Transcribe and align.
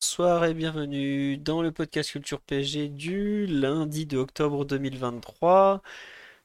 Bonsoir 0.00 0.44
et 0.44 0.54
bienvenue 0.54 1.38
dans 1.38 1.60
le 1.60 1.72
podcast 1.72 2.12
Culture 2.12 2.40
PSG 2.40 2.88
du 2.88 3.46
lundi 3.46 4.06
de 4.06 4.16
octobre 4.16 4.64
2023. 4.64 5.82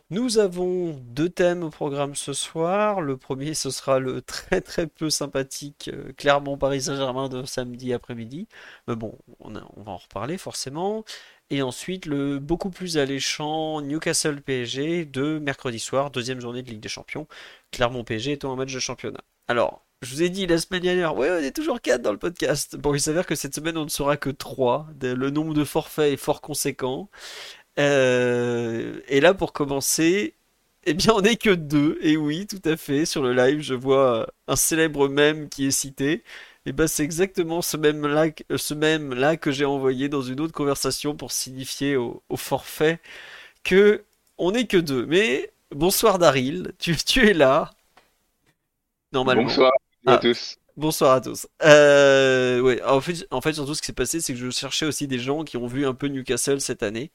Nous 0.09 0.39
avons 0.39 0.94
deux 1.03 1.30
thèmes 1.30 1.61
au 1.63 1.70
programme 1.70 2.16
ce 2.16 2.34
soir. 2.34 2.99
Le 3.02 3.16
premier, 3.16 3.53
ce 3.53 3.70
sera 3.70 3.99
le 3.99 4.21
très 4.23 4.59
très 4.61 4.88
peu 4.88 5.11
sympathique 5.11 5.91
euh, 5.94 6.13
Clermont-Paris 6.17 6.84
Saint-Germain 6.84 7.30
de 7.30 7.44
samedi 7.45 7.94
après-midi. 7.94 8.47
Mais 8.88 8.95
bon, 8.95 9.16
on, 9.39 9.52
va 9.52 9.91
en 9.91 9.97
reparler 9.97 10.39
forcément. 10.39 11.05
Et 11.52 11.61
ensuite, 11.61 12.08
le 12.08 12.39
beaucoup 12.39 12.72
plus 12.72 12.97
alléchant 12.97 13.81
Newcastle-PSG 13.81 15.05
de 15.05 15.38
mercredi 15.38 15.80
soir, 15.80 16.09
deuxième 16.09 16.41
journée 16.41 16.63
de 16.63 16.70
Ligue 16.72 16.80
des 16.81 16.89
Champions. 16.89 17.27
Clermont-PSG 17.72 18.31
étant 18.33 18.52
un 18.52 18.55
match 18.55 18.73
de 18.73 18.80
championnat. 18.80 19.22
Alors, 19.47 19.85
je 20.03 20.13
vous 20.16 20.23
ai 20.23 20.30
dit 20.30 20.48
la 20.48 20.57
semaine 20.57 20.81
dernière, 20.81 21.16
ouais, 21.16 21.30
on 21.31 21.38
est 21.38 21.52
toujours 21.55 21.81
4 21.81 22.02
dans 22.02 22.11
le 22.11 22.17
podcast. 22.17 22.75
Bon, 22.77 22.94
il 22.94 22.99
s'avère 23.02 23.25
que 23.25 23.35
cette 23.35 23.55
semaine, 23.55 23.77
on 23.77 23.85
ne 23.85 23.89
sera 23.89 24.17
que 24.17 24.30
3. 24.30 24.88
Le 25.02 25.30
nombre 25.30 25.53
de 25.53 25.64
forfaits 25.64 26.14
est 26.14 26.17
fort 26.17 26.41
conséquent. 26.41 27.09
Euh, 27.80 29.00
et 29.08 29.22
là, 29.22 29.33
pour 29.33 29.53
commencer, 29.53 30.36
eh 30.86 30.94
bien, 30.94 31.13
on 31.16 31.22
n'est 31.22 31.38
que 31.38 31.52
deux. 31.52 31.97
Et 32.02 32.17
oui, 32.17 32.47
tout 32.47 32.61
à 32.66 32.78
fait. 32.78 33.05
Sur 33.05 33.23
le 33.23 33.33
live, 33.33 33.61
je 33.61 33.73
vois 33.75 34.28
un 34.47 34.55
célèbre 34.58 35.08
mème 35.09 35.50
qui 35.50 35.67
est 35.67 35.72
cité. 35.72 36.23
Et 36.66 36.72
ben, 36.73 36.88
c'est 36.88 37.03
exactement 37.03 37.61
ce 37.61 37.78
même-là, 37.78 38.31
que- 38.31 38.58
ce 38.58 38.73
même-là 38.73 39.38
que 39.38 39.52
j'ai 39.52 39.66
envoyé 39.66 40.09
dans 40.09 40.22
une 40.22 40.39
autre 40.41 40.53
conversation 40.53 41.16
pour 41.16 41.31
signifier 41.31 41.95
au, 41.97 42.23
au 42.30 42.38
forfait 42.38 43.00
que 43.63 44.03
on 44.39 44.52
n'est 44.53 44.67
que 44.67 44.78
deux. 44.78 45.06
Mais 45.08 45.52
bonsoir 45.72 46.19
Daryl, 46.19 46.73
tu, 46.80 46.95
tu 46.97 47.28
es 47.30 47.33
là, 47.33 47.72
normalement. 49.11 49.44
Bonsoir 49.44 49.72
à 50.06 50.16
Ah, 50.16 50.18
tous. 50.18 50.58
Bonsoir 50.76 51.14
à 51.14 51.22
tous. 51.22 51.48
Euh, 51.64 52.59
ouais, 52.62 52.82
en 52.84 53.00
fait, 53.02 53.28
en 53.32 53.42
fait, 53.42 53.54
surtout 53.54 53.76
ce 53.76 53.82
qui 53.82 53.88
s'est 53.88 53.94
passé, 53.94 54.22
c'est 54.22 54.34
que 54.34 54.40
je 54.40 54.50
cherchais 54.50 54.86
aussi 54.88 55.08
des 55.08 55.20
gens 55.20 55.44
qui 55.44 55.58
ont 55.58 55.68
vu 55.68 55.86
un 55.86 55.94
peu 55.94 56.08
Newcastle 56.08 56.62
cette 56.62 56.84
année. 56.84 57.12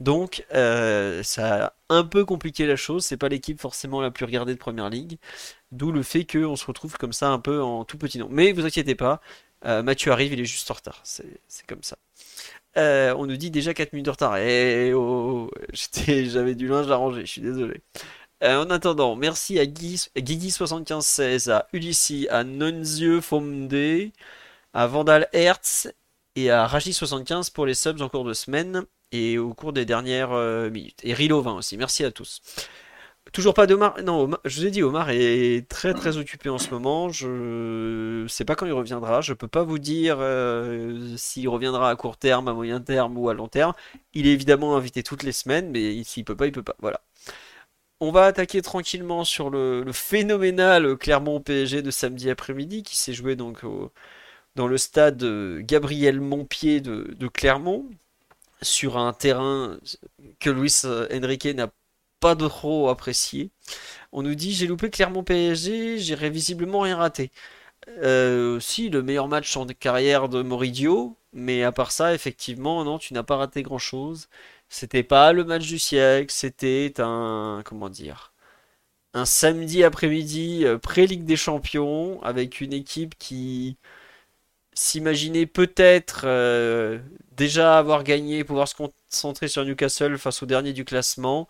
Donc, 0.00 0.44
euh, 0.54 1.22
ça 1.24 1.66
a 1.66 1.74
un 1.90 2.04
peu 2.04 2.24
compliqué 2.26 2.66
la 2.66 2.76
chose. 2.76 3.04
C'est 3.06 3.16
pas 3.18 3.28
l'équipe 3.28 3.60
forcément 3.60 4.00
la 4.02 4.10
plus 4.10 4.26
regardée 4.26 4.54
de 4.54 4.58
Première 4.58 4.90
Ligue. 4.90 5.18
D'où 5.72 5.92
le 5.92 6.02
fait 6.02 6.26
qu'on 6.26 6.56
se 6.56 6.66
retrouve 6.66 6.98
comme 6.98 7.12
ça 7.14 7.30
un 7.30 7.38
peu 7.40 7.62
en 7.62 7.84
tout 7.84 7.98
petit 7.98 8.18
nom. 8.18 8.28
Mais 8.30 8.52
vous 8.52 8.66
inquiétez 8.66 8.94
pas, 8.96 9.20
euh, 9.66 9.82
Mathieu 9.82 10.12
arrive, 10.12 10.32
il 10.34 10.40
est 10.40 10.44
juste 10.46 10.70
en 10.70 10.74
retard. 10.74 11.00
C'est, 11.04 11.26
comme 11.68 11.82
ça. 11.82 11.98
Euh, 12.76 13.14
on 13.16 13.26
nous 13.26 13.36
dit 13.36 13.50
déjà 13.50 13.74
4 13.74 13.92
minutes 13.92 14.06
de 14.06 14.10
retard. 14.10 14.36
Eh 14.38 14.92
oh, 14.94 15.50
j'avais 16.06 16.54
du 16.54 16.68
linge 16.68 16.90
à 16.90 16.96
ranger, 16.96 17.22
je 17.22 17.30
suis 17.32 17.40
désolé. 17.42 17.82
Euh, 18.42 18.64
en 18.64 18.70
attendant, 18.70 19.16
merci 19.16 19.58
à 19.58 19.66
Guy, 19.66 19.96
Guigui7516, 20.16 21.50
à 21.50 21.66
Ulissi, 21.74 22.26
à 22.30 22.42
Nonzieux 22.42 23.20
Fomde, 23.20 23.74
à 24.72 24.86
Vandal 24.86 25.28
Hertz 25.34 25.92
et 26.36 26.50
à 26.50 26.66
Raji75 26.66 27.52
pour 27.52 27.66
les 27.66 27.74
subs 27.74 28.00
en 28.00 28.08
cours 28.08 28.24
de 28.24 28.32
semaine 28.32 28.86
et 29.12 29.36
au 29.36 29.52
cours 29.52 29.74
des 29.74 29.84
dernières 29.84 30.32
euh, 30.32 30.70
minutes. 30.70 31.00
Et 31.02 31.12
Rilo20 31.12 31.58
aussi, 31.58 31.76
merci 31.76 32.02
à 32.02 32.10
tous. 32.10 32.40
Toujours 33.32 33.54
pas 33.54 33.66
d'Omar. 33.66 34.02
Non, 34.02 34.30
je 34.46 34.60
vous 34.60 34.66
ai 34.66 34.70
dit, 34.70 34.82
Omar 34.82 35.10
est 35.10 35.68
très 35.68 35.92
très 35.94 36.16
occupé 36.16 36.48
en 36.48 36.58
ce 36.58 36.70
moment. 36.70 37.10
Je 37.10 38.24
sais 38.28 38.44
pas 38.44 38.56
quand 38.56 38.66
il 38.66 38.72
reviendra. 38.72 39.20
Je 39.20 39.34
peux 39.34 39.48
pas 39.48 39.62
vous 39.62 39.78
dire 39.78 40.16
euh, 40.18 41.14
s'il 41.16 41.48
reviendra 41.48 41.90
à 41.90 41.96
court 41.96 42.16
terme, 42.16 42.48
à 42.48 42.54
moyen 42.54 42.80
terme 42.80 43.16
ou 43.18 43.28
à 43.28 43.34
long 43.34 43.48
terme. 43.48 43.74
Il 44.14 44.26
est 44.26 44.32
évidemment 44.32 44.76
invité 44.76 45.02
toutes 45.02 45.22
les 45.22 45.32
semaines, 45.32 45.70
mais 45.70 46.02
s'il 46.04 46.24
peut 46.24 46.34
pas, 46.36 46.46
il 46.46 46.52
peut 46.52 46.62
pas. 46.62 46.74
Voilà. 46.80 47.00
On 48.00 48.12
va 48.12 48.24
attaquer 48.24 48.62
tranquillement 48.62 49.24
sur 49.24 49.50
le, 49.50 49.84
phénoménal 49.92 50.96
Clermont 50.96 51.40
PSG 51.40 51.82
de 51.82 51.90
samedi 51.90 52.30
après-midi 52.30 52.82
qui 52.82 52.96
s'est 52.96 53.12
joué 53.12 53.36
donc 53.36 53.60
dans 54.56 54.66
le 54.66 54.78
stade 54.78 55.22
Gabriel 55.60 56.20
Montpied 56.20 56.80
de, 56.80 57.14
de 57.18 57.28
Clermont 57.28 57.86
sur 58.62 58.96
un 58.96 59.12
terrain 59.12 59.78
que 60.38 60.50
Luis 60.50 60.82
Enrique 61.12 61.46
n'a 61.46 61.70
pas 62.20 62.36
trop 62.36 62.88
apprécié. 62.88 63.50
On 64.12 64.22
nous 64.22 64.34
dit 64.34 64.52
j'ai 64.52 64.66
loupé 64.66 64.90
Clermont 64.90 65.24
PSG, 65.24 65.98
j'ai 65.98 66.30
visiblement 66.30 66.80
rien 66.80 66.96
raté. 66.96 67.30
Euh, 67.88 68.60
si, 68.60 68.90
le 68.90 69.02
meilleur 69.02 69.28
match 69.28 69.56
en 69.56 69.66
carrière 69.66 70.28
de 70.28 70.42
Moridio, 70.42 71.16
mais 71.32 71.62
à 71.64 71.72
part 71.72 71.92
ça, 71.92 72.14
effectivement, 72.14 72.84
non, 72.84 72.98
tu 72.98 73.14
n'as 73.14 73.22
pas 73.22 73.36
raté 73.36 73.62
grand-chose. 73.62 74.28
C'était 74.70 75.02
pas 75.02 75.32
le 75.34 75.44
match 75.44 75.66
du 75.66 75.78
siècle, 75.78 76.32
c'était 76.32 76.94
un, 76.98 77.62
comment 77.64 77.90
dire, 77.90 78.32
un 79.14 79.26
samedi 79.26 79.84
après-midi 79.84 80.64
euh, 80.66 80.78
pré-Ligue 80.78 81.24
des 81.24 81.36
Champions 81.36 82.22
avec 82.22 82.60
une 82.60 82.72
équipe 82.74 83.16
qui 83.18 83.78
s'imaginait 84.74 85.46
peut-être 85.46 86.22
euh, 86.24 86.98
déjà 87.32 87.78
avoir 87.78 88.04
gagné, 88.04 88.44
pouvoir 88.44 88.68
se 88.68 88.74
concentrer 88.76 89.48
sur 89.48 89.64
Newcastle 89.64 90.18
face 90.18 90.42
au 90.42 90.46
dernier 90.46 90.72
du 90.72 90.84
classement. 90.84 91.48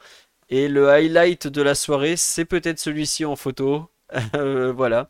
Et 0.51 0.69
le 0.69 0.91
highlight 0.91 1.47
de 1.49 1.63
la 1.63 1.75
soirée, 1.77 2.17
c'est 2.17 2.45
peut-être 2.47 2.79
celui-ci 2.81 3.25
en 3.25 3.37
photo. 3.37 3.91
Euh, 4.35 4.73
voilà. 4.73 5.09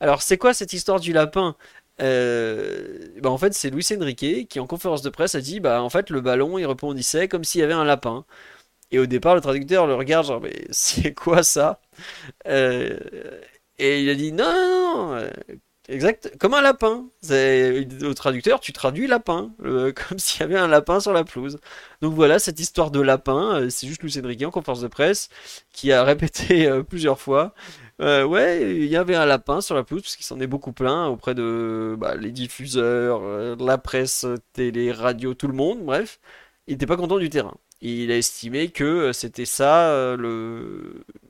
Alors, 0.00 0.22
c'est 0.22 0.38
quoi 0.38 0.54
cette 0.54 0.72
histoire 0.74 1.00
du 1.00 1.12
lapin? 1.12 1.56
Euh, 2.00 3.08
bah, 3.22 3.30
en 3.30 3.38
fait, 3.38 3.54
c'est 3.54 3.70
Luis 3.70 3.86
Enrique 3.98 4.48
qui, 4.48 4.60
en 4.60 4.66
conférence 4.66 5.02
de 5.02 5.10
presse, 5.10 5.34
a 5.34 5.40
dit 5.40 5.60
bah, 5.60 5.82
en 5.82 5.90
fait, 5.90 6.10
le 6.10 6.20
ballon, 6.20 6.58
il 6.58 6.66
rebondissait 6.66 7.28
comme 7.28 7.44
s'il 7.44 7.60
y 7.60 7.64
avait 7.64 7.72
un 7.74 7.84
lapin. 7.84 8.24
Et 8.92 8.98
au 9.00 9.06
départ, 9.06 9.34
le 9.36 9.40
traducteur 9.42 9.86
le 9.86 9.94
regarde, 9.96 10.26
genre, 10.26 10.40
mais 10.42 10.66
c'est 10.70 11.14
quoi 11.14 11.42
ça? 11.44 11.80
Euh, 12.48 12.98
et 13.78 14.02
il 14.02 14.10
a 14.10 14.14
dit 14.16 14.32
non, 14.32 14.44
non, 14.46 14.96
non, 15.10 15.14
euh, 15.16 15.30
exact, 15.88 16.36
comme 16.38 16.54
un 16.54 16.60
lapin. 16.60 17.06
Au 18.02 18.14
traducteur, 18.14 18.60
tu 18.60 18.72
traduis 18.72 19.06
lapin, 19.06 19.52
euh, 19.64 19.92
comme 20.08 20.18
s'il 20.18 20.40
y 20.40 20.44
avait 20.44 20.58
un 20.58 20.68
lapin 20.68 21.00
sur 21.00 21.12
la 21.12 21.24
pelouse. 21.24 21.58
Donc 22.02 22.14
voilà, 22.14 22.38
cette 22.38 22.60
histoire 22.60 22.90
de 22.90 23.00
lapin, 23.00 23.56
euh, 23.56 23.70
c'est 23.70 23.86
juste 23.86 24.02
Luis 24.02 24.18
Enrique 24.22 24.42
en 24.44 24.50
conférence 24.50 24.80
de 24.80 24.88
presse 24.88 25.28
qui 25.72 25.92
a 25.92 26.04
répété 26.04 26.66
euh, 26.66 26.82
plusieurs 26.82 27.20
fois. 27.20 27.54
Ouais, 28.00 28.76
il 28.76 28.86
y 28.86 28.96
avait 28.96 29.14
un 29.14 29.26
lapin 29.26 29.60
sur 29.60 29.74
la 29.74 29.84
pelouse 29.84 30.02
parce 30.02 30.16
qu'il 30.16 30.26
s'en 30.26 30.40
est 30.40 30.48
beaucoup 30.48 30.72
plaint 30.72 31.08
auprès 31.08 31.34
de 31.34 31.94
bah, 31.98 32.16
les 32.16 32.32
diffuseurs, 32.32 33.56
la 33.56 33.78
presse, 33.78 34.26
télé, 34.52 34.90
radio, 34.90 35.34
tout 35.34 35.46
le 35.46 35.54
monde, 35.54 35.84
bref. 35.84 36.18
Il 36.66 36.74
n'était 36.74 36.86
pas 36.86 36.96
content 36.96 37.18
du 37.18 37.30
terrain. 37.30 37.54
Il 37.80 38.10
a 38.10 38.16
estimé 38.16 38.70
que 38.70 39.12
c'était 39.12 39.44
ça 39.44 40.16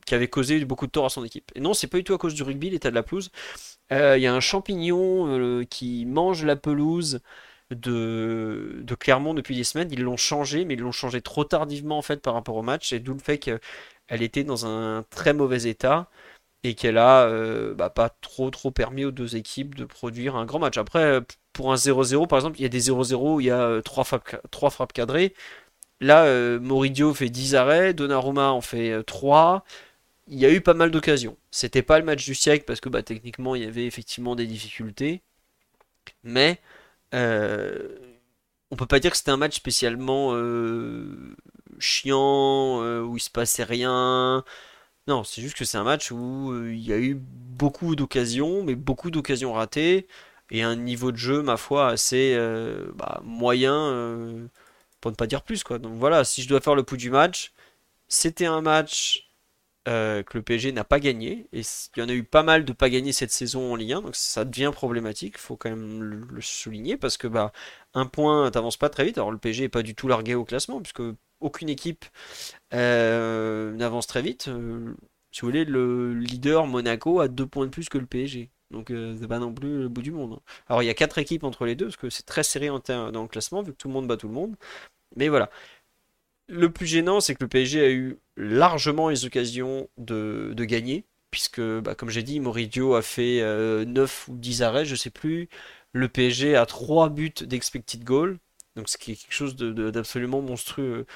qui 0.06 0.14
avait 0.14 0.28
causé 0.28 0.64
beaucoup 0.64 0.86
de 0.86 0.90
tort 0.92 1.06
à 1.06 1.10
son 1.10 1.24
équipe. 1.24 1.52
Et 1.54 1.60
non, 1.60 1.74
c'est 1.74 1.86
pas 1.86 1.98
du 1.98 2.04
tout 2.04 2.14
à 2.14 2.18
cause 2.18 2.34
du 2.34 2.42
rugby, 2.42 2.70
l'état 2.70 2.90
de 2.90 2.94
la 2.94 3.02
pelouse. 3.02 3.30
Euh, 3.92 4.16
Il 4.18 4.22
y 4.22 4.26
a 4.26 4.34
un 4.34 4.40
champignon 4.40 5.26
euh, 5.28 5.64
qui 5.64 6.06
mange 6.06 6.44
la 6.44 6.56
pelouse 6.56 7.20
de, 7.70 8.84
Clermont 8.98 9.34
depuis 9.34 9.56
des 9.56 9.64
semaines. 9.64 9.90
Ils 9.92 10.02
l'ont 10.02 10.16
changé, 10.16 10.64
mais 10.64 10.74
ils 10.74 10.80
l'ont 10.80 10.92
changé 10.92 11.20
trop 11.20 11.44
tardivement 11.44 11.98
en 11.98 12.02
fait 12.02 12.20
par 12.22 12.34
rapport 12.34 12.56
au 12.56 12.62
match, 12.62 12.92
et 12.92 13.00
d'où 13.00 13.14
le 13.14 13.18
fait 13.20 13.38
qu'elle 13.38 13.60
était 14.22 14.44
dans 14.44 14.66
un 14.66 15.04
très 15.10 15.32
mauvais 15.34 15.64
état 15.64 16.08
et 16.64 16.74
qu'elle 16.74 16.98
a 16.98 17.24
euh, 17.28 17.74
bah, 17.74 17.90
pas 17.90 18.10
trop 18.10 18.50
permis 18.72 19.04
aux 19.04 19.10
deux 19.12 19.36
équipes 19.36 19.74
de 19.74 19.84
produire 19.84 20.36
un 20.36 20.46
grand 20.46 20.58
match. 20.60 20.78
Après, 20.78 21.00
euh, 21.04 21.20
pour 21.52 21.72
un 21.72 21.76
0-0, 21.76 22.26
par 22.26 22.38
exemple, 22.38 22.58
il 22.58 22.62
y 22.62 22.66
a 22.66 22.68
des 22.68 22.80
0-0 22.90 23.36
où 23.36 23.40
il 23.40 23.46
y 23.46 23.50
a 23.50 23.60
euh, 23.60 23.82
trois 23.82 24.04
frappes, 24.04 24.92
cadrées. 24.92 25.34
Là, 26.00 26.24
euh, 26.26 26.60
Moridio 26.60 27.14
fait 27.14 27.30
10 27.30 27.54
arrêts, 27.54 27.94
Donnarumma 27.94 28.50
en 28.52 28.60
fait 28.60 28.92
euh, 28.92 29.02
3. 29.02 29.64
Il 30.28 30.38
y 30.38 30.46
a 30.46 30.52
eu 30.52 30.60
pas 30.60 30.74
mal 30.74 30.90
d'occasions. 30.90 31.36
C'était 31.50 31.82
pas 31.82 31.98
le 31.98 32.04
match 32.04 32.24
du 32.24 32.34
siècle 32.34 32.64
parce 32.66 32.80
que 32.80 32.88
bah, 32.88 33.02
techniquement 33.02 33.54
il 33.54 33.62
y 33.62 33.66
avait 33.66 33.86
effectivement 33.86 34.36
des 34.36 34.46
difficultés. 34.46 35.22
Mais 36.22 36.60
euh, 37.14 37.98
on 38.70 38.76
peut 38.76 38.86
pas 38.86 39.00
dire 39.00 39.10
que 39.12 39.16
c'était 39.18 39.30
un 39.30 39.36
match 39.36 39.56
spécialement 39.56 40.30
euh, 40.34 41.36
chiant, 41.78 42.82
euh, 42.82 43.02
où 43.02 43.16
il 43.16 43.20
se 43.20 43.30
passait 43.30 43.64
rien. 43.64 44.44
Non, 45.08 45.24
c'est 45.24 45.42
juste 45.42 45.56
que 45.56 45.64
c'est 45.64 45.78
un 45.78 45.84
match 45.84 46.10
où 46.12 46.52
il 46.66 46.80
y 46.80 46.92
a 46.92 46.98
eu 46.98 47.14
beaucoup 47.16 47.96
d'occasions, 47.96 48.64
mais 48.64 48.74
beaucoup 48.74 49.10
d'occasions 49.10 49.52
ratées, 49.52 50.08
et 50.50 50.62
un 50.62 50.76
niveau 50.76 51.12
de 51.12 51.18
jeu, 51.18 51.42
ma 51.42 51.56
foi, 51.58 51.88
assez 51.88 52.36
bah, 52.96 53.20
moyen, 53.24 54.48
pour 55.00 55.10
ne 55.10 55.16
pas 55.16 55.26
dire 55.26 55.42
plus, 55.42 55.64
quoi. 55.64 55.78
Donc 55.78 55.98
voilà, 55.98 56.24
si 56.24 56.42
je 56.42 56.48
dois 56.48 56.60
faire 56.60 56.74
le 56.74 56.84
pouls 56.84 56.96
du 56.96 57.10
match, 57.10 57.52
c'était 58.08 58.46
un 58.46 58.62
match 58.62 59.30
euh, 59.86 60.22
que 60.22 60.38
le 60.38 60.42
PSG 60.42 60.72
n'a 60.72 60.84
pas 60.84 60.98
gagné. 61.00 61.46
Et 61.52 61.60
il 61.60 62.00
y 62.00 62.02
en 62.02 62.08
a 62.08 62.14
eu 62.14 62.24
pas 62.24 62.42
mal 62.42 62.64
de 62.64 62.72
pas 62.72 62.88
gagner 62.88 63.12
cette 63.12 63.30
saison 63.30 63.72
en 63.72 63.76
Ligue 63.76 63.92
1, 63.92 64.02
donc 64.02 64.16
ça 64.16 64.44
devient 64.44 64.70
problématique, 64.72 65.34
il 65.36 65.40
faut 65.40 65.56
quand 65.56 65.70
même 65.70 66.02
le, 66.02 66.40
souligner, 66.40 66.96
parce 66.96 67.16
que 67.16 67.26
bah, 67.26 67.52
un 67.92 68.06
point, 68.06 68.50
t'avances 68.50 68.76
pas 68.76 68.88
très 68.88 69.04
vite. 69.04 69.18
Alors 69.18 69.30
le 69.30 69.38
PSG 69.38 69.64
n'est 69.64 69.68
pas 69.68 69.82
du 69.82 69.94
tout 69.94 70.08
largué 70.08 70.34
au 70.34 70.44
classement, 70.44 70.80
puisque 70.80 71.02
aucune 71.40 71.68
équipe 71.68 72.06
euh, 72.72 73.72
n'avance 73.74 74.06
très 74.06 74.22
vite. 74.22 74.48
Euh, 74.48 74.94
si 75.32 75.42
vous 75.42 75.48
voulez, 75.48 75.64
le 75.64 76.14
leader 76.14 76.66
Monaco 76.66 77.20
a 77.20 77.28
deux 77.28 77.46
points 77.46 77.66
de 77.66 77.70
plus 77.70 77.88
que 77.88 77.98
le 77.98 78.06
PSG. 78.06 78.50
Donc 78.70 78.90
c'est 78.90 79.28
pas 79.28 79.38
non 79.38 79.52
plus 79.52 79.82
le 79.82 79.88
bout 79.88 80.02
du 80.02 80.10
monde. 80.10 80.34
Hein. 80.34 80.42
Alors 80.68 80.82
il 80.82 80.86
y 80.86 80.90
a 80.90 80.94
quatre 80.94 81.18
équipes 81.18 81.44
entre 81.44 81.64
les 81.66 81.74
deux, 81.76 81.86
parce 81.86 81.96
que 81.96 82.10
c'est 82.10 82.24
très 82.24 82.42
serré 82.42 82.70
en 82.70 82.78
dans 82.78 83.22
le 83.22 83.28
classement, 83.28 83.62
vu 83.62 83.72
que 83.72 83.76
tout 83.76 83.88
le 83.88 83.94
monde 83.94 84.08
bat 84.08 84.16
tout 84.16 84.28
le 84.28 84.34
monde. 84.34 84.56
Mais 85.16 85.28
voilà. 85.28 85.50
Le 86.48 86.70
plus 86.70 86.86
gênant, 86.86 87.20
c'est 87.20 87.34
que 87.34 87.42
le 87.42 87.48
PSG 87.48 87.84
a 87.84 87.90
eu 87.90 88.18
largement 88.36 89.08
les 89.08 89.24
occasions 89.24 89.88
de, 89.96 90.54
gagner, 90.58 91.04
puisque, 91.30 91.60
bah, 91.60 91.94
comme 91.94 92.10
j'ai 92.10 92.22
dit, 92.22 92.38
Moridio 92.40 92.94
a 92.94 93.02
fait 93.02 93.40
9 93.40 94.28
euh, 94.28 94.32
ou 94.32 94.36
10 94.36 94.62
arrêts, 94.62 94.84
je 94.84 94.94
sais 94.94 95.10
plus. 95.10 95.48
Le 95.92 96.08
PSG 96.08 96.56
a 96.56 96.66
3 96.66 97.08
buts 97.08 97.32
d'expected 97.42 98.04
goal, 98.04 98.38
donc 98.76 98.88
ce 98.88 98.98
qui 98.98 99.12
est 99.12 99.16
quelque 99.16 99.32
chose 99.32 99.56
d'absolument 99.56 100.42
monstrueux. 100.42 101.06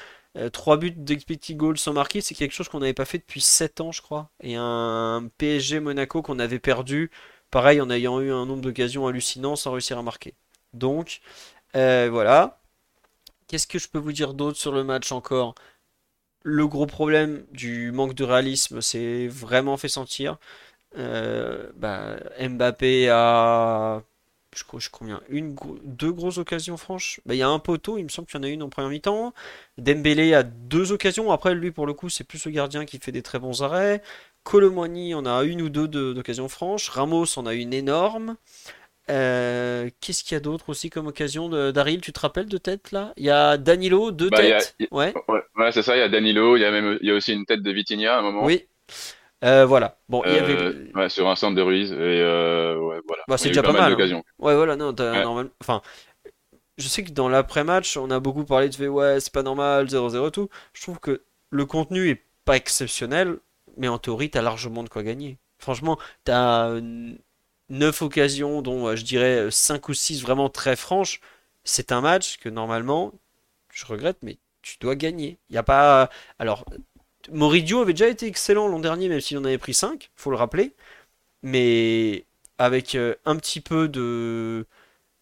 3 0.53 0.75
euh, 0.75 0.79
buts 0.79 0.91
d'expected 0.93 1.57
goal 1.57 1.79
sans 1.79 1.93
marquer, 1.93 2.21
c'est 2.21 2.35
quelque 2.35 2.53
chose 2.53 2.69
qu'on 2.69 2.79
n'avait 2.81 2.95
pas 2.95 3.05
fait 3.05 3.19
depuis 3.19 3.41
7 3.41 3.81
ans, 3.81 3.93
je 3.93 4.03
crois. 4.03 4.31
Et 4.43 4.55
un 4.57 5.29
PSG 5.39 5.81
Monaco 5.81 6.23
qu'on 6.23 6.39
avait 6.39 6.59
perdu, 6.59 7.11
pareil, 7.51 7.81
en 7.81 7.91
ayant 7.91 8.21
eu 8.21 8.33
un 8.33 8.47
nombre 8.47 8.63
d'occasions 8.63 9.07
hallucinant 9.07 9.57
sans 9.57 9.73
réussir 9.73 9.99
à 9.99 10.03
marquer. 10.03 10.35
Donc, 10.73 11.21
euh, 11.77 12.09
voilà. 12.11 12.61
Qu'est-ce 13.49 13.67
que 13.67 13.79
je 13.79 13.89
peux 13.89 13.99
vous 13.99 14.13
dire 14.13 14.35
d'autre 14.35 14.59
sur 14.59 14.73
le 14.73 14.85
match 14.85 15.11
encore? 15.13 15.55
Le 16.43 16.67
gros 16.69 16.87
problème 16.87 17.47
du 17.53 17.93
manque 17.93 18.15
de 18.15 18.25
réalisme 18.25 18.81
s'est 18.83 19.27
vraiment 19.29 19.77
fait 19.77 19.89
sentir. 19.89 20.39
Euh, 20.97 21.71
bah, 21.77 22.19
Mbappé 22.41 23.09
a 23.11 24.03
je 24.57 24.65
crois, 24.65 24.81
je 24.81 24.89
combien 24.91 25.21
une 25.29 25.55
deux 25.85 26.13
grosses 26.13 26.39
occasions 26.39 26.77
franches. 26.77 27.21
Bah, 27.27 27.35
il 27.35 27.39
y 27.39 27.43
a 27.43 27.49
un 27.49 27.59
poteau 27.59 27.99
il 27.99 28.05
me 28.05 28.09
semble 28.09 28.29
qu'il 28.29 28.39
y 28.39 28.41
en 28.41 28.45
a 28.45 28.49
une 28.49 28.63
en 28.63 28.69
première 28.69 28.91
mi-temps. 28.91 29.35
Dembélé 29.79 30.35
a 30.35 30.43
deux 30.43 30.93
occasions. 30.93 31.31
Après 31.33 31.55
lui 31.55 31.71
pour 31.71 31.87
le 31.87 31.95
coup 31.95 32.09
c'est 32.11 32.25
plus 32.25 32.45
le 32.47 32.51
gardien 32.53 32.85
qui 32.85 32.99
fait 32.99 33.13
des 33.13 33.23
très 33.23 33.39
bons 33.39 33.63
arrêts. 33.63 34.03
Colomwani 34.45 35.15
en 35.15 35.27
a 35.27 35.43
une 35.45 35.63
ou 35.63 35.69
deux 35.69 35.89
d'occasions 35.89 36.49
franches. 36.49 36.89
Ramos 36.91 37.39
en 37.39 37.47
a 37.47 37.55
une 37.55 37.73
énorme 37.75 38.37
euh, 39.11 39.89
qu'est-ce 40.01 40.25
qu'il 40.25 40.35
y 40.35 40.37
a 40.37 40.41
d'autre 40.41 40.69
aussi 40.69 40.91
comme 40.91 41.07
occasion 41.07 41.49
Daryl, 41.73 42.01
tu 42.01 42.13
te 42.13 42.21
rappelles 42.21 42.49
de 42.49 42.59
tête 42.59 42.93
là? 42.93 43.13
Il 43.17 43.25
y 43.25 43.31
a 43.31 43.57
Danilo, 43.57 44.11
deux 44.11 44.31
bah, 44.31 44.39
têtes? 44.39 44.77
ouais, 44.91 45.15
ouais, 45.29 45.73
c'est 45.73 45.83
ça, 45.83 45.97
il 45.97 46.01
y 46.01 46.03
a 46.03 46.09
Danilo, 46.09 46.57
il 46.57 46.61
y 46.61 46.65
a, 46.65 46.71
même, 46.71 46.99
il 47.01 47.09
y 47.09 47.11
a 47.11 47.15
aussi 47.15 47.33
une 47.33 47.47
tête 47.47 47.63
de 47.63 47.71
Vitinha 47.71 48.17
à 48.17 48.19
un 48.19 48.23
moment. 48.23 48.45
Oui. 48.45 48.67
Euh, 49.45 49.67
voilà. 49.67 49.99
Bon, 50.09 50.23
il 50.27 50.33
y 50.33 50.39
avait... 50.39 50.61
Euh, 50.61 50.91
ouais, 50.95 51.09
sur 51.09 51.29
un 51.29 51.37
centre 51.37 51.55
de 51.55 51.63
Ruiz. 51.63 51.93
Et 51.93 51.97
ouais, 51.97 53.01
voilà. 53.07 53.23
Bah, 53.29 53.39
c'est 53.39 53.49
déjà 53.49 53.63
pas, 53.63 53.73
mal. 53.73 53.97
Hein. 54.01 54.23
Ouais, 54.39 54.55
voilà, 54.55 54.77
non, 54.77 54.93
normal... 54.93 55.51
enfin, 55.61 55.81
je 56.77 56.89
sais 56.89 57.05
que 57.05 57.11
dans 57.11 57.29
l'après-match, 57.29 57.97
on 57.97 58.11
a 58.11 58.21
beaucoup 58.21 58.45
parlé 58.45 58.69
de 58.69 58.89
ouais, 58.89 59.21
c'est 59.21 59.33
pas 59.33 59.43
normal, 59.43 59.87
0-0 59.87 60.31
tout. 60.31 60.49
Je 60.73 60.83
trouve 60.83 60.99
que 61.01 61.23
le 61.51 61.67
contenu 61.67 62.09
est 62.09 62.25
pas 62.45 62.57
exceptionnel, 62.57 63.39
mais 63.77 63.89
en 63.89 63.99
théorie, 63.99 64.31
t'as 64.31 64.43
largement 64.43 64.83
de 64.83 64.89
quoi 64.89 65.03
gagner. 65.03 65.39
Franchement, 65.59 65.99
t'as 66.25 66.79
9 67.71 68.03
occasions, 68.03 68.63
dont 68.63 68.89
euh, 68.89 68.97
je 68.97 69.05
dirais 69.05 69.51
5 69.51 69.89
ou 69.89 69.95
6 69.95 70.23
vraiment 70.23 70.49
très 70.51 70.77
franches, 70.77 71.21
c'est 71.65 71.93
un 71.93 72.01
match 72.01 72.39
que 72.39 72.49
normalement, 72.49 73.13
je 73.73 73.87
regrette, 73.87 74.19
mais 74.23 74.39
tu 74.63 74.79
dois 74.81 74.97
gagner. 74.97 75.39
Il 75.51 75.53
n'y 75.53 75.59
a 75.59 75.63
pas. 75.63 76.11
Alors, 76.39 76.65
Moridio 77.31 77.81
avait 77.81 77.93
déjà 77.93 78.09
été 78.09 78.27
excellent 78.27 78.69
l'an 78.69 78.79
dernier, 78.81 79.09
même 79.09 79.21
s'il 79.21 79.39
en 79.39 79.45
avait 79.45 79.59
pris 79.59 79.75
5, 79.75 80.11
faut 80.17 80.31
le 80.31 80.37
rappeler. 80.37 80.75
Mais 81.43 82.25
avec 82.59 82.95
euh, 82.95 83.15
un 83.25 83.37
petit 83.37 83.61
peu 83.61 83.89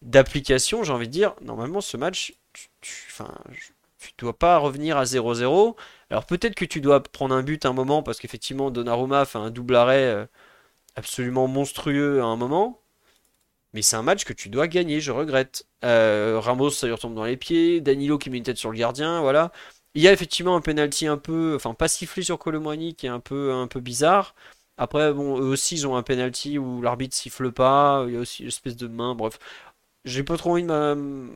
d'application, 0.01 0.83
j'ai 0.83 0.93
envie 0.93 1.07
de 1.07 1.13
dire, 1.13 1.35
normalement 1.41 1.81
ce 1.81 1.97
match, 1.97 2.33
tu, 2.53 2.69
tu 3.99 4.13
dois 4.17 4.37
pas 4.37 4.57
revenir 4.57 4.97
à 4.97 5.03
0-0. 5.03 5.75
Alors 6.09 6.25
peut-être 6.25 6.55
que 6.55 6.65
tu 6.65 6.81
dois 6.81 7.01
prendre 7.03 7.35
un 7.35 7.43
but 7.43 7.65
un 7.65 7.73
moment 7.73 8.03
parce 8.03 8.19
qu'effectivement 8.19 8.71
Donnarumma 8.71 9.25
fait 9.25 9.37
un 9.37 9.49
double 9.51 9.75
arrêt 9.75 10.03
euh, 10.03 10.25
absolument 10.97 11.47
monstrueux 11.47 12.21
à 12.21 12.25
un 12.25 12.35
moment. 12.35 12.81
Mais 13.73 13.81
c'est 13.81 13.95
un 13.95 14.03
match 14.03 14.25
que 14.25 14.33
tu 14.33 14.49
dois 14.49 14.67
gagner, 14.67 15.01
je 15.01 15.11
regrette. 15.11 15.67
Euh, 15.85 16.39
Ramos, 16.41 16.71
ça 16.71 16.87
lui 16.87 16.93
retombe 16.93 17.15
dans 17.15 17.25
les 17.25 17.37
pieds. 17.37 17.81
Danilo 17.81 18.17
qui 18.17 18.29
met 18.29 18.37
une 18.37 18.43
tête 18.43 18.57
sur 18.57 18.71
le 18.71 18.77
gardien, 18.77 19.21
voilà. 19.21 19.51
Il 19.93 20.01
y 20.01 20.07
a 20.07 20.13
effectivement 20.13 20.55
un 20.55 20.61
penalty 20.61 21.07
un 21.07 21.17
peu, 21.17 21.55
enfin 21.55 21.73
pas 21.73 21.87
sifflé 21.87 22.23
sur 22.23 22.39
Colomani 22.39 22.95
qui 22.95 23.07
est 23.07 23.09
un 23.09 23.19
peu, 23.19 23.67
bizarre. 23.77 24.35
Après, 24.77 25.13
bon, 25.13 25.39
eux 25.39 25.45
aussi, 25.45 25.75
ils 25.75 25.87
ont 25.87 25.95
un 25.97 26.03
penalty 26.03 26.57
où 26.59 26.81
l'arbitre 26.81 27.15
siffle 27.15 27.51
pas. 27.51 28.05
Il 28.07 28.13
y 28.13 28.17
a 28.17 28.19
aussi 28.21 28.43
une 28.43 28.49
espèce 28.49 28.77
de 28.77 28.87
main. 28.87 29.15
Bref, 29.15 29.39
j'ai 30.05 30.23
pas 30.23 30.37
trop 30.37 30.51
envie 30.51 30.63
de 30.63 31.29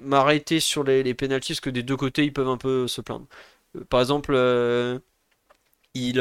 m'arrêter 0.00 0.60
sur 0.60 0.84
les, 0.84 1.02
les 1.02 1.14
parce 1.14 1.60
que 1.60 1.70
des 1.70 1.82
deux 1.82 1.96
côtés, 1.96 2.24
ils 2.24 2.32
peuvent 2.32 2.48
un 2.48 2.56
peu 2.58 2.88
se 2.88 3.00
plaindre. 3.00 3.26
Euh, 3.76 3.84
par 3.84 4.00
exemple, 4.00 4.32
euh, 4.34 4.98
il, 5.94 6.20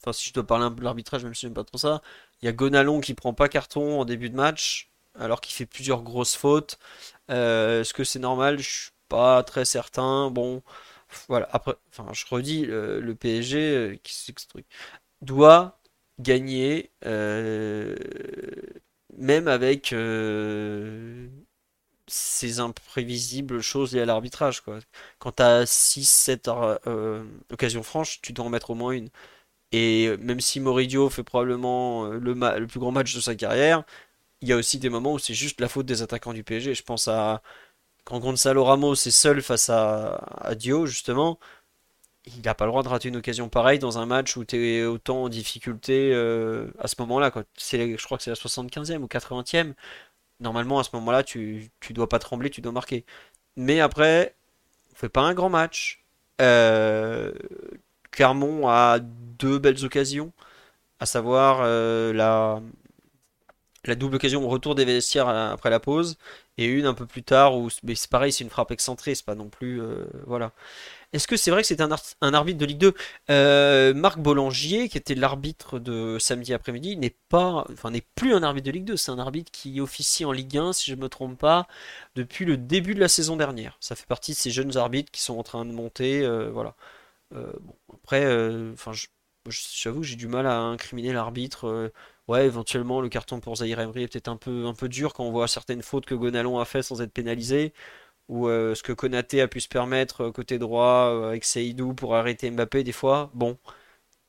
enfin 0.00 0.12
si 0.12 0.28
je 0.28 0.34
dois 0.34 0.46
parler 0.46 0.64
un 0.64 0.70
peu 0.70 0.80
de 0.80 0.84
l'arbitrage, 0.84 1.24
même 1.24 1.34
si 1.34 1.42
j'aime 1.42 1.54
pas 1.54 1.64
trop 1.64 1.78
ça, 1.78 2.02
il 2.42 2.46
y 2.46 2.48
a 2.48 2.52
Gonalon 2.52 3.00
qui 3.00 3.14
prend 3.14 3.34
pas 3.34 3.48
carton 3.48 4.00
en 4.00 4.04
début 4.04 4.30
de 4.30 4.36
match, 4.36 4.90
alors 5.18 5.40
qu'il 5.40 5.54
fait 5.54 5.66
plusieurs 5.66 6.02
grosses 6.02 6.36
fautes. 6.36 6.78
Euh, 7.30 7.82
est-ce 7.82 7.94
que 7.94 8.04
c'est 8.04 8.18
normal? 8.18 8.58
Je 8.58 8.68
suis 8.68 8.90
pas 9.08 9.42
très 9.42 9.64
certain. 9.64 10.30
Bon, 10.30 10.62
voilà. 11.28 11.48
Après, 11.52 11.74
enfin, 11.90 12.12
je 12.12 12.24
redis, 12.28 12.66
le, 12.66 13.14
PSG, 13.14 13.58
euh, 13.58 13.96
qui 14.02 14.14
c'est 14.14 14.38
ce 14.38 14.48
truc, 14.48 14.66
doit 15.22 15.80
gagner, 16.20 16.90
euh, 17.06 17.96
même 19.16 19.48
avec 19.48 19.94
ces 22.06 22.60
imprévisibles 22.60 23.60
choses 23.60 23.94
liées 23.94 24.02
à 24.02 24.06
l'arbitrage. 24.06 24.62
Quand 25.18 25.32
tu 25.32 25.42
as 25.42 25.64
6-7 25.66 26.48
occasions 27.52 27.82
franches, 27.82 28.20
tu 28.22 28.32
dois 28.32 28.46
en 28.46 28.50
mettre 28.50 28.70
au 28.70 28.74
moins 28.74 28.92
une. 28.92 29.10
Et 29.72 30.16
même 30.18 30.40
si 30.40 30.60
Moridio 30.60 31.08
fait 31.10 31.22
probablement 31.22 32.06
euh, 32.06 32.18
le, 32.18 32.66
plus 32.66 32.80
grand 32.80 32.90
match 32.92 33.14
de 33.14 33.20
sa 33.20 33.34
carrière, 33.34 33.84
il 34.40 34.48
y 34.48 34.52
a 34.52 34.56
aussi 34.56 34.78
des 34.78 34.88
moments 34.88 35.14
où 35.14 35.18
c'est 35.18 35.34
juste 35.34 35.60
la 35.60 35.68
faute 35.68 35.86
des 35.86 36.02
attaquants 36.02 36.32
du 36.32 36.44
PSG. 36.44 36.74
Je 36.74 36.82
pense 36.82 37.08
à 37.08 37.42
quand 38.04 38.18
Gonzalo 38.20 38.64
Ramos 38.64 38.94
est 38.94 39.10
seul 39.10 39.42
face 39.42 39.70
à, 39.70 40.54
Dio, 40.56 40.86
justement. 40.86 41.38
Il 42.26 42.42
n'a 42.42 42.54
pas 42.54 42.66
le 42.66 42.70
droit 42.70 42.82
de 42.82 42.88
rater 42.88 43.08
une 43.08 43.16
occasion 43.16 43.48
pareille 43.48 43.78
dans 43.78 43.98
un 43.98 44.06
match 44.06 44.36
où 44.36 44.44
tu 44.44 44.56
es 44.56 44.84
autant 44.84 45.24
en 45.24 45.28
difficulté 45.28 46.12
euh, 46.12 46.70
à 46.78 46.88
ce 46.88 46.96
moment-là. 47.00 47.32
Je 47.34 48.04
crois 48.04 48.18
que 48.18 48.24
c'est 48.24 48.30
la 48.30 48.36
75e 48.36 48.98
ou 48.98 49.06
80e. 49.06 49.74
Normalement, 50.40 50.78
à 50.78 50.84
ce 50.84 50.90
moment-là, 50.94 51.22
tu, 51.22 51.70
tu 51.80 51.92
dois 51.92 52.08
pas 52.08 52.18
trembler, 52.18 52.50
tu 52.50 52.60
dois 52.60 52.72
marquer. 52.72 53.04
Mais 53.56 53.80
après, 53.80 54.34
on 54.92 54.96
fait 54.96 55.08
pas 55.08 55.22
un 55.22 55.34
grand 55.34 55.50
match. 55.50 56.04
Euh, 56.40 57.32
Clermont 58.20 58.68
a 58.68 58.98
deux 58.98 59.58
belles 59.58 59.82
occasions, 59.82 60.34
à 60.98 61.06
savoir 61.06 61.60
euh, 61.62 62.12
la, 62.12 62.60
double 63.94 64.16
occasion 64.16 64.44
au 64.44 64.48
retour 64.48 64.74
des 64.74 64.84
vestiaires 64.84 65.26
après 65.26 65.70
la 65.70 65.80
pause, 65.80 66.18
et 66.58 66.66
une 66.66 66.84
un 66.84 66.92
peu 66.92 67.06
plus 67.06 67.22
tard 67.22 67.56
où 67.56 67.70
c'est 67.70 68.10
pareil, 68.10 68.30
c'est 68.30 68.44
une 68.44 68.50
frappe 68.50 68.72
excentrée, 68.72 69.14
c'est 69.14 69.24
pas 69.24 69.34
non 69.34 69.48
plus. 69.48 69.80
Euh, 69.80 70.04
voilà. 70.26 70.52
Est-ce 71.14 71.26
que 71.26 71.38
c'est 71.38 71.50
vrai 71.50 71.62
que 71.62 71.68
c'est 71.68 71.80
un, 71.80 72.34
arbitre 72.34 72.58
de 72.58 72.66
Ligue 72.66 72.76
2 72.76 72.94
euh, 73.30 73.94
Marc 73.94 74.18
Bollangier, 74.18 74.90
qui 74.90 74.98
était 74.98 75.14
l'arbitre 75.14 75.78
de 75.78 76.18
samedi 76.18 76.52
après-midi, 76.52 76.98
n'est 76.98 77.16
pas, 77.30 77.64
enfin 77.72 77.90
n'est 77.90 78.04
plus 78.16 78.34
un 78.34 78.42
arbitre 78.42 78.66
de 78.66 78.72
Ligue 78.72 78.84
2, 78.84 78.98
c'est 78.98 79.12
un 79.12 79.18
arbitre 79.18 79.50
qui 79.50 79.80
officie 79.80 80.26
en 80.26 80.32
Ligue 80.32 80.58
1, 80.58 80.74
si 80.74 80.90
je 80.90 80.94
ne 80.94 81.00
me 81.00 81.08
trompe 81.08 81.38
pas, 81.38 81.66
depuis 82.16 82.44
le 82.44 82.58
début 82.58 82.94
de 82.94 83.00
la 83.00 83.08
saison 83.08 83.36
dernière. 83.36 83.78
Ça 83.80 83.96
fait 83.96 84.06
partie 84.06 84.32
de 84.32 84.36
ces 84.36 84.50
jeunes 84.50 84.76
arbitres 84.76 85.10
qui 85.10 85.22
sont 85.22 85.38
en 85.38 85.42
train 85.42 85.64
de 85.64 85.72
monter, 85.72 86.28
voilà. 86.52 86.74
Bon, 87.32 87.74
après, 87.94 88.26
enfin, 88.72 88.92
j'avoue, 89.48 90.02
j'ai 90.02 90.16
du 90.16 90.28
mal 90.28 90.46
à 90.46 90.58
incriminer 90.60 91.12
l'arbitre. 91.12 91.66
Euh, 91.66 91.92
ouais, 92.28 92.46
éventuellement, 92.46 93.00
le 93.00 93.08
carton 93.08 93.40
pour 93.40 93.56
Zahir 93.56 93.80
Emery 93.80 94.04
est 94.04 94.08
peut-être 94.08 94.28
un 94.28 94.36
peu, 94.36 94.66
un 94.66 94.74
peu 94.74 94.88
dur 94.88 95.14
quand 95.14 95.24
on 95.24 95.30
voit 95.32 95.48
certaines 95.48 95.82
fautes 95.82 96.06
que 96.06 96.14
Gonalon 96.14 96.58
a 96.58 96.64
fait 96.64 96.82
sans 96.82 97.02
être 97.02 97.12
pénalisé. 97.12 97.72
Ou 98.28 98.48
euh, 98.48 98.74
ce 98.74 98.82
que 98.82 98.92
Konaté 98.92 99.40
a 99.42 99.48
pu 99.48 99.60
se 99.60 99.68
permettre 99.68 100.22
euh, 100.26 100.32
côté 100.32 100.58
droit 100.58 101.28
avec 101.28 101.44
Seydou 101.44 101.94
pour 101.94 102.16
arrêter 102.16 102.50
Mbappé 102.50 102.84
des 102.84 102.92
fois. 102.92 103.30
Bon. 103.34 103.58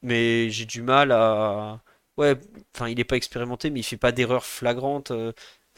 Mais 0.03 0.49
j'ai 0.51 0.65
du 0.65 0.81
mal 0.83 1.11
à. 1.11 1.81
Ouais, 2.17 2.37
enfin, 2.75 2.89
il 2.89 2.97
n'est 2.97 3.03
pas 3.05 3.17
expérimenté, 3.17 3.69
mais 3.69 3.81
il 3.81 3.83
fait 3.83 3.97
pas 3.97 4.11
d'erreur 4.11 4.45
flagrante. 4.45 5.11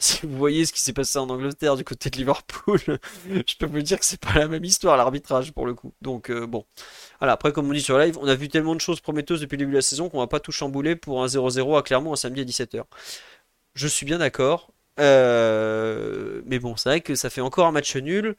Si 0.04 0.26
vous 0.26 0.36
voyez 0.36 0.66
ce 0.66 0.72
qui 0.72 0.80
s'est 0.80 0.92
passé 0.92 1.18
en 1.18 1.28
Angleterre 1.30 1.76
du 1.76 1.84
côté 1.84 2.10
de 2.10 2.16
Liverpool, 2.16 2.78
je 3.28 3.56
peux 3.58 3.66
vous 3.66 3.82
dire 3.82 3.98
que 3.98 4.04
c'est 4.04 4.20
pas 4.20 4.34
la 4.34 4.48
même 4.48 4.64
histoire 4.64 4.96
l'arbitrage 4.96 5.52
pour 5.52 5.66
le 5.66 5.74
coup. 5.74 5.92
Donc 6.02 6.30
bon. 6.32 6.64
Voilà, 7.20 7.32
après, 7.34 7.52
comme 7.52 7.68
on 7.68 7.72
dit 7.72 7.80
sur 7.80 7.98
live, 7.98 8.18
on 8.20 8.28
a 8.28 8.34
vu 8.34 8.48
tellement 8.48 8.74
de 8.74 8.80
choses 8.80 9.00
prometteuses 9.00 9.40
depuis 9.40 9.56
le 9.56 9.60
début 9.60 9.72
de 9.72 9.78
la 9.78 9.82
saison 9.82 10.08
qu'on 10.08 10.18
va 10.18 10.26
pas 10.26 10.40
tout 10.40 10.52
chambouler 10.52 10.96
pour 10.96 11.22
un 11.22 11.26
0-0 11.26 11.78
à 11.78 11.82
Clermont 11.82 12.12
un 12.12 12.16
samedi 12.16 12.40
à 12.40 12.44
17h. 12.44 12.84
Je 13.74 13.88
suis 13.88 14.06
bien 14.06 14.18
d'accord. 14.18 14.70
Euh, 15.00 16.42
mais 16.46 16.58
bon, 16.58 16.76
c'est 16.76 16.88
vrai 16.88 17.00
que 17.00 17.14
ça 17.14 17.30
fait 17.30 17.40
encore 17.40 17.66
un 17.66 17.72
match 17.72 17.96
nul 17.96 18.36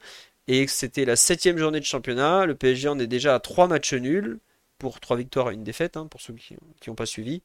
et 0.48 0.64
que 0.66 0.72
c'était 0.72 1.04
la 1.04 1.16
septième 1.16 1.58
journée 1.58 1.80
de 1.80 1.84
championnat. 1.84 2.46
Le 2.46 2.54
PSG 2.54 2.88
en 2.88 2.98
est 2.98 3.06
déjà 3.06 3.34
à 3.34 3.40
3 3.40 3.68
matchs 3.68 3.94
nuls. 3.94 4.40
pour 4.78 5.00
3 5.00 5.16
victoires 5.16 5.50
et 5.50 5.54
une 5.54 5.64
défaite, 5.64 5.96
hein, 5.96 6.06
pour 6.06 6.20
ceux 6.20 6.34
qui 6.34 6.56
n'ont 6.86 6.94
pas 6.94 7.06
suivi. 7.06 7.42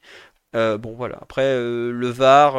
Euh, 0.53 0.77
bon 0.77 0.93
voilà, 0.93 1.17
après 1.21 1.43
euh, 1.45 1.91
le 1.91 2.09
VAR, 2.09 2.55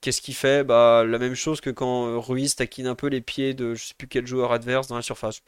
qu'est-ce 0.00 0.20
qu'il 0.20 0.34
fait? 0.34 0.64
Bah 0.64 1.04
la 1.06 1.18
même 1.18 1.34
chose 1.34 1.60
que 1.60 1.70
quand 1.70 2.20
Ruiz 2.20 2.56
taquine 2.56 2.86
un 2.86 2.94
peu 2.94 3.06
les 3.06 3.20
pieds 3.22 3.54
de 3.54 3.74
je 3.74 3.84
sais 3.86 3.94
plus 3.96 4.06
quel 4.08 4.26
joueur 4.26 4.52
adverse 4.52 4.88
dans 4.88 4.96
la 4.96 5.02
surface. 5.02 5.42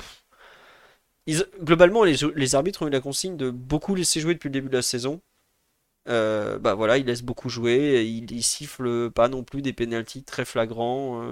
globalement, 1.62 2.04
les, 2.04 2.54
arbitres 2.54 2.82
ont 2.82 2.86
eu 2.88 2.90
la 2.90 3.00
consigne 3.00 3.36
de 3.36 3.50
beaucoup 3.50 3.94
laisser 3.94 4.20
jouer 4.20 4.34
depuis 4.34 4.48
le 4.48 4.52
début 4.52 4.68
de 4.68 4.76
la 4.76 4.82
saison. 4.82 5.20
bah 6.06 6.74
voilà, 6.74 6.98
ils 6.98 7.06
laissent 7.06 7.22
beaucoup 7.22 7.48
jouer, 7.48 8.04
ils, 8.04 8.30
ils 8.32 8.42
sifflent 8.42 9.10
pas 9.10 9.28
non 9.28 9.44
plus 9.44 9.62
des 9.62 9.72
pénalties 9.72 10.24
très 10.24 10.44
flagrants. 10.44 11.22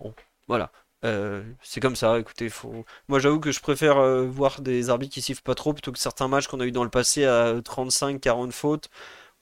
bon, 0.00 0.14
voilà. 0.48 0.72
Euh, 1.04 1.42
c'est 1.62 1.80
comme 1.80 1.94
ça, 1.94 2.18
écoutez, 2.18 2.48
faut... 2.48 2.84
moi 3.08 3.18
j'avoue 3.18 3.38
que 3.38 3.52
je 3.52 3.60
préfère 3.60 3.98
euh, 3.98 4.26
voir 4.26 4.60
des 4.62 4.88
arbitres 4.90 5.12
qui 5.14 5.22
sifflent 5.22 5.42
pas 5.42 5.54
trop 5.54 5.72
plutôt 5.72 5.92
que 5.92 5.98
certains 5.98 6.26
matchs 6.26 6.48
qu'on 6.48 6.58
a 6.60 6.66
eu 6.66 6.72
dans 6.72 6.84
le 6.84 6.90
passé 6.90 7.24
à 7.26 7.60
35-40 7.60 8.50
fautes 8.50 8.88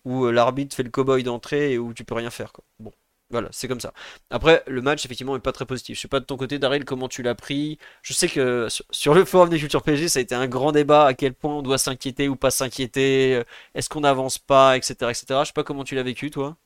où 0.05 0.27
euh, 0.27 0.33
l'arbitre 0.33 0.77
fait 0.77 0.83
le 0.83 0.91
cow-boy 0.91 1.23
d'entrée 1.23 1.73
et 1.73 1.79
où 1.79 1.95
tu 1.95 2.05
peux 2.05 2.15
rien 2.15 2.31
faire. 2.31 2.53
Bon, 2.79 2.93
voilà, 3.31 3.49
c'est 3.53 3.69
comme 3.69 3.81
ça. 3.81 3.93
Après, 4.31 4.63
le 4.67 4.83
match 4.83 5.05
effectivement 5.05 5.37
est 5.37 5.41
pas 5.41 5.53
très 5.53 5.67
positif. 5.67 5.97
Je 5.97 6.03
sais 6.03 6.09
pas 6.09 6.21
de 6.21 6.25
ton 6.27 6.37
côté, 6.37 6.59
Daryl, 6.59 6.85
comment 6.85 7.09
tu 7.09 7.23
l'as 7.23 7.35
pris. 7.35 7.79
Je 8.03 8.13
sais 8.13 8.29
que 8.29 8.69
sur, 8.91 9.15
le 9.15 9.25
forum 9.25 9.49
des 9.51 9.59
futurs 9.59 9.83
PSG, 9.83 10.09
ça 10.09 10.19
a 10.21 10.23
été 10.23 10.35
un 10.35 10.47
grand 10.49 10.73
débat 10.73 11.07
à 11.07 11.15
quel 11.15 11.35
point 11.35 11.55
on 11.55 11.63
doit 11.63 11.79
s'inquiéter 11.79 12.29
ou 12.29 12.37
pas 12.37 12.51
s'inquiéter, 12.51 13.43
est-ce 13.75 13.89
qu'on 13.89 14.01
n'avance 14.01 14.39
pas, 14.39 14.77
etc., 14.77 14.95
etc. 15.11 15.25
Je 15.41 15.45
sais 15.47 15.53
pas 15.55 15.65
comment 15.65 15.85
tu 15.85 15.95
l'as 15.95 16.03
vécu, 16.03 16.31
toi. 16.31 16.57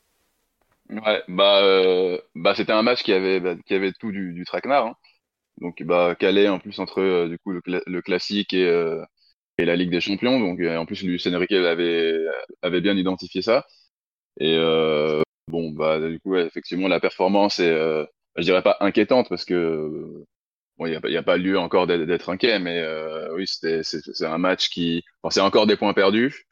Ouais, 0.90 1.22
bah, 1.28 1.62
euh, 1.62 2.18
bah 2.34 2.54
c'était 2.54 2.72
un 2.72 2.82
match 2.82 3.02
qui 3.02 3.12
avait, 3.12 3.40
bah, 3.40 3.54
tout 4.00 4.10
du, 4.10 4.44
traquenard. 4.46 4.86
Hein. 4.86 4.96
Donc, 5.60 5.82
bah, 5.82 6.14
calé 6.18 6.48
en 6.48 6.58
plus 6.58 6.78
entre 6.80 7.00
euh, 7.00 7.28
du 7.28 7.38
coup 7.38 7.52
le, 7.52 8.02
classique 8.02 8.52
et, 8.54 8.64
euh, 8.66 9.04
et 9.58 9.64
la 9.64 9.76
Ligue 9.76 9.90
des 9.90 10.00
Champions. 10.00 10.40
Donc, 10.40 10.60
en 10.60 10.86
plus, 10.86 11.02
Luis 11.02 11.22
Enrique 11.26 11.52
avait, 11.52 12.16
avait 12.62 12.80
bien 12.80 12.96
identifié 12.96 13.42
ça. 13.42 13.66
Et 14.40 14.56
bon, 15.48 15.70
bah, 15.70 15.98
du 16.00 16.20
coup, 16.20 16.36
effectivement, 16.36 16.88
la 16.88 17.00
performance 17.00 17.58
est, 17.58 17.74
je 18.36 18.42
dirais 18.42 18.62
pas 18.62 18.76
inquiétante 18.80 19.28
parce 19.28 19.44
que 19.44 20.24
bon, 20.78 20.86
il 20.86 20.90
n'y 20.90 21.16
a, 21.16 21.20
a, 21.20 21.22
pas 21.22 21.36
lieu 21.36 21.58
encore 21.58 21.86
d'être 21.86 22.30
inquiet, 22.30 22.58
mais 22.60 22.84
oui, 23.34 23.46
c'était, 23.46 23.82
c'est 23.82 24.26
un 24.26 24.38
match 24.38 24.70
qui, 24.70 25.02
bon, 25.22 25.30
c'est 25.30 25.40
encore 25.40 25.66
des 25.66 25.76
points 25.76 25.94
perdus 25.94 26.48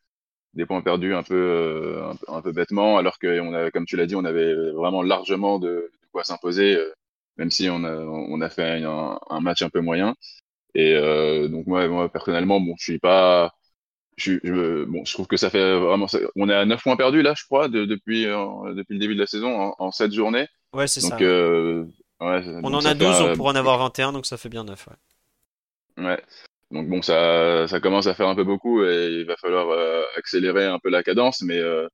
des 0.57 0.67
points 0.67 0.83
perdus 0.83 1.15
un 1.15 1.23
peu, 1.23 1.35
euh, 1.35 2.13
un, 2.29 2.43
peu 2.43 2.53
bêtement, 2.53 2.99
alors 2.99 3.19
que 3.19 3.41
on 3.41 3.53
avait, 3.53 3.71
comme 3.71 3.87
tu 3.87 3.97
l'as 3.97 4.07
dit, 4.07 4.17
on 4.17 4.25
avait 4.25 4.55
vraiment 4.73 5.03
largement 5.03 5.59
de, 5.59 5.91
quoi 6.13 6.25
s'imposer, 6.25 6.77
euh, 6.77 6.93
même 7.37 7.51
si 7.51 7.69
on 7.69 7.85
a, 7.85 7.95
on 7.95 8.41
a 8.41 8.49
fait 8.49 8.83
un, 8.83 9.19
un 9.29 9.41
match 9.41 9.63
un 9.63 9.69
peu 9.69 9.81
moyen. 9.81 10.17
Et 10.77 10.95
euh, 10.95 11.49
donc 11.49 11.67
moi, 11.67 11.89
moi 11.89 12.09
personnellement, 12.11 12.61
bon, 12.61 12.75
je 12.79 12.85
suis 12.85 12.99
pas, 12.99 13.55
je, 14.17 14.35
je, 14.45 14.85
bon, 14.85 15.05
je 15.05 15.13
trouve 15.15 15.27
que 15.27 15.37
ça 15.37 15.51
fait 15.51 15.79
vraiment, 15.79 16.07
on 16.37 16.49
est 16.49 16.55
à 16.55 16.67
9 16.67 16.83
points 16.83 16.97
perdus 16.97 17.23
là, 17.23 17.35
je 17.37 17.45
crois, 17.45 17.69
de, 17.69 17.85
depuis, 17.85 18.25
depuis 18.25 18.95
le 18.95 18.99
début 18.99 19.15
de 19.15 19.21
la 19.21 19.27
saison, 19.27 19.59
en, 19.59 19.75
en 19.79 19.91
7 19.91 20.13
journées. 20.13 20.47
Ouais, 20.73 20.87
c'est 20.87 21.01
ça. 21.01 21.17
Ouais, 22.21 22.43
on 22.63 22.73
en 22.73 22.85
a 22.85 22.95
12, 22.95 23.21
on 23.21 23.35
pourrait 23.35 23.53
en 23.53 23.57
avoir 23.57 23.79
21, 23.79 24.13
donc 24.13 24.27
ça 24.27 24.37
fait 24.37 24.49
bien 24.49 24.65
9. 24.65 24.89
Ouais. 25.99 26.05
ouais. 26.05 26.23
Donc 26.71 26.89
bon, 26.89 27.03
ça, 27.03 27.69
ça 27.69 27.81
commence 27.81 28.07
à 28.07 28.15
faire 28.15 28.29
un 28.29 28.35
peu 28.35 28.45
beaucoup 28.45 28.85
et 28.85 29.19
il 29.21 29.27
va 29.27 29.37
falloir 29.37 29.69
euh, 29.71 30.03
accélérer 30.17 30.65
un 30.67 30.79
peu 30.79 30.91
la 30.91 31.03
cadence. 31.03 31.43
Mais, 31.43 31.59
euh, 31.59 31.87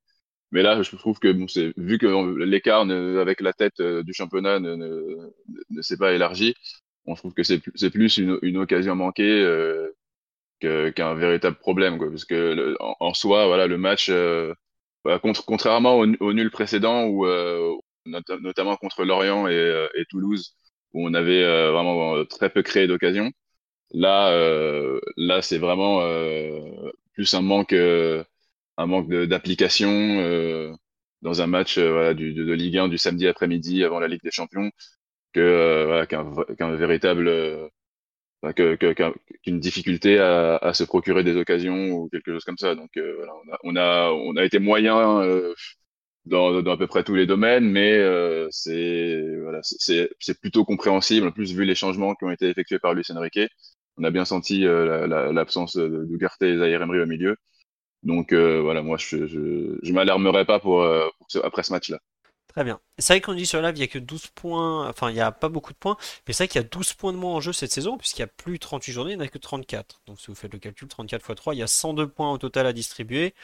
mais 0.52 0.62
là, 0.62 0.80
je 0.82 0.96
trouve 0.96 1.18
que 1.18 1.30
bon, 1.32 1.48
c'est 1.48 1.72
vu 1.76 1.98
que 1.98 2.06
l'écart 2.44 2.82
avec 2.88 3.40
la 3.40 3.52
tête 3.52 3.80
euh, 3.80 4.02
du 4.02 4.14
championnat 4.14 4.60
ne, 4.60 4.76
ne, 4.76 5.30
ne 5.70 5.82
s'est 5.82 5.98
pas 5.98 6.12
élargi, 6.12 6.54
on 7.06 7.14
trouve 7.14 7.34
que 7.34 7.42
c'est 7.42 7.58
plus, 7.90 8.18
une, 8.18 8.56
occasion 8.56 8.94
manquée 8.94 9.44
qu'un 10.60 11.14
véritable 11.14 11.56
problème, 11.56 11.98
quoi. 11.98 12.08
Parce 12.10 12.24
que 12.24 12.76
en, 12.80 13.14
soi, 13.14 13.46
voilà, 13.46 13.66
le 13.66 13.78
match, 13.78 14.10
voilà, 15.04 15.18
contre, 15.18 15.44
contrairement 15.44 15.98
au, 15.98 16.06
au, 16.20 16.32
nul 16.32 16.50
précédent 16.50 17.06
où 17.06 17.26
notamment 18.06 18.76
contre 18.76 19.04
Lorient 19.04 19.48
et, 19.48 19.88
et, 19.94 20.04
Toulouse, 20.06 20.54
où 20.92 21.06
on 21.06 21.14
avait 21.14 21.42
vraiment 21.72 22.24
très 22.26 22.50
peu 22.50 22.62
créé 22.62 22.86
d'occasions 22.86 23.32
Là, 23.92 24.30
euh, 24.32 25.00
là, 25.16 25.42
c'est 25.42 25.58
vraiment 25.58 26.00
euh, 26.02 26.90
plus 27.12 27.32
un 27.34 27.42
manque, 27.42 27.72
euh, 27.74 28.24
un 28.78 28.86
manque 28.86 29.08
d'application 29.10 29.90
euh, 29.90 30.72
dans 31.22 31.42
un 31.42 31.46
match 31.46 31.78
de, 31.78 32.12
de, 32.12 32.52
Ligue 32.54 32.78
1 32.78 32.88
du 32.88 32.98
samedi 32.98 33.28
après-midi 33.28 33.84
avant 33.84 34.00
la 34.00 34.08
Ligue 34.08 34.22
des 34.22 34.30
Champions 34.30 34.70
que 35.32 35.84
voilà, 35.86 36.06
qu'un 36.06 36.76
véritable 36.76 37.30
qu'une 38.54 38.76
que, 38.76 38.94
qu'une 39.42 39.60
difficulté 39.60 40.18
à, 40.18 40.56
à, 40.56 40.74
se 40.74 40.84
procurer 40.84 41.22
des 41.24 41.36
occasions 41.36 41.90
ou 41.92 42.08
quelque 42.08 42.32
chose 42.32 42.44
comme 42.44 42.58
ça. 42.58 42.74
Donc 42.74 42.90
voilà, 42.96 43.32
on, 43.44 43.52
a, 43.52 43.58
on, 43.64 43.76
a, 43.76 44.10
on 44.12 44.36
a 44.36 44.44
été 44.44 44.58
moyen 44.58 44.94
dans, 46.26 46.62
dans, 46.62 46.72
à 46.72 46.76
peu 46.76 46.86
près 46.86 47.04
tous 47.04 47.14
les 47.14 47.26
domaines, 47.26 47.68
mais 47.70 47.92
euh, 47.94 48.46
c'est 48.50 49.22
voilà, 49.42 49.60
c'est 49.62 50.40
plutôt 50.40 50.64
compréhensible, 50.64 51.26
en 51.28 51.32
plus 51.32 51.52
vu 51.54 51.64
les 51.64 51.74
changements 51.74 52.14
qui 52.14 52.24
ont 52.24 52.30
été 52.30 52.48
effectués 52.48 52.78
par 52.78 52.94
Luis 52.94 53.04
Enrique 53.10 53.40
on 53.98 54.04
a 54.04 54.10
bien 54.10 54.24
senti 54.24 54.66
euh, 54.66 55.06
l'absence 55.32 55.76
la, 55.76 55.88
de 55.88 56.46
et 56.46 56.58
Zahir 56.58 56.82
Emery 56.82 57.00
au 57.00 57.06
milieu. 57.06 57.36
Donc 58.02 58.32
euh, 58.32 58.60
voilà, 58.62 58.82
moi 58.82 58.96
je, 58.98 59.26
je, 59.26 59.78
je 59.82 59.92
m'alarmerai 59.92 60.44
pas 60.46 60.60
pour, 60.60 60.82
euh, 60.82 61.08
pour 61.18 61.26
ce, 61.30 61.38
après 61.40 61.62
ce 61.62 61.72
match-là. 61.72 61.98
Très 62.52 62.64
bien. 62.64 62.80
C'est 62.98 63.14
vrai 63.14 63.20
qu'on 63.22 63.32
dit 63.32 63.46
sur 63.46 63.62
live, 63.62 63.74
il 63.76 63.78
n'y 63.78 63.84
a 63.84 63.88
que 63.88 63.98
12 63.98 64.26
points, 64.28 64.86
enfin 64.88 65.08
il 65.10 65.14
n'y 65.14 65.20
a 65.20 65.32
pas 65.32 65.48
beaucoup 65.48 65.72
de 65.72 65.78
points, 65.78 65.96
mais 66.26 66.34
c'est 66.34 66.44
vrai 66.44 66.48
qu'il 66.48 66.60
y 66.60 66.64
a 66.64 66.68
12 66.68 66.92
points 66.92 67.12
de 67.12 67.16
moins 67.16 67.34
en 67.34 67.40
jeu 67.40 67.52
cette 67.54 67.72
saison, 67.72 67.96
puisqu'il 67.96 68.20
n'y 68.20 68.24
a 68.24 68.32
plus 68.36 68.58
38 68.58 68.92
journées, 68.92 69.12
il 69.12 69.16
n'y 69.16 69.22
en 69.22 69.24
a 69.24 69.28
que 69.28 69.38
34. 69.38 70.02
Donc 70.06 70.20
si 70.20 70.26
vous 70.26 70.34
faites 70.34 70.52
le 70.52 70.58
calcul, 70.58 70.86
34 70.86 71.30
x 71.30 71.34
3, 71.34 71.54
il 71.54 71.58
y 71.58 71.62
a 71.62 71.66
102 71.66 72.08
points 72.08 72.30
au 72.30 72.36
total 72.38 72.66
à 72.66 72.74
distribuer. 72.74 73.34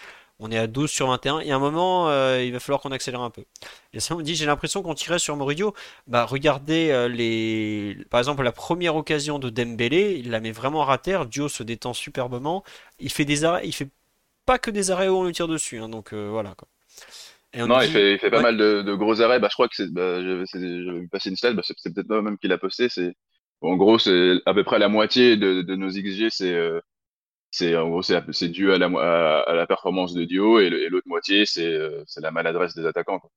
On 0.41 0.51
est 0.53 0.59
à 0.59 0.67
12 0.67 0.91
sur 0.91 1.09
21. 1.09 1.41
Et 1.41 1.51
à 1.51 1.57
un 1.57 1.59
moment, 1.59 2.09
euh, 2.11 2.43
il 2.45 2.53
va 2.53 2.61
falloir 2.61 2.81
qu'on 2.81 2.93
accélère 2.93 3.23
un 3.23 3.31
peu. 3.31 3.45
Et 3.93 4.01
ça, 4.01 4.15
on 4.15 4.19
me 4.19 4.23
dit, 4.23 4.37
j'ai 4.37 4.47
l'impression 4.47 4.83
qu'on 4.83 4.95
tirait 4.95 5.19
sur 5.19 5.37
Moridio. 5.37 5.75
Bah, 6.07 6.25
regardez 6.27 6.91
euh, 6.91 7.09
les. 7.09 7.97
Par 8.11 8.21
exemple, 8.21 8.43
la 8.45 8.53
première 8.53 8.95
occasion 8.95 9.39
de 9.41 9.51
Dembélé, 9.51 10.17
il 10.25 10.31
la 10.31 10.41
met 10.41 10.53
vraiment 10.53 10.89
à 10.89 10.99
terre. 10.99 11.27
Dio 11.27 11.49
se 11.49 11.63
détend 11.65 11.93
superbement. 11.93 12.63
Il 13.01 13.11
fait 13.11 13.25
des 13.25 13.45
arrêts. 13.45 13.67
Il 13.67 13.73
fait 13.73 13.89
pas 14.47 14.59
que 14.59 14.71
des 14.71 14.91
arrêts 14.91 15.09
où 15.09 15.17
on 15.17 15.25
lui 15.25 15.33
tire 15.33 15.49
dessus. 15.49 15.79
Hein, 15.79 15.89
donc 15.89 16.13
euh, 16.13 16.29
voilà. 16.31 16.55
Quoi. 16.55 16.69
Non, 17.57 17.81
il, 17.81 17.89
fait, 17.89 18.15
il 18.15 18.19
fait 18.19 18.31
pas 18.31 18.43
mal 18.43 18.57
de, 18.57 18.83
de, 18.83 18.95
gros 18.95 19.21
arrêts. 19.21 19.41
Bah, 19.41 19.49
je 19.51 19.55
crois 19.55 19.69
que 19.69 19.75
c'est. 19.75 19.93
Bah, 19.93 20.23
J'avais 20.23 21.07
passé 21.11 21.31
une 21.31 21.37
slide. 21.37 21.55
Bah, 21.55 21.63
c'est 21.65 21.93
peut-être 21.93 22.09
pas 22.09 22.23
même 22.23 22.39
qu'il 22.39 22.53
a 22.53 22.59
posté. 22.59 22.89
C'est. 22.89 23.15
En 23.61 23.77
gros, 23.77 23.99
c'est 23.99 24.41
à 24.47 24.55
peu 24.55 24.63
près 24.63 24.79
la 24.79 24.89
moitié 24.89 25.37
de, 25.37 25.63
de 25.63 25.75
nos 25.75 25.89
XG, 25.89 26.29
c'est 26.31 26.55
c'est 27.51 27.77
en 27.77 27.89
gros 27.89 28.03
c'est 28.03 28.49
dû 28.49 28.73
à 28.73 28.79
la, 28.79 28.87
à, 28.87 29.55
la 29.55 29.67
performance 29.67 30.13
de 30.13 30.25
Dio 30.25 30.61
et 30.61 30.69
l'autre 30.91 31.09
moitié 31.09 31.47
c'est 31.47 31.65
euh, 31.65 32.03
c'est 32.07 32.21
la 32.21 32.31
maladresse 32.31 32.75
des 32.75 32.87
attaquants. 32.87 33.19
Quoi. 33.19 33.31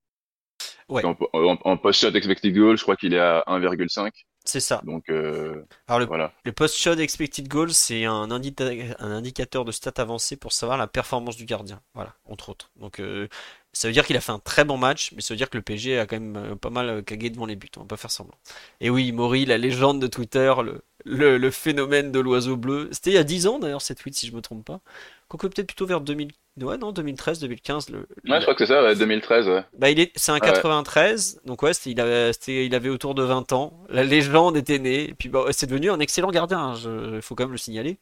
Ouais. 0.90 1.04
En, 1.06 1.78
post-shot 1.78 2.12
expected 2.16 2.54
goal, 2.54 2.78
je 2.78 2.84
crois 2.84 2.98
qu'il 2.98 3.14
est 3.14 3.20
à 3.20 3.46
1,5. 3.48 4.12
C'est 4.44 4.60
ça. 4.60 4.82
Donc, 4.84 5.10
euh, 5.10 5.64
Alors 5.88 6.00
le, 6.00 6.06
voilà. 6.06 6.34
le 6.44 6.52
post-shot 6.52 6.96
expected 6.96 7.48
goal, 7.48 7.72
c'est 7.72 8.04
un, 8.04 8.30
un, 8.30 9.12
indicateur 9.12 9.64
de 9.64 9.72
stats 9.72 10.02
avancé 10.02 10.36
pour 10.36 10.52
savoir 10.52 10.78
la 10.78 10.88
performance 10.88 11.38
du 11.38 11.46
gardien. 11.46 11.82
Voilà, 11.94 12.16
entre 12.26 12.50
autres. 12.50 12.72
Donc, 12.76 13.00
euh, 13.00 13.30
ça 13.74 13.88
veut 13.88 13.94
dire 13.94 14.06
qu'il 14.06 14.18
a 14.18 14.22
fait 14.22 14.32
un 14.32 14.40
très 14.40 14.66
bon 14.66 14.78
match, 14.78 15.12
mais 15.16 15.22
ça 15.22 15.34
veut 15.34 15.38
dire 15.38 15.50
que 15.50 15.58
le 15.58 15.64
PSG 15.64 15.98
a 15.98 16.06
quand 16.06 16.20
même 16.20 16.36
euh, 16.36 16.56
pas 16.56 16.70
mal 16.70 16.90
euh, 16.90 17.02
cagué 17.02 17.30
devant 17.30 17.46
les 17.46 17.56
buts. 17.56 17.70
On 17.78 17.82
va 17.82 17.86
pas 17.86 17.98
faire 17.98 18.12
semblant. 18.12 18.38
Et 18.82 18.90
oui, 18.90 19.12
Maury, 19.12 19.46
la 19.46 19.58
légende 19.58 20.02
de 20.02 20.08
Twitter, 20.08 20.54
le, 20.64 20.82
le, 21.06 21.38
le 21.38 21.52
phénomène 21.52 22.12
de 22.12 22.20
l'oiseau 22.20 22.58
bleu. 22.58 22.90
C'était 22.92 23.12
il 23.12 23.16
y 23.16 23.18
a 23.18 23.24
10 23.24 23.48
ans 23.48 23.60
d'ailleurs, 23.60 23.82
cette 23.82 24.00
tweet, 24.00 24.16
si 24.16 24.28
je 24.28 24.36
me 24.36 24.42
trompe 24.42 24.66
pas. 24.66 24.82
Quoique 25.30 25.48
peut-être 25.48 25.68
plutôt 25.68 25.86
vers 25.86 26.02
2000. 26.02 26.32
Ouais, 26.62 26.78
non, 26.78 26.92
2013, 26.92 27.40
2015. 27.40 27.90
Le, 27.92 28.00
ouais, 28.00 28.06
je 28.26 28.42
crois 28.42 28.56
que 28.56 28.66
c'est 28.66 28.74
ça, 28.74 28.84
ouais, 28.84 28.94
2013, 28.94 29.48
ouais. 29.48 29.64
Bah, 29.78 29.90
il 29.90 30.02
est, 30.02 30.12
c'est 30.18 30.34
un 30.34 30.40
93, 30.40 31.42
donc 31.46 31.64
ouais, 31.64 31.72
il 31.86 32.02
avait, 32.02 32.32
il 32.48 32.76
avait 32.76 32.90
autour 32.90 33.16
de 33.16 33.24
20 33.24 33.54
ans. 33.54 33.86
La 33.90 34.04
légende 34.04 34.58
était 34.58 34.80
née, 34.80 35.10
et 35.10 35.14
puis 35.14 35.30
bah, 35.30 35.46
c'est 35.52 35.68
devenu 35.68 35.90
un 35.90 36.00
excellent 36.02 36.30
gardien, 36.30 36.76
il 36.76 36.88
hein, 36.88 37.20
faut 37.22 37.36
quand 37.36 37.46
même 37.46 37.54
le 37.54 37.58
signaler. 37.58 37.98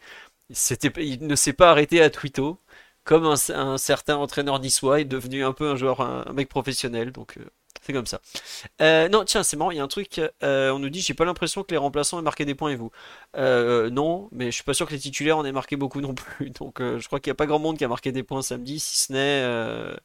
C'était, 0.49 0.91
il 1.05 1.27
ne 1.27 1.35
s'est 1.35 1.53
pas 1.53 1.69
arrêté 1.69 2.01
à 2.01 2.09
Twito 2.09 2.59
comme 3.03 3.25
un, 3.25 3.77
certain 3.77 4.17
entraîneur 4.17 4.59
niçois 4.59 5.01
est 5.01 5.05
devenu 5.05 5.43
un 5.43 5.53
peu 5.53 5.69
un 5.69 5.75
joueur, 5.75 6.01
un, 6.01 6.31
mec 6.33 6.49
professionnel. 6.49 7.11
Donc 7.11 7.37
euh, 7.37 7.45
c'est 7.81 7.93
comme 7.93 8.05
ça. 8.05 8.21
Euh, 8.81 9.09
non, 9.09 9.25
tiens, 9.25 9.43
c'est 9.43 9.57
marrant, 9.57 9.71
il 9.71 9.77
y 9.77 9.79
a 9.79 9.83
un 9.83 9.87
truc. 9.87 10.21
Euh, 10.43 10.71
on 10.71 10.79
nous 10.79 10.89
dit, 10.89 11.01
j'ai 11.01 11.13
pas 11.13 11.25
l'impression 11.25 11.63
que 11.63 11.71
les 11.71 11.77
remplaçants 11.77 12.19
aient 12.19 12.23
marqué 12.23 12.45
des 12.45 12.55
points 12.55 12.71
et 12.71 12.75
vous? 12.75 12.91
non, 13.35 14.29
mais 14.31 14.47
je 14.47 14.51
suis 14.51 14.63
pas 14.63 14.73
sûr 14.73 14.87
que 14.87 14.93
les 14.93 14.99
titulaires 14.99 15.37
en 15.37 15.45
aient 15.45 15.51
marqué 15.51 15.75
beaucoup 15.75 16.01
non 16.01 16.13
plus. 16.13 16.49
Donc 16.59 16.79
je 16.79 17.05
crois 17.07 17.19
qu'il 17.19 17.31
n'y 17.31 17.35
a 17.35 17.35
pas 17.35 17.47
grand 17.47 17.59
monde 17.59 17.77
qui 17.77 17.85
a 17.85 17.87
marqué 17.87 18.11
des 18.11 18.23
points 18.23 18.41
samedi, 18.41 18.79
si 18.79 18.97
ce 18.97 19.13
n'est 19.13 19.95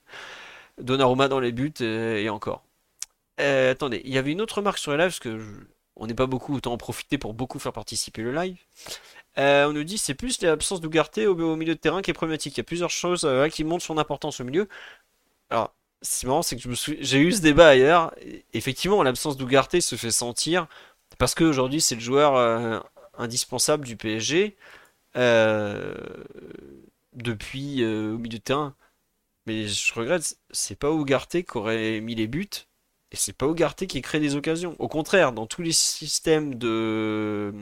Donnarumma 0.79 1.29
dans 1.29 1.41
les 1.41 1.53
buts 1.53 1.73
et, 1.81 2.29
encore. 2.31 2.65
attendez, 3.39 4.03
il 4.05 4.13
y 4.13 4.19
avait 4.19 4.33
une 4.33 4.41
autre 4.41 4.57
remarque 4.57 4.79
sur 4.79 4.93
le 4.93 4.99
live 4.99 5.09
parce 5.09 5.21
que 5.21 5.39
on 5.97 6.07
n'est 6.07 6.15
pas 6.15 6.27
beaucoup, 6.27 6.57
autant 6.57 6.73
en 6.73 6.77
profiter 6.77 7.19
pour 7.19 7.35
beaucoup 7.35 7.59
faire 7.59 7.73
participer 7.73 8.23
le 8.23 8.33
live. 8.33 8.59
Euh, 9.39 9.67
on 9.67 9.73
nous 9.73 9.85
dit 9.85 9.99
c'est 9.99 10.15
plus 10.15 10.41
l'absence 10.43 10.81
d'Ougarté 10.81 11.27
au, 11.27 11.57
milieu 11.57 11.75
de 11.75 11.81
terrain 11.81 12.03
qui 12.03 12.11
est 12.11 12.15
problématique. 12.15 12.55
Il 12.57 12.59
y 12.59 12.61
a 12.61 12.65
plusieurs 12.65 12.91
choses 12.91 13.25
euh, 13.25 13.49
qui 13.49 13.65
montrent 13.65 13.85
son 13.85 13.99
importance 13.99 14.41
au 14.41 14.45
milieu. 14.45 14.69
Alors, 15.51 15.75
c'est 16.03 16.27
marrant, 16.27 16.43
c'est 16.43 16.57
que 16.57 16.69
j'ai 17.01 17.19
eu 17.21 17.33
ce 17.33 17.41
débat 17.41 17.69
ailleurs. 17.69 18.15
Effectivement, 18.53 19.03
l'absence 19.03 19.37
d'Ougarté 19.37 19.81
se 19.81 19.97
fait 19.97 20.11
sentir 20.11 20.69
parce 21.19 21.35
qu'aujourd'hui 21.35 21.81
c'est 21.81 21.95
le 21.95 22.01
joueur 22.01 22.37
euh, 22.37 22.81
indispensable 23.19 23.85
du 23.87 23.97
PSG. 23.97 24.57
depuis 27.15 27.85
au 27.85 28.19
milieu 28.19 28.39
de 28.39 28.43
terrain. 28.43 28.75
Mais 29.47 29.69
je 29.69 29.95
regrette, 29.95 30.39
c'est 30.51 30.79
pas 30.79 30.91
Ougarté 30.91 31.45
qui 31.45 31.59
aurait 31.59 32.01
mis 32.01 32.15
les 32.15 32.27
buts 32.27 32.49
et 33.13 33.17
c'est 33.17 33.33
pas 33.33 33.47
Ougarté 33.47 33.87
qui 33.87 34.03
crée 34.03 34.21
des 34.21 34.37
occasions. 34.37 34.75
Au 34.79 34.89
contraire, 34.89 35.33
dans 35.33 35.47
tous 35.47 35.63
les 35.63 35.73
systèmes 35.73 36.57
de 36.57 37.55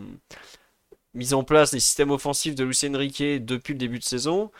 mise 1.14 1.34
en 1.34 1.44
place 1.44 1.72
des 1.72 1.80
systèmes 1.80 2.10
offensifs 2.10 2.54
de 2.54 2.64
Lucien 2.64 2.94
Enrique 2.94 3.22
depuis 3.44 3.74
le 3.74 3.78
début 3.78 3.98
de 3.98 4.04
saison, 4.04 4.50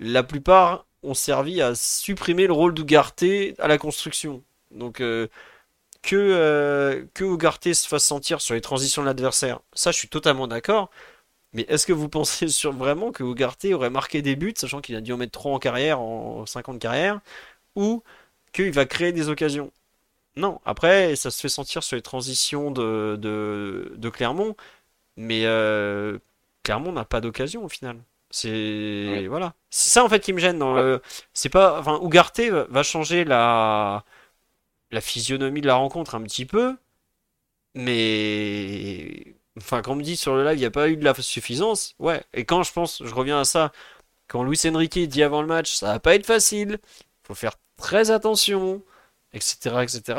la 0.00 0.22
plupart 0.22 0.86
ont 1.02 1.14
servi 1.14 1.62
à 1.62 1.74
supprimer 1.74 2.46
le 2.46 2.52
rôle 2.52 2.74
d'Ougarté 2.74 3.54
à 3.58 3.68
la 3.68 3.78
construction. 3.78 4.42
Donc 4.70 5.00
euh, 5.00 5.28
que, 6.02 6.16
euh, 6.16 7.04
que 7.14 7.24
Ougarté 7.24 7.74
se 7.74 7.88
fasse 7.88 8.04
sentir 8.04 8.40
sur 8.40 8.54
les 8.54 8.60
transitions 8.60 9.02
de 9.02 9.06
l'adversaire, 9.06 9.60
ça 9.74 9.92
je 9.92 9.98
suis 9.98 10.08
totalement 10.08 10.46
d'accord. 10.48 10.90
Mais 11.54 11.62
est-ce 11.68 11.86
que 11.86 11.92
vous 11.92 12.08
pensez 12.10 12.46
vraiment 12.70 13.12
que 13.12 13.22
Ougarté 13.24 13.74
aurait 13.74 13.90
marqué 13.90 14.22
des 14.22 14.36
buts, 14.36 14.54
sachant 14.56 14.80
qu'il 14.80 14.96
a 14.96 15.00
dû 15.00 15.12
en 15.12 15.16
mettre 15.18 15.32
3 15.32 15.52
en 15.54 15.58
carrière, 15.58 16.00
en 16.00 16.46
5 16.46 16.70
ans 16.70 16.74
de 16.74 16.78
carrière, 16.78 17.20
ou 17.76 18.02
qu'il 18.52 18.72
va 18.72 18.86
créer 18.86 19.12
des 19.12 19.28
occasions? 19.28 19.72
Non, 20.36 20.60
après, 20.64 21.16
ça 21.16 21.30
se 21.30 21.40
fait 21.40 21.48
sentir 21.48 21.82
sur 21.82 21.96
les 21.96 22.02
transitions 22.02 22.70
de, 22.70 23.16
de 23.20 24.08
Clermont, 24.10 24.56
mais 25.20 25.42
euh, 25.46 26.18
Clermont 26.64 26.92
n'a 26.92 27.04
pas 27.04 27.20
d'occasion 27.20 27.64
au 27.64 27.68
final. 27.68 27.98
C'est 28.30 28.48
Ouais. 29.10 29.26
voilà. 29.28 29.54
C'est 29.70 29.90
ça 29.90 30.04
en 30.04 30.08
fait 30.08 30.20
qui 30.20 30.32
me 30.32 30.38
gêne 30.38 30.58
dans 30.58 30.74
Ouais. 30.74 30.82
le. 30.82 31.02
C'est 31.34 31.48
pas. 31.48 31.78
Enfin, 31.80 32.00
Ugarte 32.02 32.40
va 32.40 32.64
va 32.70 32.82
changer 32.82 33.24
la 33.24 34.04
la 34.92 35.00
physionomie 35.00 35.60
de 35.60 35.66
la 35.68 35.74
rencontre 35.76 36.14
un 36.16 36.22
petit 36.22 36.46
peu, 36.46 36.76
mais 37.74 39.34
enfin, 39.58 39.82
quand 39.82 39.92
on 39.92 39.96
me 39.96 40.02
dit 40.02 40.16
sur 40.16 40.34
le 40.34 40.44
live, 40.44 40.56
il 40.56 40.60
n'y 40.60 40.64
a 40.66 40.70
pas 40.70 40.88
eu 40.88 40.96
de 40.96 41.04
la 41.04 41.14
suffisance. 41.14 41.94
Ouais. 41.98 42.22
Et 42.34 42.44
quand 42.44 42.62
je 42.62 42.72
pense, 42.72 43.02
je 43.04 43.14
reviens 43.14 43.40
à 43.40 43.44
ça, 43.44 43.72
quand 44.28 44.42
Luis 44.44 44.60
Enrique 44.66 44.98
dit 45.08 45.22
avant 45.22 45.40
le 45.42 45.48
match, 45.48 45.72
ça 45.74 45.86
va 45.94 46.00
pas 46.00 46.14
être 46.14 46.26
facile. 46.26 46.78
Faut 47.24 47.34
faire 47.34 47.54
très 47.76 48.10
attention, 48.10 48.82
etc., 49.32 49.76
etc. 49.82 50.18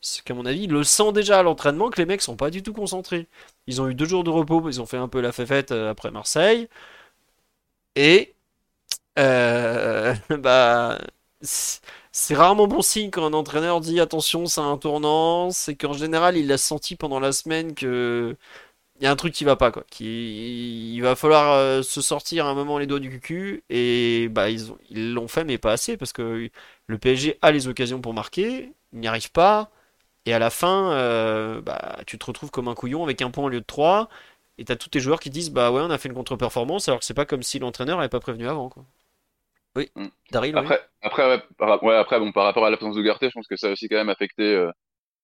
C'est 0.00 0.22
qu'à 0.24 0.34
mon 0.34 0.46
avis, 0.46 0.62
il 0.64 0.70
le 0.70 0.84
sent 0.84 1.12
déjà 1.12 1.40
à 1.40 1.42
l'entraînement 1.42 1.90
que 1.90 2.00
les 2.00 2.06
mecs 2.06 2.22
sont 2.22 2.36
pas 2.36 2.50
du 2.50 2.62
tout 2.62 2.72
concentrés. 2.72 3.26
Ils 3.66 3.80
ont 3.82 3.88
eu 3.88 3.94
deux 3.94 4.04
jours 4.06 4.24
de 4.24 4.30
repos, 4.30 4.62
ils 4.68 4.80
ont 4.80 4.86
fait 4.86 4.96
un 4.96 5.08
peu 5.08 5.20
la 5.20 5.32
fête 5.32 5.72
euh, 5.72 5.90
après 5.90 6.10
Marseille. 6.12 6.68
Et 7.96 8.34
euh, 9.18 10.14
bah, 10.38 10.98
c'est 11.42 12.34
rarement 12.34 12.66
bon 12.66 12.82
signe 12.82 13.10
quand 13.10 13.24
un 13.26 13.32
entraîneur 13.34 13.80
dit 13.80 14.00
attention, 14.00 14.46
c'est 14.46 14.60
un 14.60 14.76
tournant. 14.78 15.50
C'est 15.50 15.76
qu'en 15.76 15.92
général, 15.94 16.36
il 16.36 16.46
l'a 16.48 16.58
senti 16.58 16.96
pendant 16.96 17.20
la 17.20 17.32
semaine 17.32 17.74
que 17.74 18.36
il 19.00 19.04
y 19.04 19.06
a 19.08 19.12
un 19.12 19.16
truc 19.16 19.34
qui 19.34 19.44
va 19.44 19.56
pas 19.56 19.72
quoi. 19.72 19.84
Il 20.00 21.00
va 21.02 21.16
falloir 21.16 21.52
euh, 21.54 21.82
se 21.82 22.00
sortir 22.02 22.46
à 22.46 22.50
un 22.50 22.54
moment 22.54 22.78
les 22.78 22.86
doigts 22.86 23.00
du 23.00 23.20
cul. 23.20 23.64
Et 23.70 24.28
bah 24.30 24.50
ils 24.50 25.14
l'ont 25.14 25.28
fait, 25.28 25.44
mais 25.44 25.58
pas 25.58 25.72
assez 25.72 25.96
parce 25.96 26.12
que 26.12 26.50
le 26.86 26.98
PSG 26.98 27.38
a 27.42 27.52
les 27.52 27.68
occasions 27.68 28.00
pour 28.02 28.14
marquer, 28.14 28.72
il 28.92 29.00
n'y 29.00 29.08
arrive 29.08 29.32
pas. 29.32 29.70
Et 30.28 30.34
à 30.34 30.38
la 30.38 30.50
fin, 30.50 30.92
euh, 30.92 31.60
bah, 31.62 32.00
tu 32.06 32.18
te 32.18 32.26
retrouves 32.26 32.50
comme 32.50 32.68
un 32.68 32.74
couillon 32.74 33.02
avec 33.04 33.22
un 33.22 33.30
point 33.30 33.44
au 33.44 33.48
lieu 33.48 33.60
de 33.60 33.64
trois. 33.66 34.10
Et 34.58 34.64
t'as 34.66 34.76
tous 34.76 34.90
tes 34.90 35.00
joueurs 35.00 35.20
qui 35.20 35.30
disent 35.30 35.50
bah 35.50 35.72
ouais, 35.72 35.80
on 35.82 35.90
a 35.90 35.98
fait 35.98 36.08
une 36.08 36.14
contre-performance 36.14 36.88
alors 36.88 37.00
que 37.00 37.06
c'est 37.06 37.14
pas 37.14 37.26
comme 37.26 37.42
si 37.42 37.58
l'entraîneur 37.58 37.98
avait 38.00 38.08
pas 38.10 38.20
prévenu 38.20 38.46
avant 38.48 38.68
quoi. 38.68 38.84
Oui, 39.76 39.90
Mm. 39.96 40.08
Daryl, 40.30 40.56
oui. 40.58 40.66
Après, 40.66 40.80
après, 41.02 41.26
ouais, 41.28 41.42
par, 41.58 41.82
ouais, 41.84 41.96
après, 41.96 42.18
bon, 42.18 42.32
par 42.32 42.44
rapport 42.44 42.66
à 42.66 42.70
l'absence 42.70 42.96
d'Ougarté, 42.96 43.28
je 43.28 43.34
pense 43.34 43.46
que 43.46 43.56
ça 43.56 43.68
a 43.68 43.72
aussi 43.72 43.88
quand 43.88 43.96
même 43.96 44.08
affecté 44.08 44.42
euh, 44.42 44.70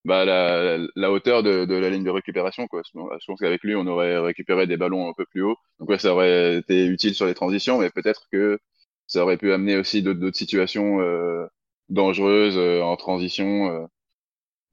bah, 0.05 0.25
la, 0.25 0.79
la 0.97 1.13
hauteur 1.13 1.43
de, 1.43 1.65
de 1.67 1.75
la 1.77 1.91
ligne 1.91 2.05
de 2.05 2.11
récupération, 2.11 2.67
quoi. 2.69 2.83
Je 2.85 2.93
pense 3.27 3.41
qu'avec 3.41 3.63
lui, 3.65 3.77
on 3.77 3.87
aurait 3.87 4.19
récupéré 4.19 4.67
des 4.67 4.77
ballons 4.79 5.09
un 5.11 5.15
peu 5.15 5.27
plus 5.27 5.43
haut. 5.43 5.57
Donc 5.81 5.91
ouais, 5.91 5.99
ça 5.99 6.13
aurait 6.15 6.59
été 6.59 6.87
utile 6.87 7.15
sur 7.15 7.27
les 7.27 7.35
transitions, 7.35 7.79
mais 7.81 7.91
peut-être 7.91 8.27
que 8.33 8.59
ça 9.07 9.23
aurait 9.25 9.39
pu 9.39 9.53
amener 9.53 9.77
aussi 9.79 10.03
d'autres 10.03 10.21
d'autres 10.21 10.37
situations 10.39 11.01
euh, 11.03 11.47
dangereuses 11.91 12.57
euh, 12.59 12.83
en 12.83 12.97
transition. 12.97 13.89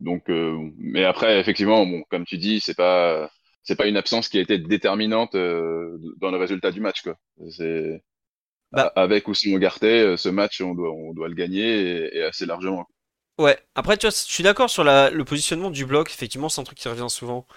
Donc, 0.02 0.30
euh, 0.30 0.58
mais 0.78 1.06
après, 1.06 1.40
effectivement, 1.40 1.86
bon, 1.86 2.04
comme 2.10 2.26
tu 2.26 2.38
dis, 2.38 2.60
c'est 2.62 2.76
pas 2.76 3.32
c'est 3.64 3.76
pas 3.78 3.88
une 3.88 3.98
absence 3.98 4.30
qui 4.30 4.40
a 4.40 4.42
été 4.42 4.58
déterminante 4.60 5.36
euh, 5.36 5.98
dans 6.20 6.32
le 6.32 6.38
résultat 6.38 6.72
du 6.72 6.82
match, 6.82 7.04
quoi. 7.04 7.18
C'est 7.52 8.04
Bah, 8.72 8.94
avec 8.96 9.28
ou 9.28 9.34
sans 9.36 9.50
Ugarte, 9.52 9.84
euh, 9.84 10.18
ce 10.18 10.30
match, 10.30 10.62
on 10.62 10.76
doit, 10.76 10.92
on 10.94 11.14
doit 11.14 11.30
le 11.30 11.36
gagner 11.36 12.08
et, 12.08 12.18
et 12.20 12.24
assez 12.24 12.46
largement. 12.46 12.88
Ouais, 13.38 13.60
après, 13.76 13.98
tu 13.98 14.06
vois, 14.06 14.12
je 14.12 14.18
suis 14.32 14.44
d'accord 14.44 14.70
sur 14.70 14.84
la- 14.84 15.10
le 15.10 15.26
positionnement 15.26 15.72
du 15.72 15.86
bloc, 15.86 16.10
effectivement, 16.12 16.50
c'est 16.50 16.62
un 16.62 16.64
truc 16.64 16.78
qui 16.78 16.88
revient 16.88 17.08
souvent. 17.10 17.48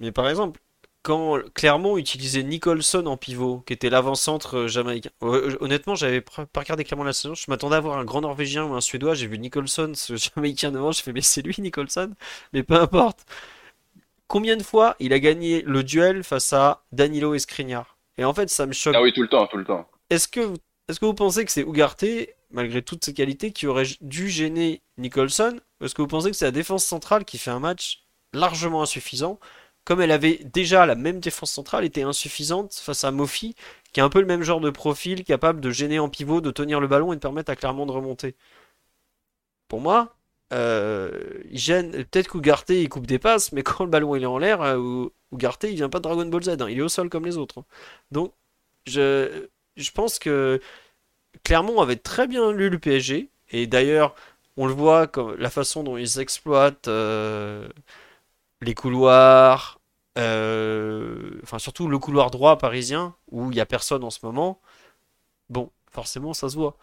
Mais 0.00 0.12
par 0.12 0.28
exemple, 0.28 0.60
quand 1.02 1.38
Clermont 1.54 1.96
utilisait 1.96 2.42
Nicholson 2.42 3.06
en 3.06 3.16
pivot, 3.16 3.62
qui 3.66 3.72
était 3.72 3.90
l'avant-centre 3.90 4.58
euh, 4.58 4.68
jamaïcain, 4.68 5.10
euh, 5.22 5.56
honnêtement, 5.60 5.94
j'avais 5.94 6.20
pas 6.20 6.46
regardé 6.56 6.84
clairement 6.84 7.04
la 7.04 7.12
saison, 7.12 7.34
je 7.34 7.44
m'attendais 7.48 7.76
à 7.76 7.80
voir 7.80 7.98
un 7.98 8.04
grand 8.04 8.20
Norvégien 8.20 8.64
ou 8.64 8.74
un 8.74 8.80
Suédois, 8.80 9.14
j'ai 9.14 9.26
vu 9.26 9.38
Nicholson, 9.38 9.92
ce 9.94 10.16
jamaïcain 10.34 10.70
devant, 10.70 10.92
je 10.92 11.02
fais, 11.02 11.12
mais 11.12 11.20
c'est 11.22 11.42
lui 11.42 11.54
Nicholson, 11.58 12.12
mais 12.52 12.62
peu 12.62 12.74
importe. 12.74 13.24
Combien 14.26 14.56
de 14.56 14.62
fois 14.62 14.94
il 15.00 15.12
a 15.14 15.18
gagné 15.18 15.62
le 15.62 15.82
duel 15.82 16.22
face 16.22 16.52
à 16.52 16.82
Danilo 16.92 17.34
et 17.34 17.38
Skriniar? 17.38 17.96
Et 18.18 18.24
en 18.24 18.34
fait, 18.34 18.50
ça 18.50 18.66
me 18.66 18.72
choque 18.72 18.94
Ah 18.96 19.00
oui, 19.00 19.12
tout 19.12 19.22
le 19.22 19.28
temps, 19.28 19.46
tout 19.46 19.56
le 19.56 19.64
temps. 19.64 19.88
est-ce 20.10 20.28
que, 20.28 20.52
est-ce 20.88 21.00
que 21.00 21.06
vous 21.06 21.14
pensez 21.14 21.44
que 21.44 21.50
c'est 21.50 21.62
Ugarte, 21.62 22.04
malgré 22.50 22.82
toutes 22.82 23.04
ses 23.04 23.14
qualités, 23.14 23.52
qui 23.52 23.66
aurait 23.66 23.86
dû 24.02 24.28
gêner 24.28 24.82
Nicholson? 24.98 25.58
Ou 25.80 25.84
est-ce 25.86 25.94
que 25.94 26.02
vous 26.02 26.08
pensez 26.08 26.30
que 26.30 26.36
c'est 26.36 26.44
la 26.44 26.50
défense 26.50 26.84
centrale 26.84 27.24
qui 27.24 27.38
fait 27.38 27.50
un 27.50 27.60
match 27.60 28.02
largement 28.34 28.82
insuffisant, 28.82 29.38
comme 29.88 30.02
elle 30.02 30.10
avait 30.10 30.40
déjà 30.44 30.84
la 30.84 30.94
même 30.94 31.18
défense 31.18 31.50
centrale 31.50 31.82
était 31.82 32.02
insuffisante 32.02 32.74
face 32.74 33.04
à 33.04 33.10
Mofi, 33.10 33.54
qui 33.94 34.02
a 34.02 34.04
un 34.04 34.10
peu 34.10 34.20
le 34.20 34.26
même 34.26 34.42
genre 34.42 34.60
de 34.60 34.68
profil, 34.68 35.24
capable 35.24 35.62
de 35.62 35.70
gêner 35.70 35.98
en 35.98 36.10
pivot, 36.10 36.42
de 36.42 36.50
tenir 36.50 36.78
le 36.78 36.88
ballon 36.88 37.14
et 37.14 37.16
de 37.16 37.20
permettre 37.22 37.50
à 37.50 37.56
Clermont 37.56 37.86
de 37.86 37.92
remonter? 37.92 38.36
Pour 39.68 39.80
moi, 39.80 40.14
euh. 40.52 41.10
Peut-être 42.10 42.28
qu'Ugarte 42.28 42.68
il 42.70 42.88
coupe 42.90 43.06
des 43.06 43.18
passes, 43.18 43.52
mais 43.52 43.62
quand 43.62 43.84
le 43.84 43.90
ballon 43.90 44.14
il 44.14 44.22
est 44.22 44.26
en 44.26 44.36
l'air, 44.38 44.60
euh, 44.62 45.06
Ugarte 45.32 45.64
il 45.64 45.74
vient 45.76 45.88
pas 45.88 45.98
de 46.00 46.02
Dragon 46.04 46.26
Ball 46.26 46.42
Z, 46.42 46.50
hein, 46.60 46.68
il 46.68 46.78
est 46.78 46.82
au 46.82 46.88
sol 46.90 47.08
comme 47.08 47.24
les 47.24 47.38
autres. 47.38 47.60
hein. 47.60 47.64
Donc, 48.10 48.34
je, 48.86 49.48
je 49.76 49.90
pense 49.92 50.18
que 50.18 50.60
Clermont 51.44 51.80
avait 51.80 51.96
très 51.96 52.26
bien 52.26 52.52
lu 52.52 52.70
le 52.70 52.78
PSG, 52.78 53.30
et 53.50 53.66
d'ailleurs, 53.66 54.14
on 54.58 54.66
le 54.66 54.74
voit 54.74 55.06
comme 55.06 55.36
la 55.36 55.50
façon 55.50 55.82
dont 55.84 55.96
ils 55.96 56.20
exploitent 56.20 56.88
euh, 56.88 57.68
les 58.60 58.74
couloirs, 58.74 59.77
euh, 60.18 61.30
enfin 61.42 61.58
surtout 61.58 61.88
le 61.88 61.98
couloir 61.98 62.30
droit 62.30 62.58
parisien, 62.58 63.14
où 63.30 63.50
il 63.50 63.56
y 63.56 63.60
a 63.60 63.66
personne 63.66 64.04
en 64.04 64.10
ce 64.10 64.20
moment. 64.22 64.60
Bon, 65.50 65.70
forcément, 65.90 66.34
ça 66.34 66.48
se 66.48 66.56
voit. 66.56 66.76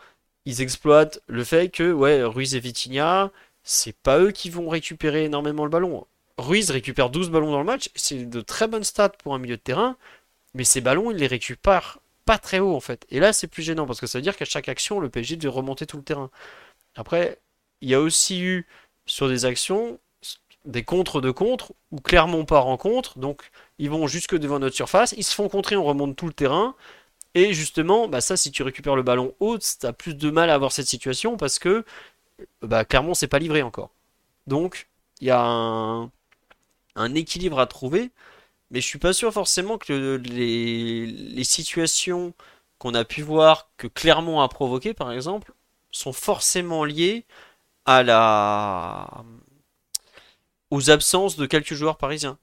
Ils 0.45 0.61
exploitent 0.61 1.21
le 1.27 1.43
fait 1.43 1.69
que, 1.69 1.91
ouais, 1.91 2.23
Ruiz 2.23 2.55
et 2.55 2.59
Vitinha, 2.59 3.31
c'est 3.63 3.95
pas 3.97 4.19
eux 4.19 4.31
qui 4.31 4.49
vont 4.49 4.69
récupérer 4.69 5.25
énormément 5.25 5.65
le 5.65 5.71
ballon. 5.71 6.07
Ruiz 6.37 6.71
récupère 6.71 7.09
12 7.09 7.29
ballons 7.29 7.51
dans 7.51 7.59
le 7.59 7.65
match, 7.65 7.89
c'est 7.95 8.29
de 8.29 8.41
très 8.41 8.67
bonnes 8.67 8.83
stats 8.83 9.09
pour 9.09 9.33
un 9.35 9.39
milieu 9.39 9.57
de 9.57 9.61
terrain, 9.61 9.97
mais 10.53 10.63
ces 10.63 10.81
ballons, 10.81 11.11
il 11.11 11.17
les 11.17 11.27
récupère 11.27 11.99
pas 12.25 12.37
très 12.37 12.59
haut 12.59 12.75
en 12.75 12.79
fait. 12.79 13.05
Et 13.09 13.19
là, 13.19 13.33
c'est 13.33 13.47
plus 13.47 13.63
gênant 13.63 13.85
parce 13.85 13.99
que 14.01 14.07
ça 14.07 14.17
veut 14.17 14.23
dire 14.23 14.35
qu'à 14.37 14.45
chaque 14.45 14.69
action, 14.69 14.99
le 14.99 15.09
PSG 15.09 15.37
devait 15.37 15.49
remonter 15.49 15.85
tout 15.85 15.97
le 15.97 16.03
terrain. 16.03 16.31
Après, 16.95 17.39
il 17.81 17.89
y 17.89 17.95
a 17.95 18.01
aussi 18.01 18.41
eu 18.41 18.67
sur 19.05 19.29
des 19.29 19.45
actions 19.45 19.99
des 20.65 20.83
contres 20.83 21.21
de 21.21 21.31
contre 21.31 21.73
où 21.91 21.99
Clermont 21.99 22.45
part 22.45 22.67
en 22.67 22.77
contre, 22.77 23.19
donc 23.19 23.51
ils 23.79 23.89
vont 23.89 24.07
jusque 24.07 24.35
devant 24.37 24.59
notre 24.59 24.75
surface, 24.75 25.13
ils 25.17 25.23
se 25.23 25.35
font 25.35 25.49
contrer, 25.49 25.75
on 25.75 25.83
remonte 25.83 26.15
tout 26.15 26.27
le 26.27 26.33
terrain. 26.33 26.75
Et 27.35 27.53
justement, 27.53 28.07
bah 28.07 28.21
ça, 28.21 28.37
si 28.37 28.51
tu 28.51 28.63
récupères 28.63 28.95
le 28.95 29.03
ballon 29.03 29.35
haut, 29.41 29.57
t'as 29.79 29.93
plus 29.93 30.15
de 30.15 30.31
mal 30.31 30.49
à 30.49 30.55
avoir 30.55 30.71
cette 30.71 30.87
situation 30.87 31.37
parce 31.37 31.59
que 31.59 31.85
bah, 32.61 32.85
Clermont 32.85 33.13
s'est 33.13 33.27
pas 33.27 33.39
livré 33.39 33.61
encore. 33.61 33.91
Donc, 34.47 34.89
il 35.21 35.27
y 35.27 35.31
a 35.31 35.41
un, 35.41 36.11
équilibre 37.15 37.59
à 37.59 37.67
trouver. 37.67 38.11
Mais 38.71 38.81
je 38.81 38.87
suis 38.87 38.99
pas 38.99 39.13
sûr 39.13 39.33
forcément 39.33 39.77
que 39.77 39.93
le- 39.93 40.17
les, 40.17 41.07
les 41.07 41.43
situations 41.45 42.33
qu'on 42.79 42.93
a 42.95 43.05
pu 43.05 43.21
voir 43.23 43.69
que 43.77 43.87
Clermont 43.87 44.41
a 44.41 44.49
provoquées, 44.49 44.93
par 44.93 45.11
exemple, 45.11 45.53
sont 45.91 46.13
forcément 46.13 46.85
liées 46.85 47.25
à 47.85 48.03
la 48.03 49.23
aux 50.75 50.89
absences 50.91 51.37
de 51.37 51.45
quelques 51.45 51.73
joueurs 51.73 51.97
parisiens. 51.97 52.37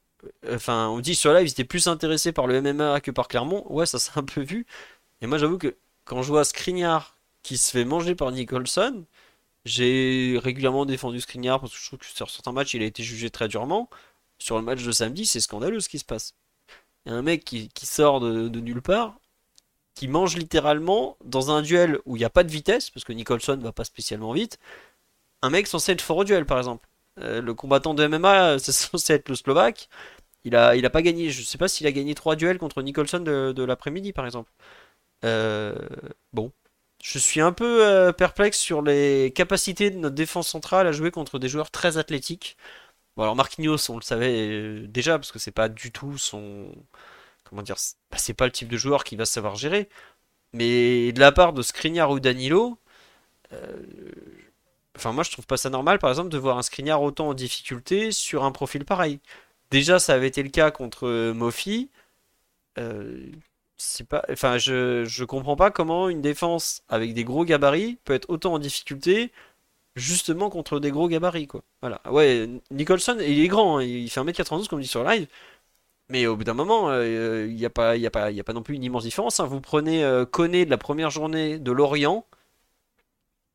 Enfin, 0.50 0.88
on 0.88 1.00
dit 1.00 1.14
sur 1.14 1.34
live, 1.34 1.46
ils 1.46 1.50
étaient 1.50 1.64
plus 1.64 1.86
intéressés 1.86 2.32
par 2.32 2.46
le 2.46 2.62
MMA 2.62 3.00
que 3.00 3.10
par 3.10 3.28
Clermont. 3.28 3.64
Ouais, 3.68 3.86
ça 3.86 3.98
s'est 3.98 4.12
un 4.16 4.24
peu 4.24 4.40
vu. 4.40 4.66
Et 5.20 5.26
moi, 5.26 5.38
j'avoue 5.38 5.58
que 5.58 5.76
quand 6.04 6.22
je 6.22 6.28
vois 6.28 6.44
Skriniar 6.44 7.16
qui 7.42 7.58
se 7.58 7.70
fait 7.70 7.84
manger 7.84 8.14
par 8.14 8.32
Nicholson, 8.32 9.04
j'ai 9.64 10.38
régulièrement 10.42 10.86
défendu 10.86 11.20
Skriniar 11.20 11.60
parce 11.60 11.72
que 11.72 11.78
je 11.78 11.86
trouve 11.86 11.98
que 11.98 12.06
sur 12.06 12.30
certains 12.30 12.52
matchs, 12.52 12.74
il 12.74 12.82
a 12.82 12.86
été 12.86 13.02
jugé 13.02 13.28
très 13.30 13.48
durement. 13.48 13.90
Sur 14.38 14.56
le 14.56 14.62
match 14.62 14.82
de 14.82 14.92
samedi, 14.92 15.26
c'est 15.26 15.40
scandaleux 15.40 15.80
ce 15.80 15.88
qui 15.88 15.98
se 15.98 16.04
passe. 16.04 16.34
Il 17.04 17.12
y 17.12 17.14
a 17.14 17.18
un 17.18 17.22
mec 17.22 17.44
qui, 17.44 17.70
sort 17.82 18.20
de, 18.20 18.48
de 18.48 18.60
nulle 18.60 18.82
part, 18.82 19.18
qui 19.94 20.08
mange 20.08 20.36
littéralement 20.36 21.16
dans 21.24 21.50
un 21.50 21.62
duel 21.62 21.98
où 22.06 22.16
il 22.16 22.20
n'y 22.20 22.24
a 22.24 22.30
pas 22.30 22.44
de 22.44 22.50
vitesse, 22.50 22.90
parce 22.90 23.04
que 23.04 23.12
Nicholson 23.12 23.58
va 23.60 23.72
pas 23.72 23.84
spécialement 23.84 24.32
vite, 24.32 24.58
un 25.42 25.50
mec 25.50 25.66
censé 25.66 25.92
être 25.92 26.00
fort 26.00 26.18
au 26.18 26.24
duel 26.24 26.46
par 26.46 26.58
exemple. 26.58 26.88
Euh, 27.18 27.42
le 27.42 27.54
combattant 27.54 27.94
de 27.94 28.06
MMA, 28.06 28.58
c'est 28.58 28.72
censé 28.72 29.14
être 29.14 29.28
le 29.28 29.34
Slovaque, 29.34 29.88
Il 30.44 30.56
a, 30.56 30.76
il 30.76 30.86
a 30.86 30.90
pas 30.90 31.02
gagné. 31.02 31.30
Je 31.30 31.42
sais 31.42 31.58
pas 31.58 31.68
s'il 31.68 31.86
a 31.86 31.92
gagné 31.92 32.14
trois 32.14 32.36
duels 32.36 32.58
contre 32.58 32.82
Nicholson 32.82 33.20
de, 33.20 33.62
l'après-midi, 33.64 34.12
par 34.12 34.26
exemple. 34.26 34.50
Euh, 35.24 35.74
bon. 36.32 36.52
Je 37.02 37.18
suis 37.18 37.40
un 37.40 37.52
peu 37.52 37.84
euh, 37.86 38.12
perplexe 38.12 38.58
sur 38.58 38.82
les 38.82 39.32
capacités 39.34 39.90
de 39.90 39.98
notre 39.98 40.14
défense 40.14 40.48
centrale 40.48 40.86
à 40.86 40.92
jouer 40.92 41.10
contre 41.10 41.38
des 41.40 41.48
joueurs 41.48 41.70
très 41.70 41.98
athlétiques. 41.98 42.56
Bon, 43.16 43.24
alors 43.24 43.36
Marquinhos, 43.36 43.90
on 43.90 43.96
le 43.96 44.02
savait 44.02 44.50
euh, 44.50 44.86
déjà, 44.88 45.18
parce 45.18 45.32
que 45.32 45.38
c'est 45.38 45.50
pas 45.52 45.68
du 45.68 45.92
tout 45.92 46.18
son. 46.18 46.72
Comment 47.44 47.62
dire 47.62 47.76
C'est 48.16 48.34
pas 48.34 48.46
le 48.46 48.52
type 48.52 48.68
de 48.68 48.76
joueur 48.78 49.04
qui 49.04 49.16
va 49.16 49.26
savoir 49.26 49.56
gérer. 49.56 49.88
Mais 50.54 51.12
de 51.12 51.20
la 51.20 51.32
part 51.32 51.52
de 51.52 51.62
Skriniar 51.62 52.10
ou 52.10 52.20
Danilo, 52.20 52.78
Enfin, 54.96 55.12
moi, 55.12 55.24
je 55.24 55.30
trouve 55.30 55.46
pas 55.46 55.56
ça 55.56 55.70
normal, 55.70 55.98
par 55.98 56.10
exemple, 56.10 56.28
de 56.30 56.38
voir 56.38 56.58
un 56.58 56.62
Skriniar 56.62 57.02
autant 57.02 57.28
en 57.28 57.34
difficulté 57.34 58.12
sur 58.12 58.44
un 58.44 58.52
profil 58.52 58.84
pareil. 58.84 59.20
Déjà, 59.70 59.98
ça 59.98 60.14
avait 60.14 60.28
été 60.28 60.42
le 60.42 60.50
cas 60.50 60.70
contre 60.70 61.06
euh, 61.08 61.32
Mofi. 61.34 61.90
Euh, 62.78 63.26
c'est 63.76 64.06
pas, 64.06 64.24
enfin, 64.30 64.58
je, 64.58 65.04
je 65.04 65.24
comprends 65.24 65.56
pas 65.56 65.70
comment 65.70 66.08
une 66.08 66.20
défense 66.22 66.82
avec 66.88 67.14
des 67.14 67.24
gros 67.24 67.44
gabarits 67.44 67.98
peut 68.04 68.14
être 68.14 68.30
autant 68.30 68.54
en 68.54 68.58
difficulté 68.58 69.32
justement 69.96 70.50
contre 70.50 70.80
des 70.80 70.90
gros 70.90 71.08
gabarits, 71.08 71.46
quoi. 71.46 71.62
Voilà. 71.82 72.00
Ouais, 72.10 72.48
Nicholson, 72.70 73.18
il 73.20 73.40
est 73.40 73.48
grand, 73.48 73.78
hein, 73.78 73.82
il 73.82 74.08
fait 74.10 74.20
1m92 74.20 74.68
comme 74.68 74.80
dit 74.80 74.86
sur 74.86 75.04
live. 75.04 75.26
Mais 76.08 76.26
au 76.26 76.36
bout 76.36 76.44
d'un 76.44 76.54
moment, 76.54 76.90
euh, 76.90 77.46
il 77.48 77.56
n'y 77.56 77.64
a, 77.64 77.70
pas, 77.70 77.92
a, 77.92 77.94
a 77.96 78.10
pas 78.44 78.52
non 78.52 78.62
plus 78.62 78.74
une 78.76 78.84
immense 78.84 79.04
différence. 79.04 79.40
Hein. 79.40 79.46
Vous 79.46 79.60
prenez 79.60 80.04
euh, 80.04 80.24
de 80.26 80.70
la 80.70 80.78
première 80.78 81.10
journée 81.10 81.58
de 81.58 81.72
Lorient, 81.72 82.26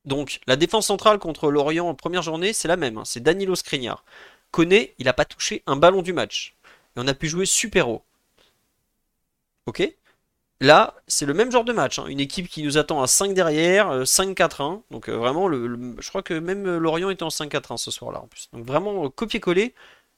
donc 0.08 0.40
la 0.48 0.56
défense 0.56 0.88
centrale 0.88 1.20
contre 1.20 1.52
l'Orient 1.52 1.88
en 1.88 1.94
première 1.94 2.24
journée, 2.24 2.54
c'est 2.54 2.70
la 2.70 2.78
même. 2.78 2.98
Hein. 2.98 3.04
C'est 3.06 3.20
Danilo 3.20 3.56
Skriniar. 3.56 4.04
Koné, 4.52 4.96
il 5.00 5.06
n'a 5.06 5.14
pas 5.14 5.26
touché 5.26 5.64
un 5.68 5.76
ballon 5.76 6.02
du 6.02 6.14
match. 6.14 6.56
Et 6.96 7.00
on 7.02 7.08
a 7.08 7.14
pu 7.14 7.28
jouer 7.28 7.46
super 7.46 7.90
haut. 7.90 8.04
Ok? 9.66 9.94
Là, 10.62 10.96
c'est 11.08 11.26
le 11.26 11.34
même 11.34 11.52
genre 11.52 11.66
de 11.66 11.74
match. 11.74 12.00
Hein. 12.00 12.06
Une 12.08 12.22
équipe 12.22 12.48
qui 12.48 12.64
nous 12.64 12.78
attend 12.78 13.02
à 13.04 13.08
5 13.08 13.34
derrière, 13.34 14.04
5-4-1. 14.04 14.78
Euh, 14.78 14.80
Donc 14.92 15.10
euh, 15.10 15.18
vraiment, 15.18 15.52
je 15.52 16.10
crois 16.10 16.24
que 16.24 16.34
même 16.34 16.66
euh, 16.66 16.80
Lorient 16.80 17.10
était 17.10 17.24
en 17.24 17.28
5-4-1 17.28 17.78
ce 17.78 17.92
soir-là 17.92 18.22
en 18.22 18.28
plus. 18.28 18.50
Donc 18.54 18.66
vraiment, 18.66 19.10
copier-coller. 19.10 19.76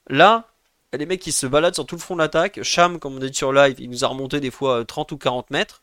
Là, 0.08 0.48
les 0.94 1.06
mecs 1.08 1.22
qui 1.22 1.32
se 1.32 1.48
baladent 1.48 1.76
sur 1.76 1.86
tout 1.86 1.96
le 1.96 2.02
front 2.02 2.16
de 2.16 2.22
l'attaque. 2.22 2.62
Cham, 2.64 3.00
comme 3.00 3.16
on 3.16 3.20
dit 3.20 3.34
sur 3.34 3.52
live, 3.52 3.78
il 3.80 3.90
nous 3.90 4.06
a 4.06 4.08
remonté 4.08 4.40
des 4.40 4.52
fois 4.52 4.86
30 4.86 5.12
ou 5.14 5.18
40 5.18 5.50
mètres. 5.52 5.82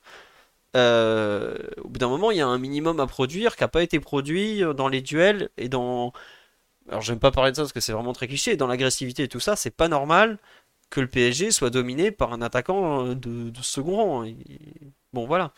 Euh, 0.77 1.57
au 1.83 1.89
bout 1.89 1.99
d'un 1.99 2.09
moment, 2.09 2.31
il 2.31 2.37
y 2.37 2.41
a 2.41 2.47
un 2.47 2.59
minimum 2.59 3.01
à 3.01 3.07
produire 3.07 3.57
qui 3.57 3.65
n'a 3.65 3.69
pas 3.69 3.83
été 3.83 3.99
produit 3.99 4.63
dans 4.77 4.89
les 4.89 5.01
duels 5.01 5.49
et 5.57 5.69
dans. 5.69 6.13
Alors, 6.89 7.03
j'aime 7.03 7.19
pas 7.19 7.33
parler 7.33 7.51
de 7.51 7.57
ça 7.57 7.63
parce 7.63 7.73
que 7.73 7.81
c'est 7.81 7.93
vraiment 7.93 8.13
très 8.13 8.29
cliché. 8.29 8.57
Dans 8.57 8.67
l'agressivité 8.67 9.25
et 9.25 9.29
tout 9.29 9.41
ça, 9.41 9.57
c'est 9.57 9.75
pas 9.75 9.89
normal 9.89 10.39
que 10.91 11.01
le 11.01 11.09
PSG 11.09 11.51
soit 11.51 11.71
dominé 11.71 12.11
par 12.13 12.33
un 12.33 12.43
attaquant 12.43 13.15
de, 13.15 13.53
second 13.63 13.97
rang. 13.97 14.27
Bon, 15.13 15.27
voilà. 15.27 15.53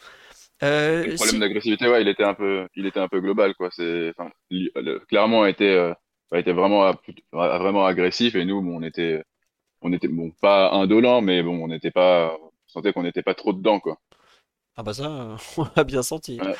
Euh, 0.62 1.04
le 1.04 1.14
problème 1.14 1.40
d'agressivité, 1.40 1.88
ouais, 1.88 2.02
il 2.02 2.09
était 2.09 2.24
un 2.24 2.35
peu, 2.35 2.66
il 2.74 2.87
était 2.87 3.00
un 3.00 3.09
peu 3.09 3.20
global, 3.20 3.54
quoi. 3.54 3.68
C'est, 3.70 4.12
clairement, 5.09 5.42
a 5.42 5.50
été, 5.50 5.68
euh, 5.70 5.92
a 6.33 6.38
été 6.38 6.52
vraiment, 6.52 6.92
vraiment 7.33 7.87
agressif 7.87 8.35
et 8.35 8.44
nous, 8.44 8.57
on 8.57 8.83
était, 8.83 9.22
on 9.83 9.92
était, 9.92 10.09
bon, 10.09 10.33
pas 10.40 10.70
indolent, 10.72 11.20
mais 11.20 11.42
bon, 11.42 11.62
on 11.62 11.68
n'était 11.68 11.90
pas, 11.90 12.37
on 12.40 12.50
sentait 12.66 12.92
qu'on 12.92 13.04
n'était 13.04 13.22
pas 13.22 13.35
trop 13.35 13.52
dedans, 13.52 13.81
quoi. 13.81 13.98
Ah 14.78 14.82
bah 14.84 14.94
ça, 14.94 15.36
on 15.56 15.66
l'a 15.76 15.84
bien 15.84 16.02
senti. 16.02 16.40
Ouais. 16.40 16.54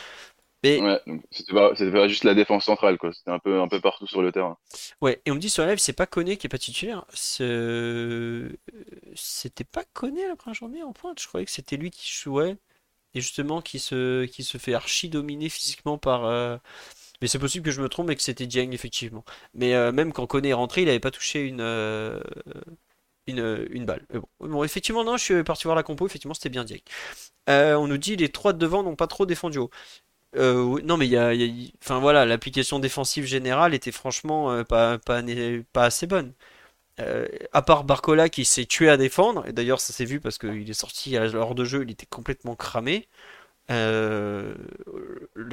Mais... 0.65 0.81
Ouais, 0.81 1.01
c'était 1.31 1.53
pas, 1.53 2.09
juste 2.09 2.25
la 2.25 2.35
défense 2.35 2.65
centrale, 2.65 2.99
quoi. 2.99 3.13
C'était 3.13 3.31
un 3.31 3.39
peu, 3.39 3.61
un 3.61 3.69
peu 3.69 3.81
partout 3.81 4.09
sur 4.09 4.23
le 4.23 4.33
terrain. 4.33 4.59
Ouais, 5.01 5.23
et 5.25 5.31
on 5.31 5.37
me 5.37 5.41
dit 5.41 5.51
sur 5.51 5.63
la 5.63 5.71
live, 5.71 5.79
c'est 5.79 5.93
pas 5.93 6.07
Koné 6.07 6.37
qui 6.37 6.49
est 6.49 6.51
pas 6.51 6.59
titulaire. 6.59 7.05
C'était 7.13 8.59
pas 9.65 9.85
Koné 9.93 10.27
la 10.27 10.35
première 10.35 10.55
journée 10.55 10.83
en 10.83 10.93
pointe? 10.93 11.23
Je 11.23 11.29
croyais 11.29 11.47
que 11.47 11.53
c'était 11.53 11.77
lui 11.77 11.91
qui 11.91 12.11
jouait. 12.11 12.57
Et 13.15 13.21
justement, 13.21 13.63
qui 13.63 13.79
se, 13.79 14.25
qui 14.27 14.43
se 14.43 14.59
fait 14.59 14.75
archi 14.75 15.09
dominer 15.09 15.49
physiquement 15.49 15.97
par. 15.97 16.25
Euh, 16.27 16.57
mais 17.23 17.29
c'est 17.29 17.39
possible 17.39 17.65
que 17.65 17.71
je 17.71 17.81
me 17.81 17.89
trompe 17.89 18.11
et 18.11 18.17
que 18.17 18.23
c'était 18.23 18.47
Dieng, 18.47 18.73
effectivement. 18.73 19.25
Mais 19.55 19.75
euh, 19.75 19.93
même 19.93 20.13
quand 20.13 20.27
Koné 20.27 20.49
est 20.51 20.55
rentré, 20.55 20.83
il 20.83 20.89
avait 20.89 21.01
pas 21.01 21.11
touché 21.13 21.47
une. 21.47 21.61
Euh, 21.61 22.21
une, 23.31 23.85
balle. 23.85 24.05
bon. 24.41 24.65
effectivement, 24.65 25.05
non, 25.05 25.17
je 25.17 25.25
suis 25.25 25.45
parti 25.45 25.65
voir 25.65 25.77
la 25.77 25.83
compo, 25.83 26.07
effectivement, 26.07 26.35
c'était 26.35 26.49
bien 26.49 26.65
Dieng. 26.65 26.81
Euh, 27.49 27.75
on 27.77 27.87
nous 27.89 27.99
dit 27.99 28.17
les 28.17 28.29
trois 28.31 28.53
de 28.53 28.59
devant 28.59 28.83
n'ont 28.83 28.97
pas 28.97 29.07
trop 29.07 29.27
défendu 29.27 29.59
haut. 29.59 29.71
Euh, 30.37 30.81
non, 30.85 30.97
mais 30.99 31.07
il 31.07 31.13
y 31.13 31.17
a, 31.17 31.33
enfin 31.83 32.01
voilà, 32.01 32.27
l'application 32.27 32.79
défensive 32.81 33.25
générale 33.25 33.75
était 33.75 33.93
franchement 33.93 34.53
euh, 34.53 34.65
pas, 34.65 34.99
pas, 34.99 35.23
assez 35.85 36.07
bonne. 36.07 36.35
à 37.53 37.63
part 37.63 37.85
Barcola 37.85 38.29
qui 38.29 38.45
s'est 38.45 38.67
tué 38.67 38.91
à 38.91 38.97
défendre, 38.97 39.47
et 39.47 39.53
d'ailleurs 39.53 39.81
ça 39.81 39.93
s'est 39.93 40.05
vu 40.05 40.21
parce 40.21 40.39
qu'il 40.39 40.69
est 40.69 40.75
sorti 40.75 41.17
à 41.17 41.29
de 41.29 41.65
jeu, 41.65 41.83
il 41.85 41.91
était 41.91 42.07
complètement 42.07 42.57
cramé. 42.57 43.09
le 43.69 44.55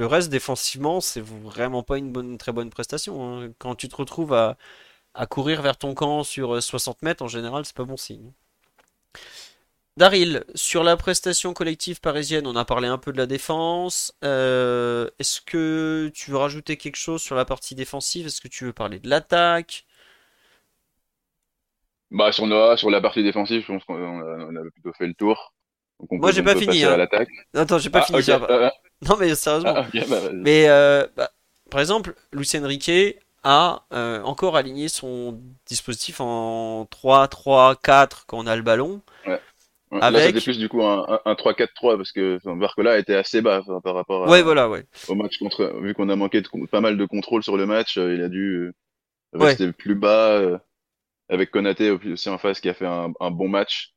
reste 0.06 0.30
défensivement, 0.30 1.00
c'est 1.00 1.22
vraiment 1.22 1.82
pas 1.82 1.98
une 1.98 2.12
bonne, 2.12 2.38
très 2.38 2.52
bonne 2.52 2.70
prestation. 2.70 3.42
Hein. 3.44 3.52
Quand 3.58 3.74
tu 3.76 3.88
te 3.88 3.96
retrouves 3.96 4.34
à, 4.34 4.56
à 5.16 5.26
courir 5.26 5.62
vers 5.62 5.76
ton 5.76 5.94
camp 5.94 6.22
sur 6.22 6.62
60 6.62 7.02
mètres, 7.02 7.22
en 7.22 7.28
général, 7.28 7.64
c'est 7.64 7.76
pas 7.76 7.84
bon 7.84 7.96
signe. 7.96 8.32
Daryl, 9.96 10.44
sur 10.54 10.84
la 10.84 10.96
prestation 10.98 11.54
collective 11.54 12.00
parisienne, 12.02 12.46
on 12.46 12.54
a 12.54 12.66
parlé 12.66 12.86
un 12.86 12.98
peu 12.98 13.12
de 13.12 13.16
la 13.16 13.24
défense. 13.24 14.14
Euh, 14.24 15.08
est-ce 15.18 15.40
que 15.40 16.10
tu 16.14 16.30
veux 16.30 16.36
rajouter 16.36 16.76
quelque 16.76 16.96
chose 16.96 17.22
sur 17.22 17.34
la 17.34 17.46
partie 17.46 17.74
défensive? 17.74 18.26
Est-ce 18.26 18.42
que 18.42 18.48
tu 18.48 18.66
veux 18.66 18.74
parler 18.74 18.98
de 18.98 19.08
l'attaque? 19.08 19.86
Bah 22.10 22.30
sur, 22.30 22.46
sur 22.78 22.90
la 22.90 23.00
partie 23.00 23.22
défensive, 23.22 23.62
je 23.62 23.66
pense 23.66 23.84
qu'on 23.84 24.56
a, 24.56 24.70
plutôt 24.70 24.92
fait 24.92 25.06
le 25.06 25.14
tour. 25.14 25.54
Moi 26.10 26.30
j'ai 26.30 26.42
pas 26.42 26.54
fini. 26.54 26.84
Hein. 26.84 27.06
Attends, 27.54 27.78
j'ai 27.78 27.88
pas 27.88 28.06
ah, 28.06 28.20
fini. 28.20 28.22
Non 29.02 29.16
mais 29.18 29.34
sérieusement. 29.34 29.74
Ah, 29.76 29.86
bah, 30.08 30.20
mais 30.34 30.68
euh, 30.68 31.06
bah, 31.16 31.30
par 31.70 31.80
exemple, 31.80 32.14
Lucien 32.32 32.64
Riquet 32.66 33.18
a 33.42 33.84
euh, 33.92 34.22
encore 34.22 34.56
aligné 34.56 34.88
son 34.88 35.40
dispositif 35.66 36.20
en 36.20 36.84
3-3-4 36.84 38.24
quand 38.26 38.38
on 38.38 38.46
a 38.46 38.56
le 38.56 38.62
ballon. 38.62 39.02
Ouais. 39.26 39.40
Là, 39.92 40.20
c'était 40.20 40.40
plus 40.40 40.58
du 40.58 40.68
coup 40.68 40.82
un, 40.82 41.20
3-4-3 41.24 41.96
parce 41.96 42.12
que 42.12 42.38
Barcola 42.56 42.98
était 42.98 43.14
assez 43.14 43.40
bas 43.40 43.62
par 43.84 43.94
rapport 43.94 44.28
ouais, 44.28 44.42
voilà, 44.42 44.68
ouais. 44.68 44.84
au 45.08 45.14
match 45.14 45.38
contre. 45.38 45.80
Vu 45.80 45.94
qu'on 45.94 46.08
a 46.08 46.16
manqué 46.16 46.40
de, 46.40 46.66
pas 46.66 46.80
mal 46.80 46.96
de 46.96 47.04
contrôle 47.04 47.44
sur 47.44 47.56
le 47.56 47.66
match, 47.66 47.96
euh, 47.96 48.14
il 48.14 48.22
a 48.22 48.28
dû 48.28 48.56
euh, 48.56 48.72
rester 49.34 49.70
plus 49.72 49.94
bas 49.94 50.30
euh, 50.30 50.58
avec 51.28 51.50
Konaté 51.52 51.90
aussi 51.90 52.28
en 52.28 52.38
face 52.38 52.60
qui 52.60 52.68
a 52.68 52.74
fait 52.74 52.86
un, 52.86 53.30
bon 53.30 53.48
match. 53.48 53.94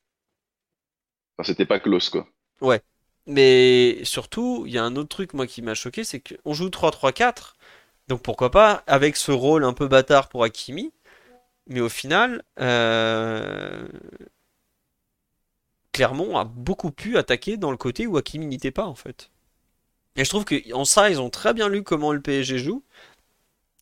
Enfin, 1.38 1.47
c'était 1.47 1.65
pas 1.65 1.80
close 1.80 2.10
quoi. 2.10 2.28
Ouais. 2.62 2.82
Mais 3.25 4.04
surtout, 4.04 4.63
il 4.67 4.73
y 4.73 4.78
a 4.78 4.84
un 4.84 4.95
autre 4.95 5.10
truc 5.10 5.34
moi 5.34 5.47
qui 5.47 5.62
m'a 5.62 5.73
choqué, 5.73 6.04
c'est 6.04 6.19
qu'on 6.19 6.54
joue 6.54 6.69
3-3-4. 6.69 7.54
Donc 8.10 8.24
pourquoi 8.24 8.50
pas 8.52 8.84
avec 8.88 9.15
ce 9.15 9.32
rôle 9.32 9.63
un 9.63 9.74
peu 9.74 9.88
bâtard 9.88 10.28
pour 10.28 10.43
Hakimi. 10.43 10.91
Mais 11.67 11.80
au 11.80 11.89
final, 11.89 12.43
euh, 12.60 13.88
Clermont 15.93 16.38
a 16.38 16.43
beaucoup 16.43 16.91
pu 16.91 17.17
attaquer 17.17 17.56
dans 17.58 17.69
le 17.69 17.78
côté 17.78 18.08
où 18.08 18.17
Hakimi 18.17 18.48
n'était 18.48 18.72
pas 18.72 18.86
en 18.86 18.95
fait. 18.95 19.30
Et 20.15 20.26
je 20.26 20.30
trouve 20.30 20.43
qu'en 20.43 20.86
ça, 20.86 21.12
ils 21.12 21.22
ont 21.22 21.30
très 21.30 21.54
bien 21.54 21.69
lu 21.69 21.84
comment 21.84 22.12
le 22.12 22.19
PSG 22.19 22.58
joue. 22.58 22.84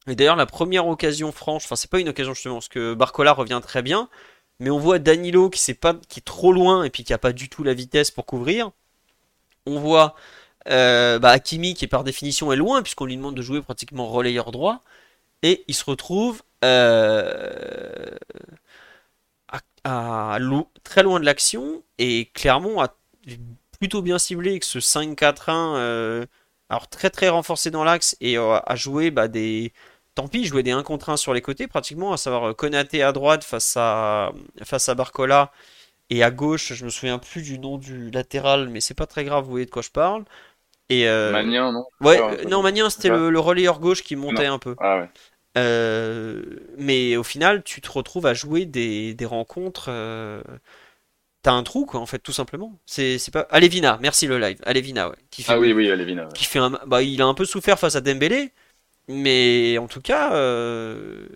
Et 0.07 0.15
d'ailleurs, 0.15 0.35
la 0.35 0.45
première 0.45 0.87
occasion 0.87 1.31
franche, 1.31 1.65
enfin, 1.65 1.75
c'est 1.77 1.89
pas 1.89 1.99
une 1.99 2.09
occasion 2.09 2.33
justement, 2.33 2.55
parce 2.55 2.69
que 2.69 2.93
Barcola 2.93 3.33
revient 3.33 3.59
très 3.63 3.81
bien, 3.81 4.09
mais 4.59 4.69
on 4.69 4.79
voit 4.79 4.99
Danilo 4.99 5.49
qui, 5.49 5.73
pas, 5.73 5.95
qui 6.09 6.19
est 6.19 6.23
trop 6.23 6.51
loin 6.51 6.83
et 6.83 6.89
puis 6.89 7.03
qui 7.03 7.13
a 7.13 7.17
pas 7.17 7.33
du 7.33 7.49
tout 7.49 7.63
la 7.63 7.73
vitesse 7.73 8.11
pour 8.11 8.25
couvrir. 8.25 8.71
On 9.65 9.79
voit 9.79 10.15
euh, 10.69 11.19
bah, 11.19 11.31
Hakimi 11.31 11.73
qui, 11.73 11.87
par 11.87 12.03
définition, 12.03 12.51
est 12.51 12.55
loin, 12.57 12.81
puisqu'on 12.81 13.05
lui 13.05 13.17
demande 13.17 13.35
de 13.35 13.41
jouer 13.41 13.61
pratiquement 13.61 14.07
relayeur 14.07 14.51
droit. 14.51 14.83
Et 15.43 15.63
il 15.67 15.75
se 15.75 15.85
retrouve 15.85 16.41
euh, 16.63 18.17
très 20.83 21.03
loin 21.03 21.19
de 21.19 21.25
l'action 21.25 21.83
et 21.97 22.29
Clermont 22.33 22.81
a 22.81 22.95
plutôt 23.79 24.01
bien 24.01 24.19
ciblé 24.19 24.59
que 24.59 24.65
ce 24.65 24.79
5-4-1 24.79 25.75
euh, 25.75 26.25
alors 26.69 26.87
très 26.89 27.09
très 27.09 27.29
renforcé 27.29 27.71
dans 27.71 27.83
l'axe 27.83 28.17
et 28.19 28.37
euh, 28.37 28.59
a 28.65 28.75
joué 28.75 29.11
bah, 29.11 29.27
des 29.27 29.73
tant 30.15 30.27
pis 30.27 30.45
jouer 30.45 30.63
des 30.63 30.71
1 30.71 30.83
contre 30.83 31.09
1 31.09 31.17
sur 31.17 31.33
les 31.33 31.41
côtés 31.41 31.67
pratiquement 31.67 32.13
à 32.13 32.17
savoir 32.17 32.55
Konaté 32.55 33.03
à 33.03 33.11
droite 33.11 33.43
face 33.43 33.75
à 33.77 34.31
face 34.63 34.89
à 34.89 34.95
Barcola 34.95 35.51
et 36.09 36.23
à 36.23 36.31
gauche 36.31 36.73
je 36.73 36.85
me 36.85 36.89
souviens 36.89 37.19
plus 37.19 37.41
du 37.43 37.59
nom 37.59 37.77
du 37.77 38.11
latéral 38.11 38.69
mais 38.69 38.81
c'est 38.81 38.93
pas 38.93 39.07
très 39.07 39.23
grave 39.25 39.45
vous 39.45 39.51
voyez 39.51 39.65
de 39.65 39.71
quoi 39.71 39.81
je 39.81 39.91
parle 39.91 40.25
et 40.89 41.05
non 41.05 41.85
ouais 42.01 42.45
non 42.45 42.61
Magnin 42.61 42.89
c'était 42.89 43.09
le, 43.09 43.39
relayeur 43.39 43.79
gauche 43.79 44.03
qui 44.03 44.15
montait 44.15 44.45
un 44.45 44.59
peu 44.59 44.75
ah 44.79 44.99
ouais. 44.99 45.09
Euh, 45.57 46.43
mais 46.77 47.17
au 47.17 47.23
final, 47.23 47.63
tu 47.63 47.81
te 47.81 47.89
retrouves 47.89 48.25
à 48.25 48.33
jouer 48.33 48.65
des, 48.65 49.15
rencontres. 49.25 49.87
Euh, 49.89 50.41
t'as 51.41 51.53
un 51.53 51.63
trou, 51.63 51.85
quoi, 51.85 51.99
en 51.99 52.05
fait, 52.05 52.19
tout 52.19 52.31
simplement. 52.31 52.79
C'est 52.85 53.19
pas. 53.31 53.47
Alevina, 53.49 53.97
merci 54.01 54.27
le 54.27 54.37
live. 54.37 54.59
Alevina, 54.63 55.09
ouais. 55.09 55.15
Qui 55.31 55.43
fait, 55.43 55.53
ah 55.53 55.59
oui, 55.59 55.73
oui, 55.73 55.89
Alevina. 55.89 56.27
Qui 56.33 56.45
fait 56.45 56.59
un... 56.59 56.69
bah, 56.85 57.01
il 57.01 57.21
a 57.21 57.25
un 57.25 57.33
peu 57.33 57.45
souffert 57.45 57.79
face 57.79 57.95
à 57.95 58.01
Dembélé, 58.01 58.53
mais 59.07 59.77
en 59.79 59.87
tout 59.87 60.01
cas, 60.01 60.33
euh, 60.35 61.27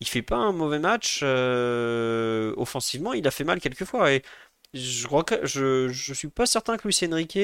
il 0.00 0.08
fait 0.08 0.22
pas 0.22 0.36
un 0.36 0.52
mauvais 0.52 0.78
match. 0.78 1.20
euh, 1.22 2.54
offensivement, 2.56 3.12
il 3.12 3.26
a 3.26 3.30
fait 3.30 3.44
mal 3.44 3.60
quelques 3.60 3.84
fois. 3.84 4.12
Et 4.12 4.22
je, 4.72 5.06
recra- 5.08 5.44
je, 5.44 5.88
je 5.88 6.14
suis 6.14 6.28
pas 6.28 6.46
certain 6.46 6.78
que 6.78 6.88
Luis 6.88 6.98
Enrique 7.04 7.38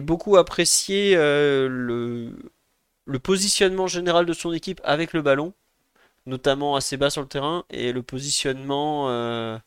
beaucoup 0.00 0.36
apprécié 0.36 1.14
euh, 1.16 1.68
le, 1.68 3.18
positionnement 3.20 3.86
général 3.86 4.26
de 4.26 4.32
son 4.32 4.52
équipe 4.52 4.80
avec 4.84 5.12
le 5.12 5.22
ballon, 5.22 5.54
notamment 6.26 6.76
assez 6.76 6.96
bas 6.96 7.10
sur 7.10 7.22
le 7.22 7.28
terrain, 7.28 7.64
et 7.70 7.92
le 7.92 8.02
positionnement 8.02 9.10
euh, 9.10 9.58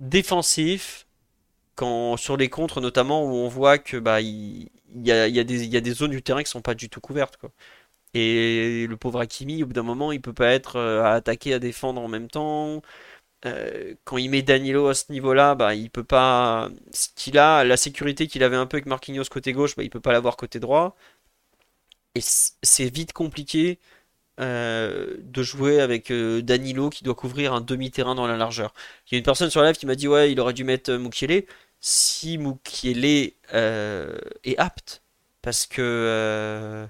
défensif, 0.00 1.06
quand, 1.76 2.16
sur 2.16 2.36
les 2.36 2.48
contres 2.48 2.80
notamment, 2.80 3.24
où 3.24 3.34
on 3.34 3.48
voit 3.48 3.78
que 3.78 3.96
bah, 3.98 4.20
il, 4.20 4.70
y 4.94 5.12
a, 5.12 5.44
des, 5.44 5.92
zones 5.92 6.10
du 6.10 6.22
terrain 6.22 6.42
qui 6.42 6.50
sont 6.50 6.62
pas 6.62 6.74
du 6.74 6.88
tout 6.88 7.00
couvertes. 7.00 7.38
Et 8.14 8.86
le 8.88 8.96
pauvre 8.96 9.20
Hakimi, 9.20 9.62
au 9.62 9.66
bout 9.66 9.72
d'un 9.72 9.82
moment, 9.84 10.10
il 10.12 10.20
peut 10.20 10.32
pas 10.32 10.48
être 10.52 10.76
euh, 10.76 11.02
à 11.04 11.12
attaquer, 11.12 11.54
à 11.54 11.58
défendre 11.60 12.00
en 12.00 12.08
même 12.08 12.28
temps. 12.28 12.82
Euh, 13.46 13.94
quand 14.04 14.18
il 14.18 14.28
met 14.30 14.42
Danilo 14.42 14.88
à 14.88 14.94
ce 14.94 15.10
niveau-là, 15.12 15.54
bah, 15.54 15.74
il 15.74 15.90
peut 15.90 16.04
pas. 16.04 16.70
Ce 16.92 17.08
qu'il 17.16 17.38
a, 17.38 17.64
la 17.64 17.76
sécurité 17.76 18.26
qu'il 18.26 18.42
avait 18.42 18.56
un 18.56 18.66
peu 18.66 18.76
avec 18.76 18.86
Marquinhos 18.86 19.24
côté 19.30 19.52
gauche, 19.52 19.76
bah, 19.76 19.82
il 19.82 19.90
peut 19.90 20.00
pas 20.00 20.12
l'avoir 20.12 20.36
côté 20.36 20.60
droit. 20.60 20.96
Et 22.14 22.20
c'est 22.22 22.88
vite 22.92 23.12
compliqué 23.12 23.78
euh, 24.40 25.16
de 25.20 25.42
jouer 25.42 25.80
avec 25.80 26.10
euh, 26.10 26.42
Danilo 26.42 26.90
qui 26.90 27.04
doit 27.04 27.14
couvrir 27.14 27.54
un 27.54 27.60
demi-terrain 27.60 28.14
dans 28.14 28.26
la 28.26 28.36
largeur. 28.36 28.74
Il 29.06 29.14
y 29.14 29.16
a 29.16 29.18
une 29.18 29.24
personne 29.24 29.50
sur 29.50 29.62
la 29.62 29.68
live 29.68 29.78
qui 29.78 29.86
m'a 29.86 29.94
dit 29.96 30.08
ouais, 30.08 30.32
il 30.32 30.40
aurait 30.40 30.54
dû 30.54 30.64
mettre 30.64 30.92
Mukiele. 30.92 31.44
Si 31.80 32.38
Mukiele 32.38 33.32
est 33.54 34.58
apte, 34.58 35.02
parce 35.42 35.66
que 35.66 36.86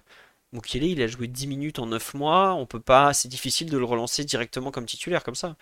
Mukiele 0.52 0.84
il 0.84 1.02
a 1.02 1.06
joué 1.06 1.28
10 1.28 1.46
minutes 1.46 1.78
en 1.78 1.86
9 1.86 2.14
mois, 2.14 2.54
on 2.54 2.66
peut 2.66 2.80
pas, 2.80 3.12
c'est 3.12 3.28
difficile 3.28 3.70
de 3.70 3.78
le 3.78 3.84
relancer 3.84 4.24
directement 4.24 4.70
comme 4.70 4.86
titulaire 4.86 5.22
comme 5.24 5.34
ça. 5.34 5.56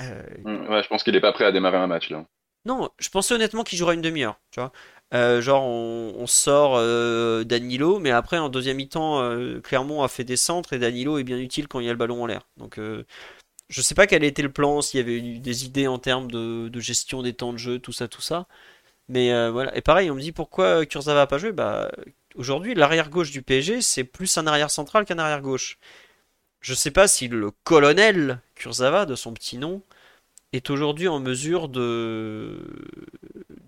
Euh, 0.00 0.22
Mm, 0.44 0.68
Ouais, 0.70 0.82
je 0.82 0.88
pense 0.88 1.02
qu'il 1.04 1.14
est 1.16 1.20
pas 1.20 1.32
prêt 1.32 1.44
à 1.44 1.52
démarrer 1.52 1.76
un 1.76 1.86
match 1.86 2.08
là. 2.10 2.24
non, 2.66 2.88
je 2.98 3.08
pensais 3.10 3.34
honnêtement 3.34 3.62
qu'il 3.62 3.78
jouera 3.78 3.92
une 3.94 4.00
demi-heure, 4.00 4.40
tu 4.50 4.58
vois. 4.60 4.72
Euh, 5.12 5.42
genre, 5.42 5.64
on, 5.64 6.14
on 6.16 6.26
sort 6.26 6.76
euh, 6.76 7.44
Danilo, 7.44 7.98
mais 7.98 8.10
après, 8.10 8.38
en 8.38 8.48
deuxième 8.48 8.78
mi-temps, 8.78 9.20
euh, 9.20 9.60
Clermont 9.60 10.02
a 10.02 10.08
fait 10.08 10.24
des 10.24 10.36
centres 10.36 10.72
et 10.72 10.78
Danilo 10.78 11.18
est 11.18 11.24
bien 11.24 11.38
utile 11.38 11.68
quand 11.68 11.80
il 11.80 11.86
y 11.86 11.88
a 11.90 11.92
le 11.92 11.98
ballon 11.98 12.22
en 12.22 12.26
l'air. 12.26 12.48
Donc, 12.56 12.80
je 13.68 13.82
sais 13.82 13.94
pas 13.94 14.06
quel 14.06 14.24
était 14.24 14.42
le 14.42 14.52
plan, 14.52 14.82
s'il 14.82 14.98
y 15.00 15.02
avait 15.02 15.18
eu 15.18 15.38
des 15.40 15.64
idées 15.66 15.88
en 15.88 15.98
termes 15.98 16.30
de, 16.30 16.68
de 16.68 16.80
gestion 16.80 17.22
des 17.22 17.34
temps 17.34 17.52
de 17.52 17.58
jeu, 17.58 17.78
tout 17.78 17.92
ça, 17.92 18.08
tout 18.08 18.22
ça. 18.22 18.46
Mais 19.08 19.30
voilà. 19.50 19.76
Et 19.76 19.82
pareil, 19.82 20.10
on 20.10 20.16
me 20.16 20.20
dit 20.22 20.32
pourquoi 20.32 20.86
Kurzawa 20.86 21.22
a 21.22 21.26
pas 21.28 21.38
joué? 21.38 21.52
Bah, 21.52 21.90
aujourd'hui, 22.36 22.74
l'arrière 22.74 23.10
gauche 23.10 23.30
du 23.32 23.42
PSG, 23.42 23.82
c'est 23.82 24.04
plus 24.04 24.38
un 24.38 24.46
arrière 24.46 24.70
central 24.70 25.04
qu'un 25.06 25.18
arrière 25.18 25.42
gauche. 25.42 25.78
Je 26.60 26.74
sais 26.74 26.90
pas 26.90 27.08
si 27.08 27.28
le 27.28 27.50
colonel 27.64 28.40
Kurzawa, 28.54 29.06
de 29.06 29.14
son 29.14 29.32
petit 29.34 29.58
nom, 29.58 29.82
est 30.52 30.70
aujourd'hui 30.70 31.08
en 31.08 31.20
mesure 31.20 31.68
de, 31.68 32.58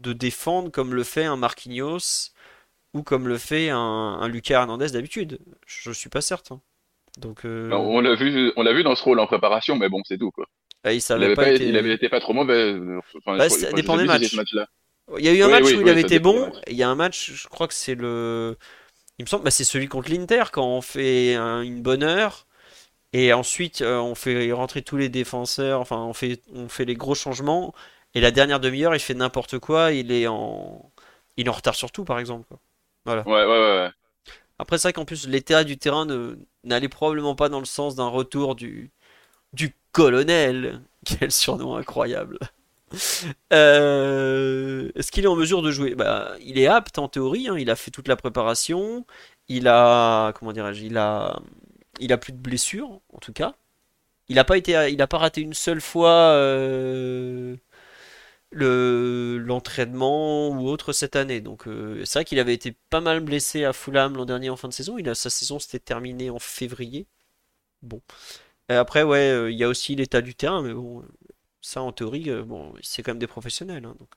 de 0.00 0.12
défendre 0.12 0.70
comme 0.70 0.94
le 0.94 1.04
fait 1.04 1.24
un 1.24 1.36
Marquinhos 1.36 2.32
ou 2.94 3.02
comme 3.02 3.28
le 3.28 3.38
fait 3.38 3.70
un, 3.70 3.78
un 3.78 4.28
Lucas 4.28 4.60
Hernandez 4.62 4.90
d'habitude. 4.92 5.40
Je 5.66 5.92
suis 5.92 6.10
pas 6.10 6.22
certain. 6.22 6.60
Donc, 7.18 7.44
euh, 7.44 7.70
on 7.72 8.00
l'a 8.00 8.14
vu, 8.14 8.52
on 8.56 8.62
l'a 8.62 8.72
vu 8.72 8.82
dans 8.82 8.94
ce 8.94 9.02
rôle 9.04 9.20
en 9.20 9.26
préparation, 9.26 9.76
mais 9.76 9.88
bon, 9.88 10.02
c'est 10.04 10.18
tout 10.18 10.30
quoi. 10.30 10.46
bah, 10.84 10.92
il 10.92 10.96
Il 10.96 11.00
savait 11.02 11.26
avait 11.26 11.34
pas 11.34 11.48
été- 11.48 11.68
il 11.68 11.76
avait 11.76 11.94
été 11.94 12.08
pas 12.08 12.20
trop 12.20 12.32
mauvais. 12.32 12.74
Enfin, 13.16 13.38
Bah, 13.38 13.48
ça 13.48 13.72
dépend 13.72 13.96
des 13.96 14.04
matchs. 14.04 14.36
Il 15.18 15.24
y 15.24 15.28
a 15.28 15.32
eu 15.32 15.42
un 15.42 15.46
Oui, 15.46 15.52
match 15.52 15.64
oui, 15.64 15.76
où 15.76 15.80
il 15.82 15.88
avait 15.88 16.00
été 16.02 16.18
bon. 16.18 16.52
Il 16.68 16.76
y 16.76 16.82
a 16.82 16.88
un 16.88 16.94
match, 16.94 17.32
je 17.32 17.48
crois 17.48 17.68
que 17.68 17.74
c'est 17.74 17.94
le. 17.94 18.56
Il 19.18 19.24
me 19.24 19.28
semble, 19.28 19.44
bah, 19.44 19.50
c'est 19.52 19.64
celui 19.64 19.88
contre 19.88 20.10
l'Inter 20.10 20.44
quand 20.52 20.66
on 20.66 20.82
fait 20.82 21.34
un- 21.36 21.62
une 21.62 21.82
bonne 21.82 22.02
heure 22.02 22.46
et 23.12 23.32
ensuite 23.32 23.82
euh, 23.82 23.98
on 23.98 24.14
fait 24.14 24.52
rentrer 24.52 24.82
tous 24.82 24.96
les 24.96 25.08
défenseurs. 25.08 25.80
Enfin, 25.80 25.98
on 25.98 26.12
fait, 26.12 26.42
on 26.54 26.68
fait 26.68 26.84
les 26.84 26.94
gros 26.94 27.14
changements 27.14 27.74
et 28.14 28.20
la 28.20 28.30
dernière 28.30 28.60
demi-heure 28.60 28.94
il 28.94 29.00
fait 29.00 29.14
n'importe 29.14 29.58
quoi. 29.58 29.92
Il 29.92 30.12
est 30.12 30.26
en, 30.26 30.90
il 31.36 31.46
est 31.46 31.50
en 31.50 31.52
retard 31.52 31.74
sur 31.74 31.92
tout, 31.92 32.04
par 32.04 32.18
exemple. 32.18 32.46
quoi. 32.48 32.58
Voilà. 33.04 33.22
Ouais, 33.26 33.44
ouais, 33.44 33.46
ouais. 33.46 33.84
ouais. 33.84 33.90
Après, 34.58 34.78
c'est 34.78 34.88
vrai 34.88 34.92
qu'en 34.94 35.04
plus, 35.04 35.28
l'état 35.28 35.64
du 35.64 35.78
terrain 35.78 36.06
n'allait 36.64 36.88
probablement 36.88 37.34
pas 37.34 37.48
dans 37.48 37.58
le 37.60 37.66
sens 37.66 37.94
d'un 37.94 38.08
retour 38.08 38.54
du, 38.54 38.90
du 39.52 39.74
colonel. 39.92 40.82
Quel 41.04 41.32
surnom 41.32 41.76
incroyable. 41.76 42.38
Euh, 43.52 44.90
est-ce 44.94 45.10
qu'il 45.10 45.24
est 45.24 45.28
en 45.28 45.36
mesure 45.36 45.62
de 45.62 45.70
jouer? 45.72 45.94
Bah, 45.96 46.34
il 46.40 46.58
est 46.58 46.66
apte 46.68 46.98
en 46.98 47.08
théorie, 47.08 47.48
hein, 47.48 47.56
il 47.58 47.70
a 47.70 47.76
fait 47.76 47.90
toute 47.90 48.08
la 48.08 48.16
préparation. 48.16 49.04
Il 49.48 49.68
a, 49.68 50.32
comment 50.34 50.52
dirais-je, 50.52 50.84
il 50.84 50.96
a, 50.96 51.40
il 52.00 52.12
a 52.12 52.18
plus 52.18 52.32
de 52.32 52.38
blessures, 52.38 53.00
en 53.12 53.18
tout 53.18 53.32
cas. 53.32 53.54
Il 54.28 54.38
a 54.38 54.44
pas 54.44 54.58
été, 54.58 54.72
il 54.92 55.02
a 55.02 55.06
pas 55.06 55.18
raté 55.18 55.40
une 55.42 55.54
seule 55.54 55.80
fois 55.80 56.10
euh, 56.32 57.56
le 58.50 59.38
l'entraînement 59.38 60.48
ou 60.50 60.68
autre 60.68 60.92
cette 60.92 61.16
année. 61.16 61.40
Donc 61.40 61.68
euh, 61.68 62.04
c'est 62.04 62.20
vrai 62.20 62.24
qu'il 62.24 62.38
avait 62.40 62.54
été 62.54 62.72
pas 62.90 63.00
mal 63.00 63.20
blessé 63.20 63.64
à 63.64 63.72
Fulham 63.72 64.16
l'an 64.16 64.24
dernier 64.26 64.50
en 64.50 64.56
fin 64.56 64.68
de 64.68 64.74
saison. 64.74 64.98
Il 64.98 65.08
a, 65.08 65.14
sa 65.14 65.30
saison 65.30 65.58
s'était 65.58 65.78
terminée 65.80 66.30
en 66.30 66.38
février. 66.38 67.06
Bon. 67.82 68.02
Après, 68.68 69.02
ouais, 69.04 69.30
euh, 69.30 69.50
il 69.52 69.58
y 69.58 69.64
a 69.64 69.68
aussi 69.68 69.96
l'état 69.96 70.22
du 70.22 70.34
terrain, 70.34 70.62
mais 70.62 70.74
bon, 70.74 71.04
ça 71.62 71.82
en 71.82 71.92
théorie, 71.92 72.30
bon, 72.44 72.74
c'est 72.82 73.02
quand 73.02 73.12
même 73.12 73.20
des 73.20 73.26
professionnels. 73.28 73.84
hein, 73.86 73.96
donc, 74.00 74.10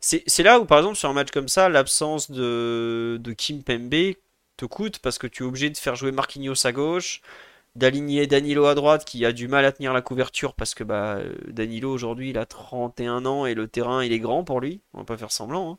c'est 0.00 0.42
là 0.42 0.60
où, 0.60 0.66
par 0.66 0.78
exemple, 0.78 0.96
sur 0.96 1.08
un 1.08 1.12
match 1.14 1.30
comme 1.30 1.48
ça, 1.48 1.68
l'absence 1.68 2.30
de, 2.30 3.18
de 3.20 3.32
Kim 3.32 3.62
Pembe 3.62 4.14
te 4.56 4.64
coûte 4.66 4.98
parce 5.00 5.18
que 5.18 5.26
tu 5.26 5.42
es 5.44 5.46
obligé 5.46 5.70
de 5.70 5.76
faire 5.78 5.96
jouer 5.96 6.12
Marquinhos 6.12 6.66
à 6.66 6.72
gauche, 6.72 7.22
d'aligner 7.76 8.26
Danilo 8.26 8.66
à 8.66 8.74
droite 8.74 9.04
qui 9.04 9.24
a 9.26 9.32
du 9.32 9.48
mal 9.48 9.64
à 9.66 9.72
tenir 9.72 9.92
la 9.94 10.02
couverture 10.02 10.54
parce 10.54 10.74
que 10.74 10.84
bah, 10.84 11.20
Danilo 11.48 11.92
aujourd'hui 11.92 12.30
il 12.30 12.38
a 12.38 12.46
31 12.46 13.26
ans 13.26 13.46
et 13.46 13.54
le 13.54 13.68
terrain 13.68 14.04
il 14.04 14.12
est 14.12 14.20
grand 14.20 14.44
pour 14.44 14.60
lui, 14.60 14.82
on 14.94 15.00
va 15.00 15.04
pas 15.04 15.18
faire 15.18 15.32
semblant. 15.32 15.72
hein. 15.72 15.78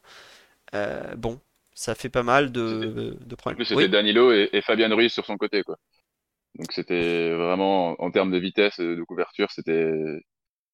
Euh, 0.76 1.16
bon, 1.16 1.40
ça 1.76 1.96
fait 1.96 2.10
pas 2.10 2.24
mal 2.24 2.52
de, 2.52 3.18
de 3.26 3.36
En 3.50 3.54
problèmes. 3.54 3.56
plus, 3.56 3.66
c'était 3.66 3.88
Oui, 3.88 3.90
Danilo 3.90 4.32
et, 4.34 4.50
et 4.54 4.62
Fabian 4.62 4.94
Ruiz 4.96 5.12
sur 5.12 5.26
son 5.26 5.38
côté, 5.38 5.64
quoi. 5.64 5.78
Donc 6.56 6.72
c'était 6.74 7.34
vraiment, 7.36 8.02
en 8.02 8.12
termes 8.12 8.32
de 8.32 8.38
vitesse, 8.40 8.80
de 8.80 9.04
couverture, 9.04 9.52
c'était, 9.52 9.92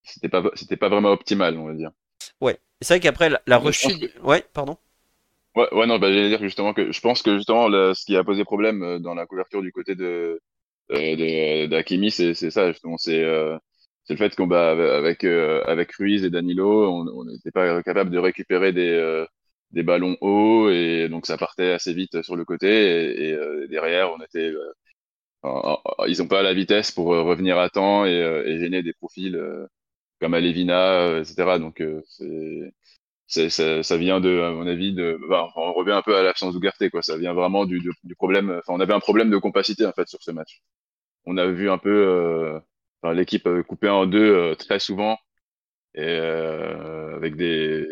c'était 0.04 0.30
pas, 0.30 0.44
c'était 0.56 0.78
pas 0.78 0.90
vraiment 0.90 1.12
optimal, 1.12 1.58
on 1.58 1.68
va 1.68 1.74
dire. 1.76 1.92
ouais. 2.42 2.60
Et 2.82 2.86
C'est 2.86 2.94
vrai 2.96 3.00
qu'après 3.00 3.30
la, 3.48 3.58
rechute. 3.58 4.12
Ouais, 4.24 4.46
pardon. 4.54 4.78
Ouais, 5.56 5.72
ouais, 5.74 5.86
non, 5.86 6.00
bah, 6.00 6.08
j'allais 6.12 6.30
dire 6.30 6.42
justement 6.42 6.74
que 6.74 6.92
je 6.92 7.00
pense 7.00 7.22
que 7.22 7.36
justement, 7.38 7.70
ce 7.70 8.06
qui 8.06 8.16
a 8.18 8.24
posé 8.24 8.44
problème 8.44 8.82
euh, 8.84 9.00
dans 9.00 9.14
la 9.14 9.28
couverture 9.28 9.62
du 9.62 9.72
côté 9.72 9.94
de, 9.94 10.42
euh, 10.92 11.16
de, 11.16 11.68
d'Hakimi, 11.68 12.10
c'est, 12.12 12.34
c'est 12.34 12.50
ça, 12.50 12.72
justement, 12.72 12.98
c'est, 12.98 13.24
euh, 13.24 13.58
c'est 14.06 14.14
le 14.14 14.18
fait 14.18 14.36
qu'on, 14.36 14.48
bah, 14.48 14.72
avec, 14.98 15.24
euh, 15.24 15.64
avec 15.66 15.92
Ruiz 15.94 16.24
et 16.24 16.32
Danilo, 16.32 16.90
on 16.92 17.26
n'était 17.26 17.52
pas 17.52 17.84
capable 17.84 18.10
de 18.10 18.18
récupérer 18.18 18.74
des, 18.74 18.90
euh, 18.90 19.26
des 19.72 19.84
ballons 19.84 20.18
hauts 20.22 20.70
et 20.72 21.08
donc 21.10 21.26
ça 21.28 21.38
partait 21.38 21.72
assez 21.72 21.94
vite 21.94 22.22
sur 22.24 22.36
le 22.36 22.46
côté 22.46 22.68
et, 23.30 23.34
euh, 23.34 23.68
derrière, 23.68 24.12
on 24.12 24.22
était, 24.24 24.50
euh, 24.52 24.74
en- 25.44 25.80
en- 26.00 26.06
ils 26.06 26.22
ont 26.22 26.28
pas 26.28 26.44
la 26.44 26.54
vitesse 26.54 26.92
pour 26.92 27.14
euh, 27.14 27.24
revenir 27.24 27.58
à 27.60 27.70
temps 27.70 28.06
et, 28.06 28.22
euh, 28.22 28.46
et 28.48 28.60
gêner 28.60 28.84
des 28.84 28.94
profils 28.94 29.36
euh, 29.36 29.68
comme 30.22 30.34
Alevina, 30.36 31.02
euh, 31.10 31.22
etc. 31.24 31.60
Donc, 31.60 31.82
euh, 31.82 32.02
c'est, 32.08 32.74
ça, 33.50 33.84
ça 33.84 33.98
vient 33.98 34.20
de, 34.22 34.40
à 34.42 34.52
mon 34.52 34.68
avis, 34.68 34.94
de, 34.94 35.20
bah, 35.30 35.50
on 35.56 35.74
revient 35.74 35.92
un 35.94 36.02
peu 36.02 36.16
à 36.16 36.24
l'absence 36.24 36.54
d'Ougarté, 36.54 36.90
quoi. 36.90 37.02
Ça 37.02 37.18
vient 37.18 37.34
vraiment 37.34 37.66
du, 37.66 37.80
du, 37.80 37.92
du 38.04 38.16
problème. 38.16 38.50
Enfin, 38.52 38.74
on 38.78 38.80
avait 38.80 38.94
un 38.94 39.00
problème 39.00 39.30
de 39.32 39.38
compacité 39.38 39.86
en 39.86 39.94
fait 39.94 40.08
sur 40.08 40.22
ce 40.22 40.32
match. 40.32 40.62
On 41.26 41.38
a 41.38 41.48
vu 41.48 41.70
un 41.72 41.78
peu 41.80 41.92
euh, 41.92 43.14
l'équipe 43.14 43.48
euh, 43.48 43.64
coupée 43.64 43.90
en 43.90 44.06
deux 44.08 44.20
euh, 44.36 44.56
très 44.56 44.80
souvent 44.80 45.18
et 45.96 46.02
euh, 46.04 47.16
avec 47.16 47.36
des, 47.36 47.88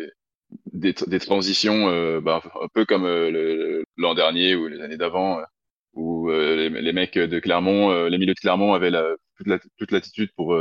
des, 0.72 0.94
des 1.06 1.18
transitions, 1.20 1.88
euh, 1.90 2.20
bah, 2.20 2.42
un 2.62 2.68
peu 2.74 2.84
comme 2.84 3.04
euh, 3.06 3.84
l'an 3.96 4.14
dernier 4.14 4.54
ou 4.56 4.68
les 4.68 4.80
années 4.82 4.96
d'avant, 4.96 5.40
où 5.94 6.30
les, 6.30 6.68
les 6.70 6.92
mecs 6.92 7.18
de 7.18 7.38
Clermont, 7.40 8.06
les 8.06 8.18
milieux 8.18 8.34
de 8.34 8.40
Clermont 8.40 8.74
avaient 8.74 8.90
la, 8.90 9.04
toute 9.36 9.46
la, 9.48 9.58
toute 9.78 9.90
l'attitude 9.92 10.30
pour 10.36 10.56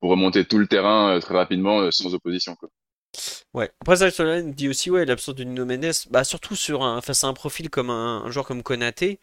pour 0.00 0.10
remonter 0.10 0.44
tout 0.44 0.58
le 0.58 0.66
terrain 0.66 1.18
très 1.20 1.34
rapidement 1.34 1.90
sans 1.92 2.14
opposition, 2.14 2.56
quoi. 2.56 2.68
Ouais. 3.54 3.70
Après 3.82 3.96
ça, 3.96 4.10
Solène 4.10 4.52
dit 4.52 4.68
aussi 4.68 4.90
ouais 4.90 5.04
l'absence 5.04 5.34
de 5.34 5.44
Nuno 5.44 5.66
Mendes, 5.66 5.92
bah 6.10 6.24
surtout 6.24 6.56
sur 6.56 6.82
un 6.84 7.02
face 7.02 7.22
à 7.24 7.26
un 7.28 7.34
profil 7.34 7.68
comme 7.68 7.90
un, 7.90 8.22
un 8.24 8.30
joueur 8.30 8.46
comme 8.46 8.62
Konaté 8.62 9.20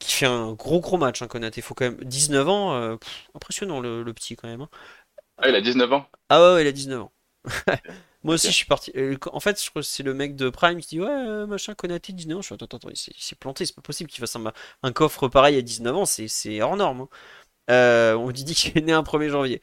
qui 0.00 0.12
fait 0.12 0.26
un 0.26 0.52
gros 0.54 0.80
gros 0.80 0.98
match. 0.98 1.22
Hein, 1.22 1.28
Konaté, 1.28 1.62
faut 1.62 1.74
quand 1.74 1.86
même 1.86 1.98
19 2.04 2.48
ans, 2.48 2.74
euh, 2.74 2.96
pff, 2.96 3.28
impressionnant 3.34 3.80
le, 3.80 4.02
le 4.04 4.14
petit 4.14 4.36
quand 4.36 4.48
même. 4.48 4.62
hein. 4.62 4.70
Ah, 5.36 5.48
il 5.50 5.54
a 5.54 5.60
19 5.60 5.92
ans? 5.92 6.06
Ah 6.28 6.40
ouais, 6.42 6.54
ouais, 6.54 6.64
il 6.64 6.66
a 6.68 6.72
19 6.72 7.02
ans. 7.02 7.12
Moi 8.22 8.34
aussi, 8.36 8.50
je 8.52 8.56
suis 8.56 8.66
parti. 8.66 8.92
euh, 8.96 9.16
En 9.32 9.40
fait, 9.40 9.62
je 9.62 9.68
crois 9.70 9.82
que 9.82 9.88
c'est 9.88 10.02
le 10.02 10.14
mec 10.14 10.36
de 10.36 10.48
Prime 10.50 10.80
qui 10.80 10.88
dit 10.96 11.00
Ouais, 11.00 11.08
euh, 11.10 11.46
machin, 11.46 11.74
Konaté, 11.74 12.12
19 12.12 12.38
ans. 12.38 12.40
Je 12.42 12.46
suis 12.46 12.54
attends, 12.54 12.64
attends, 12.66 12.76
attends, 12.78 12.90
il 12.90 12.96
s'est 12.96 13.34
planté, 13.36 13.66
c'est 13.66 13.74
pas 13.74 13.82
possible 13.82 14.08
qu'il 14.10 14.20
fasse 14.20 14.36
un, 14.36 14.52
un 14.82 14.92
coffre 14.92 15.28
pareil 15.28 15.56
à 15.56 15.62
19 15.62 15.94
ans, 15.96 16.04
c'est 16.06 16.28
c'est 16.28 16.62
hors 16.62 16.76
norme. 16.76 17.02
hein. 17.02 17.08
Euh, 17.70 18.14
on 18.16 18.30
dit 18.32 18.44
qu'il 18.54 18.76
est 18.78 18.82
né 18.82 18.92
un 18.92 19.02
1er 19.04 19.30
janvier. 19.30 19.62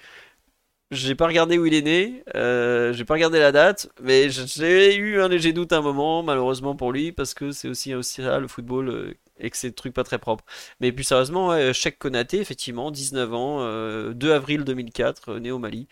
J'ai 0.92 1.14
pas 1.14 1.28
regardé 1.28 1.60
où 1.60 1.68
il 1.68 1.76
est 1.76 1.84
né, 1.84 2.24
euh, 2.36 2.94
j'ai 2.94 3.06
pas 3.06 3.14
regardé 3.14 3.38
la 3.38 3.52
date, 3.52 3.92
mais 4.02 4.30
j'ai 4.32 4.96
eu 4.96 5.22
un 5.22 5.28
léger 5.28 5.54
doute 5.54 5.72
à 5.72 5.78
un 5.78 5.82
moment, 5.82 6.24
malheureusement 6.24 6.76
pour 6.76 6.92
lui, 6.92 7.12
parce 7.12 7.36
que 7.36 7.52
c'est 7.52 7.68
aussi, 7.68 7.94
aussi 7.94 8.24
ça, 8.24 8.40
le 8.40 8.48
football. 8.48 8.90
euh, 8.90 9.14
et 9.42 9.50
que 9.50 9.56
c'est 9.56 9.70
des 9.70 9.76
trucs 9.76 9.94
pas 9.94 10.04
très 10.04 10.18
propres. 10.20 10.44
Mais 10.82 10.92
plus 10.92 11.04
sérieusement, 11.06 11.50
ouais, 11.50 11.74
Cheikh 11.74 11.98
Konaté, 11.98 12.40
effectivement, 12.40 12.92
19 12.92 13.34
ans, 13.34 14.12
2 14.12 14.34
avril 14.34 14.66
2004, 14.66 15.36
né 15.40 15.52
au 15.52 15.60
Mali. 15.60 15.88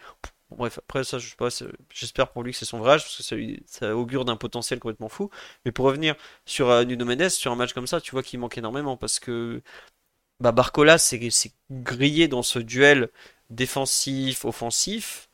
Bref, 0.52 0.80
après 0.80 1.04
ça, 1.04 1.18
je 1.20 1.30
sais 1.50 1.66
j'espère 1.94 2.32
pour 2.32 2.42
lui 2.44 2.54
que 2.54 2.58
c'est 2.58 2.66
son 2.66 2.80
vrai 2.80 2.94
âge, 2.94 3.04
parce 3.04 3.18
que 3.18 3.58
ça, 3.68 3.96
augure 3.96 4.24
d'un 4.26 4.38
potentiel 4.38 4.80
complètement 4.80 5.10
fou. 5.10 5.30
Mais 5.66 5.72
pour 5.74 5.86
revenir 5.86 6.16
sur 6.46 6.70
euh, 6.70 6.84
Nuno 6.86 7.06
Mendes, 7.06 7.30
sur 7.30 7.52
un 7.52 7.56
match 7.56 7.74
comme 7.74 7.88
ça, 7.88 8.00
tu 8.02 8.12
vois 8.12 8.24
qu'il 8.24 8.40
manque 8.40 8.58
énormément, 8.58 8.96
parce 8.98 9.20
que 9.20 9.62
bah, 10.40 10.52
Barcola 10.52 10.98
s'est 10.98 11.20
grillé 11.72 12.28
dans 12.28 12.44
ce 12.44 12.60
duel 12.60 13.10
défensif-offensif. 13.50 15.30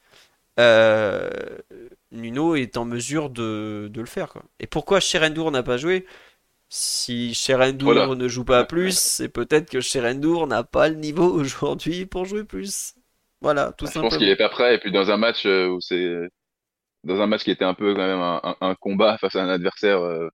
Euh, 0.60 1.30
Nuno 2.12 2.56
est 2.56 2.78
en 2.78 2.86
mesure 2.86 3.30
de, 3.30 3.92
le 3.94 4.06
faire. 4.06 4.30
Quoi. 4.30 4.44
Et 4.60 4.68
pourquoi 4.68 5.00
Sherendour 5.00 5.52
n'a 5.52 5.64
pas 5.64 5.78
joué? 5.78 6.06
Si 6.70 7.34
Sherendour 7.34 8.16
ne 8.16 8.28
joue 8.28 8.46
pas 8.46 8.64
plus, 8.64 8.98
c'est 8.98 9.30
peut-être 9.30 9.70
que 9.70 9.80
Sherendour 9.80 10.48
n'a 10.48 10.64
pas 10.64 10.90
le 10.90 10.96
niveau 10.96 11.26
aujourd'hui 11.34 12.06
pour 12.06 12.26
jouer 12.26 12.44
plus. 12.44 12.96
Voilà, 13.42 13.74
tout 13.74 13.86
simplement. 13.86 14.06
Je 14.06 14.16
pense 14.16 14.18
qu'il 14.18 14.30
est 14.30 14.36
pas 14.38 14.50
prêt. 14.50 14.76
Et 14.76 14.78
puis 14.80 14.92
dans 14.92 15.12
un 15.12 15.18
match 15.18 15.46
euh, 15.46 15.68
où 15.68 15.82
c'est 15.82 16.30
dans 17.04 17.20
un 17.20 17.28
match 17.28 17.44
qui 17.44 17.52
était 17.52 17.66
un 17.66 17.74
peu 17.74 17.94
quand 17.94 18.08
même 18.08 18.56
un, 18.62 18.76
combat 18.76 19.18
face 19.18 19.36
à 19.36 19.44
un 19.44 19.50
adversaire 19.50 20.00
euh, 20.00 20.30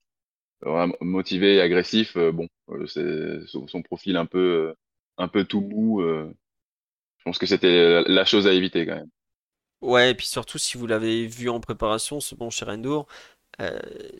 motivé 1.01 1.55
et 1.55 1.61
agressif, 1.61 2.15
euh, 2.15 2.31
bon, 2.31 2.47
c'est 2.85 3.39
son, 3.47 3.81
profil 3.81 4.15
un 4.15 4.27
peu 4.27 4.75
un 5.17 5.27
peu 5.27 5.43
tout 5.43 5.61
mou. 5.61 6.03
Je 7.19 7.23
pense 7.25 7.37
que 7.37 7.45
c'était 7.45 8.03
la 8.07 8.25
chose 8.25 8.47
à 8.47 8.53
éviter 8.53 8.85
quand 8.85 8.95
même. 8.95 9.09
Ouais, 9.81 10.11
et 10.11 10.15
puis 10.15 10.27
surtout 10.27 10.57
si 10.57 10.77
vous 10.77 10.87
l'avez 10.87 11.27
vu 11.27 11.49
en 11.49 11.59
préparation, 11.59 12.19
ce 12.19 12.35
bon 12.35 12.49
Cherendour, 12.49 13.07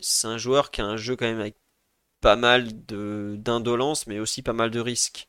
c'est 0.00 0.26
un 0.28 0.38
joueur 0.38 0.70
qui 0.70 0.80
a 0.80 0.86
un 0.86 0.96
jeu 0.96 1.16
quand 1.16 1.26
même 1.26 1.40
avec 1.40 1.56
pas 2.20 2.36
mal 2.36 2.86
de 2.86 3.36
d'indolence, 3.38 4.06
mais 4.06 4.20
aussi 4.20 4.42
pas 4.42 4.52
mal 4.52 4.70
de 4.70 4.80
risques. 4.80 5.28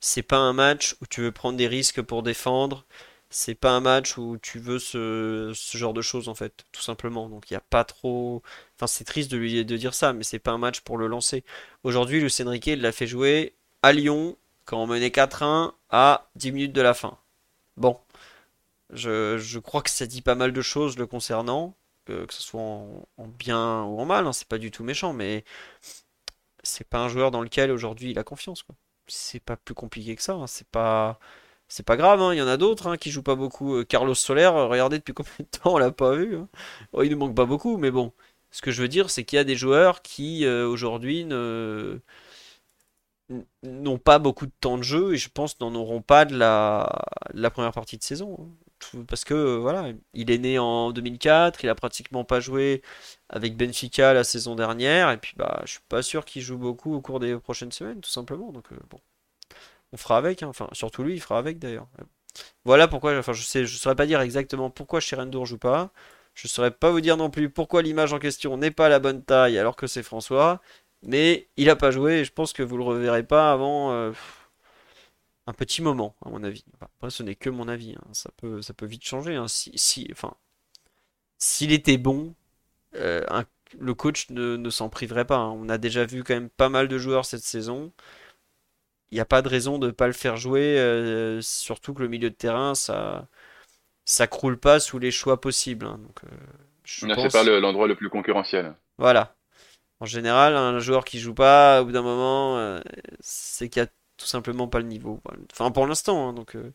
C'est 0.00 0.22
pas 0.22 0.38
un 0.38 0.52
match 0.54 0.96
où 1.00 1.06
tu 1.06 1.22
veux 1.22 1.32
prendre 1.32 1.58
des 1.58 1.68
risques 1.68 2.02
pour 2.02 2.22
défendre. 2.22 2.86
C'est 3.30 3.54
pas 3.54 3.72
un 3.72 3.80
match 3.80 4.18
où 4.18 4.38
tu 4.42 4.58
veux 4.58 4.78
ce, 4.78 5.52
genre 5.74 5.94
de 5.94 6.02
choses 6.02 6.28
en 6.28 6.34
fait, 6.34 6.64
tout 6.72 6.82
simplement. 6.82 7.28
Donc 7.28 7.50
il 7.50 7.54
n'y 7.54 7.58
a 7.58 7.60
pas 7.60 7.84
trop. 7.84 8.42
Enfin, 8.76 8.86
c'est 8.86 9.04
triste 9.04 9.30
de 9.30 9.36
lui 9.36 9.64
de 9.64 9.76
dire 9.76 9.94
ça, 9.94 10.12
mais 10.12 10.24
c'est 10.24 10.38
pas 10.40 10.52
un 10.52 10.58
match 10.58 10.80
pour 10.80 10.98
le 10.98 11.06
lancer. 11.06 11.44
Aujourd'hui, 11.84 12.20
Luis 12.20 12.34
Enrique 12.42 12.66
l'a 12.66 12.92
fait 12.92 13.06
jouer 13.06 13.54
à 13.82 13.92
Lyon 13.92 14.36
quand 14.64 14.82
on 14.82 14.86
menait 14.86 15.10
4-1 15.10 15.74
à 15.90 16.28
10 16.36 16.52
minutes 16.52 16.72
de 16.72 16.82
la 16.82 16.94
fin. 16.94 17.18
Bon, 17.76 17.98
je, 18.92 19.58
crois 19.58 19.82
que 19.82 19.90
ça 19.90 20.06
dit 20.06 20.22
pas 20.22 20.34
mal 20.34 20.52
de 20.52 20.62
choses 20.62 20.98
le 20.98 21.06
concernant, 21.06 21.74
que, 22.04 22.26
ce 22.30 22.42
soit 22.42 22.60
en, 22.60 23.06
bien 23.18 23.82
ou 23.84 24.00
en 24.00 24.04
mal, 24.06 24.26
hein, 24.26 24.32
c'est 24.32 24.48
pas 24.48 24.58
du 24.58 24.70
tout 24.70 24.84
méchant, 24.84 25.12
mais 25.12 25.44
c'est 26.62 26.86
pas 26.88 26.98
un 26.98 27.08
joueur 27.08 27.30
dans 27.30 27.42
lequel 27.42 27.70
aujourd'hui 27.70 28.10
il 28.10 28.18
a 28.18 28.24
confiance. 28.24 28.64
C'est 29.06 29.40
pas 29.40 29.56
plus 29.56 29.74
compliqué 29.74 30.16
que 30.16 30.22
ça, 30.22 30.34
hein, 30.34 30.46
c'est 30.46 30.68
pas. 30.68 31.18
C'est 31.68 31.84
pas 31.86 31.96
grave, 31.96 32.20
hein, 32.20 32.34
il 32.34 32.38
y 32.38 32.42
en 32.42 32.48
a 32.48 32.56
d'autres 32.56 32.96
qui 32.96 33.10
jouent 33.12 33.22
pas 33.22 33.36
beaucoup. 33.36 33.76
Euh, 33.76 33.84
Carlos 33.84 34.14
Soler, 34.14 34.48
regardez 34.48 34.98
depuis 34.98 35.12
combien 35.14 35.32
de 35.38 35.44
temps 35.44 35.74
on 35.74 35.78
l'a 35.78 35.92
pas 35.92 36.14
vu. 36.16 36.38
Oh, 36.92 37.02
il 37.02 37.10
ne 37.10 37.16
manque 37.16 37.36
pas 37.36 37.44
beaucoup, 37.46 37.76
mais 37.78 37.90
bon. 37.92 38.12
Ce 38.50 38.62
que 38.62 38.72
je 38.72 38.82
veux 38.82 38.88
dire, 38.88 39.10
c'est 39.10 39.24
qu'il 39.24 39.36
y 39.36 39.40
a 39.40 39.44
des 39.44 39.56
joueurs 39.56 40.02
qui 40.02 40.44
euh, 40.44 40.66
aujourd'hui 40.68 41.24
ne 41.24 42.00
n'ont 43.62 43.98
pas 43.98 44.18
beaucoup 44.18 44.46
de 44.46 44.52
temps 44.60 44.78
de 44.78 44.82
jeu 44.82 45.14
et 45.14 45.16
je 45.16 45.28
pense 45.28 45.58
n'en 45.60 45.74
auront 45.74 46.02
pas 46.02 46.24
de 46.24 46.36
la, 46.36 47.50
première 47.52 47.72
partie 47.72 47.98
de 47.98 48.02
saison 48.02 48.50
parce 49.06 49.24
que 49.24 49.56
voilà, 49.56 49.88
il 50.14 50.30
est 50.30 50.38
né 50.38 50.58
en 50.58 50.90
2004, 50.92 51.62
il 51.64 51.68
a 51.68 51.74
pratiquement 51.74 52.24
pas 52.24 52.40
joué 52.40 52.82
avec 53.28 53.56
Benfica 53.56 54.14
la 54.14 54.24
saison 54.24 54.54
dernière, 54.54 55.10
et 55.10 55.18
puis 55.18 55.34
bah 55.36 55.60
je 55.66 55.72
suis 55.72 55.80
pas 55.88 56.02
sûr 56.02 56.24
qu'il 56.24 56.42
joue 56.42 56.56
beaucoup 56.56 56.94
au 56.94 57.00
cours 57.02 57.20
des 57.20 57.36
prochaines 57.38 57.72
semaines, 57.72 58.00
tout 58.00 58.10
simplement. 58.10 58.52
Donc 58.52 58.72
euh, 58.72 58.76
bon, 58.88 58.98
on 59.92 59.96
fera 59.96 60.16
avec, 60.16 60.42
hein. 60.42 60.48
enfin 60.48 60.68
surtout 60.72 61.02
lui, 61.02 61.14
il 61.14 61.20
fera 61.20 61.38
avec 61.38 61.58
d'ailleurs. 61.58 61.88
Voilà 62.64 62.88
pourquoi, 62.88 63.18
enfin 63.18 63.32
je 63.32 63.42
sais, 63.42 63.66
je 63.66 63.76
saurais 63.76 63.96
pas 63.96 64.06
dire 64.06 64.20
exactement 64.20 64.70
pourquoi 64.70 65.00
Sherendour 65.00 65.46
joue 65.46 65.58
pas. 65.58 65.92
Je 66.34 66.48
saurais 66.48 66.70
pas 66.70 66.90
vous 66.90 67.00
dire 67.00 67.16
non 67.16 67.28
plus 67.30 67.50
pourquoi 67.50 67.82
l'image 67.82 68.12
en 68.12 68.18
question 68.18 68.56
n'est 68.56 68.70
pas 68.70 68.88
la 68.88 68.98
bonne 68.98 69.22
taille 69.22 69.58
alors 69.58 69.76
que 69.76 69.86
c'est 69.86 70.02
François, 70.02 70.60
mais 71.02 71.48
il 71.56 71.70
a 71.70 71.76
pas 71.76 71.90
joué 71.90 72.20
et 72.20 72.24
je 72.24 72.32
pense 72.32 72.52
que 72.52 72.62
vous 72.62 72.76
le 72.76 72.84
reverrez 72.84 73.22
pas 73.24 73.52
avant. 73.52 73.92
Euh, 73.92 74.12
un 75.46 75.52
petit 75.52 75.82
moment, 75.82 76.14
à 76.24 76.28
mon 76.30 76.44
avis. 76.44 76.64
après, 76.80 77.10
ce 77.10 77.22
n'est 77.22 77.34
que 77.34 77.50
mon 77.50 77.68
avis. 77.68 77.94
Hein. 77.96 78.08
Ça, 78.12 78.30
peut, 78.36 78.62
ça 78.62 78.74
peut 78.74 78.86
vite 78.86 79.04
changer. 79.04 79.34
Hein. 79.34 79.48
Si, 79.48 79.72
si, 79.74 80.08
enfin, 80.12 80.34
s'il 81.38 81.72
était 81.72 81.98
bon, 81.98 82.34
euh, 82.94 83.24
le 83.78 83.94
coach 83.94 84.30
ne, 84.30 84.70
s'en 84.70 84.88
priverait 84.88 85.24
pas. 85.24 85.38
Hein. 85.38 85.50
On 85.56 85.68
a 85.68 85.78
déjà 85.78 86.04
vu 86.04 86.22
quand 86.24 86.34
même 86.34 86.50
pas 86.50 86.68
mal 86.68 86.88
de 86.88 86.98
joueurs 86.98 87.24
cette 87.24 87.42
saison. 87.42 87.92
Il 89.10 89.16
n'y 89.16 89.20
a 89.20 89.24
pas 89.24 89.42
de 89.42 89.48
raison 89.48 89.78
de 89.78 89.88
ne 89.88 89.92
pas 89.92 90.06
le 90.06 90.12
faire 90.12 90.36
jouer, 90.36 90.78
euh, 90.78 91.40
surtout 91.40 91.94
que 91.94 92.02
le 92.02 92.08
milieu 92.08 92.30
de 92.30 92.34
terrain, 92.34 92.76
ça 92.76 93.26
ça 94.04 94.26
croule 94.28 94.58
pas 94.58 94.78
sous 94.80 94.98
les 95.00 95.10
choix 95.10 95.40
possibles. 95.40 95.86
Donc, 95.86 96.20
c'est 96.84 97.32
pas 97.32 97.42
l'endroit 97.44 97.88
le 97.88 97.96
plus 97.96 98.08
concurrentiel. 98.08 98.74
Voilà. 98.98 99.34
En 100.00 100.06
général, 100.06 100.56
un 100.56 100.78
joueur 100.80 101.04
qui 101.04 101.18
joue 101.18 101.34
pas, 101.34 101.82
au 101.82 101.86
bout 101.86 101.92
d'un 101.92 102.02
moment, 102.02 102.80
c'est 103.20 103.68
qu'il 103.68 103.82
a 103.82 103.86
tout 104.20 104.26
simplement 104.26 104.68
pas 104.68 104.78
le 104.80 104.86
niveau. 104.86 105.20
Enfin, 105.52 105.70
pour 105.72 105.86
l'instant. 105.86 106.28
Hein, 106.28 106.32
donc, 106.34 106.56
euh, 106.56 106.72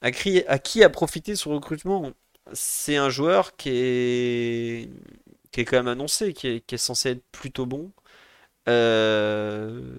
à, 0.00 0.10
qui, 0.12 0.84
a 0.84 0.90
profité 0.90 1.36
ce 1.36 1.48
recrutement? 1.48 2.12
C'est 2.52 2.96
un 2.96 3.10
joueur 3.10 3.56
qui 3.56 3.70
est, 3.70 4.90
qui 5.52 5.60
est 5.60 5.64
quand 5.64 5.76
même 5.76 5.88
annoncé, 5.88 6.32
qui 6.34 6.48
est, 6.48 6.76
censé 6.76 7.10
être 7.10 7.24
plutôt 7.32 7.66
bon. 7.66 7.92
Euh, 8.68 9.98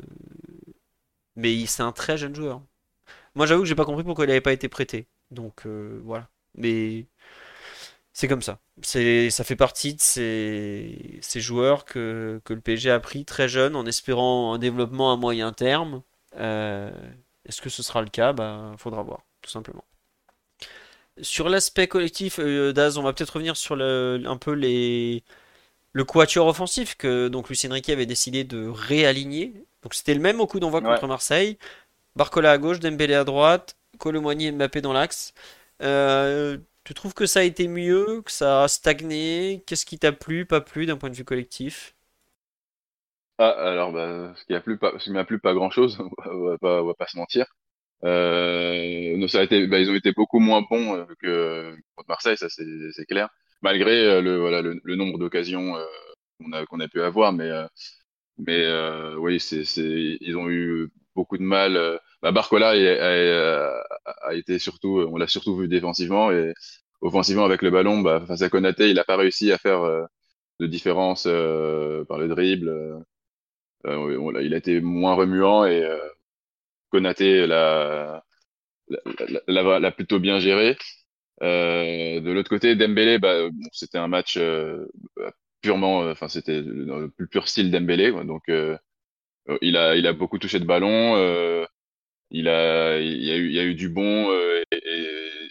mais 1.35 1.65
c'est 1.65 1.83
un 1.83 1.91
très 1.91 2.17
jeune 2.17 2.35
joueur. 2.35 2.61
Moi, 3.35 3.45
j'avoue 3.47 3.63
que 3.63 3.67
j'ai 3.69 3.75
pas 3.75 3.85
compris 3.85 4.03
pourquoi 4.03 4.25
il 4.25 4.29
n'avait 4.29 4.41
pas 4.41 4.53
été 4.53 4.69
prêté. 4.69 5.07
Donc, 5.31 5.65
euh, 5.65 6.01
voilà. 6.05 6.29
Mais 6.55 7.07
c'est 8.13 8.27
comme 8.27 8.43
ça. 8.43 8.59
C'est, 8.83 9.29
ça 9.31 9.43
fait 9.43 9.55
partie 9.55 9.95
de 9.95 10.01
ces, 10.01 11.19
ces 11.21 11.41
joueurs 11.41 11.83
que, 11.83 12.39
que, 12.45 12.53
le 12.53 12.61
PSG 12.61 12.91
a 12.91 12.99
pris 12.99 13.25
très 13.25 13.47
jeune 13.49 13.75
en 13.75 13.85
espérant 13.85 14.53
un 14.53 14.59
développement 14.59 15.11
à 15.11 15.17
moyen 15.17 15.51
terme. 15.51 16.03
Euh, 16.37 16.91
est-ce 17.45 17.61
que 17.61 17.69
ce 17.69 17.81
sera 17.83 18.01
le 18.01 18.09
cas? 18.09 18.31
Bah, 18.33 18.73
faudra 18.77 19.01
voir, 19.01 19.21
tout 19.41 19.49
simplement. 19.49 19.83
Sur 21.21 21.49
l'aspect 21.49 21.87
collectif, 21.87 22.39
euh, 22.39 22.71
Daz, 22.71 22.97
on 22.97 23.03
va 23.03 23.13
peut-être 23.13 23.31
revenir 23.31 23.57
sur 23.57 23.75
le, 23.75 24.21
un 24.25 24.37
peu 24.37 24.53
les, 24.53 25.23
le 25.91 26.03
quatuor 26.03 26.47
offensif 26.47 26.95
que 26.95 27.27
donc 27.27 27.49
Lucien 27.49 27.71
Riquet 27.71 27.93
avait 27.93 28.05
décidé 28.05 28.43
de 28.43 28.67
réaligner. 28.67 29.53
Donc 29.81 29.93
c'était 29.95 30.13
le 30.13 30.19
même 30.19 30.39
au 30.39 30.47
coup 30.47 30.59
d'envoi 30.59 30.81
contre 30.81 31.07
Marseille. 31.07 31.57
Barcola 32.15 32.51
à 32.51 32.57
gauche, 32.57 32.79
Dembélé 32.79 33.15
à 33.15 33.23
droite, 33.23 33.75
Colomboigny 33.97 34.47
et 34.47 34.51
Mbappé 34.51 34.81
dans 34.81 34.93
l'axe. 34.93 35.33
Euh, 35.81 36.57
tu 36.83 36.93
trouves 36.93 37.13
que 37.13 37.25
ça 37.25 37.39
a 37.39 37.43
été 37.43 37.67
mieux, 37.67 38.21
que 38.23 38.31
ça 38.31 38.63
a 38.63 38.67
stagné? 38.67 39.63
Qu'est-ce 39.67 39.85
qui 39.85 39.99
t'a 39.99 40.11
plu, 40.11 40.45
pas 40.45 40.61
plu 40.61 40.85
d'un 40.85 40.97
point 40.97 41.09
de 41.09 41.15
vue 41.15 41.25
collectif? 41.25 41.95
Ah, 43.37 43.49
alors, 43.49 43.91
bah, 43.91 44.33
ce 44.35 44.45
qui 44.45 44.53
a 44.53 44.61
plu 44.61 44.77
pas, 44.77 44.93
ce 44.99 45.05
qui 45.05 45.11
m'a 45.11 45.25
plu 45.25 45.39
pas 45.39 45.53
grand-chose, 45.53 45.97
on 46.25 46.43
va 46.45 46.57
pas, 46.57 46.83
on 46.83 46.85
va 46.85 46.93
pas 46.93 47.07
se 47.07 47.17
mentir. 47.17 47.45
Euh, 48.03 49.27
ça 49.27 49.39
a 49.39 49.43
été, 49.43 49.67
bah, 49.67 49.79
ils 49.79 49.89
ont 49.89 49.95
été 49.95 50.11
beaucoup 50.11 50.39
moins 50.39 50.61
bons 50.61 50.95
euh, 50.95 51.05
que 51.19 51.75
contre 51.95 52.09
Marseille, 52.09 52.37
ça 52.37 52.49
c'est, 52.49 53.05
clair. 53.07 53.29
Malgré 53.61 53.91
euh, 54.07 54.21
le, 54.21 54.37
voilà, 54.39 54.61
le, 54.61 54.95
nombre 54.95 55.17
d'occasions 55.17 55.75
qu'on 56.39 56.51
a, 56.51 56.83
a 56.83 56.87
pu 56.89 57.01
avoir, 57.01 57.33
mais, 57.33 57.49
mais 58.37 58.67
oui, 59.17 59.39
c'est, 59.39 59.63
ils 60.21 60.37
ont 60.37 60.49
eu 60.49 60.89
beaucoup 61.15 61.37
de 61.37 61.43
mal. 61.43 61.99
Bah, 62.21 62.31
Barcola 62.31 62.69
a, 62.69 63.83
a, 64.27 64.33
été 64.33 64.59
surtout, 64.59 65.05
on 65.11 65.17
l'a 65.17 65.27
surtout 65.27 65.57
vu 65.57 65.67
défensivement 65.67 66.31
et 66.31 66.53
offensivement 67.01 67.45
avec 67.45 67.61
le 67.61 67.71
ballon, 67.71 68.01
bah, 68.01 68.23
face 68.27 68.41
à 68.41 68.49
Konaté, 68.49 68.89
il 68.89 68.99
a 68.99 69.03
pas 69.03 69.17
réussi 69.17 69.51
à 69.51 69.57
faire 69.57 69.81
de 70.59 70.67
différence 70.67 71.23
par 71.23 72.17
le 72.17 72.27
dribble. 72.27 73.03
Euh, 73.87 74.41
il 74.41 74.53
a 74.53 74.57
été 74.57 74.81
moins 74.81 75.13
remuant 75.13 75.65
et 75.65 75.83
euh, 75.83 75.97
Konaté 76.89 77.47
l'a, 77.47 78.23
l'a, 79.47 79.91
plutôt 79.91 80.19
bien 80.19 80.39
géré. 80.39 80.77
Euh, 81.41 82.21
de 82.21 82.31
l'autre 82.31 82.49
côté, 82.49 82.75
Dembélé, 82.75 83.19
bah, 83.19 83.49
c'était 83.71 83.97
un 83.97 84.07
match 84.07 84.39
purement, 85.61 85.99
enfin 86.09 86.27
c'était 86.27 86.61
le 86.61 87.09
plus 87.09 87.27
pur 87.27 87.47
style 87.47 87.71
Dembélé, 87.71 88.11
donc 88.11 88.43
il 89.61 89.77
a 89.77 89.95
il 89.95 90.07
a 90.07 90.13
beaucoup 90.13 90.39
touché 90.39 90.59
de 90.59 90.65
ballon, 90.65 91.17
il 92.31 92.47
a 92.49 92.99
il 92.99 93.23
y 93.23 93.31
a 93.31 93.35
eu 93.37 93.47
il 93.47 93.53
y 93.53 93.59
a 93.59 93.63
eu 93.63 93.75
du 93.75 93.89
bon 93.89 94.31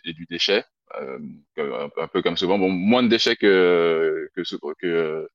et, 0.05 0.13
du 0.15 0.27
déchet, 0.27 0.65
un, 0.99 2.09
peu 2.13 2.23
comme 2.23 2.37
souvent, 2.37 2.59
bon 2.59 2.71
moins 2.71 3.03
de 3.03 3.09
déchets 3.09 3.37
que 3.37 4.29
que 4.35 4.43
que 4.81 5.29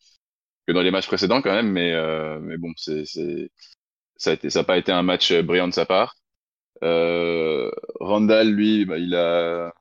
que 0.67 0.73
dans 0.73 0.81
les 0.81 0.91
matchs 0.91 1.07
précédents 1.07 1.41
quand 1.41 1.53
même, 1.53 1.71
mais, 1.71 1.93
euh, 1.93 2.39
mais 2.41 2.57
bon, 2.57 2.73
c'est, 2.77 3.05
c'est, 3.05 3.51
ça 4.17 4.31
a 4.31 4.33
été, 4.33 4.49
ça 4.49 4.61
n'a 4.61 4.65
pas 4.65 4.77
été 4.77 4.91
un 4.91 5.03
match 5.03 5.33
brillant 5.33 5.67
de 5.69 5.73
sa 5.73 5.85
part. 5.85 6.15
Euh, 6.83 7.71
Randall, 7.99 8.49
lui, 8.51 8.85
bah, 8.85 8.97
il 8.99 9.15
a, 9.15 9.73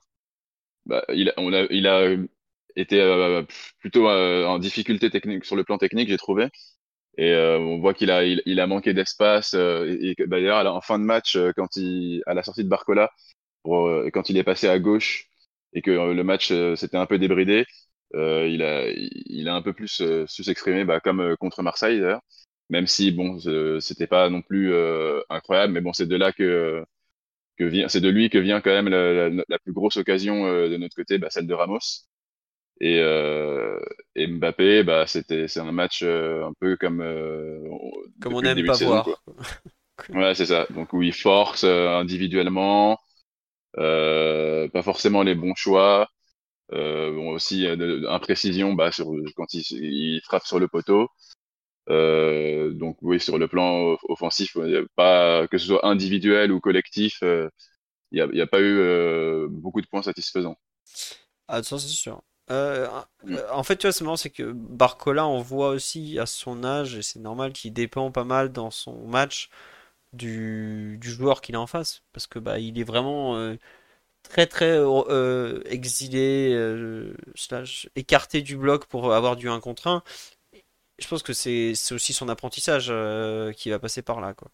bah, 0.87 1.05
il 1.15 1.31
a, 1.31 1.35
on 1.39 1.53
a, 1.53 1.65
il 1.71 1.87
a 1.87 2.17
été 2.77 3.01
euh, 3.01 3.43
plutôt 3.81 4.09
euh, 4.09 4.47
en 4.47 4.59
difficulté 4.59 5.11
technique 5.11 5.45
sur 5.45 5.57
le 5.57 5.65
plan 5.65 5.79
technique, 5.79 6.09
j'ai 6.09 6.17
trouvé. 6.19 6.49
Et 7.19 7.35
on 7.35 7.79
voit 7.79 7.95
qu'il 7.95 8.11
a, 8.11 8.25
il, 8.25 8.61
a 8.61 8.67
manqué 8.67 8.93
d'espace. 8.95 9.55
et, 9.55 10.15
bah, 10.27 10.39
d'ailleurs, 10.39 10.75
en 10.75 10.81
fin 10.81 10.99
de 10.99 11.05
match, 11.05 11.39
quand 11.57 11.77
il, 11.77 12.23
à 12.27 12.35
la 12.35 12.43
sortie 12.43 12.65
de 12.65 12.69
Barcola, 12.69 13.11
pour, 13.63 13.91
quand 14.13 14.31
il 14.31 14.37
est 14.39 14.45
passé 14.45 14.69
à 14.69 14.79
gauche 14.79 15.29
et 15.73 15.83
que 15.83 15.91
le 15.91 16.25
match 16.25 16.53
s'était 16.77 16.97
un 16.99 17.07
peu 17.07 17.19
débridé, 17.19 17.67
il, 18.15 18.63
a, 18.63 18.89
il 18.91 19.49
a 19.49 19.55
un 19.55 19.63
peu 19.63 19.73
plus 19.73 20.03
su 20.27 20.45
s'exprimer, 20.45 20.85
bah, 20.85 21.01
comme 21.01 21.37
contre 21.39 21.63
Marseille 21.63 22.01
d'ailleurs. 22.01 22.23
Même 22.71 22.87
si 22.87 23.13
bon, 23.13 23.39
c'était 23.81 24.07
pas 24.09 24.29
non 24.31 24.43
plus 24.43 24.75
incroyable, 25.31 25.73
mais 25.73 25.81
bon, 25.81 25.93
c'est 25.93 26.07
de 26.09 26.17
là 26.17 26.33
que 26.33 26.85
que 27.59 27.65
vient, 27.65 27.89
c'est 27.89 28.01
de 28.01 28.09
lui 28.09 28.31
que 28.31 28.39
vient 28.39 28.61
quand 28.61 28.71
même 28.71 28.89
la, 28.89 29.31
la, 29.31 29.59
plus 29.59 29.73
grosse 29.73 29.97
occasion 29.97 30.45
de 30.69 30.77
notre 30.77 30.95
côté, 30.97 31.19
bah, 31.19 31.29
celle 31.31 31.47
de 31.47 31.55
Ramos. 31.55 32.07
Et, 32.81 32.99
euh, 33.01 33.79
et 34.15 34.27
Mbappé, 34.27 34.83
bah, 34.83 35.07
c'était, 35.07 35.49
c'est 35.49 35.61
un 35.61 35.73
match 35.73 36.03
euh, 36.03 36.45
un 36.45 36.53
peu 36.61 36.77
comme. 36.77 37.01
Euh, 37.01 37.61
comme 38.21 38.35
on 38.35 38.43
n'aime 38.43 38.65
pas 38.67 38.77
voir. 38.77 39.09
ouais, 40.11 40.35
c'est 40.35 40.47
ça. 40.47 40.67
Donc 40.71 40.93
où 40.93 41.03
il 41.03 41.15
force 41.15 41.65
euh, 41.65 41.89
individuellement, 41.89 42.99
euh, 43.79 44.69
pas 44.69 44.83
forcément 44.83 45.23
les 45.23 45.35
bons 45.35 45.55
choix. 45.55 46.09
bon, 46.71 47.31
aussi 47.31 47.67
imprécision 47.67 48.75
bah, 48.75 48.93
sur, 48.93 49.11
quand 49.37 49.55
il, 49.55 49.63
il, 49.71 50.21
frappe 50.25 50.45
sur 50.45 50.59
le 50.59 50.69
poteau. 50.69 51.09
donc 51.89 52.99
oui, 53.01 53.21
sur 53.21 53.39
le 53.39 53.49
plan 53.49 53.97
offensif, 54.09 54.55
pas 54.97 55.49
que 55.49 55.57
ce 55.57 55.67
soit 55.67 55.87
individuel 55.87 56.53
ou 56.53 56.61
collectif, 56.61 57.23
il 58.13 58.23
n'y 58.23 58.41
a, 58.41 58.47
pas 58.47 58.61
eu 58.61 59.49
beaucoup 59.49 59.81
de 59.81 59.87
points 59.87 60.03
satisfaisants. 60.03 60.59
Ah, 61.49 61.63
ça 61.63 61.79
c'est 61.79 61.89
sûr. 61.89 62.23
Euh, 62.51 62.89
euh, 63.29 63.43
en 63.53 63.63
fait, 63.63 63.77
tu 63.77 63.87
vois, 63.87 63.93
c'est 63.93 64.05
marrant, 64.05 64.17
c'est 64.17 64.31
que 64.31 64.53
Barcola, 64.53 65.27
on 65.27 65.41
voit 65.41 65.71
aussi 65.71 66.19
à 66.19 66.27
son 66.27 66.65
âge, 66.65 66.97
et 66.97 67.03
c'est 67.03 67.19
normal 67.19 67.53
qu'il 67.53 67.73
dépend 67.73 68.11
pas 68.13 68.25
mal 68.25 68.53
dans 68.53 68.71
son 68.71 69.07
match 69.07 69.51
du, 70.13 70.99
du 71.01 71.11
joueur 71.11 71.41
qu'il 71.41 71.57
a 71.57 71.61
en 71.61 71.67
face. 71.67 72.03
Parce 72.13 72.27
que 72.27 72.39
bah, 72.39 72.59
il 72.59 72.79
est 72.79 72.85
vraiment 72.85 73.37
euh, 73.37 73.57
très 74.23 74.47
très 74.47 74.79
exilé, 75.71 76.55
écarté 77.97 78.43
du 78.43 78.57
bloc 78.57 78.87
pour 78.87 79.13
avoir 79.15 79.37
du 79.37 79.49
1 79.49 79.61
contre 79.61 79.89
1. 79.89 80.03
Je 80.99 81.09
pense 81.09 81.23
que 81.23 81.33
c'est 81.33 81.73
aussi 81.93 82.13
son 82.13 82.29
apprentissage 82.29 82.93
qui 83.57 83.71
va 83.71 83.79
passer 83.79 84.03
par 84.03 84.21
là. 84.21 84.35
Quoi. 84.35 84.51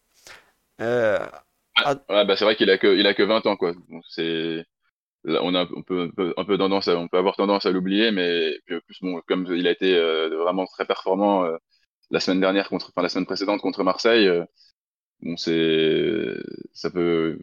Ah, 1.74 2.24
bah, 2.24 2.36
c'est 2.36 2.44
vrai 2.44 2.56
qu'il 2.56 2.70
a, 2.70 2.78
que, 2.78 2.96
il 2.96 3.06
a 3.06 3.14
que 3.14 3.22
20 3.22 3.46
ans. 3.46 3.56
Quoi. 3.56 3.74
C'est 4.08 4.66
on 5.24 5.54
a 5.54 5.66
on 5.74 5.82
peut, 5.82 6.10
un 6.36 6.44
peu 6.44 6.58
tendance 6.58 6.88
à, 6.88 6.96
on 6.98 7.08
peut 7.08 7.18
avoir 7.18 7.36
tendance 7.36 7.66
à 7.66 7.70
l'oublier 7.70 8.10
mais 8.10 8.58
plus 8.66 8.98
bon 9.02 9.20
comme 9.26 9.46
il 9.54 9.66
a 9.66 9.70
été 9.70 9.96
euh, 9.96 10.28
vraiment 10.38 10.66
très 10.66 10.84
performant 10.84 11.44
euh, 11.44 11.56
la 12.10 12.20
semaine 12.20 12.40
dernière 12.40 12.68
contre 12.68 12.88
enfin 12.90 13.02
la 13.02 13.08
semaine 13.08 13.26
précédente 13.26 13.60
contre 13.60 13.84
Marseille 13.84 14.28
euh, 14.28 14.44
bon 15.22 15.36
c'est 15.36 16.34
ça 16.74 16.90
peut 16.90 17.38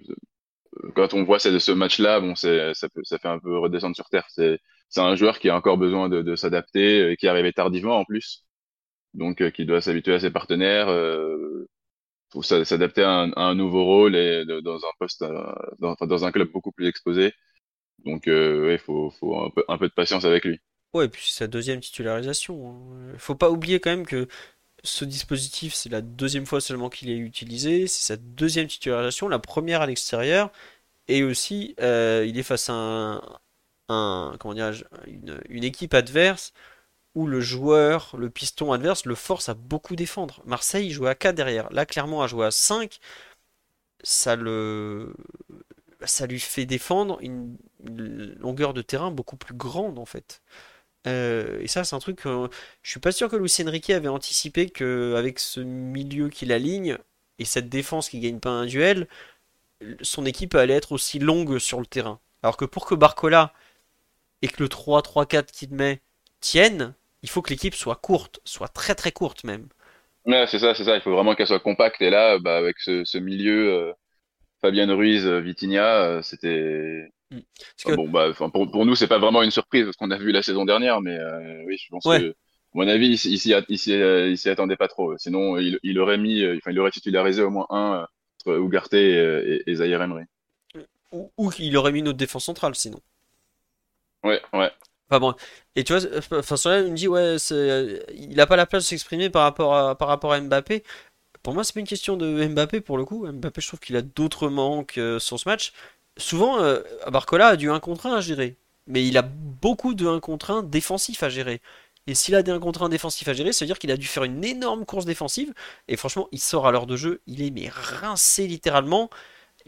quand 0.95 1.13
on 1.13 1.23
voit 1.23 1.39
ce, 1.39 1.71
match 1.71 1.99
là 1.99 2.19
bon 2.19 2.35
c'est 2.35 2.73
ça 2.73 2.89
peut 2.89 3.01
ça 3.03 3.17
fait 3.17 3.27
un 3.27 3.39
peu 3.39 3.57
redescendre 3.57 3.95
sur 3.95 4.09
terre. 4.09 4.25
C'est 4.29 4.59
c'est 4.89 5.01
un 5.01 5.15
joueur 5.15 5.39
qui 5.39 5.49
a 5.49 5.55
encore 5.55 5.77
besoin 5.77 6.09
de, 6.09 6.21
de 6.21 6.35
s'adapter 6.35 7.15
qui 7.19 7.25
est 7.25 7.29
arrivé 7.29 7.53
tardivement 7.53 7.99
en 7.99 8.05
plus. 8.05 8.45
Donc 9.13 9.51
qui 9.51 9.65
doit 9.65 9.81
s'habituer 9.81 10.13
à 10.15 10.19
ses 10.19 10.31
partenaires 10.31 10.87
pour 12.31 12.45
s'adapter 12.45 13.03
à, 13.03 13.21
à, 13.23 13.41
un 13.43 13.55
nouveau 13.55 13.83
rôle 13.85 14.15
et 14.15 14.45
dans 14.45 14.77
un 14.77 14.91
poste 14.99 15.23
dans, 15.79 15.95
dans 15.99 16.25
un 16.25 16.31
club 16.31 16.51
beaucoup 16.51 16.71
plus 16.71 16.87
exposé 16.87 17.33
donc, 18.05 18.27
euh, 18.27 18.71
il 18.71 18.79
faut, 18.79 19.13
un, 19.67 19.77
peu, 19.77 19.87
de 19.87 19.93
patience 19.93 20.25
avec 20.25 20.45
lui. 20.45 20.59
Ouais, 20.93 21.05
et 21.05 21.09
puis 21.09 21.23
c'est 21.27 21.39
sa 21.39 21.47
deuxième 21.47 21.79
titularisation. 21.79 22.69
Hein. 22.71 23.13
Faut 23.17 23.35
pas 23.35 23.49
oublier 23.51 23.79
quand 23.79 23.91
même 23.91 24.05
que 24.05 24.27
ce 24.83 25.05
dispositif, 25.05 25.73
c'est 25.73 25.89
la 25.89 26.01
deuxième 26.01 26.45
fois 26.45 26.61
seulement 26.61 26.89
qu'il 26.89 27.09
est 27.09 27.17
utilisé. 27.17 27.87
C'est 27.87 28.13
sa 28.13 28.17
deuxième 28.17 28.67
titularisation, 28.67 29.27
la 29.27 29.39
première 29.39 29.81
à 29.81 29.87
l'extérieur. 29.87 30.51
Et 31.07 31.23
aussi, 31.23 31.75
euh, 31.81 32.25
il 32.27 32.37
est 32.37 32.43
face 32.43 32.69
à 32.69 33.21
une, 33.89 35.39
une, 35.49 35.63
équipe 35.63 35.93
adverse 35.93 36.53
où 37.15 37.27
le 37.27 37.41
joueur, 37.41 38.15
le 38.17 38.29
piston 38.29 38.71
adverse, 38.71 39.05
le 39.05 39.15
force 39.15 39.49
à 39.49 39.55
beaucoup 39.55 39.95
défendre. 39.95 40.41
Marseille 40.45 40.87
il 40.87 40.91
jouait 40.91 41.09
à 41.09 41.15
4 41.15 41.35
derrière. 41.35 41.71
Là, 41.73 41.85
clairement, 41.85 42.21
à 42.23 42.27
jouer 42.27 42.45
à 42.45 42.51
5, 42.51 42.99
ça 44.03 44.35
le 44.35 45.13
ça 46.05 46.27
lui 46.27 46.39
fait 46.39 46.65
défendre 46.65 47.19
une, 47.21 47.57
longueur 48.39 48.73
de 48.73 48.81
terrain 48.81 49.11
beaucoup 49.11 49.37
plus 49.37 49.53
grande 49.53 49.99
en 49.99 50.05
fait. 50.05 50.41
Euh, 51.07 51.59
et 51.61 51.67
ça, 51.67 51.83
c'est 51.83 51.95
un 51.95 51.99
truc. 51.99 52.17
que 52.17 52.49
je 52.83 52.89
suis 52.89 52.99
pas 52.99 53.11
sûr 53.11 53.29
que 53.29 53.35
Luis 53.35 53.55
Enrique 53.65 53.89
avait 53.89 54.07
anticipé 54.09 54.69
qu'avec 54.69 55.39
ce 55.39 55.61
milieu 55.61 56.29
qu'il 56.29 56.51
aligne 56.51 56.97
et 57.39 57.45
cette 57.45 57.69
défense 57.69 58.09
qui 58.09 58.19
gagne 58.19 58.39
pas 58.39 58.49
un 58.49 58.65
duel, 58.65 59.07
son 60.01 60.25
équipe 60.25 60.55
allait 60.55 60.75
être 60.75 60.91
aussi 60.91 61.19
longue 61.19 61.57
sur 61.59 61.79
le 61.79 61.85
terrain. 61.85 62.19
Alors 62.43 62.57
que 62.57 62.65
pour 62.65 62.85
que 62.85 62.95
Barcola 62.95 63.53
et 64.41 64.47
que 64.47 64.63
le 64.63 64.69
3-3-4 64.69 65.51
qu'il 65.51 65.73
met 65.73 66.01
tienne, 66.41 66.93
il 67.23 67.29
faut 67.29 67.41
que 67.41 67.49
l'équipe 67.49 67.75
soit 67.75 67.95
courte, 67.95 68.39
soit 68.45 68.67
très 68.69 68.95
très 68.95 69.11
courte 69.11 69.43
même. 69.43 69.67
C'est 70.25 70.59
ça, 70.59 70.75
c'est 70.75 70.83
ça. 70.83 70.95
Il 70.95 71.01
faut 71.01 71.11
vraiment 71.11 71.35
qu'elle 71.35 71.47
soit 71.47 71.59
compacte. 71.59 72.01
Et 72.01 72.09
là, 72.09 72.37
bah, 72.39 72.57
avec 72.57 72.79
ce, 72.79 73.17
milieu, 73.17 73.73
euh, 73.73 73.93
Fabien 74.61 74.93
Ruiz, 74.93 75.25
Vitinha, 75.25 76.03
euh, 76.03 76.21
c'était. 76.21 77.11
Mm. 77.31 77.95
bon, 77.95 78.09
bah, 78.09 78.31
pour, 78.33 78.49
pour 78.51 78.85
nous, 78.85 78.95
c'est 78.95 79.07
pas 79.07 79.19
vraiment 79.19 79.43
une 79.43 79.51
surprise 79.51 79.85
parce 79.85 79.97
qu'on 79.97 80.11
a 80.11 80.17
vu 80.17 80.31
la 80.31 80.41
saison 80.41 80.65
dernière, 80.65 81.01
mais 81.01 81.17
euh, 81.17 81.63
oui, 81.65 81.77
je 81.77 81.89
pense 81.89 82.03
que, 82.03 82.31
à 82.31 82.33
mon 82.73 82.87
avis, 82.87 83.07
il, 83.07 83.33
il 83.33 84.37
s'y 84.37 84.49
attendait 84.49 84.75
pas 84.75 84.87
trop. 84.87 85.17
Sinon, 85.17 85.57
il, 85.57 85.79
il 85.83 85.99
aurait 85.99 86.17
mis, 86.17 86.41
euh, 86.41 86.57
enfin, 86.57 86.71
il 86.71 86.79
aurait 86.79 86.91
titularisé 86.91 87.41
au 87.41 87.49
moins 87.49 87.67
un 87.69 88.07
entre 88.39 88.57
Ugarte 88.59 88.93
et, 88.93 89.63
et, 89.67 89.75
Zahir 89.75 90.01
Emery. 90.01 90.23
Ou, 91.11 91.31
ou, 91.37 91.51
il 91.59 91.75
aurait 91.77 91.91
mis 91.91 92.01
notre 92.01 92.17
défense 92.17 92.45
centrale, 92.45 92.75
sinon. 92.75 92.99
Ouais, 94.23 94.41
ouais. 94.53 94.71
Enfin 95.09 95.19
bon, 95.19 95.33
et 95.75 95.83
tu 95.83 95.93
vois, 95.93 96.07
enfin, 96.33 96.55
cela 96.55 96.83
me 96.83 96.95
dit, 96.95 97.07
ouais, 97.07 97.37
il 98.13 98.39
a 98.39 98.45
pas 98.45 98.55
la 98.55 98.67
place 98.67 98.83
de 98.83 98.87
s'exprimer 98.89 99.31
par 99.31 99.41
rapport 99.41 99.75
à, 99.75 99.95
par 99.95 100.07
rapport 100.07 100.33
à 100.33 100.39
Mbappé. 100.39 100.83
Pour 101.49 101.55
moi, 101.55 101.63
c'est 101.63 101.73
pas 101.73 101.79
une 101.79 101.87
question 101.87 102.15
de 102.15 102.45
Mbappé 102.45 102.79
pour 102.79 102.95
le 102.95 103.05
coup. 103.05 103.25
Mbappé, 103.25 103.59
je 103.59 103.67
trouve 103.69 103.79
qu'il 103.79 103.95
a 103.95 104.03
d'autres 104.03 104.49
manques 104.49 104.99
euh, 104.99 105.17
sur 105.17 105.39
ce 105.39 105.49
match. 105.49 105.73
Souvent, 106.15 106.61
euh, 106.61 106.81
Barcola 107.07 107.47
a 107.47 107.55
du 107.55 107.71
1 107.71 107.79
contre 107.79 108.05
1 108.05 108.17
à 108.17 108.21
gérer. 108.21 108.55
Mais 108.85 109.03
il 109.03 109.17
a 109.17 109.23
beaucoup 109.23 109.95
de 109.95 110.05
1 110.05 110.19
contre 110.19 110.51
1 110.51 110.61
défensif 110.61 111.23
à 111.23 111.29
gérer. 111.29 111.59
Et 112.05 112.13
s'il 112.13 112.35
a 112.35 112.43
des 112.43 112.51
1 112.51 112.59
contre 112.59 112.83
1 112.83 112.89
défensif 112.89 113.27
à 113.29 113.33
gérer, 113.33 113.51
ça 113.51 113.65
veut 113.65 113.67
dire 113.67 113.79
qu'il 113.79 113.89
a 113.89 113.97
dû 113.97 114.05
faire 114.05 114.25
une 114.25 114.45
énorme 114.45 114.85
course 114.85 115.05
défensive. 115.05 115.51
Et 115.87 115.97
franchement, 115.97 116.27
il 116.31 116.39
sort 116.39 116.67
à 116.67 116.71
l'heure 116.71 116.85
de 116.85 116.95
jeu, 116.95 117.19
il 117.25 117.41
est 117.41 117.49
mais 117.49 117.67
rincé 117.67 118.45
littéralement. 118.45 119.09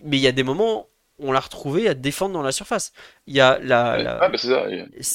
Mais 0.04 0.18
il 0.18 0.22
y 0.22 0.28
a 0.28 0.32
des 0.32 0.44
moments, 0.44 0.88
on 1.18 1.32
l'a 1.32 1.40
retrouvé 1.40 1.90
à 1.90 1.96
défendre 1.96 2.34
dans 2.34 2.44
la 2.44 2.52
surface. 2.52 2.94
Il 3.26 3.34
y 3.34 3.42
a 3.42 3.58
la. 3.58 4.20
Ah, 4.22 4.30
bah 4.30 4.38
c'est 4.38 4.50
ça. 4.50 4.68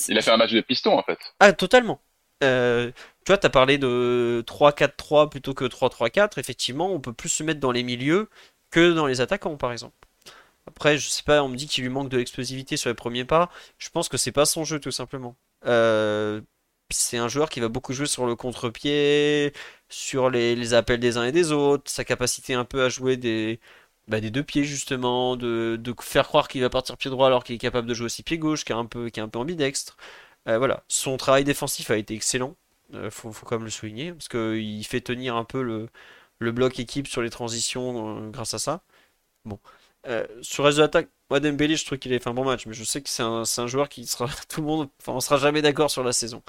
Il 0.08 0.18
a 0.18 0.20
fait 0.20 0.32
un 0.32 0.36
match 0.36 0.50
de 0.50 0.60
piston 0.62 0.98
en 0.98 1.04
fait. 1.04 1.18
Ah, 1.38 1.52
totalement. 1.52 2.00
Euh, 2.44 2.90
tu 3.24 3.32
vois, 3.32 3.38
tu 3.38 3.46
as 3.46 3.50
parlé 3.50 3.78
de 3.78 4.44
3-4-3 4.46 5.30
plutôt 5.30 5.54
que 5.54 5.64
3-3-4. 5.64 6.38
Effectivement, 6.38 6.90
on 6.92 7.00
peut 7.00 7.12
plus 7.12 7.28
se 7.28 7.42
mettre 7.42 7.60
dans 7.60 7.72
les 7.72 7.82
milieux 7.82 8.28
que 8.70 8.92
dans 8.92 9.06
les 9.06 9.20
attaquants, 9.20 9.56
par 9.56 9.72
exemple. 9.72 9.94
Après, 10.66 10.98
je 10.98 11.08
sais 11.08 11.22
pas, 11.22 11.42
on 11.42 11.48
me 11.48 11.56
dit 11.56 11.66
qu'il 11.68 11.84
lui 11.84 11.90
manque 11.90 12.08
de 12.08 12.18
l'explosivité 12.18 12.76
sur 12.76 12.90
les 12.90 12.94
premiers 12.94 13.24
pas. 13.24 13.50
Je 13.78 13.88
pense 13.90 14.08
que 14.08 14.16
c'est 14.16 14.32
pas 14.32 14.46
son 14.46 14.64
jeu, 14.64 14.80
tout 14.80 14.90
simplement. 14.90 15.36
Euh, 15.66 16.40
c'est 16.90 17.18
un 17.18 17.28
joueur 17.28 17.48
qui 17.50 17.60
va 17.60 17.68
beaucoup 17.68 17.92
jouer 17.92 18.06
sur 18.06 18.26
le 18.26 18.36
contre-pied, 18.36 19.52
sur 19.88 20.30
les, 20.30 20.74
appels 20.74 21.00
des 21.00 21.16
uns 21.16 21.24
et 21.24 21.32
des 21.32 21.52
autres, 21.52 21.90
sa 21.90 22.04
capacité 22.04 22.54
un 22.54 22.64
peu 22.64 22.82
à 22.84 22.88
jouer 22.88 23.16
des, 23.16 23.60
bah, 24.08 24.20
des 24.20 24.30
deux 24.30 24.42
pieds, 24.44 24.64
justement, 24.64 25.36
de, 25.36 25.80
faire 26.00 26.26
croire 26.28 26.48
qu'il 26.48 26.62
va 26.62 26.70
partir 26.70 26.96
pied 26.96 27.10
droit 27.10 27.26
alors 27.28 27.44
qu'il 27.44 27.56
est 27.56 27.58
capable 27.58 27.88
de 27.88 27.94
jouer 27.94 28.06
aussi 28.06 28.22
pied 28.22 28.38
gauche, 28.38 28.64
qui 28.64 28.72
est 28.72 28.76
un 28.76 28.86
peu, 28.86 29.10
qui 29.10 29.20
est 29.20 29.22
un 29.22 29.28
peu 29.28 29.38
ambidextre. 29.38 29.96
Euh, 30.48 30.58
voilà, 30.58 30.84
son 30.88 31.16
travail 31.16 31.44
défensif 31.44 31.90
a 31.90 31.96
été 31.96 32.14
excellent. 32.14 32.56
Euh, 32.94 33.10
faut, 33.10 33.32
faut 33.32 33.46
quand 33.46 33.56
même 33.56 33.64
le 33.64 33.70
souligner, 33.70 34.12
parce 34.12 34.28
qu'il 34.28 34.86
fait 34.86 35.00
tenir 35.00 35.36
un 35.36 35.44
peu 35.44 35.62
le, 35.62 35.88
le 36.38 36.52
bloc 36.52 36.78
équipe 36.80 37.08
sur 37.08 37.22
les 37.22 37.30
transitions 37.30 38.26
euh, 38.26 38.30
grâce 38.30 38.54
à 38.54 38.58
ça. 38.58 38.82
Bon. 39.44 39.60
Euh, 40.08 40.26
sur 40.42 40.64
le 40.64 40.68
reste 40.68 40.78
de 40.78 40.82
l'attaque, 40.84 41.10
moi 41.30 41.40
Dembélé, 41.40 41.76
je 41.76 41.86
trouve 41.86 41.98
qu'il 41.98 42.14
a 42.14 42.20
fait 42.20 42.28
un 42.30 42.34
bon 42.34 42.44
match, 42.44 42.66
mais 42.66 42.74
je 42.74 42.84
sais 42.84 43.02
que 43.02 43.10
c'est 43.10 43.22
un, 43.24 43.42
un, 43.58 43.66
joueur 43.66 43.88
qui 43.88 44.06
sera 44.06 44.28
tout 44.48 44.60
le 44.62 44.66
monde, 44.68 44.90
enfin 45.00 45.12
on 45.14 45.20
sera 45.20 45.38
jamais 45.38 45.62
d'accord 45.62 45.90
sur 45.90 46.04
la 46.04 46.12
saison. 46.12 46.42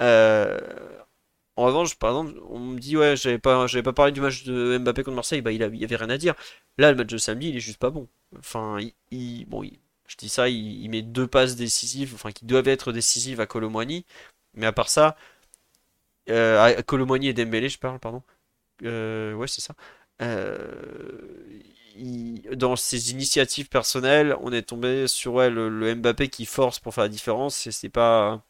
en 0.00 1.64
revanche, 1.64 1.96
par 1.96 2.10
exemple, 2.10 2.40
on 2.48 2.58
me 2.60 2.78
dit 2.78 2.96
ouais, 2.96 3.16
j'avais 3.16 3.38
pas, 3.38 3.66
pas 3.66 3.92
parlé 3.92 4.12
du 4.12 4.20
match 4.20 4.44
de 4.44 4.78
Mbappé 4.78 5.02
contre 5.02 5.16
Marseille, 5.16 5.42
bah 5.42 5.52
il, 5.52 5.62
a, 5.62 5.66
avait 5.66 5.96
rien 5.96 6.10
à 6.10 6.18
dire. 6.18 6.34
Là, 6.78 6.90
le 6.90 6.96
match 6.96 7.08
de 7.08 7.18
samedi, 7.18 7.48
il 7.50 7.56
est 7.56 7.60
juste 7.60 7.78
pas 7.78 7.90
bon. 7.90 8.08
Enfin, 8.38 8.78
il, 9.10 9.44
bon, 9.46 9.62
je 10.08 10.16
dis 10.16 10.28
ça, 10.28 10.48
il, 10.48 10.88
met 10.90 11.02
deux 11.02 11.26
passes 11.28 11.56
décisives, 11.56 12.14
enfin 12.14 12.32
qui 12.32 12.44
doivent 12.46 12.68
être 12.68 12.92
décisives 12.92 13.40
à 13.40 13.46
Colomboigny, 13.46 14.04
mais 14.54 14.66
à 14.66 14.72
part 14.72 14.88
ça, 14.88 15.16
euh, 16.30 16.74
et 16.76 17.32
Dembélé, 17.32 17.68
je 17.68 17.78
parle, 17.78 17.98
pardon. 17.98 18.22
Euh, 18.84 19.34
ouais, 19.34 19.48
c'est 19.48 19.60
ça. 19.60 19.74
Euh, 20.22 21.52
dans 22.54 22.76
ses 22.76 23.12
initiatives 23.12 23.68
personnelles, 23.68 24.36
on 24.40 24.52
est 24.52 24.62
tombé 24.62 25.08
sur 25.08 25.40
le, 25.50 25.94
Mbappé 25.94 26.28
qui 26.28 26.46
force 26.46 26.78
pour 26.78 26.94
faire 26.94 27.04
la 27.04 27.08
différence. 27.08 27.66
Et 27.66 27.72
c'est 27.72 27.88
pas. 27.88 28.42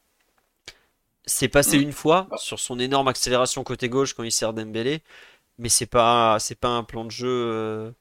C'est 1.27 1.49
passé 1.49 1.79
Mm. 1.79 1.83
une 1.83 1.93
fois 1.93 2.29
sur 2.37 2.59
son 2.59 2.79
énorme 2.79 3.09
accélération 3.09 3.63
côté 3.65 3.89
gauche 3.89 4.15
quand 4.15 4.23
il 4.25 4.33
sert 4.33 4.55
Dembélé, 4.55 5.03
mais 5.59 5.69
c'est 5.69 5.87
pas 5.87 6.39
c'est 6.41 6.55
pas 6.57 6.69
un 6.69 6.85
plan 6.85 7.05
de 7.05 7.11
jeu 7.11 7.29
euh, 7.29 7.93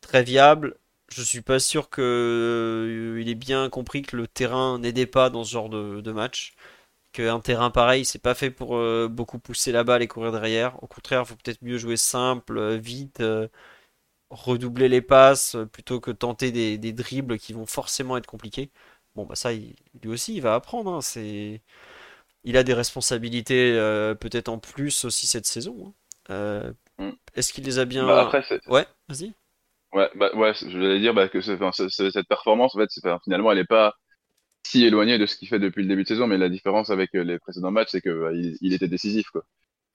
très 0.00 0.22
viable. 0.24 0.76
Je 1.14 1.22
suis 1.22 1.42
pas 1.42 1.58
sûr 1.60 1.90
que 1.90 2.00
euh, 2.02 3.20
il 3.20 3.28
ait 3.28 3.34
bien 3.34 3.68
compris 3.70 4.02
que 4.02 4.16
le 4.16 4.26
terrain 4.26 4.78
n'aidait 4.78 5.06
pas 5.06 5.30
dans 5.30 5.44
ce 5.44 5.52
genre 5.52 5.68
de, 5.68 6.00
de 6.00 6.12
match. 6.12 6.54
Qu'un 7.12 7.40
terrain 7.40 7.70
pareil, 7.70 8.04
c'est 8.04 8.20
pas 8.20 8.34
fait 8.34 8.50
pour 8.50 8.76
euh, 8.76 9.08
beaucoup 9.10 9.38
pousser 9.40 9.72
la 9.72 9.84
balle 9.84 10.02
et 10.02 10.08
courir 10.08 10.32
derrière. 10.32 10.82
Au 10.82 10.88
contraire, 10.88 11.22
il 11.22 11.26
faut 11.28 11.36
peut-être 11.36 11.62
mieux 11.62 11.78
jouer 11.78 11.96
simple, 11.98 12.58
euh, 12.58 12.76
vite, 12.78 13.20
euh, 13.20 13.48
redoubler 14.30 14.88
les 14.88 15.02
passes 15.02 15.56
plutôt 15.72 16.00
que 16.00 16.10
tenter 16.12 16.52
des, 16.52 16.78
des 16.78 16.92
dribbles 16.92 17.38
qui 17.38 17.52
vont 17.54 17.66
forcément 17.66 18.16
être 18.18 18.26
compliqués. 18.26 18.70
Bon, 19.16 19.26
bah 19.26 19.36
ça, 19.36 19.52
il- 19.54 19.76
lui 20.02 20.10
aussi, 20.10 20.34
il 20.36 20.42
va 20.42 20.54
apprendre. 20.56 20.92
hein, 20.94 21.02
c'est... 21.02 21.62
Il 22.44 22.56
a 22.58 22.64
des 22.64 22.74
responsabilités 22.74 23.72
peut-être 24.20 24.48
en 24.50 24.58
plus 24.58 25.04
aussi 25.06 25.26
cette 25.28 25.46
saison. 25.46 25.94
hein. 26.28 26.74
Mm. 26.98 27.16
est-ce 27.34 27.52
qu'il 27.52 27.64
les 27.64 27.78
a 27.78 27.84
bien... 27.84 28.06
Bah, 28.06 28.20
après, 28.22 28.42
c'est, 28.42 28.60
Ouais, 28.68 28.86
vas-y. 29.08 29.34
Ouais, 29.94 30.10
bah, 30.16 30.30
ouais, 30.34 30.52
je 30.54 30.66
voulais 30.66 31.00
dire 31.00 31.14
bah, 31.14 31.28
que 31.28 31.40
cette 31.40 32.28
performance, 32.28 32.74
en 32.76 32.78
fait, 32.80 32.90
finalement, 33.24 33.52
elle 33.52 33.58
n'est 33.58 33.64
pas 33.64 33.94
si 34.66 34.84
éloignée 34.84 35.18
de 35.18 35.26
ce 35.26 35.36
qu'il 35.36 35.48
fait 35.48 35.58
depuis 35.58 35.82
le 35.82 35.88
début 35.88 36.02
de 36.04 36.08
saison, 36.08 36.26
mais 36.26 36.38
la 36.38 36.48
différence 36.48 36.90
avec 36.90 37.14
euh, 37.14 37.22
les 37.24 37.38
précédents 37.38 37.70
matchs, 37.70 37.90
c'est 37.92 38.00
que 38.00 38.22
bah, 38.22 38.30
il, 38.32 38.74
était 38.74 38.88
décisif, 38.88 39.28
quoi. 39.30 39.44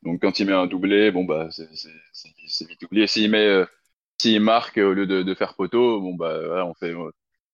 Donc, 0.03 0.21
quand 0.21 0.39
il 0.39 0.47
met 0.47 0.53
un 0.53 0.67
doublé, 0.67 1.11
bon, 1.11 1.25
bah, 1.25 1.49
c'est 1.51 2.67
vite 2.67 2.83
oublié. 2.83 3.07
S'il 3.07 3.29
met, 3.31 3.45
euh, 3.45 3.65
s'il 4.19 4.39
marque 4.41 4.77
au 4.77 4.93
lieu 4.93 5.07
de, 5.07 5.23
de 5.23 5.33
faire 5.35 5.55
poteau, 5.55 6.01
bon, 6.01 6.15
bah, 6.15 6.65
on 6.65 6.73
fait, 6.75 6.95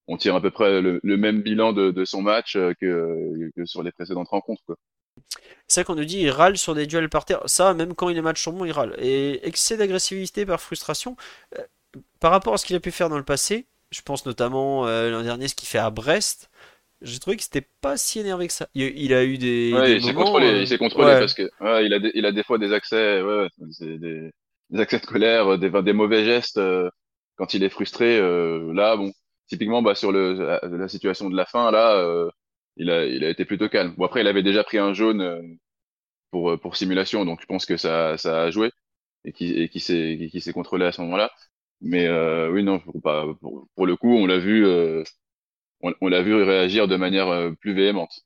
on 0.08 0.18
tire 0.18 0.36
à 0.36 0.42
peu 0.42 0.52
près 0.52 0.82
le, 0.82 1.00
même 1.04 1.42
bilan 1.42 1.74
de, 1.74 1.92
de 1.92 2.06
son 2.06 2.22
match 2.22 2.56
euh, 2.56 2.74
que, 2.80 3.50
que 3.56 3.66
sur 3.66 3.84
les 3.84 3.92
précédentes 3.92 4.30
rencontres. 4.30 4.78
C'est 5.68 5.82
vrai 5.82 5.86
qu'on 5.86 5.96
nous 5.96 6.06
dit 6.06 6.20
il 6.20 6.30
râle 6.30 6.58
sur 6.58 6.76
des 6.76 6.86
duels 6.86 7.10
par 7.10 7.26
terre. 7.26 7.42
Ça, 7.48 7.74
même 7.74 7.96
quand 7.96 8.10
il 8.10 8.18
est 8.18 8.22
match 8.22 8.42
sur 8.42 8.52
bon, 8.54 8.66
il 8.66 8.72
râle. 8.72 8.96
Et 9.00 9.46
excès 9.48 9.78
d'agressivité 9.78 10.46
par 10.46 10.62
frustration, 10.62 11.16
euh, 11.58 11.64
par 12.26 12.32
rapport 12.32 12.56
à 12.56 12.58
ce 12.58 12.66
qu'il 12.66 12.76
a 12.76 12.80
pu 12.80 12.92
faire 12.92 13.10
dans 13.10 13.18
le 13.18 13.24
passé, 13.24 13.68
je 13.92 14.02
pense 14.02 14.26
notamment 14.26 14.88
euh, 14.88 15.12
l'an 15.12 15.24
dernier 15.24 15.48
ce 15.48 15.56
qu'il 15.56 15.70
fait 15.70 15.78
à 15.80 15.92
Brest, 15.92 16.50
j'ai 17.02 17.20
trouvé 17.20 17.38
que 17.38 17.44
c'était 17.44 17.68
pas 17.82 17.98
si 17.98 18.20
énervé 18.20 18.48
que 18.48 18.54
ça. 18.54 18.68
Il, 18.74 18.84
il 18.98 19.14
a 19.14 19.24
eu 19.26 19.38
des, 19.38 19.82
Ouais, 19.82 19.82
des 19.84 19.98
il 19.98 20.04
s'est 20.04 20.14
contrôlé, 20.14 20.48
euh, 20.48 20.62
il 20.62 20.68
s'est 20.68 20.78
contrôlé 20.78 21.08
ouais. 21.08 21.20
parce 21.20 21.34
que 21.34 21.44
ouais, 21.60 21.86
il 21.86 21.94
a 21.94 22.00
des, 22.00 22.12
il 22.14 22.26
a 22.26 22.32
des 22.32 22.44
fois 22.44 22.58
des 22.60 22.72
accès, 22.74 23.22
des, 23.80 23.98
des 24.00 24.32
de 24.70 25.06
colère, 25.06 25.54
euh, 25.54 25.58
des, 25.58 25.70
des 25.84 25.94
mauvais 25.94 26.24
gestes 26.26 26.58
euh, 26.58 26.90
quand 27.36 27.54
il 27.54 27.64
est 27.64 27.70
frustré. 27.70 28.18
euh, 28.20 28.74
là, 28.74 28.96
bon, 28.96 29.12
typiquement, 29.48 29.82
bah, 29.82 29.96
sur 29.96 30.12
le, 30.12 30.34
la, 30.34 30.60
la 30.64 30.88
situation 30.88 31.30
de 31.30 31.36
la 31.36 31.46
fin, 31.46 31.72
là, 31.72 31.96
euh, 31.98 32.30
il 32.78 32.90
a, 32.92 33.06
il 33.06 33.24
a 33.26 33.30
été 33.30 33.46
plutôt 33.46 33.70
calme. 33.70 33.96
Bon, 33.98 34.06
après, 34.06 34.22
il 34.22 34.28
avait 34.28 34.44
déjà 34.44 34.64
pris 34.64 34.78
un 34.78 34.94
jaune 34.94 35.22
euh, 35.22 35.42
pour, 36.32 36.52
euh, 36.52 36.58
pour 36.58 36.76
simulation, 36.76 37.26
donc 37.26 37.42
je 37.42 37.46
pense 37.48 37.66
que 37.66 37.78
ça, 37.78 38.18
ça 38.18 38.44
a 38.44 38.52
joué 38.52 38.72
et 39.26 39.34
qui, 39.34 39.54
et 39.54 39.70
qui 39.70 39.80
s'est 40.42 40.54
contrôlé 40.54 40.86
à 40.86 40.92
ce 40.94 41.02
moment-là. 41.02 41.32
Mais 41.86 42.08
euh, 42.08 42.50
oui, 42.52 42.64
non, 42.64 42.80
pour, 42.80 43.00
pas- 43.00 43.28
pour, 43.76 43.86
le 43.86 43.96
coup, 43.96 44.12
on 44.12 44.26
l'a 44.26 44.40
vu, 44.40 44.66
euh, 44.66 45.04
on, 45.82 45.94
vu 46.10 46.44
réagir 46.44 46.88
de 46.88 46.96
manière 46.96 47.28
euh, 47.28 47.52
plus 47.52 47.76
véhémente. 47.76 48.24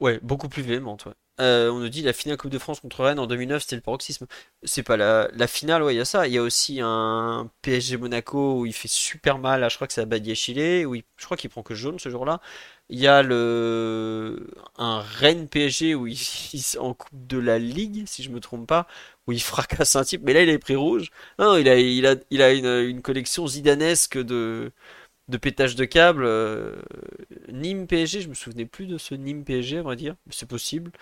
Ouais, 0.00 0.20
beaucoup 0.22 0.50
plus 0.50 0.62
véhémente, 0.62 1.08
on 1.38 1.78
nous 1.78 1.88
dit 1.88 2.02
la 2.02 2.12
finale 2.12 2.36
Coupe 2.36 2.50
de 2.50 2.58
France 2.58 2.80
contre 2.80 3.02
Rennes 3.04 3.18
en 3.18 3.26
2009, 3.26 3.62
c'était 3.62 3.76
le 3.76 3.80
paroxysme. 3.80 4.26
C'est 4.62 4.82
pas 4.82 4.98
la, 4.98 5.46
finale, 5.46 5.82
ouais, 5.82 5.94
il 5.94 5.96
y 5.96 6.00
a 6.00 6.04
ça. 6.04 6.26
Il 6.26 6.34
y 6.34 6.38
a 6.38 6.42
aussi 6.42 6.80
un 6.82 7.50
PSG 7.62 7.96
Monaco 7.96 8.60
où 8.60 8.66
il 8.66 8.74
fait 8.74 8.88
super 8.88 9.38
mal, 9.38 9.66
je 9.70 9.74
crois 9.76 9.86
que 9.86 9.94
c'est 9.94 10.02
à 10.02 10.04
Badiachile, 10.04 10.86
où 10.86 10.94
je 10.94 11.24
crois 11.24 11.38
qu'il 11.38 11.48
prend 11.48 11.62
que 11.62 11.74
jaune 11.74 11.98
ce 11.98 12.10
jour-là. 12.10 12.42
Il 12.90 13.00
y 13.00 13.06
a 13.06 13.22
le 13.22 14.46
un 14.76 15.00
Rennes 15.00 15.48
PSG 15.48 15.94
où 15.94 16.06
en 16.78 16.92
Coupe 16.92 17.26
de 17.26 17.38
la 17.38 17.58
Ligue, 17.58 18.04
si 18.06 18.22
je 18.22 18.30
me 18.30 18.40
trompe 18.40 18.66
pas, 18.66 18.86
où 19.26 19.32
il 19.32 19.42
fracasse 19.42 19.96
un 19.96 20.04
type, 20.04 20.22
mais 20.24 20.32
là 20.32 20.42
il 20.42 20.50
a 20.50 20.58
pris 20.58 20.76
rouge. 20.76 21.10
Non, 21.38 21.56
il 21.56 21.68
a, 21.68 21.76
une, 22.82 23.02
collection 23.02 23.46
zidanesque 23.46 24.18
de, 24.18 24.72
de 25.28 25.38
de 25.38 25.84
câble. 25.84 26.24
euh, 26.24 26.76
Nîmes 27.48 27.86
PSG, 27.86 28.20
je 28.22 28.28
me 28.28 28.34
souvenais 28.34 28.66
plus 28.66 28.86
de 28.86 28.98
ce 28.98 29.14
Nîmes 29.14 29.44
PSG, 29.44 29.78
à 29.78 29.82
vrai 29.82 29.96
dire, 29.96 30.14
c'est 30.30 30.48
possible. 30.48 30.92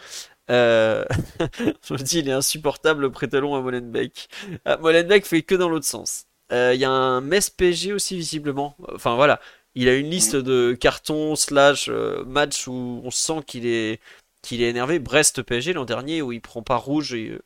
Euh, 0.51 1.05
je 1.89 1.95
me 1.95 1.99
dis, 1.99 2.19
il 2.21 2.29
est 2.29 2.33
insupportable 2.33 3.03
le 3.03 3.11
prêt-talon 3.13 3.55
à 3.55 3.61
Molenbeek. 3.61 4.29
Ah, 4.65 4.77
Molenbeek 4.79 5.27
fait 5.27 5.43
que 5.43 5.55
dans 5.55 5.69
l'autre 5.69 5.87
sens. 5.87 6.27
Euh, 6.53 6.73
Il 6.75 6.81
y 6.81 6.85
a 6.85 6.91
un 6.91 7.21
Metz 7.21 7.51
PSG 7.51 7.93
aussi, 7.93 8.17
visiblement. 8.17 8.77
Enfin 8.95 9.15
voilà, 9.17 9.41
il 9.75 9.89
a 9.89 9.95
une 9.97 10.11
liste 10.11 10.37
de 10.37 10.75
cartons 10.79 11.37
slash 11.37 11.89
euh, 11.89 12.25
matchs 12.25 12.67
où 12.69 13.01
on 13.05 13.11
sent 13.11 13.43
qu'il 13.47 13.67
est, 13.67 14.01
qu'il 14.43 14.63
est 14.63 14.69
énervé. 14.71 14.99
Brest 14.99 15.43
PSG 15.43 15.73
l'an 15.73 15.85
dernier, 15.85 16.23
où 16.23 16.33
il 16.33 16.41
prend 16.41 16.63
pas 16.63 16.77
rouge 16.77 17.15
et 17.15 17.31
euh, 17.31 17.43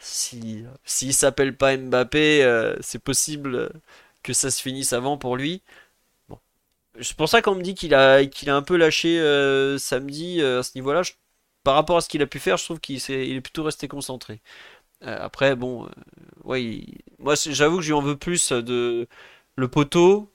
si, 0.00 0.64
s'il 0.84 1.14
s'appelle 1.14 1.56
pas 1.56 1.76
Mbappé, 1.76 2.42
euh, 2.44 2.76
c'est 2.80 3.02
possible 3.02 3.70
que 4.22 4.32
ça 4.32 4.50
se 4.50 4.60
finisse 4.62 4.92
avant 4.92 5.18
pour 5.18 5.36
lui. 5.36 5.62
C'est 7.00 7.16
pour 7.16 7.28
ça 7.28 7.40
qu'on 7.42 7.54
me 7.54 7.62
dit 7.62 7.74
qu'il 7.74 7.94
a, 7.94 8.16
a 8.16 8.54
un 8.54 8.62
peu 8.62 8.76
lâché 8.76 9.20
euh, 9.20 9.78
samedi 9.78 10.40
euh, 10.40 10.60
à 10.60 10.62
ce 10.62 10.72
niveau-là. 10.74 11.02
Par 11.64 11.74
rapport 11.74 11.98
à 11.98 12.00
ce 12.00 12.08
qu'il 12.08 12.22
a 12.22 12.26
pu 12.26 12.38
faire, 12.38 12.56
je 12.56 12.64
trouve 12.64 12.80
qu'il 12.80 12.96
est 13.08 13.40
plutôt 13.40 13.62
resté 13.64 13.88
concentré. 13.88 14.40
Après, 15.02 15.56
bon, 15.56 15.88
ouais, 16.44 16.86
moi 17.18 17.34
j'avoue 17.36 17.78
que 17.78 17.82
je 17.82 17.88
lui 17.88 17.94
en 17.94 18.02
veux 18.02 18.16
plus 18.18 18.52
de 18.52 19.08
le 19.56 19.68
poteau 19.68 20.30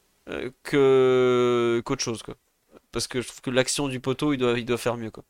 que 0.63 1.81
qu'autre 1.85 2.03
chose, 2.03 2.23
quoi. 2.23 2.35
Parce 2.91 3.07
que 3.07 3.21
je 3.21 3.27
trouve 3.27 3.41
que 3.41 3.49
l'action 3.51 3.87
du 3.89 3.99
poteau, 3.99 4.33
il 4.33 4.37
doit, 4.39 4.77
faire 4.77 4.97
mieux, 4.97 5.11
quoi. 5.11 5.23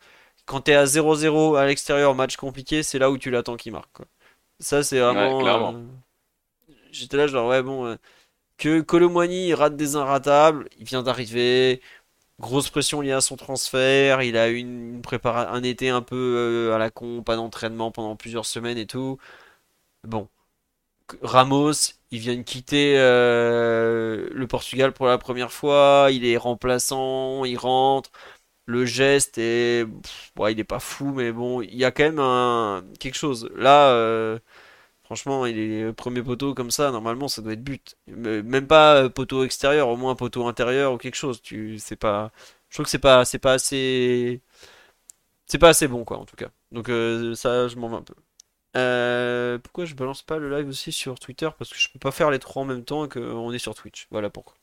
Quand 0.45 0.61
t'es 0.61 0.75
à 0.75 0.85
0-0 0.85 1.57
à 1.57 1.65
l'extérieur, 1.67 2.15
match 2.15 2.37
compliqué, 2.37 2.83
c'est 2.83 2.99
là 2.99 3.11
où 3.11 3.17
tu 3.17 3.31
l'attends 3.31 3.57
qu'il 3.57 3.73
marque. 3.73 4.01
Ça, 4.59 4.83
c'est 4.83 4.99
vraiment. 4.99 5.47
Ouais, 5.47 5.73
euh, 5.73 5.87
J'étais 6.91 7.17
là, 7.17 7.27
genre, 7.27 7.49
ouais, 7.49 7.61
bon. 7.63 7.85
euh, 7.85 7.95
que 8.57 8.81
Colomboigny 8.81 9.47
il 9.49 9.55
rate 9.55 9.75
des 9.77 9.95
inratables, 9.97 10.69
il 10.79 10.85
vient 10.85 11.03
d'arriver, 11.03 11.81
grosse 12.39 12.69
pression 12.69 13.01
liée 13.01 13.11
à 13.13 13.21
son 13.21 13.37
transfert, 13.37 14.21
il 14.23 14.37
a 14.37 14.49
eu 14.49 14.57
une, 14.57 14.95
une 14.97 15.01
prépara- 15.01 15.49
un 15.51 15.63
été 15.63 15.89
un 15.89 16.01
peu 16.03 16.15
euh, 16.71 16.75
à 16.75 16.79
la 16.79 16.91
con, 16.91 17.23
pas 17.23 17.35
d'entraînement 17.37 17.91
pendant 17.91 18.15
plusieurs 18.17 18.45
semaines 18.47 18.77
et 18.79 18.87
tout. 18.87 19.19
Bon, 20.05 20.29
Ramos, 21.21 21.73
il 22.11 22.19
vient 22.19 22.35
de 22.37 22.43
quitter 22.43 22.95
le 22.97 24.45
Portugal 24.47 24.93
pour 24.93 25.07
la 25.07 25.17
première 25.17 25.51
fois, 25.51 26.09
il 26.11 26.25
est 26.25 26.37
remplaçant, 26.37 27.45
il 27.45 27.57
rentre, 27.57 28.11
le 28.65 28.85
geste 28.85 29.37
est, 29.37 29.85
il 30.49 30.59
est 30.59 30.63
pas 30.63 30.79
fou, 30.79 31.11
mais 31.13 31.31
bon, 31.31 31.61
il 31.61 31.75
y 31.75 31.85
a 31.85 31.91
quand 31.91 32.03
même 32.03 32.19
un, 32.19 32.83
quelque 32.99 33.15
chose. 33.15 33.49
Là, 33.55 33.89
euh, 33.91 34.39
franchement, 35.03 35.45
il 35.45 35.57
est 35.59 35.93
premier 35.93 36.23
poteau 36.23 36.53
comme 36.55 36.71
ça, 36.71 36.91
normalement, 36.91 37.27
ça 37.27 37.41
doit 37.41 37.53
être 37.53 37.63
but. 37.63 37.97
Même 38.07 38.67
pas 38.67 39.03
euh, 39.03 39.09
poteau 39.09 39.43
extérieur, 39.43 39.89
au 39.89 39.97
moins 39.97 40.15
poteau 40.15 40.47
intérieur 40.47 40.93
ou 40.93 40.97
quelque 40.97 41.15
chose. 41.15 41.41
Tu, 41.41 41.79
c'est 41.79 41.95
pas, 41.95 42.31
je 42.69 42.77
trouve 42.77 42.85
que 42.85 42.89
c'est 42.91 42.99
pas, 42.99 43.25
c'est 43.25 43.39
pas 43.39 43.53
assez, 43.53 44.41
c'est 45.45 45.57
pas 45.59 45.69
assez 45.69 45.87
bon, 45.87 46.03
quoi, 46.05 46.17
en 46.17 46.25
tout 46.25 46.35
cas. 46.35 46.49
Donc 46.71 46.89
euh, 46.89 47.35
ça, 47.35 47.67
je 47.67 47.75
m'en 47.77 47.87
veux 47.89 47.97
un 47.97 48.01
peu. 48.03 48.15
Pourquoi 49.63 49.85
je 49.85 49.95
balance 49.95 50.21
pas 50.23 50.37
le 50.37 50.49
live 50.55 50.67
aussi 50.67 50.91
sur 50.91 51.19
Twitter? 51.19 51.49
Parce 51.57 51.71
que 51.71 51.79
je 51.79 51.89
peux 51.91 51.99
pas 51.99 52.11
faire 52.11 52.31
les 52.31 52.39
trois 52.39 52.63
en 52.63 52.65
même 52.65 52.83
temps 52.83 53.07
qu'on 53.07 53.51
est 53.53 53.59
sur 53.59 53.75
Twitch. 53.75 54.07
Voilà 54.11 54.29
pourquoi. 54.29 54.55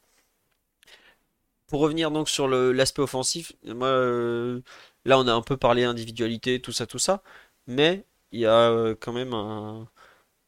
Pour 1.72 1.80
revenir 1.82 2.12
donc 2.12 2.30
sur 2.30 2.48
l'aspect 2.48 3.02
offensif, 3.02 3.54
moi, 3.64 3.88
euh, 3.88 4.62
là 5.06 5.18
on 5.18 5.26
a 5.26 5.32
un 5.34 5.42
peu 5.42 5.58
parlé 5.58 5.84
individualité, 5.84 6.60
tout 6.62 6.72
ça, 6.72 6.86
tout 6.86 7.00
ça, 7.00 7.24
mais 7.66 8.06
il 8.32 8.40
y 8.42 8.46
a 8.46 8.70
euh, 8.70 8.94
quand 9.00 9.12
même 9.14 9.34
un, 9.34 9.88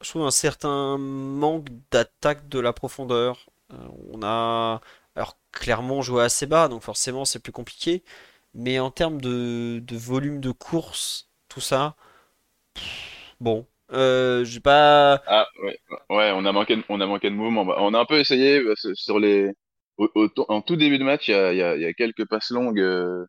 je 0.02 0.10
trouve 0.10 0.24
un 0.26 0.30
certain 0.32 0.98
manque 0.98 1.68
d'attaque 1.92 2.48
de 2.48 2.60
la 2.60 2.72
profondeur. 2.74 3.50
Euh, 3.72 3.76
on 4.12 4.22
a, 4.24 4.80
alors 5.16 5.38
clairement 5.52 6.02
joué 6.02 6.24
assez 6.24 6.46
bas, 6.46 6.68
donc 6.68 6.82
forcément 6.82 7.24
c'est 7.26 7.40
plus 7.40 7.52
compliqué, 7.52 8.04
mais 8.54 8.78
en 8.80 8.90
termes 8.90 9.20
de, 9.20 9.82
volume 9.96 10.40
de 10.40 10.52
course, 10.52 11.30
tout 11.48 11.60
ça, 11.62 11.96
bon, 13.40 13.66
euh, 13.92 14.44
j'ai 14.44 14.60
pas, 14.60 15.22
Ah 15.26 15.46
ouais, 15.62 15.78
ouais, 16.10 16.32
on 16.34 16.44
a 16.44 16.52
manqué, 16.52 16.76
de- 16.76 16.84
on 16.88 17.00
a 17.00 17.06
manqué 17.06 17.30
de 17.30 17.34
mouvement. 17.34 17.64
Bah, 17.64 17.76
On 17.78 17.94
a 17.94 17.98
un 18.00 18.04
peu 18.04 18.18
essayé 18.18 18.62
sur 18.94 19.18
les, 19.18 19.50
en 19.98 20.62
tout 20.62 20.76
début 20.76 20.98
de 20.98 21.04
match, 21.04 21.28
il 21.28 21.32
y 21.32 21.62
a, 21.62 21.92
quelques 21.94 22.26
passes 22.26 22.50
longues 22.50 22.80
euh, 22.80 23.26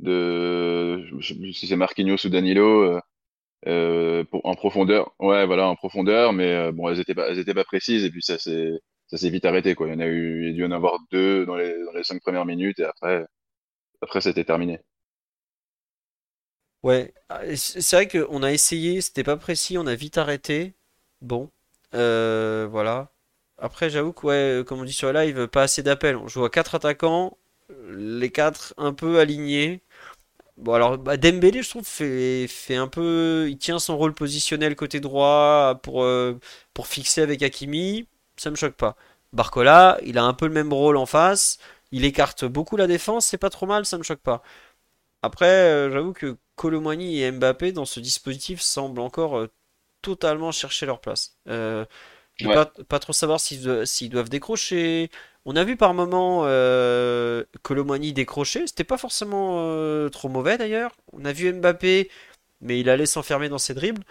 de, 0.00 1.04
je 1.20 1.26
sais 1.26 1.34
plus 1.34 1.52
si 1.52 1.66
c'est 1.66 1.76
Marquinhos 1.76 2.24
ou 2.24 2.28
Danilo 2.28 2.82
euh, 2.82 3.00
euh, 3.66 4.24
en 4.32 4.54
profondeur. 4.54 5.14
Ouais, 5.18 5.46
voilà, 5.46 5.68
en 5.68 5.76
profondeur, 5.76 6.32
mais 6.32 6.72
bon, 6.72 6.88
elles 6.88 7.00
étaient 7.00 7.14
pas, 7.14 7.34
pas 7.54 7.64
précises 7.64 8.04
et 8.04 8.10
puis 8.10 8.22
ça 8.22 8.38
s'est, 8.38 8.80
vite 9.30 9.44
arrêté. 9.44 9.76
Il 9.78 9.88
y 9.88 9.92
en 9.92 10.00
a 10.00 10.06
eu, 10.06 10.44
il 10.44 10.48
y 10.50 10.52
a 10.52 10.54
dû 10.54 10.64
en 10.64 10.72
avoir 10.72 10.98
deux 11.12 11.46
dans 11.46 11.56
les, 11.56 11.74
cinq 12.02 12.20
premières 12.22 12.46
minutes 12.46 12.80
et 12.80 12.84
après, 12.84 13.26
c'était 14.20 14.44
terminé. 14.44 14.80
ouais, 16.82 17.12
Ah, 17.28 17.42
c'est 17.56 17.96
vrai 17.96 18.08
qu'on 18.08 18.42
a 18.42 18.52
essayé, 18.52 19.00
c'était 19.00 19.24
pas 19.24 19.36
précis, 19.36 19.78
on 19.78 19.86
a 19.86 19.94
vite 19.94 20.18
arrêté. 20.18 20.74
Bon, 21.20 21.50
voilà. 21.92 23.10
Après, 23.60 23.90
j'avoue 23.90 24.12
que, 24.12 24.26
ouais, 24.26 24.64
comme 24.64 24.80
on 24.80 24.84
dit 24.84 24.92
sur 24.92 25.12
le 25.12 25.20
live, 25.20 25.48
pas 25.48 25.62
assez 25.62 25.82
d'appels. 25.82 26.16
On 26.16 26.28
joue 26.28 26.44
à 26.44 26.50
quatre 26.50 26.74
attaquants, 26.74 27.36
les 27.90 28.30
quatre 28.30 28.74
un 28.78 28.92
peu 28.94 29.18
alignés. 29.20 29.82
Bon, 30.56 30.74
alors, 30.74 30.98
bah, 30.98 31.16
Dembélé, 31.16 31.62
je 31.62 31.70
trouve, 31.70 31.86
fait, 31.86 32.48
un 32.76 32.88
peu. 32.88 33.46
Il 33.50 33.58
tient 33.58 33.78
son 33.78 33.96
rôle 33.98 34.14
positionnel 34.14 34.76
côté 34.76 35.00
droit 35.00 35.80
pour, 35.82 36.02
euh, 36.04 36.38
pour 36.74 36.86
fixer 36.86 37.22
avec 37.22 37.42
Hakimi. 37.42 38.08
Ça 38.36 38.50
me 38.50 38.56
choque 38.56 38.74
pas. 38.74 38.96
Barcola, 39.32 39.98
il 40.04 40.18
a 40.18 40.24
un 40.24 40.34
peu 40.34 40.46
le 40.46 40.52
même 40.52 40.72
rôle 40.72 40.96
en 40.96 41.06
face. 41.06 41.58
Il 41.92 42.04
écarte 42.04 42.44
beaucoup 42.44 42.76
la 42.76 42.86
défense, 42.86 43.26
c'est 43.26 43.38
pas 43.38 43.50
trop 43.50 43.66
mal, 43.66 43.84
ça 43.86 43.98
me 43.98 44.02
choque 44.02 44.20
pas. 44.20 44.42
Après, 45.22 45.46
euh, 45.46 45.90
j'avoue 45.90 46.12
que 46.12 46.38
Colomani 46.56 47.22
et 47.22 47.30
Mbappé 47.32 47.72
dans 47.72 47.84
ce 47.84 48.00
dispositif 48.00 48.60
semblent 48.60 49.00
encore 49.00 49.38
euh, 49.38 49.48
totalement 50.02 50.52
chercher 50.52 50.86
leur 50.86 51.00
place. 51.00 51.36
Euh, 51.48 51.84
Ouais. 52.48 52.54
pas, 52.54 52.66
pas 52.66 52.98
trop 52.98 53.12
savoir 53.12 53.40
s'ils 53.40 53.62
do- 53.62 53.84
s'ils 53.84 54.10
doivent 54.10 54.28
décrocher. 54.28 55.10
On 55.46 55.56
a 55.56 55.64
vu 55.64 55.76
par 55.76 55.94
moment 55.94 56.42
euh, 56.44 57.44
Colomani 57.62 58.12
décrocher, 58.12 58.66
c'était 58.66 58.84
pas 58.84 58.98
forcément 58.98 59.54
euh, 59.58 60.08
trop 60.10 60.28
mauvais 60.28 60.58
d'ailleurs. 60.58 60.92
On 61.12 61.24
a 61.24 61.32
vu 61.32 61.52
Mbappé, 61.52 62.10
mais 62.60 62.80
il 62.80 62.90
allait 62.90 63.06
s'enfermer 63.06 63.48
dans 63.48 63.58
ses 63.58 63.74
dribbles. 63.74 64.02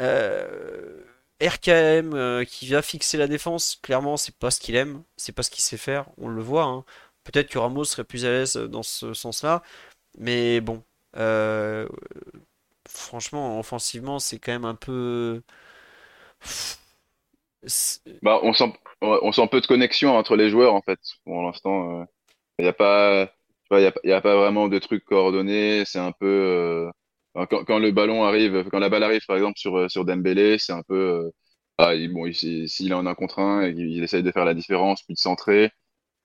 Euh, 0.00 1.00
RKM 1.42 2.44
qui 2.46 2.68
va 2.68 2.82
fixer 2.82 3.16
la 3.18 3.26
défense, 3.28 3.78
clairement, 3.82 4.16
c'est 4.16 4.34
pas 4.36 4.50
ce 4.50 4.60
qu'il 4.60 4.76
aime, 4.76 5.02
c'est 5.16 5.32
pas 5.32 5.42
ce 5.42 5.50
qu'il 5.50 5.62
sait 5.64 5.76
faire, 5.76 6.06
on 6.18 6.28
le 6.28 6.42
voit. 6.42 6.64
hein. 6.64 6.84
Peut-être 7.24 7.48
que 7.50 7.58
Ramos 7.58 7.84
serait 7.84 8.04
plus 8.04 8.24
à 8.26 8.30
l'aise 8.30 8.54
dans 8.56 8.82
ce 8.82 9.14
sens-là, 9.14 9.62
mais 10.18 10.60
bon, 10.60 10.82
franchement, 12.88 13.58
offensivement, 13.58 14.18
c'est 14.18 14.38
quand 14.38 14.52
même 14.52 14.64
un 14.64 14.74
peu. 14.74 15.42
Bah, 18.22 18.40
on 18.42 18.52
sent, 18.52 18.72
on 19.00 19.32
sent 19.32 19.48
peu 19.48 19.60
de 19.60 19.66
connexion 19.66 20.16
entre 20.16 20.36
les 20.36 20.50
joueurs, 20.50 20.74
en 20.74 20.82
fait. 20.82 20.98
Pour 21.24 21.42
l'instant, 21.42 22.04
il 22.58 22.62
n'y 22.64 22.68
a 22.68 22.72
pas, 22.72 23.26
tu 23.28 23.32
vois, 23.70 23.80
y 23.80 23.86
a, 23.86 23.94
y 24.04 24.12
a 24.12 24.20
pas 24.20 24.36
vraiment 24.36 24.68
de 24.68 24.78
trucs 24.78 25.04
coordonnés. 25.04 25.84
C'est 25.86 25.98
un 26.00 26.12
peu, 26.12 26.26
euh, 27.36 27.46
quand, 27.66 27.78
le 27.78 27.90
ballon 27.92 28.24
arrive, 28.24 28.64
quand 28.70 28.78
la 28.80 28.88
balle 28.90 29.04
arrive, 29.04 29.24
par 29.26 29.36
exemple, 29.36 29.58
sur, 29.58 29.76
euh, 29.78 29.88
sur 29.88 30.04
Dembélé, 30.04 30.58
c'est 30.58 30.72
un 30.72 30.82
peu, 30.82 30.94
euh, 30.96 31.30
ah, 31.78 31.94
il- 31.94 32.12
bon, 32.12 32.26
il- 32.26 32.68
s'il 32.68 32.90
est 32.92 32.94
en 32.94 33.06
un 33.06 33.14
contre 33.14 33.38
un, 33.40 33.66
il, 33.68 33.78
il 33.80 34.02
essaye 34.04 34.22
de 34.24 34.32
faire 34.32 34.44
la 34.44 34.54
différence, 34.54 35.02
puis 35.04 35.14
de 35.14 35.18
centrer. 35.20 35.70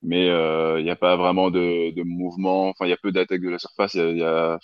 Mais 0.04 0.28
il 0.28 0.84
n'y 0.86 0.92
a 0.92 0.96
pas 0.98 1.18
vraiment 1.18 1.52
de, 1.52 1.92
mouvement. 2.04 2.70
Enfin, 2.70 2.86
il 2.88 2.92
y 2.92 2.94
a 2.94 2.98
peu 2.98 3.12
d'attaques 3.14 3.42
de 3.42 3.50
la 3.50 3.60
surface. 3.60 3.96
Il 3.96 4.18
y 4.18 4.20
y 4.20 4.24
a, 4.24 4.60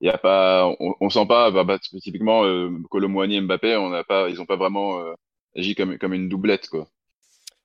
y 0.00 0.08
a 0.10 0.18
pas, 0.18 0.66
on, 0.80 0.94
on 1.00 1.10
sent 1.10 1.26
pas, 1.26 1.50
bah, 1.50 1.64
bah, 1.64 1.78
typiquement, 2.02 2.44
euh, 2.44 2.70
Muani 3.08 3.36
et 3.36 3.40
Mbappé, 3.42 3.76
on 3.76 3.90
n'a 3.90 4.04
pas, 4.04 4.28
ils 4.30 4.40
ont 4.40 4.46
pas 4.46 4.56
vraiment 4.56 5.00
euh, 5.58 5.60
agi 5.60 5.74
comme, 5.74 5.98
comme 5.98 6.14
une 6.14 6.28
doublette, 6.28 6.68
quoi. 6.68 6.88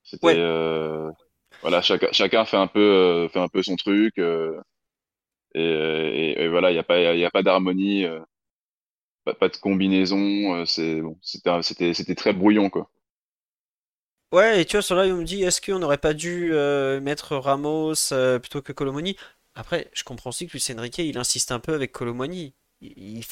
C'était, 0.03 0.29
Ouais, 0.29 0.39
euh, 0.39 1.11
voilà, 1.61 1.81
chacun, 1.81 2.09
chacun 2.13 2.45
fait 2.45 2.57
un 2.57 2.67
peu, 2.67 2.79
euh, 2.81 3.29
fait 3.29 3.39
un 3.39 3.49
peu 3.49 3.63
son 3.63 3.75
truc. 3.77 4.17
euh, 4.19 4.59
et, 5.55 5.61
et, 5.61 6.43
et 6.43 6.47
voilà, 6.49 6.71
il 6.71 6.75
n'y 6.75 6.79
a 6.79 6.83
pas, 6.83 6.99
y 7.01 7.25
a 7.25 7.31
pas 7.31 7.43
d'harmonie, 7.43 8.05
pas, 9.25 9.33
pas 9.33 9.49
de 9.49 9.57
combinaison. 9.57 10.65
c'est, 10.65 11.01
bon, 11.01 11.17
c'était, 11.21 12.15
très 12.15 12.33
brouillon, 12.33 12.69
quoi. 12.69 12.89
ouais, 14.31 14.61
et 14.61 14.65
tu 14.65 14.75
vois, 14.77 14.81
sur 14.81 14.95
là, 14.95 15.03
on 15.03 15.17
me 15.17 15.23
dit, 15.23 15.43
est-ce 15.43 15.61
qu'on 15.61 15.79
n'aurait 15.79 15.97
pas 15.97 16.13
dû 16.13 16.51
mettre 17.01 17.35
Ramos 17.37 17.93
plutôt 18.41 18.61
que 18.61 18.71
Colomoni? 18.73 19.15
Après, 19.55 19.89
je 19.93 20.03
comprends 20.03 20.29
aussi 20.31 20.47
que 20.47 20.53
Luis 20.53 20.65
Enrique, 20.77 20.97
il 20.99 21.17
insiste 21.17 21.51
un 21.51 21.59
peu 21.59 21.73
avec 21.73 21.91
Colomoni. 21.91 22.55
Il, 22.81 23.23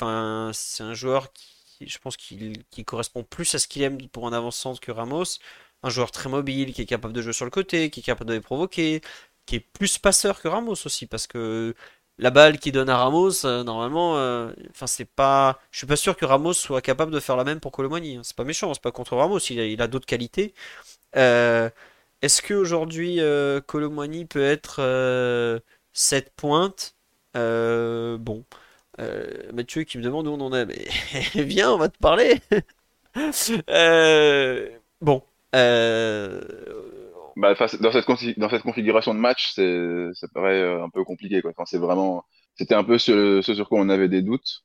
c'est 0.54 0.84
un 0.84 0.94
joueur 0.94 1.34
qui, 1.34 1.46
je 1.88 1.98
pense 2.00 2.18
qu'il 2.18 2.64
qui 2.70 2.86
correspond 2.86 3.24
plus 3.24 3.54
à 3.56 3.60
ce 3.60 3.68
qu'il 3.68 3.82
aime 3.84 3.98
pour 4.10 4.28
un 4.28 4.34
avant-centre 4.34 4.80
que 4.80 4.92
Ramos. 4.92 5.24
Un 5.84 5.90
joueur 5.90 6.12
très 6.12 6.30
mobile, 6.30 6.74
qui 6.74 6.82
est 6.84 6.86
capable 6.86 7.14
de 7.14 7.22
jouer 7.22 7.34
sur 7.34 7.46
le 7.46 7.52
côté, 7.52 7.90
qui 7.90 8.02
est 8.02 8.04
capable 8.04 8.30
de 8.30 8.36
les 8.36 8.42
provoquer, 8.42 9.02
qui 9.46 9.56
est 9.58 9.60
plus 9.60 9.98
passeur 9.98 10.42
que 10.42 10.48
Ramos 10.48 10.76
aussi, 10.86 11.08
parce 11.08 11.28
que 11.28 11.76
la 12.18 12.30
balle 12.32 12.60
qu'il 12.60 12.74
donne 12.74 12.90
à 12.90 12.98
Ramos, 12.98 13.46
euh, 13.46 13.64
normalement, 13.64 14.18
euh, 14.18 14.52
enfin, 14.72 14.88
c'est 14.88 15.06
pas, 15.06 15.60
je 15.72 15.80
suis 15.80 15.88
pas 15.88 15.96
sûr 15.96 16.16
que 16.16 16.26
Ramos 16.26 16.54
soit 16.54 16.82
capable 16.82 17.12
de 17.12 17.20
faire 17.20 17.36
la 17.38 17.44
même 17.44 17.60
pour 17.60 17.72
Colomoni. 17.72 18.18
hein. 18.18 18.22
C'est 18.24 18.36
pas 18.36 18.44
méchant, 18.44 18.74
c'est 18.74 18.82
pas 18.84 18.92
contre 18.92 19.16
Ramos, 19.18 19.40
il 19.40 19.82
a, 19.82 19.88
d'autres 19.88 20.06
qualités. 20.06 20.54
Euh, 21.16 21.70
est-ce 22.22 22.42
qu'aujourd'hui, 22.42 23.20
euh, 23.22 23.62
Colomwani 23.62 24.26
peut 24.26 24.44
être 24.44 24.78
euh, 24.80 25.60
cette 25.94 26.32
pointe? 26.36 26.96
Euh, 27.38 28.18
bon. 28.18 28.46
Euh, 29.02 29.52
Mathieu 29.54 29.84
qui 29.84 29.98
me 29.98 30.04
demande 30.04 30.28
où 30.28 30.32
on 30.32 30.42
en 30.42 30.54
est. 30.54 30.66
Mais 30.66 31.44
viens, 31.44 31.72
on 31.72 31.78
va 31.78 31.90
te 31.90 31.98
parler. 31.98 32.40
Euh, 33.70 34.70
bon. 35.02 35.22
Euh, 35.54 36.40
Bah, 37.36 37.54
dans 37.82 37.92
cette, 37.92 38.06
configuration 38.06 39.14
de 39.14 39.20
match, 39.20 39.54
ça 39.56 40.28
paraît 40.34 40.64
un 40.82 40.90
peu 40.90 41.04
compliqué, 41.04 41.42
vraiment, 41.74 42.24
c'était 42.56 42.74
un 42.74 42.86
peu 42.86 42.98
ce, 42.98 43.42
sur 43.42 43.68
quoi 43.68 43.82
on 43.82 43.90
avait 43.90 44.08
des 44.08 44.22
doutes 44.22 44.64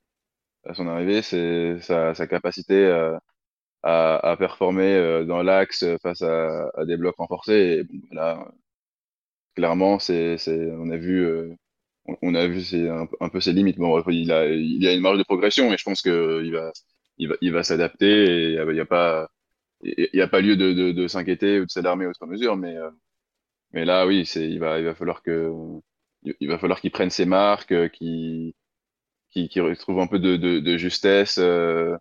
à 0.65 0.75
son 0.75 0.87
arrivée, 0.87 1.23
c'est 1.23 1.81
sa, 1.81 2.15
capacité 2.29 2.87
à, 3.83 4.37
performer 4.39 5.25
dans 5.27 5.43
l'axe 5.43 5.85
face 6.05 6.23
à, 6.23 6.71
des 6.85 6.97
blocs 6.97 7.17
renforcés. 7.17 7.83
Là, 8.13 8.47
clairement, 9.57 9.99
c'est, 9.99 10.37
on 10.79 10.91
a 10.91 10.97
vu, 10.97 11.57
on, 12.09 12.17
on 12.23 12.35
a 12.35 12.47
vu 12.47 12.63
c'est 12.63 12.89
un, 12.89 13.09
un 13.21 13.29
peu 13.29 13.41
ses 13.41 13.53
limites. 13.53 13.79
Bon, 13.79 14.03
il 14.09 14.33
a, 14.33 14.47
il 14.49 14.83
y 14.83 14.89
a 14.89 14.93
une 14.95 15.01
marge 15.01 15.19
de 15.19 15.25
progression, 15.25 15.71
mais 15.71 15.79
je 15.79 15.85
pense 15.85 16.03
que 16.03 16.43
il 16.45 16.53
va, 16.53 16.73
il 17.19 17.29
va, 17.29 17.35
il 17.41 17.53
va 17.53 17.63
s'adapter 17.63 18.53
il 18.53 18.77
y 18.77 18.81
a, 18.81 18.87
pas, 18.87 19.29
il 19.83 20.11
y 20.15 20.21
a 20.23 20.29
pas 20.29 20.41
lieu 20.41 20.57
de, 20.57 20.73
de, 20.73 20.93
de 20.93 21.09
s'inquiéter 21.09 21.61
ou 21.61 21.67
de 21.67 21.71
s'alarmer 21.71 22.07
outre 22.07 22.27
mesure, 22.27 22.57
mais 22.57 22.77
euh, 22.77 22.91
mais 23.73 23.85
là, 23.85 24.07
oui, 24.07 24.27
c'est, 24.27 24.49
il 24.49 24.59
va, 24.61 24.79
il 24.79 24.85
va 24.85 24.95
falloir 24.95 25.23
que, 25.23 25.51
il 26.41 26.49
va 26.49 26.59
falloir 26.59 26.81
qu'il 26.81 26.91
prenne 26.91 27.11
ses 27.11 27.27
marques, 27.27 27.73
euh, 27.73 27.89
qu'il, 27.89 28.55
qu'il, 29.31 29.49
qu'il 29.49 29.63
retrouve 29.63 30.01
un 30.01 30.07
peu 30.07 30.19
de, 30.19 30.37
de, 30.37 30.77
justesse, 30.79 31.39
euh, 31.39 31.97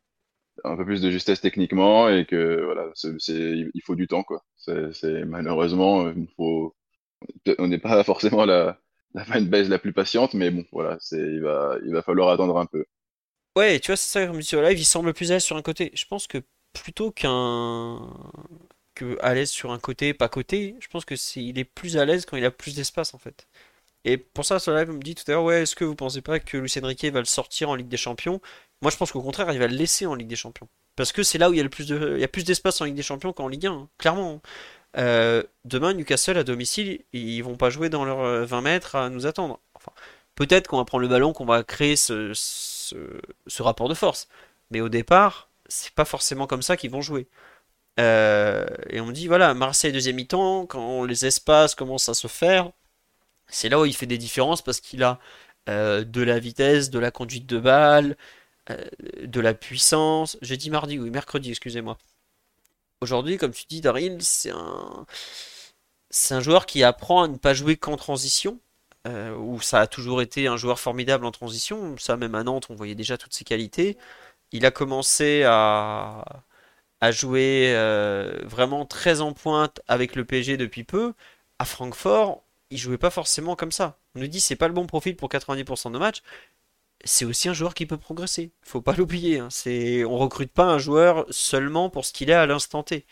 un 0.65 0.77
peu 0.77 0.85
plus 0.85 1.01
de 1.01 1.11
justesse 1.11 1.41
techniquement, 1.41 2.09
et 2.09 2.25
que 2.25 2.63
voilà, 2.65 2.91
c'est, 2.95 3.15
il 3.29 3.81
faut 3.85 3.95
du 3.95 4.07
temps, 4.07 4.23
quoi. 4.23 4.43
C'est, 4.57 5.25
malheureusement, 5.25 6.09
il 6.11 6.27
faut, 6.37 6.75
on 7.59 7.67
n'est 7.67 7.79
pas 7.79 8.03
forcément 8.03 8.45
la, 8.45 8.79
la 9.16 9.26
fanbase 9.26 9.70
la 9.70 9.80
plus 9.80 9.93
patiente, 9.93 10.36
mais 10.36 10.51
bon, 10.51 10.66
voilà, 10.72 10.97
c'est, 11.01 11.18
il 11.18 11.41
va, 11.41 11.78
il 11.86 11.93
va 11.93 12.03
falloir 12.03 12.30
attendre 12.30 12.57
un 12.59 12.68
peu. 12.68 12.86
ouais, 13.57 13.80
tu 13.80 13.88
vois, 13.88 13.97
c'est 13.97 14.11
ça, 14.11 14.28
comme 14.28 14.41
sur 14.41 14.61
live, 14.61 14.78
il 14.80 14.86
semble 14.86 15.13
plus 15.13 15.32
à 15.32 15.36
l'aise 15.36 15.43
sur 15.43 15.57
un 15.57 15.61
côté. 15.61 15.91
Je 15.95 16.05
pense 16.05 16.28
que 16.28 16.39
plutôt 16.74 17.11
qu'un 17.11 17.99
que 18.95 19.18
l'aise 19.34 19.51
sur 19.51 19.72
un 19.72 19.80
côté, 19.80 20.13
pas 20.13 20.30
côté, 20.30 20.76
je 20.80 20.88
pense 20.88 21.05
que 21.05 21.16
c'est 21.16 21.43
il 21.43 21.59
est 21.59 21.66
plus 21.66 21.97
à 21.97 22.05
l'aise 22.05 22.26
quand 22.26 22.38
il 22.38 22.45
a 22.45 22.51
plus 22.51 22.76
d'espace 22.76 23.13
en 23.13 23.18
fait. 23.20 23.47
Et 24.05 24.18
pour 24.18 24.45
ça, 24.45 24.59
sur 24.59 24.74
live, 24.76 24.89
me 24.91 25.01
dit 25.01 25.16
tout 25.16 25.24
à 25.30 25.34
l'heure, 25.34 25.43
ouais, 25.43 25.63
est-ce 25.63 25.76
que 25.76 25.86
vous 25.86 25.95
pensez 25.95 26.22
pas 26.22 26.39
que 26.39 26.57
Luis 26.57 26.74
Enrique 26.84 27.05
va 27.05 27.20
le 27.20 27.26
sortir 27.26 27.70
en 27.70 27.76
Ligue 27.76 27.88
des 27.89 27.97
Champions? 27.97 28.41
Moi, 28.82 28.91
je 28.91 28.97
pense 28.97 29.11
qu'au 29.11 29.22
contraire, 29.22 29.51
il 29.51 29.59
va 29.59 29.68
le 29.68 29.76
laisser 29.76 30.05
en 30.05 30.16
Ligue 30.16 30.28
des 30.28 30.36
Champions. 30.36 30.70
Parce 30.95 31.11
que 31.11 31.24
c'est 31.24 31.38
là 31.39 31.49
où 31.49 31.53
il 31.53 31.57
y 31.57 31.59
a 31.59 31.63
le 31.63 31.70
plus 31.70 31.88
de, 31.88 32.13
il 32.16 32.22
y 32.22 32.24
a 32.24 32.28
plus 32.28 32.45
d'espace 32.45 32.82
en 32.82 32.86
Ligue 32.86 32.95
des 32.95 33.03
Champions 33.03 33.34
qu'en 33.34 33.47
Ligue 33.47 33.68
1, 33.68 33.72
hein, 33.74 33.89
clairement. 33.97 34.41
Euh, 34.97 35.43
demain, 35.65 35.93
Newcastle 35.93 36.37
à 36.37 36.43
domicile, 36.43 37.01
ils 37.13 37.41
vont 37.41 37.57
pas 37.57 37.69
jouer 37.69 37.89
dans 37.89 38.05
leurs 38.05 38.21
euh, 38.21 38.45
20 38.45 38.61
mètres 38.61 38.95
à 38.95 39.09
nous 39.09 39.25
attendre. 39.25 39.59
Peut-être 40.35 40.67
qu'on 40.67 40.77
va 40.77 40.85
prendre 40.85 41.01
le 41.01 41.07
ballon, 41.07 41.33
qu'on 41.33 41.45
va 41.45 41.63
créer 41.63 41.95
ce, 41.95 42.33
rapport 43.59 43.89
de 43.89 43.93
force. 43.93 44.27
Mais 44.71 44.81
au 44.81 44.89
départ, 44.89 45.49
c'est 45.67 45.93
pas 45.93 46.05
forcément 46.05 46.47
comme 46.47 46.61
ça 46.61 46.77
qu'ils 46.77 46.91
vont 46.91 47.01
jouer. 47.01 47.27
Euh, 47.99 48.65
et 48.89 48.99
on 49.01 49.07
me 49.07 49.13
dit, 49.13 49.27
voilà, 49.27 49.53
Marseille 49.53 49.91
deuxième 49.93 50.17
mi-temps, 50.17 50.65
quand 50.67 51.05
les 51.05 51.25
espaces 51.25 51.75
commencent 51.75 52.09
à 52.09 52.13
se 52.13 52.27
faire, 52.27 52.71
c'est 53.47 53.69
là 53.69 53.79
où 53.79 53.85
il 53.85 53.95
fait 53.95 54.05
des 54.07 54.17
différences 54.17 54.61
parce 54.61 54.81
qu'il 54.81 55.03
a 55.03 55.19
euh, 55.69 56.03
de 56.03 56.21
la 56.21 56.39
vitesse, 56.39 56.89
de 56.91 56.99
la 56.99 57.11
conduite 57.11 57.47
de 57.47 57.59
balle, 57.59 58.17
euh, 58.69 58.85
de 59.23 59.41
la 59.41 59.53
puissance. 59.53 60.37
J'ai 60.41 60.57
dit 60.57 60.69
mardi, 60.69 60.99
oui, 60.99 61.09
mercredi, 61.09 61.51
excusez-moi. 61.51 61.97
Aujourd'hui, 63.01 63.37
comme 63.37 63.51
tu 63.51 63.65
dis, 63.67 63.81
Daryl, 63.81 64.17
c'est 64.21 64.51
un, 64.51 65.05
joueur 66.39 66.65
qui 66.65 66.83
apprend 66.83 67.23
à 67.23 67.27
ne 67.27 67.37
pas 67.37 67.53
jouer 67.53 67.77
qu'en 67.77 67.97
transition, 67.97 68.59
euh, 69.07 69.35
où 69.35 69.61
ça 69.61 69.81
a 69.81 69.87
toujours 69.87 70.21
été 70.21 70.47
un 70.47 70.57
joueur 70.57 70.79
formidable 70.79 71.25
en 71.25 71.31
transition. 71.31 71.95
Ça, 71.97 72.17
même 72.17 72.35
à 72.35 72.43
Nantes, 72.43 72.67
on 72.69 72.75
voyait 72.75 72.95
déjà 72.95 73.17
toutes 73.17 73.33
ses 73.33 73.43
qualités. 73.43 73.97
Il 74.51 74.65
a 74.65 74.71
commencé 74.71 75.43
à, 75.45 76.23
à 77.01 77.11
jouer 77.11 77.73
euh, 77.75 78.39
vraiment 78.45 78.85
très 78.85 79.21
en 79.21 79.33
pointe 79.33 79.81
avec 79.87 80.15
le 80.15 80.25
PSG 80.25 80.57
depuis 80.57 80.83
peu. 80.83 81.13
À 81.59 81.65
Francfort, 81.65 82.43
il 82.71 82.77
jouait 82.77 82.97
pas 82.97 83.09
forcément 83.09 83.55
comme 83.55 83.71
ça. 83.71 83.97
On 84.15 84.19
nous 84.19 84.27
dit 84.27 84.41
c'est 84.41 84.55
pas 84.55 84.67
le 84.67 84.73
bon 84.73 84.87
profil 84.87 85.15
pour 85.15 85.29
90% 85.29 85.91
de 85.91 85.97
matchs. 85.97 86.23
C'est 87.03 87.25
aussi 87.25 87.49
un 87.49 87.53
joueur 87.53 87.73
qui 87.75 87.85
peut 87.85 87.97
progresser. 87.97 88.51
Faut 88.63 88.81
pas 88.81 88.93
l'oublier. 88.93 89.39
hein. 89.39 89.49
C'est, 89.51 90.03
on 90.05 90.17
recrute 90.17 90.51
pas 90.51 90.65
un 90.65 90.79
joueur 90.79 91.25
seulement 91.29 91.89
pour 91.89 92.05
ce 92.05 92.13
qu'il 92.13 92.29
est 92.29 92.33
à 92.33 92.45
l'instant 92.47 92.83
T. 92.83 93.05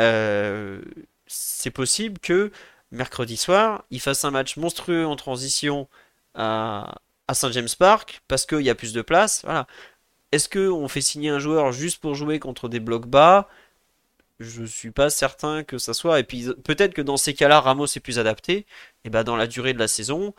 Euh, 0.00 0.82
c'est 1.26 1.70
possible 1.70 2.18
que 2.18 2.50
mercredi 2.90 3.36
soir, 3.36 3.84
il 3.90 4.00
fasse 4.00 4.24
un 4.24 4.30
match 4.30 4.56
monstrueux 4.56 5.06
en 5.06 5.16
transition 5.16 5.88
à, 6.34 6.96
à 7.28 7.34
Saint 7.34 7.52
James 7.52 7.68
Park 7.78 8.22
parce 8.28 8.44
qu'il 8.46 8.62
y 8.62 8.70
a 8.70 8.74
plus 8.74 8.92
de 8.92 9.02
place. 9.02 9.44
Est-ce 10.32 10.48
que 10.48 10.68
on 10.70 10.88
fait 10.88 11.00
signer 11.00 11.30
un 11.30 11.38
joueur 11.38 11.72
juste 11.72 12.00
pour 12.00 12.14
jouer 12.14 12.38
contre 12.38 12.68
des 12.68 12.80
blocs 12.80 13.06
bas? 13.06 13.48
Je 14.40 14.64
suis 14.64 14.90
pas 14.90 15.10
certain 15.10 15.62
que 15.64 15.78
ça 15.78 15.94
soit. 15.94 16.20
Et 16.20 16.24
puis 16.24 16.48
peut-être 16.64 16.94
que 16.94 17.02
dans 17.02 17.16
ces 17.16 17.34
cas-là, 17.34 17.60
Ramos 17.60 17.86
est 17.86 18.00
plus 18.00 18.18
adapté. 18.18 18.66
Et 19.04 19.10
ben 19.10 19.24
dans 19.24 19.36
la 19.36 19.46
durée 19.46 19.72
de 19.72 19.78
la 19.78 19.88
saison, 19.88 20.34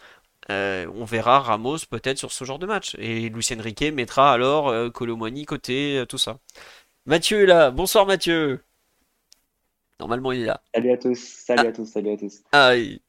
on 0.50 1.06
verra 1.06 1.40
Ramos 1.40 1.80
peut-être 1.90 2.18
sur 2.18 2.32
ce 2.32 2.46
genre 2.46 2.60
de 2.60 2.66
match. 2.66 2.96
Et 3.00 3.30
Lucien 3.30 3.62
Riquet 3.62 3.92
mettra 3.92 4.32
alors 4.34 4.70
euh, 4.70 4.90
côté, 4.90 6.04
tout 6.08 6.18
ça. 6.18 6.40
Mathieu 7.06 7.44
est 7.44 7.48
là. 7.48 7.72
Bonsoir 7.72 8.06
Mathieu. 8.06 8.62
Normalement, 10.00 10.32
il 10.32 10.42
est 10.42 10.46
là. 10.46 10.62
Salut 10.74 10.92
à 10.92 10.98
tous, 10.98 11.18
salut 11.18 11.68
à 11.68 11.72
tous, 11.72 11.86
salut 11.86 12.12
à 12.12 12.18
tous. 12.18 12.42
Ah, 12.52 12.76
il, 12.76 13.00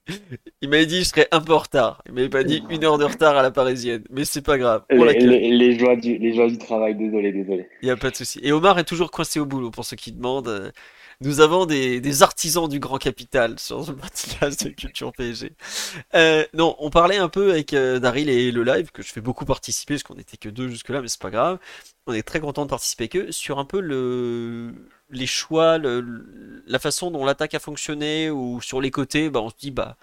m'avait 0.69 0.87
dit 0.87 0.99
que 0.99 1.05
je 1.05 1.09
serais 1.09 1.29
un 1.33 1.41
peu 1.41 1.53
en 1.53 1.59
retard. 1.59 2.03
Il 2.07 2.13
m'avait 2.13 2.29
pas 2.29 2.45
dit 2.45 2.63
une 2.71 2.85
heure 2.85 2.99
de 2.99 3.05
retard 3.05 3.37
à 3.37 3.43
la 3.43 3.51
parisienne, 3.51 4.05
mais 4.11 4.25
c'est 4.25 4.45
pas 4.45 4.59
grave. 4.59 4.85
Les, 4.91 5.79
joies 5.79 5.97
du, 5.97 6.19
les 6.19 6.35
joies 6.35 6.49
du 6.49 6.59
travail, 6.59 6.95
désolé, 6.95 7.33
désolé. 7.33 7.69
Il 7.83 7.87
n'y 7.87 7.91
a 7.91 7.97
pas 7.97 8.11
de 8.11 8.17
souci. 8.17 8.39
Et 8.43 8.53
Omar 8.53 8.79
est 8.79 8.85
toujours 8.85 9.11
coincé 9.11 9.41
au 9.41 9.47
boulot, 9.47 9.71
pour 9.71 9.85
ceux 9.85 9.97
qui 9.97 10.13
demandent. 10.13 10.73
Nous 11.21 11.41
avons 11.41 11.67
des, 11.67 12.23
artisans 12.23 12.69
du 12.69 12.81
grand 12.81 12.99
capital 12.99 13.59
sur 13.59 13.85
ce 13.85 13.93
podcast 13.93 14.65
de 14.65 14.71
Culture 14.71 15.13
PSG. 15.13 15.53
Euh, 16.15 16.45
non, 16.55 16.77
on 16.79 16.91
parlait 16.91 17.17
un 17.17 17.29
peu 17.29 17.51
avec 17.51 17.73
euh, 17.73 17.99
Daryl 17.99 18.29
et 18.29 18.51
le 18.51 18.65
live, 18.65 18.91
que 18.91 19.03
je 19.03 19.13
fais 19.13 19.21
beaucoup 19.21 19.45
participer, 19.45 19.95
parce 19.95 20.03
qu'on 20.03 20.15
n'était 20.15 20.37
que 20.37 20.49
deux 20.49 20.69
jusque-là, 20.69 21.01
mais 21.01 21.09
c'est 21.09 21.21
pas 21.21 21.31
grave. 21.31 21.59
On 22.07 22.13
est 22.13 22.23
très 22.23 22.41
content 22.41 22.65
de 22.65 22.71
participer 22.71 23.05
avec 23.05 23.17
eux 23.17 23.33
sur 23.33 23.59
un 23.59 23.65
peu 23.65 23.81
le, 23.81 24.75
les 25.11 25.27
choix, 25.27 25.79
la 25.79 26.79
façon 26.79 27.11
dont 27.11 27.25
l'attaque 27.25 27.55
a 27.55 27.61
fonctionné, 27.61 28.31
ou 28.31 28.61
sur 28.61 28.81
les 28.81 28.91
côtés, 28.91 29.31
bah, 29.31 29.41
on 29.41 29.51
se 29.51 29.57
dit, 29.59 29.71
bah, 29.71 29.97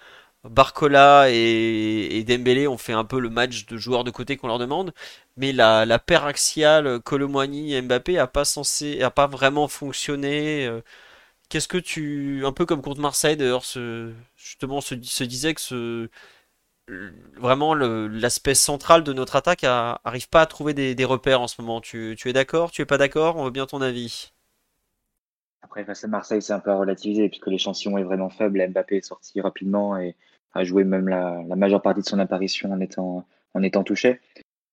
Barcola 0.43 1.27
et, 1.29 2.23
Dembélé 2.27 2.67
ont 2.67 2.77
fait 2.77 2.93
un 2.93 3.05
peu 3.05 3.19
le 3.19 3.29
match 3.29 3.65
de 3.67 3.77
joueurs 3.77 4.03
de 4.03 4.11
côté 4.11 4.37
qu'on 4.37 4.47
leur 4.47 4.57
demande, 4.59 4.93
mais 5.37 5.51
la, 5.51 5.99
paire 5.99 6.25
axiale 6.25 6.99
Colomboigny 7.01 7.75
et 7.75 7.81
Mbappé 7.81 8.17
a 8.17 8.27
pas 8.27 8.45
censé, 8.45 9.01
a 9.03 9.11
pas 9.11 9.27
vraiment 9.27 9.67
fonctionné. 9.67 10.65
Euh. 10.67 10.81
Qu'est-ce 11.49 11.67
que 11.67 11.77
tu, 11.77 12.43
un 12.45 12.53
peu 12.53 12.65
comme 12.65 12.81
contre 12.81 13.01
Marseille 13.01 13.37
d'ailleurs, 13.37 13.63
justement 14.37 14.81
se, 14.81 14.95
se, 15.03 15.23
disait 15.23 15.53
que 15.53 15.61
ce, 15.61 16.09
vraiment 17.37 17.73
l'aspect 17.73 18.55
central 18.55 19.03
de 19.03 19.13
notre 19.13 19.35
attaque 19.35 19.63
arrive 19.63 20.29
pas 20.29 20.41
à 20.41 20.45
trouver 20.45 20.73
des, 20.73 21.05
repères 21.05 21.41
en 21.41 21.47
ce 21.47 21.61
moment. 21.61 21.81
Tu, 21.81 22.17
es 22.25 22.33
d'accord 22.33 22.71
Tu 22.71 22.81
es 22.81 22.85
pas 22.85 22.97
d'accord? 22.97 23.37
On 23.37 23.45
veut 23.45 23.51
bien 23.51 23.65
ton 23.65 23.81
avis. 23.81 24.33
Après, 25.61 25.85
face 25.85 26.03
à 26.03 26.07
Marseille, 26.07 26.41
c'est 26.41 26.53
un 26.53 26.59
peu 26.59 26.73
relativisé 26.73 27.29
puisque 27.29 27.47
l'échantillon 27.47 27.97
est 27.97 28.03
vraiment 28.03 28.29
faible. 28.29 28.65
Mbappé 28.67 28.97
est 28.97 29.05
sorti 29.05 29.39
rapidement 29.41 29.97
et 29.97 30.15
a 30.53 30.63
joué 30.63 30.83
même 30.83 31.07
la, 31.07 31.43
majeure 31.55 31.81
partie 31.81 32.01
de 32.01 32.05
son 32.05 32.19
apparition 32.19 32.71
en 32.71 32.79
étant, 32.79 33.25
en 33.53 33.63
étant 33.63 33.83
touché. 33.83 34.19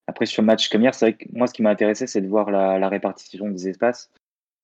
Après, 0.06 0.26
sur 0.26 0.42
le 0.42 0.46
match 0.46 0.68
comme 0.68 0.82
hier, 0.82 0.94
c'est 0.94 1.06
vrai 1.06 1.12
que 1.14 1.26
moi, 1.32 1.46
ce 1.46 1.52
qui 1.52 1.62
m'a 1.62 1.70
intéressé, 1.70 2.06
c'est 2.06 2.20
de 2.20 2.28
voir 2.28 2.50
la, 2.50 2.88
répartition 2.88 3.48
des 3.48 3.68
espaces. 3.68 4.10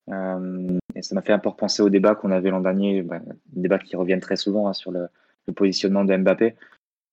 Euh, 0.09 0.67
et 0.93 1.01
ça 1.01 1.15
m'a 1.15 1.21
fait 1.21 1.33
un 1.33 1.39
peu 1.39 1.49
repenser 1.49 1.81
au 1.81 1.89
débat 1.89 2.15
qu'on 2.15 2.31
avait 2.31 2.51
l'an 2.51 2.61
dernier, 2.61 3.01
bah, 3.01 3.19
débat 3.47 3.79
qui 3.79 3.95
revient 3.95 4.19
très 4.19 4.35
souvent 4.35 4.67
hein, 4.67 4.73
sur 4.73 4.91
le, 4.91 5.07
positionnement 5.55 6.03
de 6.03 6.15
Mbappé. 6.15 6.55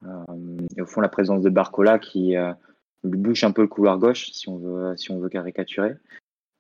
Euh, 0.04 0.24
et 0.76 0.82
au 0.82 0.86
fond, 0.86 1.00
la 1.00 1.08
présence 1.08 1.42
de 1.42 1.50
Barcola 1.50 1.98
qui 1.98 2.36
euh, 2.36 2.52
bouche 3.04 3.44
un 3.44 3.52
peu 3.52 3.62
le 3.62 3.68
couloir 3.68 3.98
gauche, 3.98 4.30
si 4.32 4.48
on 4.48 4.56
veut, 4.56 4.96
si 4.96 5.10
on 5.10 5.18
veut 5.18 5.28
caricaturer. 5.28 5.94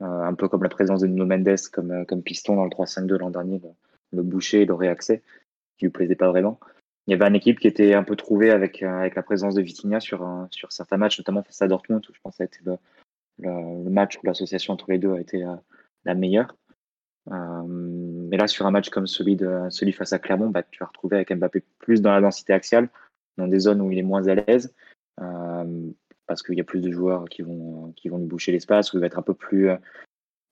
un 0.00 0.34
peu 0.34 0.48
comme 0.48 0.62
la 0.62 0.68
présence 0.68 1.00
de 1.00 1.06
Nuno 1.06 1.26
Mendes 1.26 1.56
comme, 1.72 2.04
comme 2.06 2.22
piston 2.22 2.56
dans 2.56 2.64
le 2.64 2.70
3-5-2 2.70 3.16
l'an 3.16 3.30
dernier, 3.30 3.60
le, 3.62 3.70
le 4.18 4.22
boucher, 4.22 4.66
le 4.66 4.74
réaccès, 4.74 5.22
qui 5.78 5.86
lui 5.86 5.92
plaisait 5.92 6.16
pas 6.16 6.28
vraiment 6.28 6.60
il 7.06 7.10
y 7.10 7.14
avait 7.14 7.26
une 7.26 7.34
équipe 7.34 7.58
qui 7.58 7.66
était 7.66 7.94
un 7.94 8.04
peu 8.04 8.16
trouvée 8.16 8.50
avec, 8.50 8.82
euh, 8.82 8.98
avec 9.00 9.16
la 9.16 9.22
présence 9.22 9.54
de 9.54 9.62
Vitinha 9.62 10.00
sur, 10.00 10.46
sur 10.50 10.72
certains 10.72 10.96
matchs, 10.96 11.18
notamment 11.18 11.42
face 11.42 11.60
à 11.62 11.68
Dortmund, 11.68 12.04
où 12.08 12.14
je 12.14 12.20
pense 12.20 12.34
que 12.34 12.36
ça 12.38 12.44
a 12.44 12.46
été 12.46 12.58
le, 12.64 12.78
match 13.90 14.18
où 14.18 14.26
l'association 14.26 14.74
entre 14.74 14.90
les 14.90 14.98
deux 14.98 15.12
a 15.12 15.20
été 15.20 15.38
la, 15.38 15.60
la 16.04 16.14
meilleure. 16.14 16.56
Euh, 17.30 17.62
mais 17.66 18.36
là, 18.36 18.46
sur 18.46 18.66
un 18.66 18.70
match 18.70 18.88
comme 18.90 19.06
celui, 19.06 19.36
de, 19.36 19.66
celui 19.70 19.92
face 19.92 20.12
à 20.12 20.18
Clermont, 20.18 20.50
bah, 20.50 20.62
tu 20.62 20.80
vas 20.80 20.86
retrouver 20.86 21.16
avec 21.16 21.32
Mbappé 21.32 21.62
plus 21.78 22.02
dans 22.02 22.12
la 22.12 22.20
densité 22.20 22.52
axiale, 22.52 22.88
dans 23.36 23.48
des 23.48 23.60
zones 23.60 23.80
où 23.80 23.90
il 23.90 23.98
est 23.98 24.02
moins 24.02 24.26
à 24.28 24.34
l'aise, 24.34 24.74
euh, 25.20 25.90
parce 26.26 26.42
qu'il 26.42 26.56
y 26.56 26.60
a 26.60 26.64
plus 26.64 26.80
de 26.80 26.90
joueurs 26.90 27.24
qui 27.26 27.42
vont, 27.42 27.92
qui 27.96 28.08
vont 28.08 28.18
lui 28.18 28.26
boucher 28.26 28.52
l'espace, 28.52 28.92
où 28.92 28.96
il 28.96 29.00
va 29.00 29.06
être 29.06 29.18
un 29.18 29.22
peu 29.22 29.34
plus, 29.34 29.70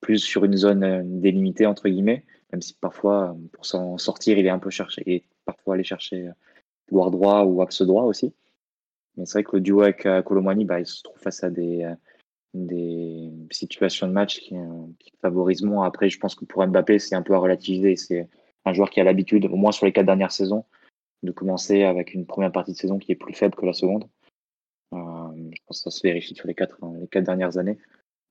plus 0.00 0.18
sur 0.18 0.44
une 0.44 0.56
zone 0.56 1.20
délimitée, 1.20 1.66
entre 1.66 1.88
guillemets, 1.88 2.24
même 2.52 2.62
si 2.62 2.74
parfois, 2.74 3.36
pour 3.52 3.66
s'en 3.66 3.98
sortir, 3.98 4.38
il 4.38 4.46
est 4.46 4.50
un 4.50 4.58
peu 4.58 4.70
cherché, 4.70 5.02
et 5.06 5.24
parfois 5.44 5.74
aller 5.74 5.84
chercher 5.84 6.30
couloir 6.88 7.08
euh, 7.08 7.10
droit 7.10 7.42
ou 7.44 7.62
axe 7.62 7.82
droit 7.82 8.04
aussi. 8.04 8.34
Mais 9.16 9.26
c'est 9.26 9.34
vrai 9.34 9.44
que 9.44 9.56
le 9.56 9.60
duo 9.60 9.82
avec 9.82 10.06
euh, 10.06 10.22
Colomani, 10.22 10.64
bah, 10.64 10.80
il 10.80 10.86
se 10.86 11.02
trouve 11.02 11.18
face 11.18 11.44
à 11.44 11.50
des, 11.50 11.84
euh, 12.54 13.30
situations 13.50 14.06
de 14.08 14.12
match 14.12 14.40
qui, 14.40 14.56
favorisent 15.20 15.62
moins. 15.62 15.86
Après, 15.86 16.08
je 16.08 16.18
pense 16.18 16.34
que 16.34 16.44
pour 16.44 16.66
Mbappé, 16.66 16.98
c'est 16.98 17.14
un 17.14 17.22
peu 17.22 17.34
à 17.34 17.38
relativiser. 17.38 17.96
C'est 17.96 18.28
un 18.64 18.72
joueur 18.72 18.90
qui 18.90 19.00
a 19.00 19.04
l'habitude, 19.04 19.46
au 19.46 19.56
moins 19.56 19.72
sur 19.72 19.86
les 19.86 19.92
quatre 19.92 20.06
dernières 20.06 20.32
saisons, 20.32 20.64
de 21.22 21.32
commencer 21.32 21.82
avec 21.84 22.14
une 22.14 22.26
première 22.26 22.52
partie 22.52 22.72
de 22.72 22.76
saison 22.76 22.98
qui 22.98 23.12
est 23.12 23.16
plus 23.16 23.34
faible 23.34 23.54
que 23.54 23.66
la 23.66 23.72
seconde. 23.72 24.06
je 24.92 25.60
pense 25.66 25.82
que 25.82 25.90
ça 25.90 25.90
se 25.90 26.02
vérifie 26.02 26.34
sur 26.34 26.48
les 26.48 26.54
quatre 26.54 26.80
dernières 27.20 27.58
années. 27.58 27.78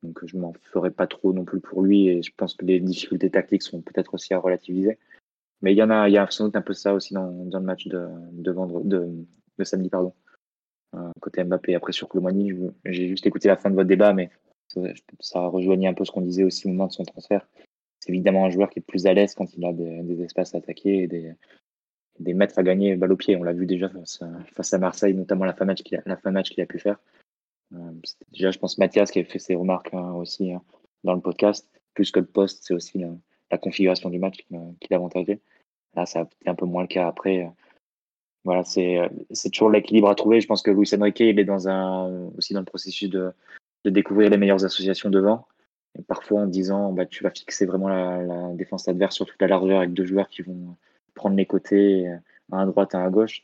Donc 0.04 0.26
je 0.26 0.38
m'en 0.38 0.54
ferai 0.72 0.92
pas 0.92 1.08
trop 1.08 1.34
non 1.34 1.44
plus 1.44 1.60
pour 1.60 1.82
lui 1.82 2.08
et 2.08 2.22
je 2.22 2.32
pense 2.36 2.56
que 2.56 2.66
les 2.66 2.80
difficultés 2.80 3.30
tactiques 3.30 3.64
sont 3.64 3.82
peut-être 3.82 4.14
aussi 4.14 4.34
à 4.34 4.40
relativiser. 4.40 4.98
Mais 5.62 5.74
il 5.74 5.78
y 5.78 5.84
en 5.84 5.90
a, 5.90 6.32
sans 6.32 6.46
doute 6.46 6.56
un 6.56 6.62
peu 6.62 6.74
ça 6.74 6.94
aussi 6.94 7.14
dans, 7.14 7.28
le 7.30 7.60
match 7.60 7.88
de, 7.88 8.08
de, 8.32 9.64
samedi, 9.64 9.90
pardon. 9.90 10.14
Euh, 10.96 11.12
côté 11.20 11.44
Mbappé. 11.44 11.76
Après, 11.76 11.92
sur 11.92 12.08
Colomani, 12.08 12.54
j'ai 12.86 13.08
juste 13.08 13.28
écouté 13.28 13.50
la 13.50 13.58
fin 13.58 13.70
de 13.70 13.76
votre 13.76 13.88
débat, 13.88 14.14
mais 14.14 14.30
ça, 15.20 15.48
rejoignait 15.48 15.88
un 15.88 15.94
peu 15.94 16.06
ce 16.06 16.12
qu'on 16.12 16.22
disait 16.22 16.44
aussi 16.44 16.68
au 16.68 16.70
moment 16.70 16.88
de 16.88 16.94
son 16.94 17.04
transfert. 17.04 17.46
C'est 18.00 18.12
évidemment 18.12 18.46
un 18.46 18.50
joueur 18.50 18.70
qui 18.70 18.80
est 18.80 18.84
plus 18.84 19.06
à 19.06 19.14
l'aise 19.14 19.36
quand 19.36 19.54
il 19.56 19.66
a 19.66 19.74
des, 19.74 20.22
espaces 20.24 20.56
à 20.56 20.60
attaquer 20.60 21.04
et 21.04 21.08
des, 21.08 21.34
des 22.20 22.34
mètres 22.34 22.58
à 22.58 22.64
gagner 22.64 22.96
balle 22.96 23.12
au 23.12 23.18
pied. 23.18 23.36
On 23.36 23.44
l'a 23.44 23.54
vu 23.54 23.66
déjà 23.66 23.90
face, 23.90 24.74
à 24.74 24.78
Marseille, 24.78 25.14
notamment 25.14 25.44
la 25.44 25.54
fin 25.54 25.66
match 25.66 25.82
la 26.06 26.16
fin 26.16 26.32
match 26.32 26.52
qu'il 26.52 26.64
a 26.64 26.66
pu 26.66 26.80
faire. 26.80 27.00
Euh, 27.74 27.92
déjà, 28.32 28.52
je 28.52 28.60
pense 28.60 28.78
Mathias 28.78 29.12
qui 29.12 29.20
a 29.20 29.24
fait 29.24 29.40
ses 29.40 29.56
remarques 29.56 29.94
hein, 29.94 30.14
aussi 30.14 30.52
hein, 30.52 30.62
dans 31.04 31.14
le 31.14 31.22
podcast. 31.22 31.68
Plus 31.94 32.12
que 32.12 32.20
le 32.20 32.26
poste, 32.26 32.64
c'est 32.64 32.74
aussi 32.74 33.04
la 33.52 33.58
configuration 33.58 34.10
du 34.10 34.20
match 34.20 34.38
qui, 34.38 34.46
qui 34.80 34.88
l'avantagé. 34.90 35.40
Là, 35.96 36.06
ça 36.06 36.22
a 36.22 36.24
été 36.24 36.50
un 36.50 36.56
peu 36.56 36.66
moins 36.66 36.84
le 36.84 36.88
cas 36.88 37.08
après. 37.08 37.52
Voilà, 38.46 38.64
c'est 38.64 39.50
toujours 39.52 39.70
l'équilibre 39.70 40.10
à 40.10 40.16
trouver. 40.16 40.40
Je 40.40 40.48
pense 40.48 40.62
que 40.62 40.72
Luis 40.72 40.90
Enrique, 40.94 41.20
il 41.20 41.40
est 41.40 41.46
dans 41.46 41.68
un, 41.68 42.30
aussi 42.38 42.54
dans 42.54 42.62
le 42.62 42.66
processus 42.66 43.10
de, 43.10 43.34
de 43.86 43.90
découvrir 43.90 44.30
les 44.30 44.38
meilleures 44.38 44.64
associations 44.64 45.10
devant. 45.10 45.46
Et 45.98 46.02
parfois 46.04 46.42
en 46.42 46.46
disant, 46.46 46.94
bah, 46.94 47.06
tu 47.06 47.24
vas 47.24 47.32
fixer 47.32 47.66
vraiment 47.66 47.90
la, 47.90 48.22
la, 48.22 48.54
défense 48.54 48.88
adverse 48.88 49.16
sur 49.16 49.26
toute 49.26 49.42
la 49.42 49.48
largeur 49.48 49.80
avec 49.80 49.94
deux 49.94 50.06
joueurs 50.06 50.30
qui 50.30 50.44
vont 50.44 50.76
prendre 51.16 51.36
les 51.36 51.46
côtés, 51.46 52.08
euh, 52.08 52.18
à 52.52 52.66
droite, 52.66 52.96
à 52.96 53.10
gauche. 53.10 53.44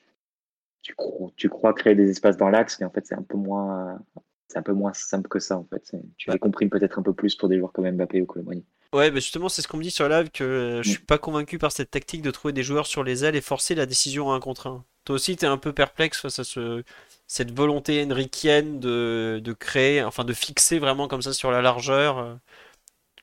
Tu 0.85 0.93
crois, 0.93 1.31
tu 1.35 1.49
crois 1.49 1.73
créer 1.73 1.95
des 1.95 2.11
espaces 2.11 2.37
dans 2.37 2.47
l'axe, 2.47 2.79
mais 2.79 2.85
en 2.85 2.91
fait, 2.91 3.03
c'est 3.07 3.15
un 3.15 3.23
peu 3.23 3.37
moins, 3.37 3.99
c'est 4.47 4.59
un 4.59 4.61
peu 4.61 4.73
moins 4.73 4.93
simple 4.93 5.27
que 5.27 5.39
ça, 5.39 5.57
en 5.57 5.63
fait. 5.63 5.95
Tu 6.15 6.29
les 6.29 6.37
comprimes 6.37 6.69
peut-être 6.69 6.99
un 6.99 7.01
peu 7.01 7.11
plus 7.11 7.35
pour 7.35 7.49
des 7.49 7.57
joueurs 7.57 7.71
comme 7.71 7.89
Mbappé 7.89 8.21
ou 8.21 8.27
Colomani. 8.27 8.63
Ouais, 8.93 9.09
mais 9.09 9.19
justement, 9.19 9.49
c'est 9.49 9.63
ce 9.63 9.67
qu'on 9.67 9.77
me 9.77 9.81
dit 9.81 9.89
sur 9.89 10.07
live 10.07 10.29
que 10.29 10.43
euh, 10.43 10.83
je 10.83 10.89
suis 10.91 11.01
mm. 11.01 11.07
pas 11.07 11.17
convaincu 11.17 11.57
par 11.57 11.71
cette 11.71 11.89
tactique 11.89 12.21
de 12.21 12.29
trouver 12.29 12.53
des 12.53 12.61
joueurs 12.61 12.85
sur 12.85 13.03
les 13.03 13.25
ailes 13.25 13.35
et 13.35 13.41
forcer 13.41 13.73
la 13.73 13.87
décision 13.87 14.31
à 14.31 14.35
un 14.35 14.39
contre 14.39 14.67
un. 14.67 14.85
Toi 15.05 15.15
aussi, 15.15 15.35
tu 15.35 15.45
es 15.45 15.47
un 15.47 15.57
peu 15.57 15.73
perplexe 15.73 16.21
face 16.21 16.37
à 16.37 16.43
ce, 16.43 16.83
cette 17.25 17.49
volonté 17.49 18.05
henrikienne 18.05 18.79
de, 18.79 19.41
de 19.43 19.53
créer, 19.53 20.03
enfin 20.03 20.23
de 20.23 20.33
fixer 20.33 20.77
vraiment 20.77 21.07
comme 21.07 21.23
ça 21.23 21.33
sur 21.33 21.49
la 21.49 21.63
largeur 21.63 22.19
euh, 22.19 22.35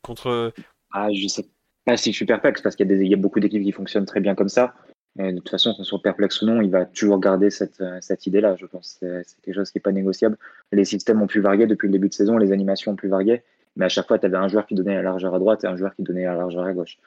contre. 0.03 0.53
Ah, 0.91 1.07
je 1.13 1.29
sais 1.29 1.47
pas 1.85 1.97
si 1.97 2.11
je 2.11 2.17
suis 2.17 2.27
perplexe 2.27 2.61
parce 2.61 2.75
qu'il 2.75 3.07
y 3.07 3.15
a 3.15 3.17
beaucoup 3.17 3.39
d'équipes 3.39 3.63
qui 3.63 3.73
fonctionnent 3.73 4.05
très 4.05 4.21
bien 4.21 4.35
comme 4.35 4.49
ça. 4.49 4.75
Et 5.19 5.33
de 5.33 5.39
toute 5.39 5.51
façon, 5.51 5.75
qu'on 5.75 5.85
soit 5.85 6.01
perplexe 6.01 6.41
ou 6.41 6.47
non, 6.47 6.63
il 6.63 6.71
va 6.71 6.87
toujours 6.87 7.21
garder 7.21 7.51
cette, 7.51 7.81
euh, 7.83 7.99
cette 8.01 8.27
idée-là, 8.27 8.57
je 8.57 8.65
pense. 8.65 8.97
C'est 9.01 9.25
quelque 9.43 9.55
chose 9.55 9.71
qui 9.71 9.77
n'est 9.77 9.83
pas 9.83 9.93
négociable. 9.93 10.39
Les 10.73 10.87
systèmes 10.87 11.21
ont 11.21 11.27
pu 11.27 11.41
varier 11.41 11.67
depuis 11.67 11.87
le 11.87 11.93
début 11.93 12.09
de 12.09 12.15
saison, 12.15 12.39
les 12.39 12.51
animations 12.51 12.93
ont 12.93 12.97
pu 12.97 13.09
varier 13.09 13.43
mais 13.77 13.87
à 13.87 13.89
chaque 13.89 14.07
fois, 14.07 14.19
tu 14.19 14.27
avais 14.27 14.37
un 14.37 14.49
joueur 14.49 14.67
qui 14.67 14.75
donnait 14.75 14.95
la 14.95 15.03
largeur 15.03 15.35
à 15.35 15.39
droite 15.39 15.65
et 15.65 15.67
un 15.67 15.77
joueur 15.77 15.95
qui 15.95 16.03
donnait 16.03 16.25
la 16.25 16.35
largeur 16.35 16.65
à 16.65 16.73
gauche. 16.73 16.99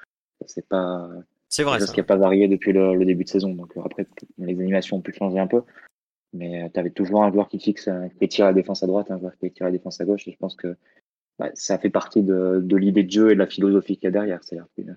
C'est 0.46 0.68
pas. 0.68 1.10
C'est 1.50 1.64
vrai. 1.64 1.80
Ce 1.80 1.92
qui 1.92 2.00
n'a 2.00 2.06
pas 2.06 2.16
varié 2.16 2.48
depuis 2.48 2.74
le, 2.74 3.06
début 3.06 3.24
de 3.24 3.30
saison. 3.30 3.54
Donc 3.54 3.78
euh, 3.78 3.82
après, 3.86 4.08
les 4.38 4.60
animations 4.60 4.98
ont 4.98 5.02
pu 5.02 5.14
changer 5.14 5.40
un 5.40 5.48
peu. 5.48 5.62
Mais 6.34 6.64
euh, 6.64 6.70
tu 6.74 6.80
avais 6.80 6.90
toujours 6.90 7.24
un 7.24 7.32
joueur 7.32 7.48
qui 7.48 7.60
fixe, 7.60 7.90
qui 8.20 8.28
tire 8.28 8.46
la 8.46 8.54
défense 8.54 8.84
à 8.84 8.88
droite, 8.88 9.12
un 9.12 9.20
joueur 9.20 9.38
qui 9.38 9.52
tire 9.52 9.68
la 9.68 9.72
défense 9.72 10.02
à 10.02 10.06
gauche. 10.06 10.28
Et 10.28 10.32
je 10.32 10.38
pense 10.38 10.56
que 10.56 10.76
bah, 11.38 11.52
ça 11.54 11.78
fait 11.78 11.90
partie 11.90 12.24
de, 12.24 12.60
de 12.64 12.76
l'idée 12.76 13.04
de 13.04 13.12
jeu 13.12 13.32
et 13.32 13.36
de 13.36 13.40
la 13.40 13.48
philosophie 13.48 13.96
qu'il 13.96 14.06
y 14.06 14.08
a 14.08 14.12
derrière. 14.12 14.44
C'est-à-dire 14.44 14.96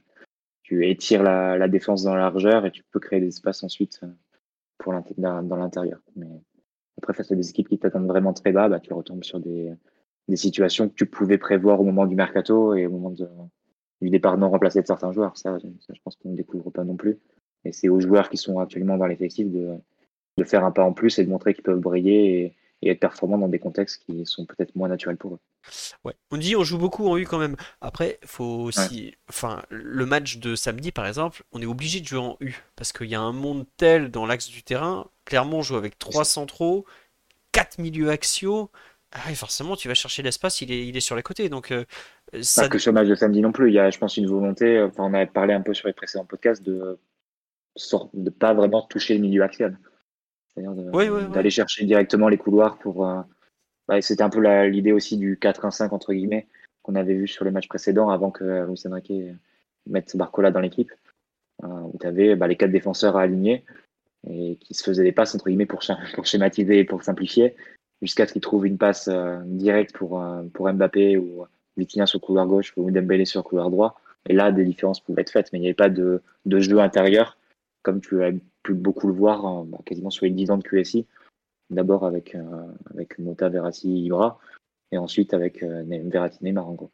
tu 0.68 0.86
étires 0.86 1.22
la, 1.22 1.66
défense 1.66 2.02
dans 2.02 2.14
la 2.14 2.20
largeur 2.20 2.66
et 2.66 2.70
tu 2.70 2.84
peux 2.92 3.00
créer 3.00 3.20
des 3.20 3.28
espaces 3.28 3.62
ensuite 3.64 4.02
pour 4.76 4.92
dans 5.16 5.56
l'intérieur. 5.56 5.98
Mais 6.14 6.26
après, 6.98 7.14
face 7.14 7.32
à 7.32 7.34
des 7.34 7.48
équipes 7.48 7.70
qui 7.70 7.78
t'attendent 7.78 8.06
vraiment 8.06 8.34
très 8.34 8.52
bas, 8.52 8.68
bah, 8.68 8.78
tu 8.78 8.92
retombes 8.92 9.24
sur 9.24 9.40
des, 9.40 9.72
situations 10.34 10.90
que 10.90 10.94
tu 10.94 11.06
pouvais 11.06 11.38
prévoir 11.38 11.80
au 11.80 11.84
moment 11.84 12.04
du 12.04 12.14
mercato 12.14 12.74
et 12.74 12.86
au 12.86 12.90
moment 12.90 13.10
du 14.02 14.10
départ 14.10 14.36
non 14.36 14.50
remplacé 14.50 14.82
de 14.82 14.86
certains 14.86 15.10
joueurs. 15.10 15.38
Ça, 15.38 15.56
je 15.58 16.00
pense 16.04 16.16
qu'on 16.16 16.32
ne 16.32 16.36
découvre 16.36 16.68
pas 16.68 16.84
non 16.84 16.96
plus. 16.96 17.18
Et 17.64 17.72
c'est 17.72 17.88
aux 17.88 18.00
joueurs 18.00 18.28
qui 18.28 18.36
sont 18.36 18.58
actuellement 18.58 18.98
dans 18.98 19.06
l'effectif 19.06 19.50
de 19.50 20.44
faire 20.44 20.66
un 20.66 20.70
pas 20.70 20.84
en 20.84 20.92
plus 20.92 21.18
et 21.18 21.24
de 21.24 21.30
montrer 21.30 21.54
qu'ils 21.54 21.64
peuvent 21.64 21.80
briller 21.80 22.54
et, 22.82 22.90
être 22.90 23.00
performants 23.00 23.38
dans 23.38 23.48
des 23.48 23.58
contextes 23.58 24.02
qui 24.04 24.24
sont 24.26 24.46
peut-être 24.46 24.74
moins 24.76 24.88
naturels 24.88 25.16
pour 25.16 25.34
eux. 25.34 25.38
Ouais. 26.04 26.14
On 26.30 26.36
dit 26.36 26.56
on 26.56 26.64
joue 26.64 26.78
beaucoup 26.78 27.08
en 27.08 27.16
U 27.16 27.24
quand 27.24 27.38
même. 27.38 27.56
Après, 27.80 28.18
faut 28.24 28.44
aussi, 28.44 29.14
enfin, 29.28 29.62
le 29.70 30.06
match 30.06 30.38
de 30.38 30.54
samedi 30.54 30.92
par 30.92 31.06
exemple, 31.06 31.42
on 31.52 31.60
est 31.60 31.66
obligé 31.66 32.00
de 32.00 32.06
jouer 32.06 32.20
en 32.20 32.36
U 32.40 32.54
parce 32.76 32.92
qu'il 32.92 33.08
y 33.08 33.14
a 33.14 33.20
un 33.20 33.32
monde 33.32 33.66
tel 33.76 34.10
dans 34.10 34.26
l'axe 34.26 34.48
du 34.48 34.62
terrain 34.62 35.08
Clermont 35.28 35.62
joue 35.62 35.76
avec 35.76 35.98
trois 35.98 36.24
centraux, 36.24 36.86
quatre 37.52 37.78
milieux 37.78 38.10
axiaux. 38.10 38.70
Ah, 39.12 39.32
forcément, 39.34 39.76
tu 39.76 39.88
vas 39.88 39.94
chercher 39.94 40.22
l'espace, 40.22 40.60
il 40.62 40.72
est, 40.72 40.86
il 40.86 40.96
est 40.96 41.00
sur 41.00 41.16
les 41.16 41.22
côtés. 41.22 41.48
Donc, 41.48 41.70
euh, 41.70 41.84
ça... 42.40 42.62
Pas 42.62 42.68
que 42.68 42.78
le 42.84 42.92
match 42.92 43.08
de 43.08 43.14
samedi 43.14 43.40
non 43.40 43.52
plus. 43.52 43.70
Il 43.70 43.74
y 43.74 43.78
a, 43.78 43.90
je 43.90 43.98
pense, 43.98 44.16
une 44.16 44.26
volonté. 44.26 44.80
Enfin, 44.82 45.04
on 45.04 45.14
avait 45.14 45.26
parlé 45.26 45.54
un 45.54 45.60
peu 45.60 45.74
sur 45.74 45.86
les 45.86 45.94
précédents 45.94 46.24
podcasts 46.24 46.62
de 46.62 46.98
ne 48.14 48.30
pas 48.30 48.54
vraiment 48.54 48.82
toucher 48.82 49.14
le 49.14 49.20
milieu 49.20 49.42
axial. 49.42 49.78
C'est-à-dire 50.60 51.30
d'aller 51.30 51.50
chercher 51.50 51.84
directement 51.84 52.28
les 52.28 52.38
couloirs 52.38 52.78
pour. 52.78 53.06
Euh, 53.06 53.20
bah, 53.86 54.00
c'était 54.02 54.22
un 54.22 54.30
peu 54.30 54.40
l'idée 54.66 54.92
aussi 54.92 55.16
du 55.16 55.36
4-1-5 55.36 55.90
entre 55.90 56.12
guillemets 56.12 56.46
qu'on 56.82 56.94
avait 56.94 57.14
vu 57.14 57.26
sur 57.26 57.44
les 57.44 57.50
matchs 57.50 57.68
précédents 57.68 58.10
avant 58.10 58.30
que 58.30 58.66
Luis 58.66 58.82
Enrique 58.86 59.12
mette 59.86 60.14
Barcola 60.16 60.50
dans 60.50 60.60
l'équipe, 60.60 60.92
euh, 61.64 61.66
où 61.66 61.96
tu 61.98 62.06
avais 62.06 62.36
bah, 62.36 62.46
les 62.46 62.56
quatre 62.56 62.70
défenseurs 62.70 63.16
à 63.16 63.22
aligner 63.22 63.64
et 64.28 64.56
qui 64.56 64.74
se 64.74 64.82
faisaient 64.82 65.04
des 65.04 65.12
passes 65.12 65.34
entre 65.34 65.46
guillemets 65.46 65.66
pour, 65.66 65.80
pour 66.14 66.26
schématiser 66.26 66.80
et 66.80 66.84
pour 66.84 67.02
simplifier, 67.02 67.56
jusqu'à 68.02 68.26
ce 68.26 68.32
qu'ils 68.32 68.42
trouvent 68.42 68.66
une 68.66 68.78
passe 68.78 69.08
euh, 69.08 69.38
directe 69.44 69.94
pour, 69.94 70.22
pour 70.52 70.70
Mbappé 70.70 71.16
ou 71.16 71.44
Vitinha 71.78 72.06
sur 72.06 72.18
le 72.18 72.26
couloir 72.26 72.46
gauche 72.46 72.74
ou 72.76 72.90
Dembélé 72.90 73.24
sur 73.24 73.40
le 73.40 73.44
couloir 73.44 73.70
droit. 73.70 74.00
Et 74.28 74.34
là, 74.34 74.52
des 74.52 74.64
différences 74.64 75.00
pouvaient 75.00 75.22
être 75.22 75.30
faites, 75.30 75.50
mais 75.52 75.58
il 75.58 75.62
n'y 75.62 75.68
avait 75.68 75.74
pas 75.74 75.88
de, 75.88 76.20
de 76.44 76.60
jeu 76.60 76.80
intérieur 76.80 77.38
comme 77.82 78.00
tu 78.00 78.22
as 78.22 78.32
pu 78.62 78.74
beaucoup 78.74 79.08
le 79.08 79.14
voir 79.14 79.64
bah, 79.64 79.78
quasiment 79.84 80.10
sur 80.10 80.24
les 80.26 80.32
10 80.32 80.50
ans 80.50 80.58
de 80.58 80.62
QSI. 80.62 81.06
D'abord 81.70 82.04
avec, 82.04 82.34
euh, 82.34 82.66
avec 82.90 83.18
Mota, 83.18 83.48
Verratti, 83.48 84.04
Ibra, 84.04 84.38
et 84.90 84.98
ensuite 84.98 85.34
avec 85.34 85.62
euh, 85.62 85.84
Verratti, 85.86 86.42
Neymar 86.42 86.68
en 86.68 86.74
gros. 86.74 86.90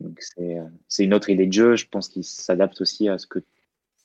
Donc 0.00 0.20
euh, 0.38 0.64
c'est 0.88 1.04
une 1.04 1.14
autre 1.14 1.30
idée 1.30 1.46
de 1.46 1.52
jeu, 1.52 1.76
je 1.76 1.86
pense 1.88 2.08
qu'il 2.08 2.24
s'adapte 2.24 2.82
aussi 2.82 3.08
à 3.08 3.16
ce 3.16 3.26
que 3.26 3.38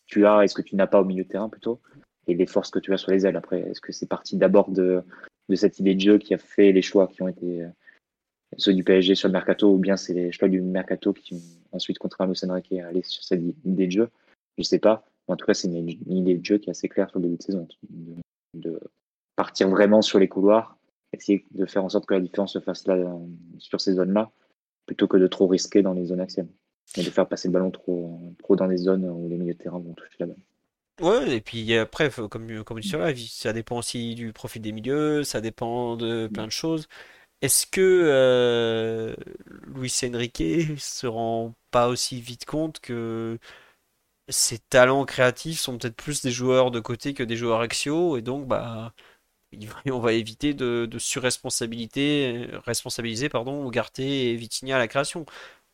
tu 0.05 0.25
as 0.25 0.43
et 0.43 0.47
ce 0.47 0.55
que 0.55 0.61
tu 0.61 0.77
n'as 0.77 0.87
pas 0.87 1.01
au 1.01 1.05
milieu 1.05 1.23
de 1.23 1.27
terrain 1.27 1.49
plutôt, 1.49 1.81
et 2.27 2.35
les 2.35 2.45
forces 2.45 2.69
que 2.69 2.79
tu 2.79 2.93
as 2.93 2.97
sur 2.97 3.11
les 3.11 3.25
ailes. 3.25 3.35
Après, 3.35 3.59
est-ce 3.59 3.81
que 3.81 3.91
c'est 3.91 4.05
parti 4.05 4.37
d'abord 4.37 4.71
de, 4.71 5.03
de 5.49 5.55
cette 5.55 5.79
idée 5.79 5.95
de 5.95 5.99
jeu 5.99 6.17
qui 6.17 6.33
a 6.33 6.37
fait 6.37 6.71
les 6.71 6.81
choix 6.81 7.07
qui 7.07 7.21
ont 7.21 7.27
été 7.27 7.65
ceux 8.57 8.73
du 8.73 8.85
PSG 8.85 9.15
sur 9.15 9.27
le 9.27 9.33
mercato, 9.33 9.73
ou 9.73 9.77
bien 9.77 9.97
c'est 9.97 10.13
les 10.13 10.31
choix 10.31 10.47
du 10.47 10.61
mercato 10.61 11.11
qui 11.11 11.33
ont 11.33 11.75
ensuite 11.75 11.97
contraint 11.99 12.27
Lucien 12.27 12.53
Riquet 12.53 12.79
à 12.79 12.87
aller 12.87 13.03
sur 13.03 13.23
cette 13.23 13.41
idée 13.65 13.87
de 13.87 13.91
jeu? 13.91 14.09
Je 14.57 14.63
sais 14.63 14.79
pas. 14.79 15.05
En 15.27 15.35
tout 15.35 15.45
cas, 15.45 15.53
c'est 15.53 15.67
une, 15.67 15.89
idée 15.89 16.35
de 16.35 16.45
jeu 16.45 16.57
qui 16.57 16.69
est 16.69 16.71
assez 16.71 16.87
claire 16.87 17.09
sur 17.09 17.19
le 17.19 17.23
début 17.23 17.37
de 17.37 17.43
saison, 17.43 17.67
de, 18.53 18.79
partir 19.35 19.69
vraiment 19.69 20.01
sur 20.01 20.19
les 20.19 20.27
couloirs, 20.27 20.77
essayer 21.13 21.45
de 21.51 21.65
faire 21.65 21.83
en 21.83 21.89
sorte 21.89 22.05
que 22.05 22.13
la 22.13 22.19
différence 22.19 22.53
se 22.53 22.59
fasse 22.59 22.87
là, 22.87 22.97
sur 23.57 23.81
ces 23.81 23.93
zones-là, 23.93 24.31
plutôt 24.85 25.07
que 25.07 25.17
de 25.17 25.27
trop 25.27 25.47
risquer 25.47 25.81
dans 25.81 25.93
les 25.93 26.05
zones 26.05 26.21
axiales 26.21 26.47
et 26.97 27.03
de 27.03 27.09
faire 27.09 27.27
passer 27.27 27.47
le 27.47 27.53
ballon 27.53 27.71
trop, 27.71 28.19
trop 28.39 28.55
dans 28.55 28.67
les 28.67 28.77
zones 28.77 29.09
où 29.09 29.27
les 29.27 29.37
milieux 29.37 29.53
de 29.53 29.57
terrain 29.57 29.79
vont 29.79 29.93
toucher 29.93 30.17
la 30.19 30.27
balle. 30.27 30.37
Ouais, 31.01 31.35
et 31.35 31.41
puis 31.41 31.75
après, 31.75 32.09
comme, 32.09 32.63
comme 32.63 32.79
dit 32.79 32.91
là, 32.91 33.13
ça 33.27 33.51
dépend 33.51 33.79
aussi 33.79 34.15
du 34.15 34.31
profil 34.31 34.61
des 34.61 34.71
milieux, 34.71 35.23
ça 35.23 35.41
dépend 35.41 35.97
de 35.97 36.27
plein 36.27 36.45
de 36.45 36.51
choses. 36.51 36.87
Est-ce 37.41 37.67
que 37.67 37.81
euh, 37.81 39.13
Luis 39.75 39.93
Enrique 40.03 40.41
se 40.77 41.05
rend 41.05 41.53
pas 41.69 41.89
aussi 41.89 42.21
vite 42.21 42.45
compte 42.45 42.79
que 42.79 43.37
ces 44.29 44.59
talents 44.59 45.05
créatifs 45.05 45.59
sont 45.59 45.77
peut-être 45.77 45.95
plus 45.95 46.21
des 46.21 46.31
joueurs 46.31 46.71
de 46.71 46.79
côté 46.79 47.13
que 47.13 47.23
des 47.23 47.37
joueurs 47.37 47.61
axiaux, 47.61 48.17
et 48.17 48.21
donc 48.21 48.47
bah 48.47 48.93
on 49.91 49.99
va 49.99 50.13
éviter 50.13 50.53
de, 50.53 50.89
surresponsabilité, 50.97 52.47
responsabiliser 52.65 53.29
pardon, 53.29 53.71
et 53.97 54.35
Vitinha 54.35 54.75
à 54.75 54.79
la 54.79 54.87
création. 54.87 55.25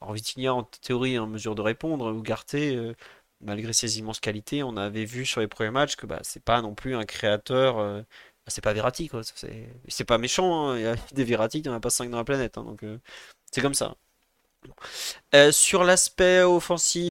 Alors 0.02 0.14
Vitinha 0.14 0.54
en 0.54 0.64
théorie 0.64 1.16
est 1.16 1.20
en 1.20 1.28
mesure 1.28 1.56
de 1.56 1.62
répondre, 1.62 2.12
Ugarte, 2.14 2.56
euh, 2.56 2.94
malgré 3.42 3.74
ses 3.74 4.00
immenses 4.00 4.20
qualités, 4.20 4.64
on 4.64 4.78
avait 4.78 5.06
vu 5.06 5.26
sur 5.26 5.42
les 5.42 5.48
premiers 5.48 5.72
matchs 5.72 5.96
que 5.96 6.06
bah, 6.06 6.20
c'est 6.24 6.44
pas 6.44 6.62
non 6.62 6.76
plus 6.76 6.96
un 6.96 7.06
créateur, 7.06 7.80
euh, 7.80 8.02
bah, 8.02 8.06
c'est 8.48 8.62
pas 8.62 8.74
Verratti 8.74 9.08
quoi, 9.10 9.22
c'est 9.88 10.06
pas 10.06 10.18
méchant, 10.18 10.70
hein. 10.70 10.78
il 10.78 10.84
y 10.84 10.86
a 10.88 10.96
des 11.14 11.24
Verratti, 11.24 11.60
il 11.60 11.64
n'y 11.64 11.70
en 11.70 11.74
a 11.74 11.80
pas 11.80 11.90
5 11.90 12.10
dans 12.10 12.18
la 12.18 12.24
planète, 12.24 12.58
hein, 12.58 12.64
donc 12.64 12.84
euh, 12.84 13.00
c'est 13.52 13.62
comme 13.62 13.76
ça. 13.76 13.96
sur 15.52 15.84
l'aspect 15.84 16.42
offensif, 16.44 17.11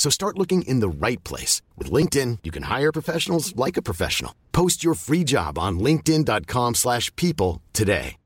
So 0.00 0.08
start 0.08 0.38
looking 0.38 0.62
in 0.62 0.80
the 0.80 0.88
right 0.88 1.22
place. 1.24 1.60
With 1.76 1.92
LinkedIn, 1.92 2.38
you 2.42 2.50
can 2.50 2.62
hire 2.62 2.90
professionals 2.90 3.54
like 3.54 3.76
a 3.76 3.82
professional. 3.82 4.32
Post 4.50 4.82
your 4.82 4.94
free 4.94 5.24
job 5.24 5.58
on 5.58 5.78
linkedin.com 5.78 6.74
slash 6.76 7.14
people 7.16 7.60
today. 7.74 8.16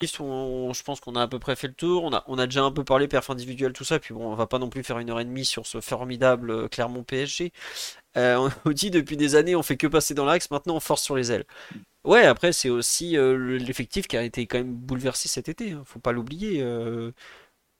Je 0.00 0.82
pense 0.82 1.00
qu'on 1.00 1.16
a 1.16 1.22
à 1.22 1.26
peu 1.28 1.38
près 1.38 1.56
fait 1.56 1.66
le 1.66 1.74
tour. 1.74 2.04
On 2.04 2.12
a, 2.12 2.22
on 2.28 2.38
a 2.38 2.46
déjà 2.46 2.62
un 2.62 2.70
peu 2.70 2.84
parlé 2.84 3.08
perf 3.08 3.30
individuel, 3.30 3.72
tout 3.72 3.84
ça. 3.84 3.98
Puis 3.98 4.14
bon, 4.14 4.30
on 4.30 4.34
va 4.36 4.46
pas 4.46 4.58
non 4.58 4.68
plus 4.68 4.84
faire 4.84 5.00
une 5.00 5.10
heure 5.10 5.18
et 5.18 5.24
demie 5.24 5.44
sur 5.44 5.66
ce 5.66 5.80
formidable 5.80 6.50
euh, 6.50 6.68
Clermont 6.68 7.02
PSG. 7.02 7.52
Euh, 8.16 8.48
on 8.64 8.70
dit 8.72 8.90
depuis 8.92 9.16
des 9.16 9.34
années, 9.34 9.56
on 9.56 9.62
fait 9.62 9.76
que 9.76 9.88
passer 9.88 10.14
dans 10.14 10.26
l'axe. 10.26 10.50
Maintenant, 10.52 10.76
on 10.76 10.80
force 10.80 11.02
sur 11.02 11.16
les 11.16 11.32
ailes. 11.32 11.44
Ouais, 12.04 12.26
après, 12.26 12.52
c'est 12.52 12.68
aussi 12.68 13.16
euh, 13.16 13.56
l'effectif 13.58 14.06
qui 14.06 14.16
a 14.16 14.22
été 14.22 14.46
quand 14.46 14.58
même 14.58 14.74
bouleversé 14.74 15.28
cet 15.28 15.48
été. 15.48 15.72
Hein. 15.72 15.82
Faut 15.86 16.00
pas 16.00 16.12
l'oublier. 16.12 16.60
Euh, 16.60 17.12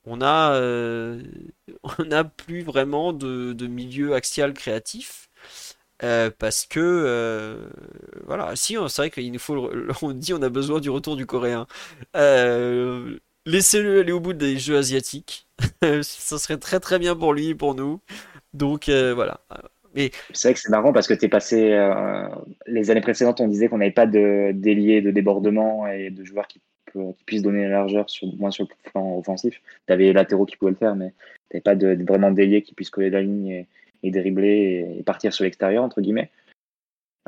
on 0.04 0.20
a, 0.20 0.54
euh, 0.54 1.22
on 1.98 2.10
a 2.10 2.24
plus 2.24 2.62
vraiment 2.62 3.12
de, 3.12 3.52
de 3.52 3.66
milieu 3.66 4.14
axial 4.14 4.54
créatif. 4.54 5.28
parce 6.38 6.66
que 6.66 7.68
voilà, 8.26 8.56
si 8.56 8.76
c'est 8.88 9.02
vrai 9.02 9.10
qu'il 9.10 9.32
nous 9.32 9.38
faut, 9.38 9.70
on 10.02 10.12
dit 10.12 10.34
on 10.34 10.42
a 10.42 10.48
besoin 10.50 10.80
du 10.80 10.90
retour 10.90 11.16
du 11.16 11.26
coréen. 11.26 11.66
Laissez-le 13.46 14.00
aller 14.00 14.12
au 14.12 14.20
bout 14.20 14.32
des 14.32 14.58
jeux 14.58 14.76
asiatiques, 14.78 15.48
ça 16.02 16.38
serait 16.38 16.58
très 16.58 16.80
très 16.80 16.98
bien 16.98 17.14
pour 17.14 17.34
lui 17.34 17.48
et 17.48 17.54
pour 17.54 17.74
nous. 17.74 18.00
Donc 18.54 18.88
voilà, 18.88 19.40
c'est 19.94 20.48
vrai 20.48 20.54
que 20.54 20.60
c'est 20.60 20.70
marrant 20.70 20.92
parce 20.92 21.06
que 21.06 21.14
tu 21.14 21.28
passé. 21.28 21.72
Euh, 21.72 22.28
les 22.66 22.90
années 22.90 23.00
précédentes, 23.00 23.40
on 23.40 23.48
disait 23.48 23.68
qu'on 23.68 23.78
n'avait 23.78 23.92
pas 23.92 24.06
de 24.06 24.50
déliés 24.52 25.00
de 25.02 25.10
débordement 25.10 25.86
et 25.86 26.10
de 26.10 26.24
joueurs 26.24 26.48
qui, 26.48 26.60
puissent 27.26 27.42
donner 27.42 27.64
la 27.64 27.70
largeur, 27.70 28.06
moins 28.38 28.50
sur 28.50 28.64
le 28.68 28.90
plan 28.90 29.18
offensif. 29.18 29.60
Tu 29.86 29.92
avais 29.92 30.04
les 30.04 30.12
latéraux 30.12 30.46
qui 30.46 30.56
pouvaient 30.56 30.72
le 30.72 30.76
faire, 30.76 30.96
mais 30.96 31.12
tu 31.50 31.56
n'avais 31.56 31.62
pas 31.62 31.74
de, 31.74 32.04
vraiment 32.04 32.30
déliés 32.30 32.62
qui 32.62 32.74
puissent 32.74 32.90
coller 32.90 33.10
la 33.10 33.22
ligne 33.22 33.48
et, 33.48 33.66
et 34.02 34.10
dribbler 34.10 34.96
et, 34.98 35.02
partir 35.02 35.32
sur 35.32 35.44
l'extérieur, 35.44 35.84
entre 35.84 36.00
guillemets. 36.00 36.30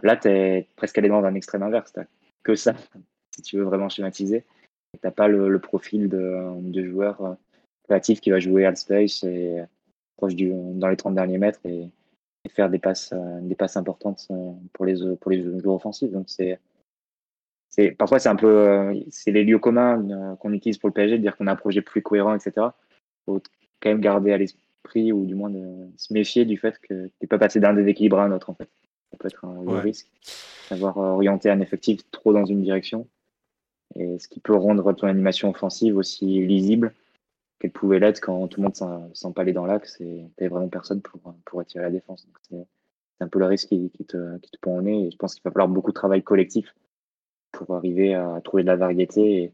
Là, 0.03 0.17
tu 0.17 0.29
es 0.29 0.67
presque 0.77 0.99
allé 0.99 1.09
dans 1.09 1.25
un 1.25 1.35
extrême 1.35 1.63
inverse. 1.63 1.93
Tu 1.93 2.01
que 2.43 2.55
ça, 2.55 2.75
si 3.35 3.43
tu 3.43 3.57
veux 3.57 3.65
vraiment 3.65 3.89
schématiser. 3.89 4.45
Tu 4.95 5.01
n'as 5.05 5.11
pas 5.11 5.29
le, 5.29 5.59
profil 5.59 6.09
de, 6.09 6.85
joueur 6.85 7.21
euh, 7.25 7.35
créatif 7.85 8.21
qui 8.21 8.31
va 8.31 8.41
jouer 8.41 8.65
à 8.65 8.75
space 8.75 9.25
et 9.25 9.63
proche 10.17 10.35
du, 10.35 10.53
dans 10.53 10.89
les 10.89 10.97
30 10.97 11.15
derniers 11.15 11.39
mètres 11.39 11.61
et 11.67 11.91
faire 12.49 12.71
des 12.71 12.79
passes, 12.79 13.13
euh, 13.13 13.79
importantes 13.79 14.27
euh, 14.31 14.53
pour 14.73 14.85
les, 14.85 15.17
pour 15.21 15.31
les 15.31 15.43
joueurs 15.61 15.77
offensifs. 15.77 16.11
Donc 16.11 16.29
c'est 16.29 16.59
c'est 17.77 17.91
parfois 17.91 18.19
c'est 18.19 18.29
un 18.29 18.37
peu 18.37 18.47
euh, 18.47 18.95
c'est 19.11 19.31
les 19.31 19.45
lieux 19.45 19.59
communs 19.59 20.37
qu'on 20.41 20.53
utilise 20.53 20.79
pour 20.79 20.89
le 20.89 20.95
PSG 20.95 21.19
de 21.19 21.23
dire 21.23 21.37
qu'on 21.37 21.47
a 21.47 21.53
un 21.53 21.57
projet 21.57 21.83
plus 21.83 22.03
cohérent 22.03 22.35
etc 22.35 22.69
faut 23.27 23.43
quand 23.81 23.91
même 23.91 24.01
garder 24.01 24.33
à 24.33 24.39
l'esprit 24.39 25.13
ou 25.13 25.27
du 25.27 25.35
moins 25.35 25.51
de 25.51 25.89
se 25.97 26.13
méfier 26.13 26.45
du 26.45 26.57
fait 26.57 26.79
que 26.79 27.11
tu 27.21 27.27
pas 27.27 27.39
passé 27.39 27.61
d'un 27.61 27.75
déséquilibre 27.75 28.19
à 28.19 28.25
un 28.25 28.33
autre 28.33 28.51
en 28.51 28.55
fait. 28.55 28.69
Ça 29.11 29.17
peut 29.19 29.29
être 29.29 29.45
un 29.45 29.81
risque. 29.81 30.09
D'avoir 30.71 30.97
orienté 30.97 31.51
un 31.51 31.61
effectif 31.61 32.01
trop 32.11 32.33
dans 32.33 32.45
une 32.45 32.63
direction. 32.63 33.07
Et 33.95 34.19
ce 34.19 34.27
qui 34.29 34.41
peut 34.41 34.55
rendre 34.55 34.93
ton 34.93 35.07
animation 35.07 35.51
offensive 35.51 35.97
aussi 35.97 36.45
lisible 36.45 36.93
qu'elle 37.61 37.71
pouvait 37.71 38.01
l'être 38.01 38.21
quand 38.21 38.49
tout 38.49 38.61
le 38.61 38.65
monde 38.65 39.11
s'empalait 39.15 39.53
dans 39.53 39.65
l'axe 39.65 40.01
et 40.01 40.25
t'avais 40.37 40.49
vraiment 40.49 40.69
personne 40.69 41.01
pour, 41.01 41.21
pour 41.45 41.61
attirer 41.61 41.85
la 41.85 41.91
défense. 41.91 42.27
C'est 42.51 42.67
un 43.21 43.29
peu 43.29 43.39
le 43.39 43.47
risque 43.47 43.69
qui, 43.69 43.91
te, 44.07 44.39
qui 44.39 44.51
te 44.51 44.59
pond 44.61 44.79
au 44.79 44.83
nez. 44.83 45.07
Et 45.07 45.11
je 45.11 45.17
pense 45.17 45.35
qu'il 45.35 45.43
va 45.45 45.51
falloir 45.51 45.69
beaucoup 45.69 45.93
de 45.93 45.95
travail 45.95 46.23
collectif 46.23 46.75
pour 47.65 47.77
arriver 47.77 48.15
à 48.15 48.41
trouver 48.43 48.63
de 48.63 48.69
la 48.69 48.77
variété 48.77 49.43
et, 49.43 49.53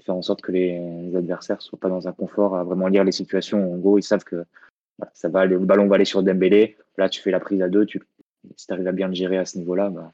faire 0.00 0.16
en 0.16 0.22
sorte 0.22 0.42
que 0.42 0.50
les, 0.50 1.14
adversaires 1.14 1.62
soient 1.62 1.78
pas 1.78 1.88
dans 1.88 2.08
un 2.08 2.12
confort 2.12 2.56
à 2.56 2.64
vraiment 2.64 2.88
lire 2.88 3.04
les 3.04 3.12
situations. 3.12 3.74
En 3.74 3.76
gros, 3.76 3.96
ils 3.96 4.02
savent 4.02 4.24
que 4.24 4.44
ça 5.12 5.28
va 5.28 5.46
le 5.46 5.58
ballon 5.58 5.86
va 5.86 5.94
aller 5.94 6.04
sur 6.04 6.22
Dembélé. 6.22 6.76
Là, 6.98 7.08
tu 7.08 7.20
fais 7.20 7.30
la 7.30 7.38
prise 7.38 7.62
à 7.62 7.68
deux. 7.68 7.86
Tu, 7.86 8.02
si 8.56 8.66
tu 8.66 8.72
arrives 8.72 8.88
à 8.88 8.92
bien 8.92 9.06
le 9.06 9.14
gérer 9.14 9.38
à 9.38 9.44
ce 9.44 9.56
niveau-là, 9.56 9.90
bah, 9.90 10.12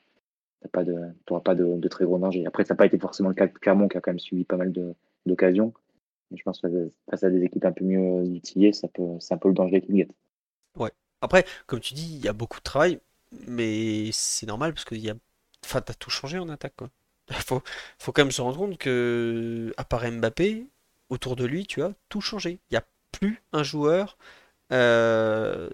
tu 0.62 0.90
n'auras 1.30 1.42
pas 1.42 1.54
de, 1.54 1.88
très 1.88 2.04
gros 2.04 2.18
danger. 2.18 2.44
Après, 2.46 2.64
ça 2.64 2.74
n'a 2.74 2.78
pas 2.78 2.86
été 2.86 2.98
forcément 2.98 3.30
le 3.30 3.34
cas 3.34 3.46
de 3.46 3.52
Clermont 3.52 3.88
qui 3.88 3.96
a 3.96 4.00
quand 4.00 4.10
même 4.10 4.18
suivi 4.18 4.44
pas 4.44 4.56
mal 4.56 4.72
d'occasions. 5.24 5.72
Je 6.34 6.42
pense 6.42 6.60
que 6.60 6.90
face 7.10 7.24
à 7.24 7.30
des 7.30 7.42
équipes 7.42 7.64
un 7.64 7.72
peu 7.72 7.84
mieux 7.84 7.98
outillées, 7.98 8.72
c'est 8.72 8.86
un 9.32 9.38
peu 9.38 9.48
le 9.48 9.54
danger 9.54 9.80
qui 9.80 9.92
guette. 9.92 10.12
Ouais. 10.76 10.92
Après, 11.22 11.44
comme 11.66 11.80
tu 11.80 11.94
dis, 11.94 12.16
il 12.16 12.24
y 12.24 12.28
a 12.28 12.32
beaucoup 12.32 12.58
de 12.58 12.64
travail, 12.64 13.00
mais 13.46 14.10
c'est 14.12 14.46
normal 14.46 14.72
parce 14.72 14.84
que 14.84 14.94
a... 14.94 15.14
enfin, 15.64 15.82
as 15.86 15.94
tout 15.94 16.10
changé 16.10 16.38
en 16.38 16.48
attaque. 16.48 16.74
Quoi. 16.76 16.90
Faut, 17.32 17.62
faut 17.98 18.12
quand 18.12 18.22
même 18.22 18.32
se 18.32 18.42
rendre 18.42 18.58
compte 18.58 18.78
que, 18.78 19.72
à 19.76 19.84
part 19.84 20.10
Mbappé, 20.10 20.66
autour 21.10 21.36
de 21.36 21.44
lui, 21.44 21.66
tu 21.66 21.82
as 21.82 21.92
tout 22.08 22.20
changé. 22.20 22.58
Il 22.70 22.74
n'y 22.74 22.78
a 22.78 22.84
plus 23.12 23.42
un 23.52 23.62
joueur 23.62 24.16
euh, 24.72 25.68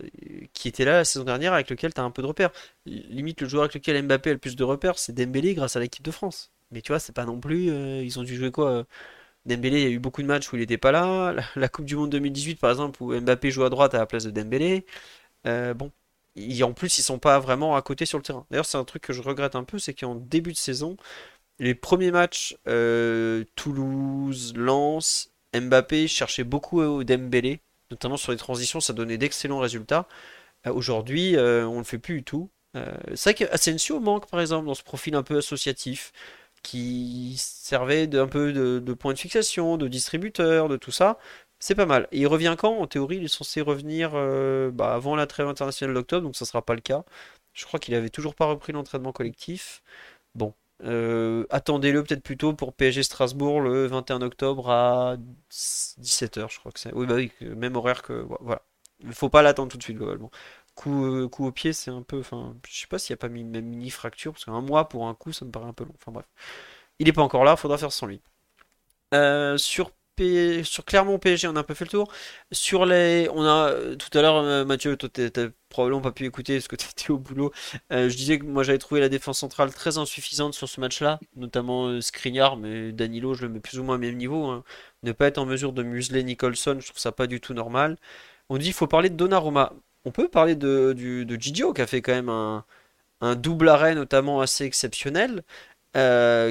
qui 0.54 0.68
était 0.68 0.86
là 0.86 0.92
la 0.92 1.04
saison 1.04 1.24
dernière 1.24 1.52
avec 1.52 1.68
lequel 1.68 1.92
tu 1.92 2.00
as 2.00 2.04
un 2.04 2.10
peu 2.10 2.22
de 2.22 2.26
repères. 2.26 2.50
Limite, 2.86 3.42
le 3.42 3.48
joueur 3.48 3.64
avec 3.64 3.74
lequel 3.74 4.02
Mbappé 4.02 4.30
a 4.30 4.32
le 4.32 4.38
plus 4.38 4.56
de 4.56 4.64
repères, 4.64 4.98
c'est 4.98 5.12
Dembélé 5.12 5.54
grâce 5.54 5.76
à 5.76 5.80
l'équipe 5.80 6.04
de 6.04 6.10
France. 6.10 6.52
Mais 6.70 6.80
tu 6.80 6.92
vois, 6.92 6.98
c'est 6.98 7.14
pas 7.14 7.26
non 7.26 7.38
plus. 7.38 7.70
Euh, 7.70 8.02
ils 8.02 8.18
ont 8.18 8.22
dû 8.22 8.36
jouer 8.36 8.50
quoi 8.50 8.70
euh, 8.70 8.84
Dembélé, 9.46 9.80
il 9.82 9.84
y 9.84 9.86
a 9.86 9.90
eu 9.90 9.98
beaucoup 9.98 10.22
de 10.22 10.26
matchs 10.26 10.52
où 10.52 10.56
il 10.56 10.60
n'était 10.60 10.78
pas 10.78 10.92
là. 10.92 11.34
La, 11.56 11.68
Coupe 11.68 11.84
du 11.86 11.96
Monde 11.96 12.10
2018, 12.10 12.58
par 12.58 12.70
exemple, 12.70 13.02
où 13.02 13.18
Mbappé 13.18 13.50
joue 13.50 13.64
à 13.64 13.70
droite 13.70 13.94
à 13.94 13.98
la 13.98 14.06
place 14.06 14.24
de 14.24 14.30
Dembélé. 14.30 14.86
bon, 15.44 15.92
en 16.62 16.72
plus, 16.72 16.98
ils 16.98 17.02
sont 17.02 17.18
pas 17.18 17.38
vraiment 17.38 17.76
à 17.76 17.82
côté 17.82 18.06
sur 18.06 18.18
le 18.18 18.24
terrain. 18.24 18.46
D'ailleurs, 18.50 18.66
c'est 18.66 18.78
un 18.78 18.84
truc 18.84 19.02
que 19.02 19.12
je 19.12 19.22
regrette 19.22 19.56
un 19.56 19.64
peu, 19.64 19.78
c'est 19.78 19.94
qu'en 19.94 20.14
début 20.16 20.52
de 20.52 20.58
saison, 20.58 20.96
les 21.58 21.74
premiers 21.74 22.10
matchs, 22.10 22.56
euh, 22.68 23.44
Toulouse, 23.54 24.54
Lens, 24.56 25.32
Mbappé 25.54 26.08
cherchait 26.08 26.44
beaucoup 26.44 26.80
au 26.80 27.04
Dembélé, 27.04 27.60
notamment 27.90 28.16
sur 28.16 28.32
les 28.32 28.38
transitions, 28.38 28.80
ça 28.80 28.92
donnait 28.92 29.18
d'excellents 29.18 29.58
résultats. 29.60 30.06
Euh, 30.66 30.72
aujourd'hui, 30.72 31.36
euh, 31.36 31.66
on 31.66 31.74
ne 31.74 31.78
le 31.78 31.84
fait 31.84 31.98
plus 31.98 32.16
du 32.16 32.24
tout. 32.24 32.50
c'est 33.14 33.30
vrai 33.30 33.34
qu'Asensio 33.34 34.00
manque, 34.00 34.28
par 34.28 34.40
exemple, 34.40 34.66
dans 34.66 34.74
ce 34.74 34.82
profil 34.82 35.14
un 35.16 35.22
peu 35.22 35.38
associatif, 35.38 36.12
qui 36.62 37.36
servait 37.38 38.06
d'un 38.06 38.28
peu 38.28 38.52
de, 38.52 38.94
point 38.94 39.14
de 39.14 39.18
fixation, 39.18 39.76
de 39.78 39.88
distributeur, 39.88 40.68
de 40.68 40.76
tout 40.76 40.90
ça. 40.92 41.18
C'est 41.60 41.74
pas 41.74 41.86
mal. 41.86 42.08
Et 42.12 42.20
il 42.20 42.26
revient 42.26 42.54
quand? 42.58 42.76
En 42.78 42.86
théorie, 42.86 43.16
il 43.18 43.24
est 43.24 43.28
censé 43.28 43.60
revenir 43.62 44.12
bah, 44.72 44.94
avant 44.94 45.16
la 45.16 45.26
trêve 45.26 45.48
internationale 45.48 45.94
d'octobre, 45.94 46.24
donc 46.24 46.36
ça 46.36 46.44
sera 46.44 46.62
pas 46.62 46.74
le 46.74 46.80
cas. 46.82 47.04
Je 47.54 47.64
crois 47.64 47.80
qu'il 47.80 47.94
avait 47.94 48.10
toujours 48.10 48.34
pas 48.34 48.46
repris 48.46 48.72
l'entraînement 48.72 49.12
collectif. 49.12 49.82
Bon, 50.34 50.54
euh, 50.84 51.46
attendez-le 51.50 52.02
peut-être 52.04 52.22
plutôt 52.22 52.52
pour 52.52 52.74
PSG 52.74 53.02
Strasbourg 53.02 53.60
le 53.60 53.86
21 53.86 54.22
octobre 54.22 54.70
à 54.70 55.16
17h, 55.50 56.52
je 56.52 56.58
crois 56.58 56.72
que 56.72 56.80
c'est. 56.80 56.92
Oui, 56.94 57.06
bah 57.06 57.14
oui, 57.14 57.32
même 57.40 57.76
horaire 57.76 58.02
que. 58.02 58.26
Voilà. 58.40 58.62
Il 59.00 59.12
faut 59.14 59.28
pas 59.28 59.42
l'attendre 59.42 59.70
tout 59.70 59.78
de 59.78 59.82
suite, 59.82 59.96
globalement. 59.96 60.30
Coup, 60.74 61.04
euh, 61.06 61.28
coup 61.28 61.46
au 61.46 61.52
pied, 61.52 61.72
c'est 61.72 61.90
un 61.90 62.02
peu. 62.02 62.20
Enfin, 62.20 62.54
je 62.68 62.80
sais 62.80 62.86
pas 62.86 62.98
s'il 62.98 63.14
n'y 63.14 63.18
a 63.18 63.18
pas 63.18 63.28
une 63.28 63.60
mini 63.60 63.90
fracture, 63.90 64.32
parce 64.32 64.44
qu'un 64.44 64.60
mois 64.60 64.88
pour 64.88 65.08
un 65.08 65.14
coup, 65.14 65.32
ça 65.32 65.44
me 65.44 65.50
paraît 65.50 65.66
un 65.66 65.72
peu 65.72 65.84
long. 65.84 65.94
Enfin 66.00 66.12
bref. 66.12 66.26
Il 66.98 67.08
est 67.08 67.12
pas 67.12 67.22
encore 67.22 67.44
là, 67.44 67.56
faudra 67.56 67.78
faire 67.78 67.92
sans 67.92 68.06
lui. 68.06 68.20
Euh, 69.14 69.56
sur 69.58 69.92
sur 70.64 70.84
Clermont 70.84 71.18
PSG, 71.18 71.48
on 71.48 71.56
a 71.56 71.60
un 71.60 71.62
peu 71.62 71.74
fait 71.74 71.84
le 71.84 71.90
tour. 71.90 72.10
Sur 72.52 72.86
les, 72.86 73.28
a 73.28 73.74
tout 73.98 74.18
à 74.18 74.22
l'heure, 74.22 74.36
euh, 74.36 74.64
Mathieu, 74.64 74.96
toi 74.96 75.08
t'as 75.10 75.48
probablement 75.68 76.00
pas 76.00 76.12
pu 76.12 76.24
écouter 76.24 76.54
parce 76.56 76.68
que 76.68 76.76
t'étais 76.76 77.10
au 77.10 77.18
boulot. 77.18 77.52
Euh, 77.92 78.08
je 78.08 78.16
disais 78.16 78.38
que 78.38 78.44
moi 78.44 78.62
j'avais 78.62 78.78
trouvé 78.78 79.00
la 79.00 79.08
défense 79.08 79.38
centrale 79.38 79.72
très 79.74 79.98
insuffisante 79.98 80.54
sur 80.54 80.68
ce 80.68 80.80
match-là, 80.80 81.20
notamment 81.36 81.88
euh, 81.88 82.00
mais 82.58 82.92
Danilo, 82.92 83.34
je 83.34 83.42
le 83.42 83.48
mets 83.50 83.60
plus 83.60 83.78
ou 83.78 83.84
moins 83.84 83.96
au 83.96 83.98
même 83.98 84.16
niveau. 84.16 84.46
Hein. 84.46 84.64
Ne 85.02 85.12
pas 85.12 85.26
être 85.26 85.38
en 85.38 85.46
mesure 85.46 85.72
de 85.72 85.82
museler 85.82 86.22
Nicholson, 86.24 86.78
je 86.80 86.86
trouve 86.86 86.98
ça 86.98 87.12
pas 87.12 87.26
du 87.26 87.40
tout 87.40 87.54
normal. 87.54 87.96
On 88.48 88.58
dit 88.58 88.68
il 88.68 88.72
faut 88.72 88.86
parler 88.86 89.10
de 89.10 89.16
Donnarumma. 89.16 89.72
On 90.04 90.12
peut 90.12 90.28
parler 90.28 90.54
de, 90.56 90.92
du, 90.94 91.26
qui 91.74 91.82
a 91.82 91.86
fait 91.86 92.02
quand 92.02 92.12
même 92.12 92.28
un, 92.28 92.64
un 93.20 93.36
double 93.36 93.68
arrêt 93.68 93.94
notamment 93.94 94.40
assez 94.40 94.64
exceptionnel, 94.64 95.42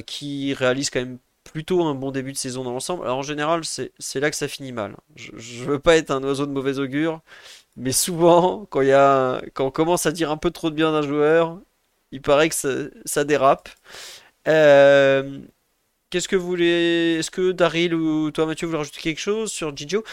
qui 0.05 0.53
réalise 0.55 0.89
quand 0.89 0.99
même 0.99 1.19
plutôt 1.45 1.83
un 1.83 1.95
bon 1.95 2.11
début 2.11 2.33
de 2.33 2.37
saison 2.37 2.63
dans 2.63 2.73
l'ensemble. 2.73 3.05
Alors 3.05 3.19
en 3.19 3.23
général, 3.23 3.61
c'est 3.65 4.19
là 4.19 4.29
que 4.31 4.35
ça 4.37 4.47
finit 4.49 4.73
mal. 4.73 4.97
Je, 5.15 5.31
je, 5.37 5.63
veux 5.65 5.79
pas 5.79 5.97
être 5.97 6.11
un 6.11 6.23
oiseau 6.23 6.45
de 6.45 6.51
mauvais 6.51 6.79
augure, 6.79 7.21
mais 7.77 7.91
souvent, 7.93 8.65
quand, 8.69 8.81
y 8.81 8.91
a, 8.93 9.41
quand 9.53 9.65
on 9.67 9.71
commence 9.71 10.05
à 10.05 10.11
dire 10.11 10.31
un 10.31 10.37
peu 10.37 10.51
trop 10.51 10.69
de 10.69 10.75
bien 10.75 10.91
d'un 10.91 11.01
joueur, 11.03 11.59
il 12.11 12.21
paraît 12.21 12.49
que 12.49 12.55
ça, 12.55 12.69
ça 13.05 13.23
dérape. 13.25 13.69
Euh, 14.47 15.39
Qu'est-ce 16.09 16.27
que 16.27 16.35
vous 16.35 16.47
voulez. 16.47 17.17
Est-ce 17.19 17.31
que 17.31 17.51
Daryl 17.51 17.93
ou 17.93 18.31
toi, 18.31 18.45
Mathieu, 18.45 18.67
vous 18.67 18.71
voulez 18.71 18.79
rajouter 18.79 19.01
quelque 19.01 19.19
chose 19.19 19.51
sur 19.51 19.75
Gigio? 19.75 20.03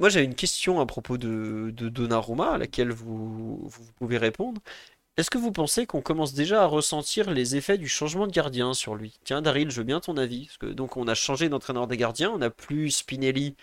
Moi, 0.00 0.10
j'avais 0.10 0.24
une 0.26 0.34
question 0.34 0.80
à 0.80 0.86
propos 0.86 1.18
de, 1.18 1.70
de 1.72 1.88
Donnarumma 1.88 2.52
à 2.54 2.58
laquelle 2.58 2.92
vous, 2.92 3.58
vous 3.66 3.92
pouvez 3.96 4.16
répondre. 4.18 4.60
Est-ce 5.18 5.30
que 5.30 5.38
vous 5.38 5.50
pensez 5.50 5.84
qu'on 5.84 6.00
commence 6.00 6.32
déjà 6.32 6.62
à 6.62 6.66
ressentir 6.66 7.32
les 7.32 7.56
effets 7.56 7.76
du 7.76 7.88
changement 7.88 8.28
de 8.28 8.32
gardien 8.32 8.72
sur 8.72 8.94
lui? 8.94 9.18
Tiens, 9.24 9.42
Daryl, 9.42 9.68
je 9.68 9.78
veux 9.78 9.84
bien 9.84 9.98
ton 9.98 10.16
avis. 10.16 10.46
Parce 10.46 10.58
que, 10.58 10.66
donc, 10.66 10.96
on 10.96 11.08
a 11.08 11.14
changé 11.14 11.48
d'entraîneur 11.48 11.88
des 11.88 11.96
gardiens, 11.96 12.30
on 12.30 12.38
n'a 12.38 12.50
plus 12.50 12.92
Spinelli. 12.92 13.56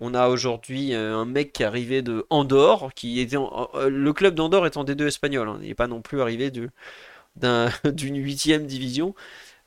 On 0.00 0.12
a 0.12 0.28
aujourd'hui 0.28 0.94
euh, 0.94 1.16
un 1.16 1.24
mec 1.24 1.54
qui 1.54 1.62
est 1.62 1.66
arrivé 1.66 2.02
de 2.02 2.26
Andorre, 2.28 2.92
qui 2.94 3.18
était 3.20 3.38
euh, 3.38 3.88
le 3.88 4.12
club 4.12 4.34
d'Andorre 4.34 4.66
est 4.66 4.76
en 4.76 4.84
D2 4.84 5.06
espagnol. 5.06 5.48
Hein. 5.48 5.58
il 5.62 5.68
n'est 5.68 5.74
pas 5.74 5.86
non 5.88 6.02
plus 6.02 6.20
arrivé 6.20 6.50
d'une 7.84 8.16
huitième 8.16 8.66
division. 8.66 9.14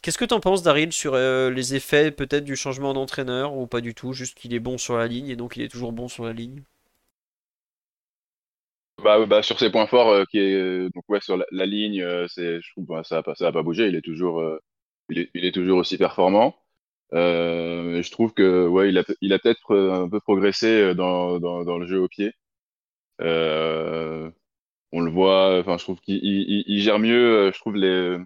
Qu'est-ce 0.04 0.20
que 0.20 0.26
tu 0.26 0.36
en 0.36 0.40
penses, 0.40 0.62
Daryl, 0.62 0.94
sur 0.94 1.16
euh, 1.16 1.50
les 1.50 1.74
effets 1.76 2.12
peut-être 2.12 2.46
du 2.46 2.56
changement 2.56 2.94
d'entraîneur 2.94 3.56
ou 3.58 3.66
pas 3.66 3.82
du 3.82 3.96
tout 3.96 4.14
Juste 4.14 4.38
qu'il 4.38 4.54
est 4.54 4.60
bon 4.60 4.78
sur 4.78 4.98
la 4.98 5.08
ligne 5.08 5.30
et 5.30 5.36
donc 5.36 5.58
il 5.58 5.64
est 5.64 5.70
toujours 5.70 5.94
bon 5.94 6.08
sur 6.08 6.26
la 6.26 6.34
ligne? 6.34 6.64
Bah, 9.04 9.26
bah, 9.26 9.44
sur 9.44 9.60
ses 9.60 9.70
points 9.72 9.88
forts, 9.88 10.10
euh, 10.10 10.26
qui 10.30 10.40
est 10.40 10.54
euh, 10.56 10.90
donc 10.94 11.04
ouais 11.10 11.22
sur 11.22 11.38
la, 11.52 11.66
ligne, 11.66 12.02
euh, 12.02 12.28
c'est 12.30 12.62
je 12.62 12.72
trouve 12.72 12.86
bah, 12.88 13.04
ça 13.04 13.18
a 13.20 13.24
pas 13.24 13.36
ça 13.36 13.48
a 13.48 13.52
pas 13.52 13.64
bougé. 13.64 13.88
Il 13.88 13.96
est 13.96 14.02
toujours 14.02 14.44
il 15.10 15.20
est, 15.20 15.30
il 15.36 15.46
est 15.46 15.52
toujours 15.54 15.80
aussi 15.80 15.98
performant. 15.98 16.56
je 17.12 18.12
trouve 18.12 18.34
que 18.34 18.68
ouais 18.68 18.90
il 18.90 18.98
a 18.98 19.04
il 19.22 19.34
a 19.34 19.40
peut-être 19.40 19.76
un 19.76 20.10
peu 20.10 20.20
progressé 20.22 20.96
dans, 20.96 21.40
dans, 21.40 21.64
dans 21.66 21.78
le 21.78 21.88
jeu 21.88 22.00
au 22.02 22.08
pied. 22.08 22.34
on 23.20 25.02
le 25.02 25.12
voit. 25.12 25.60
Enfin, 25.60 25.78
je 25.78 25.84
trouve 25.84 26.00
qu'il 26.02 26.18
il, 26.24 26.64
il 26.68 26.80
gère 26.82 27.00
mieux. 27.00 27.52
Je 27.54 27.60
trouve 27.60 27.76
les 27.76 28.18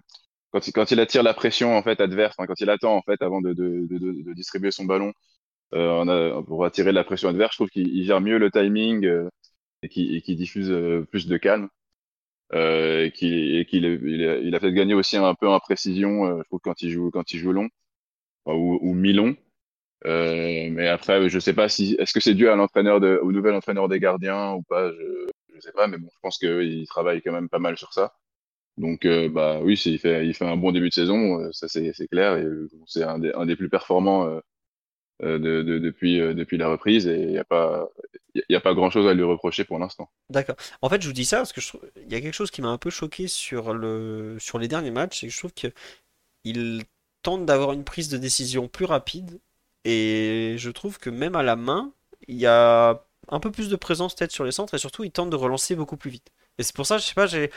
quand 0.52 0.66
il, 0.68 0.72
quand 0.72 0.90
il 0.92 1.00
attire 1.00 1.22
la 1.22 1.34
pression 1.34 1.76
en 1.76 1.82
fait 1.82 2.00
adverse, 2.00 2.36
quand 2.36 2.60
il 2.60 2.70
attend 2.70 2.96
en 2.96 3.02
fait 3.02 3.20
avant 3.22 3.40
de, 3.42 3.52
de, 3.52 3.86
de, 3.88 4.22
de 4.22 4.32
distribuer 4.34 4.70
son 4.70 4.84
ballon 4.86 5.12
on 5.72 6.08
a, 6.08 6.42
pour 6.44 6.64
attirer 6.64 6.92
la 6.92 7.04
pression 7.04 7.28
adverse, 7.28 7.52
je 7.52 7.58
trouve 7.58 7.68
qu'il 7.70 8.04
gère 8.04 8.20
mieux 8.22 8.38
le 8.38 8.50
timing 8.50 9.06
et 9.82 9.88
qui, 9.88 10.36
diffuse 10.36 10.70
euh, 10.70 11.06
plus 11.10 11.26
de 11.26 11.36
calme. 11.36 11.68
Euh, 12.54 13.04
et 13.04 13.12
qu'il 13.12 13.84
il, 13.84 14.54
a, 14.54 14.60
fait 14.60 14.72
gagner 14.72 14.94
aussi 14.94 15.16
un 15.18 15.34
peu 15.34 15.48
en 15.48 15.60
précision, 15.60 16.26
euh, 16.26 16.38
je 16.38 16.44
trouve, 16.44 16.60
quand 16.62 16.80
il 16.82 16.90
joue, 16.90 17.10
quand 17.10 17.32
il 17.32 17.38
joue 17.38 17.52
long 17.52 17.68
ou, 18.46 18.78
ou 18.82 18.94
mi-long. 18.94 19.36
Euh, 20.06 20.70
mais 20.70 20.88
après, 20.88 21.28
je 21.28 21.38
sais 21.38 21.54
pas 21.54 21.68
si 21.68 21.96
est-ce 21.98 22.14
que 22.14 22.20
c'est 22.20 22.34
dû 22.34 22.48
à 22.48 22.56
l'entraîneur 22.56 23.02
au 23.22 23.32
nouvel 23.32 23.54
entraîneur 23.54 23.88
des 23.88 24.00
gardiens 24.00 24.52
ou 24.54 24.62
pas. 24.62 24.90
Je, 24.92 25.26
je 25.54 25.60
sais 25.60 25.72
pas, 25.72 25.88
mais 25.88 25.98
bon, 25.98 26.08
je 26.12 26.18
pense 26.22 26.38
qu'il 26.38 26.86
travaille 26.88 27.22
quand 27.22 27.32
même 27.32 27.48
pas 27.48 27.58
mal 27.58 27.76
sur 27.78 27.92
ça. 27.92 28.14
Donc, 28.78 29.06
bah 29.32 29.60
oui, 29.62 29.74
il 29.86 29.98
fait, 29.98 30.26
il 30.26 30.34
fait 30.34 30.46
un 30.46 30.56
bon 30.56 30.72
début 30.72 30.88
de 30.88 30.94
saison, 30.94 31.52
ça 31.52 31.68
c'est 31.68 31.92
clair. 32.08 32.38
C'est 32.86 33.02
un 33.02 33.18
des 33.18 33.56
plus 33.56 33.68
performants 33.68 34.40
euh, 35.22 35.38
de, 35.38 35.78
depuis, 35.78 36.20
euh, 36.20 36.34
depuis 36.34 36.58
la 36.58 36.68
reprise 36.68 37.06
et 37.06 37.20
il 37.20 37.30
n'y 37.30 37.38
a 37.38 37.44
pas, 37.44 37.88
a 38.52 38.60
pas 38.60 38.74
grand 38.74 38.90
chose 38.90 39.06
à 39.08 39.14
lui 39.14 39.24
reprocher 39.24 39.64
pour 39.64 39.78
l'instant. 39.78 40.10
D'accord. 40.30 40.56
En 40.80 40.88
fait, 40.88 41.02
je 41.02 41.08
vous 41.08 41.12
dis 41.12 41.24
ça 41.24 41.38
parce 41.38 41.52
que 41.52 41.60
il 41.96 42.12
y 42.12 42.14
a 42.14 42.20
quelque 42.20 42.34
chose 42.34 42.50
qui 42.50 42.62
m'a 42.62 42.68
un 42.68 42.78
peu 42.78 42.90
choqué 42.90 43.26
sur, 43.28 43.74
le, 43.74 44.36
sur 44.38 44.58
les 44.58 44.68
derniers 44.68 44.90
matchs, 44.90 45.20
c'est 45.20 45.26
que 45.26 45.32
je 45.32 45.38
trouve 45.38 45.52
qu'il 45.52 46.84
tente 47.22 47.46
d'avoir 47.46 47.72
une 47.72 47.84
prise 47.84 48.08
de 48.08 48.16
décision 48.16 48.68
plus 48.68 48.84
rapide 48.84 49.40
et 49.84 50.54
je 50.56 50.70
trouve 50.70 50.98
que 50.98 51.10
même 51.10 51.34
à 51.34 51.42
la 51.42 51.56
main, 51.56 51.92
il 52.28 52.36
y 52.36 52.46
a 52.46 53.04
un 53.28 53.40
peu 53.40 53.50
plus 53.50 53.68
de 53.68 53.76
présence 53.76 54.14
peut-être 54.14 54.32
sur 54.32 54.44
les 54.44 54.52
centres 54.52 54.74
et 54.74 54.78
surtout 54.78 55.04
il 55.04 55.10
tente 55.10 55.30
de 55.30 55.36
relancer 55.36 55.74
beaucoup 55.74 55.96
plus 55.96 56.10
vite. 56.10 56.30
Et 56.58 56.62
c'est 56.62 56.74
pour 56.74 56.86
ça, 56.86 56.98
je 56.98 57.04
sais 57.04 57.14
pas, 57.14 57.26
j'ai 57.26 57.50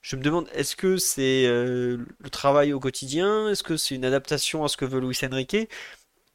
je 0.00 0.16
me 0.16 0.22
demande, 0.22 0.48
est-ce 0.54 0.76
que 0.76 0.96
c'est 0.96 1.46
euh, 1.46 1.98
le 2.18 2.30
travail 2.30 2.72
au 2.72 2.80
quotidien? 2.80 3.48
Est-ce 3.50 3.62
que 3.62 3.76
c'est 3.76 3.94
une 3.94 4.04
adaptation 4.04 4.64
à 4.64 4.68
ce 4.68 4.76
que 4.76 4.84
veut 4.84 5.00
Luis 5.00 5.18
Enrique? 5.24 5.68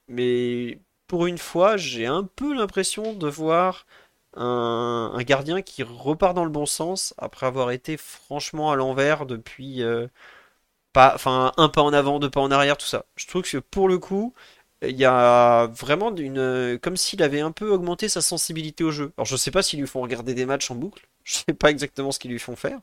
Mais 0.08 0.80
pour 1.08 1.28
une 1.28 1.38
fois, 1.38 1.78
j'ai 1.78 2.06
un 2.06 2.24
peu 2.24 2.54
l'impression 2.54 3.14
de 3.14 3.28
voir 3.28 3.86
un, 4.36 5.18
gardien 5.24 5.62
qui 5.62 5.84
repart 5.84 6.36
dans 6.36 6.46
le 6.46 6.50
bon 6.50 6.66
sens 6.66 7.14
après 7.18 7.46
avoir 7.46 7.72
été 7.72 7.98
franchement 7.98 8.72
à 8.72 8.76
l'envers 8.76 9.26
depuis 9.26 9.84
euh, 9.84 10.08
pas, 10.94 11.18
un 11.58 11.70
pas 11.70 11.82
en 11.82 11.94
avant, 11.94 12.20
deux 12.20 12.30
pas 12.30 12.42
en 12.42 12.52
arrière, 12.52 12.78
tout 12.78 12.86
ça. 12.86 13.06
Je 13.16 13.28
trouve 13.28 13.44
que 13.44 13.58
pour 13.58 13.88
le 13.90 13.98
coup, 14.00 14.34
il 14.82 14.98
y 14.98 15.06
a 15.06 15.68
vraiment 15.68 16.16
une, 16.16 16.80
comme 16.82 16.98
s'il 16.98 17.24
avait 17.24 17.42
un 17.42 17.52
peu 17.52 17.70
augmenté 17.72 18.10
sa 18.10 18.22
sensibilité 18.22 18.84
au 18.84 18.92
jeu. 18.92 19.14
Alors 19.18 19.26
je 19.26 19.36
sais 19.38 19.52
pas 19.52 19.64
s'ils 19.64 19.80
lui 19.80 19.88
font 19.88 20.02
regarder 20.02 20.34
des 20.34 20.46
matchs 20.46 20.72
en 20.72 20.76
boucle, 20.76 21.08
je 21.24 21.36
sais 21.36 21.54
pas 21.54 21.72
exactement 21.72 22.12
ce 22.12 22.20
qu'ils 22.20 22.32
lui 22.32 22.40
font 22.40 22.56
faire, 22.56 22.80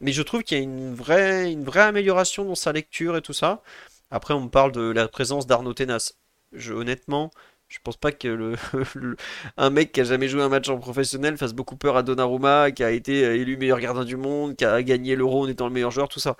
mais 0.00 0.12
je 0.12 0.22
trouve 0.22 0.42
qu'il 0.44 0.58
y 0.58 0.60
a 0.60 0.64
une 0.64 0.94
vraie, 0.94 1.52
une 1.52 1.64
vraie 1.64 1.82
amélioration 1.82 2.44
dans 2.44 2.54
sa 2.54 2.72
lecture 2.72 3.16
et 3.16 3.22
tout 3.22 3.32
ça. 3.32 3.62
Après, 4.10 4.34
on 4.34 4.42
me 4.42 4.48
parle 4.50 4.72
de 4.72 4.82
la 4.82 5.08
présence 5.08 5.46
d'Arnaud 5.46 5.74
Tenas 5.74 6.14
Honnêtement, 6.70 7.30
je 7.68 7.78
pense 7.82 7.96
pas 7.96 8.12
que 8.12 8.28
le, 8.94 9.16
un 9.56 9.70
mec 9.70 9.92
qui 9.92 10.00
a 10.00 10.04
jamais 10.04 10.28
joué 10.28 10.42
un 10.42 10.48
match 10.48 10.68
en 10.68 10.78
professionnel 10.78 11.36
fasse 11.38 11.54
beaucoup 11.54 11.76
peur 11.76 11.96
à 11.96 12.02
Donnarumma, 12.02 12.72
qui 12.72 12.82
a 12.84 12.90
été 12.90 13.20
élu 13.20 13.56
meilleur 13.56 13.80
gardien 13.80 14.04
du 14.04 14.16
monde, 14.16 14.56
qui 14.56 14.64
a 14.64 14.82
gagné 14.82 15.16
l'Euro 15.16 15.44
en 15.44 15.48
étant 15.48 15.66
le 15.68 15.72
meilleur 15.72 15.92
joueur, 15.92 16.08
tout 16.08 16.20
ça. 16.20 16.36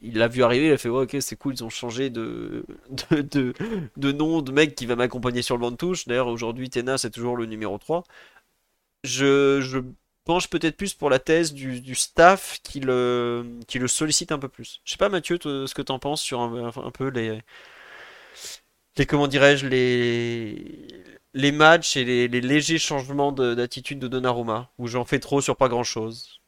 Il 0.00 0.18
l'a 0.18 0.28
vu 0.28 0.42
arriver, 0.42 0.68
il 0.68 0.72
a 0.72 0.78
fait 0.78 0.88
ok 0.88 1.16
c'est 1.20 1.36
cool, 1.36 1.54
ils 1.54 1.64
ont 1.64 1.70
changé 1.70 2.10
de, 2.10 2.64
de, 3.10 3.54
de, 3.96 4.12
nom 4.12 4.42
de 4.42 4.52
mec 4.52 4.74
qui 4.74 4.86
va 4.86 4.96
m'accompagner 4.96 5.42
sur 5.42 5.56
le 5.56 5.60
banc 5.62 5.70
de 5.70 5.76
touche. 5.76 6.06
D'ailleurs 6.06 6.28
aujourd'hui 6.28 6.70
Tena 6.70 6.98
c'est 6.98 7.10
toujours 7.10 7.36
le 7.36 7.46
numéro 7.46 7.78
3. 7.78 8.04
Je, 9.04 9.60
je 9.60 9.78
penche 10.24 10.48
peut-être 10.48 10.76
plus 10.76 10.94
pour 10.94 11.10
la 11.10 11.18
thèse 11.18 11.52
du, 11.52 11.80
du, 11.80 11.94
staff 11.94 12.60
qui 12.62 12.80
le, 12.80 13.44
qui 13.68 13.78
le 13.78 13.88
sollicite 13.88 14.32
un 14.32 14.38
peu 14.38 14.48
plus. 14.48 14.80
Je 14.84 14.92
sais 14.92 14.98
pas 14.98 15.08
Mathieu, 15.10 15.38
ce 15.42 15.74
que 15.74 15.82
t'en 15.82 15.98
penses 15.98 16.22
sur 16.22 16.40
un 16.40 16.90
peu 16.90 17.08
les, 17.08 17.40
les 18.96 19.06
comment 19.06 19.26
dirais-je 19.28 19.66
les 19.66 21.04
les 21.34 21.52
matchs 21.52 21.96
et 21.96 22.04
les, 22.04 22.40
légers 22.40 22.78
changements 22.78 23.32
d'attitude 23.32 23.98
de, 23.98 24.08
Donnarumma 24.08 24.70
où 24.78 24.86
j'en 24.86 25.04
fais 25.04 25.18
trop 25.18 25.40
sur 25.40 25.56
pas 25.56 25.68
grand 25.68 25.82
chose. 25.82 26.40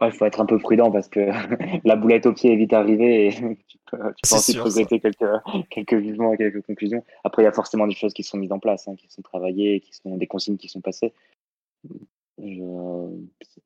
Ouais, 0.00 0.08
il 0.08 0.12
faut 0.12 0.24
être 0.24 0.40
un 0.40 0.46
peu 0.46 0.58
prudent 0.58 0.92
parce 0.92 1.08
que 1.08 1.20
la 1.84 1.96
boulette 1.96 2.26
au 2.26 2.32
pied 2.32 2.52
est 2.52 2.56
vite 2.56 2.72
arrivée 2.72 3.26
et 3.26 3.30
tu 3.66 3.78
peux, 3.90 3.98
tu 4.22 4.34
ensuite 4.34 4.58
regretter 4.58 5.00
quelques, 5.00 5.26
quelques 5.68 6.00
jugements 6.00 6.32
et 6.32 6.36
quelques 6.36 6.64
conclusions. 6.64 7.04
Après, 7.24 7.42
il 7.42 7.46
y 7.46 7.48
a 7.48 7.52
forcément 7.52 7.88
des 7.88 7.94
choses 7.94 8.12
qui 8.12 8.22
sont 8.22 8.38
mises 8.38 8.52
en 8.52 8.60
place, 8.60 8.86
hein, 8.86 8.94
qui 8.96 9.08
sont 9.10 9.22
travaillées, 9.22 9.80
qui 9.80 9.92
sont 9.92 10.16
des 10.16 10.28
consignes 10.28 10.58
qui 10.58 10.68
sont 10.68 10.80
passées. 10.80 11.12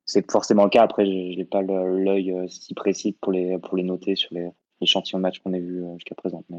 C'est 0.06 0.30
forcément 0.30 0.64
le 0.64 0.70
cas. 0.70 0.82
Après, 0.82 1.04
je 1.04 1.36
n'ai 1.36 1.44
pas 1.44 1.60
l'œil 1.60 2.32
euh, 2.32 2.48
si 2.48 2.72
précis 2.74 3.12
pour 3.20 3.30
les, 3.30 3.58
pour 3.58 3.76
les 3.76 3.82
noter 3.82 4.16
sur 4.16 4.32
les 4.32 4.48
échantillons 4.80 5.18
de 5.18 5.22
matchs 5.22 5.40
qu'on 5.40 5.52
a 5.52 5.58
vus 5.58 5.84
euh, 5.84 5.94
jusqu'à 5.94 6.14
présent. 6.14 6.42
Mais 6.48 6.58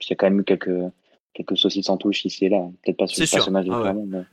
il 0.00 0.10
y 0.10 0.12
a 0.12 0.16
quand 0.16 0.26
même 0.26 0.40
eu 0.40 0.44
quelques, 0.44 0.92
quelques 1.34 1.56
saucisses 1.56 1.88
en 1.88 1.96
touche 1.96 2.24
ici 2.24 2.46
et 2.46 2.48
là. 2.48 2.68
Peut-être 2.84 2.96
pas 2.96 3.06
sur, 3.06 3.26
ce 3.26 3.50
match 3.50 3.66
de 3.66 3.72
ah 3.72 3.92
mais... 3.92 4.24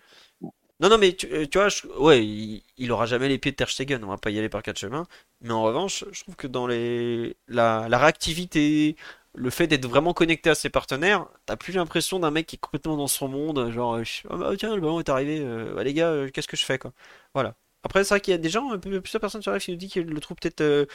Non, 0.79 0.89
non, 0.89 0.97
mais 0.97 1.13
tu, 1.13 1.27
euh, 1.31 1.45
tu 1.45 1.57
vois, 1.57 1.69
ouais, 1.99 2.25
il, 2.25 2.91
aura 2.91 3.05
jamais 3.05 3.29
les 3.29 3.37
pieds 3.37 3.51
de 3.51 3.55
Ter 3.55 3.69
Stegen, 3.69 4.03
on 4.03 4.07
va 4.07 4.17
pas 4.17 4.31
y 4.31 4.39
aller 4.39 4.49
par 4.49 4.63
quatre 4.63 4.79
chemins. 4.79 5.07
Mais 5.41 5.51
en 5.51 5.63
revanche, 5.63 6.03
je 6.11 6.21
trouve 6.23 6.35
que 6.35 6.47
dans 6.47 6.67
les, 6.67 7.37
la, 7.47 7.87
la 7.89 7.97
réactivité, 7.97 8.97
le 9.35 9.49
fait 9.49 9.67
d'être 9.67 9.87
vraiment 9.87 10.13
connecté 10.13 10.49
à 10.49 10.55
ses 10.55 10.69
partenaires, 10.69 11.27
t'as 11.45 11.55
plus 11.55 11.73
l'impression 11.73 12.19
d'un 12.19 12.31
mec 12.31 12.47
qui 12.47 12.55
est 12.55 12.59
complètement 12.59 12.97
dans 12.97 13.07
son 13.07 13.27
monde, 13.27 13.71
genre, 13.71 13.95
euh, 13.95 14.03
bah, 14.31 14.51
tiens, 14.57 14.75
le 14.75 14.81
ballon 14.81 14.99
est 14.99 15.09
arrivé, 15.09 15.39
euh, 15.41 15.73
bah, 15.75 15.83
les 15.83 15.93
gars, 15.93 16.25
qu'est-ce 16.33 16.47
que 16.47 16.57
je 16.57 16.65
fais, 16.65 16.79
quoi. 16.79 16.91
Voilà. 17.33 17.55
Après, 17.83 18.03
c'est 18.03 18.15
vrai 18.15 18.21
qu'il 18.21 18.31
y 18.31 18.35
a 18.35 18.37
des 18.37 18.49
gens, 18.49 18.77
plusieurs 18.77 19.21
personnes 19.21 19.41
sur 19.41 19.53
live 19.53 19.61
qui 19.61 19.71
nous 19.71 19.77
disent 19.77 19.91
qu'ils 19.91 20.05
le 20.05 20.19
trouvent 20.19 20.37
peut-être 20.41 20.87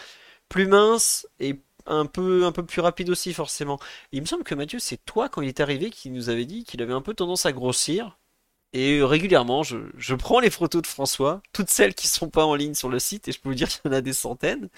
plus 0.49 0.67
mince 0.67 1.27
et 1.39 1.61
un 1.89 2.07
peu, 2.07 2.45
un 2.45 2.53
peu 2.53 2.65
plus 2.65 2.81
rapide 2.81 3.11
aussi, 3.11 3.33
forcément. 3.35 3.79
il 4.13 4.21
me 4.21 4.27
semble 4.27 4.45
que 4.45 4.55
Mathieu, 4.55 4.79
c'est 4.79 5.05
toi, 5.05 5.29
quand 5.29 5.43
il 5.43 5.49
est 5.49 5.61
arrivé, 5.61 5.91
qui 5.91 6.11
nous 6.11 6.29
avait 6.31 6.45
dit 6.47 6.65
qu'il 6.65 6.83
avait 6.83 6.93
un 6.93 7.03
peu 7.03 7.15
tendance 7.15 7.47
à 7.47 7.53
grossir. 7.53 8.19
Et 8.75 9.03
régulièrement, 9.03 9.63
je, 9.63 9.79
je, 9.97 10.15
prends 10.15 10.41
les 10.41 10.51
photos 10.51 10.83
de 10.83 10.87
François, 10.87 11.43
toutes 11.53 11.71
celles 11.71 11.95
qui 11.95 12.07
sont 12.09 12.29
pas 12.29 12.45
en 12.45 12.55
ligne 12.55 12.75
sur 12.75 12.91
le 12.91 12.99
site, 12.99 13.27
et 13.29 13.33
je 13.33 13.41
peux 13.41 13.49
vous 13.49 13.55
dire 13.55 13.69
qu'il 13.69 13.81
y 13.87 13.89
en 13.89 13.93
a 13.97 14.03
des 14.03 14.13
centaines. 14.13 14.69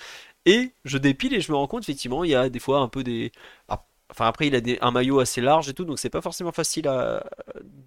Et 0.47 0.73
je 0.85 0.99
dépile 0.99 1.35
et 1.35 1.41
je 1.41 1.53
me 1.53 1.57
rends 1.57 1.67
compte, 1.67 1.83
effectivement, 1.85 2.25
il 2.25 2.31
y 2.31 2.35
a 2.35 2.49
des 2.49 2.61
fois 2.61 2.81
un 2.81 2.89
peu 2.89 3.03
des. 3.05 3.33
Ah, 3.69 3.85
enfin, 4.11 4.27
après, 4.27 4.47
il 4.49 4.57
a 4.57 4.61
un 4.87 4.91
maillot 4.93 5.21
assez 5.21 5.41
large 5.41 5.69
et 5.69 5.75
tout, 5.75 5.85
donc 5.85 5.99
c'est 5.99 6.11
pas 6.11 6.23
forcément 6.23 6.53
facile 6.53 6.89
à, 6.89 7.25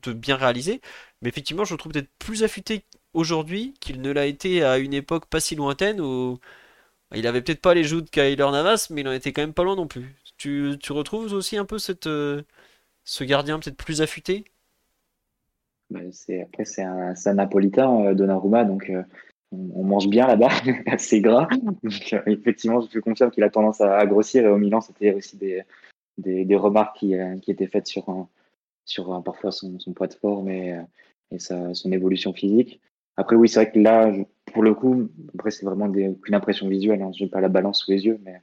de 0.04 0.14
bien 0.14 0.36
réaliser. 0.36 0.82
Mais 1.22 1.30
effectivement, 1.30 1.66
je 1.66 1.74
le 1.74 1.78
trouve 1.78 1.92
peut-être 1.94 2.12
plus 2.20 2.44
affûté 2.44 2.86
aujourd'hui 3.14 3.74
qu'il 3.80 4.02
ne 4.02 4.12
l'a 4.12 4.26
été 4.26 4.64
à 4.64 4.78
une 4.78 4.94
époque 4.94 5.26
pas 5.28 5.40
si 5.40 5.56
lointaine 5.56 6.02
où 6.02 6.40
il 7.16 7.28
avait 7.28 7.42
peut-être 7.42 7.62
pas 7.62 7.74
les 7.74 7.84
joues 7.84 8.02
de 8.02 8.10
Kyler 8.10 8.36
Navas, 8.52 8.88
mais 8.90 9.02
il 9.02 9.08
en 9.08 9.12
était 9.12 9.32
quand 9.32 9.42
même 9.42 9.54
pas 9.54 9.64
loin 9.64 9.76
non 9.76 9.88
plus. 9.88 10.16
Tu, 10.38 10.78
retrouves 10.90 11.32
aussi 11.34 11.58
un 11.58 11.66
peu 11.66 11.78
euh, 12.06 12.42
ce 13.04 13.24
gardien 13.24 13.60
peut-être 13.60 13.78
plus 13.78 14.02
affûté? 14.02 14.46
Bah, 15.90 16.00
Après, 16.44 16.66
c'est 16.66 16.84
un, 16.84 17.34
napolitain, 17.34 18.08
euh, 18.08 18.14
Donnarumma, 18.14 18.66
donc 18.66 18.90
euh, 18.90 19.04
on, 19.52 19.84
mange 19.84 20.08
bien 20.08 20.28
là-bas, 20.28 20.50
c'est 20.98 21.22
gras. 21.22 21.48
effectivement, 22.26 22.82
je 22.82 23.00
confirme 23.00 23.32
qu'il 23.32 23.44
a 23.44 23.50
tendance 23.50 23.80
à, 23.82 24.06
grossir, 24.06 24.46
et 24.46 24.50
au 24.50 24.58
Milan, 24.58 24.82
c'était 24.82 25.14
aussi 25.14 25.38
des, 25.38 26.56
remarques 26.56 26.98
qui, 26.98 27.16
étaient 27.48 27.68
faites 27.68 27.88
sur, 27.88 29.24
parfois 29.24 29.52
son, 29.52 29.78
poids 29.96 30.08
de 30.08 30.14
forme 30.16 30.50
et, 30.50 30.78
et 31.32 31.40
sa, 31.40 31.74
son 31.74 31.92
évolution 31.92 32.34
physique. 32.34 32.82
Après, 33.18 33.36
oui, 33.36 33.48
c'est 33.48 33.64
vrai 33.64 33.72
que 33.72 33.80
là, 33.80 34.12
pour 34.54 34.64
le 34.64 34.74
coup, 34.74 35.10
après, 35.36 35.52
c'est 35.52 35.66
vraiment 35.66 35.88
des, 35.88 36.16
une 36.26 36.36
impression 36.36 36.68
visuelle. 36.68 37.02
Hein. 37.02 37.12
Je 37.18 37.24
n'ai 37.24 37.30
pas 37.30 37.42
la 37.42 37.50
balance 37.50 37.84
sous 37.84 37.92
les 37.92 38.06
yeux, 38.06 38.20
mais 38.24 38.42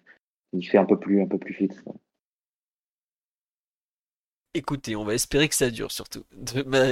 il 0.52 0.62
fait 0.66 0.78
un 0.78 0.84
peu 0.84 0.98
plus, 0.98 1.22
un 1.22 1.26
peu 1.26 1.38
plus 1.38 1.54
fit. 1.54 1.70
Écoutez, 4.52 4.96
on 4.96 5.04
va 5.04 5.14
espérer 5.14 5.48
que 5.48 5.54
ça 5.54 5.70
dure 5.70 5.92
surtout. 5.92 6.24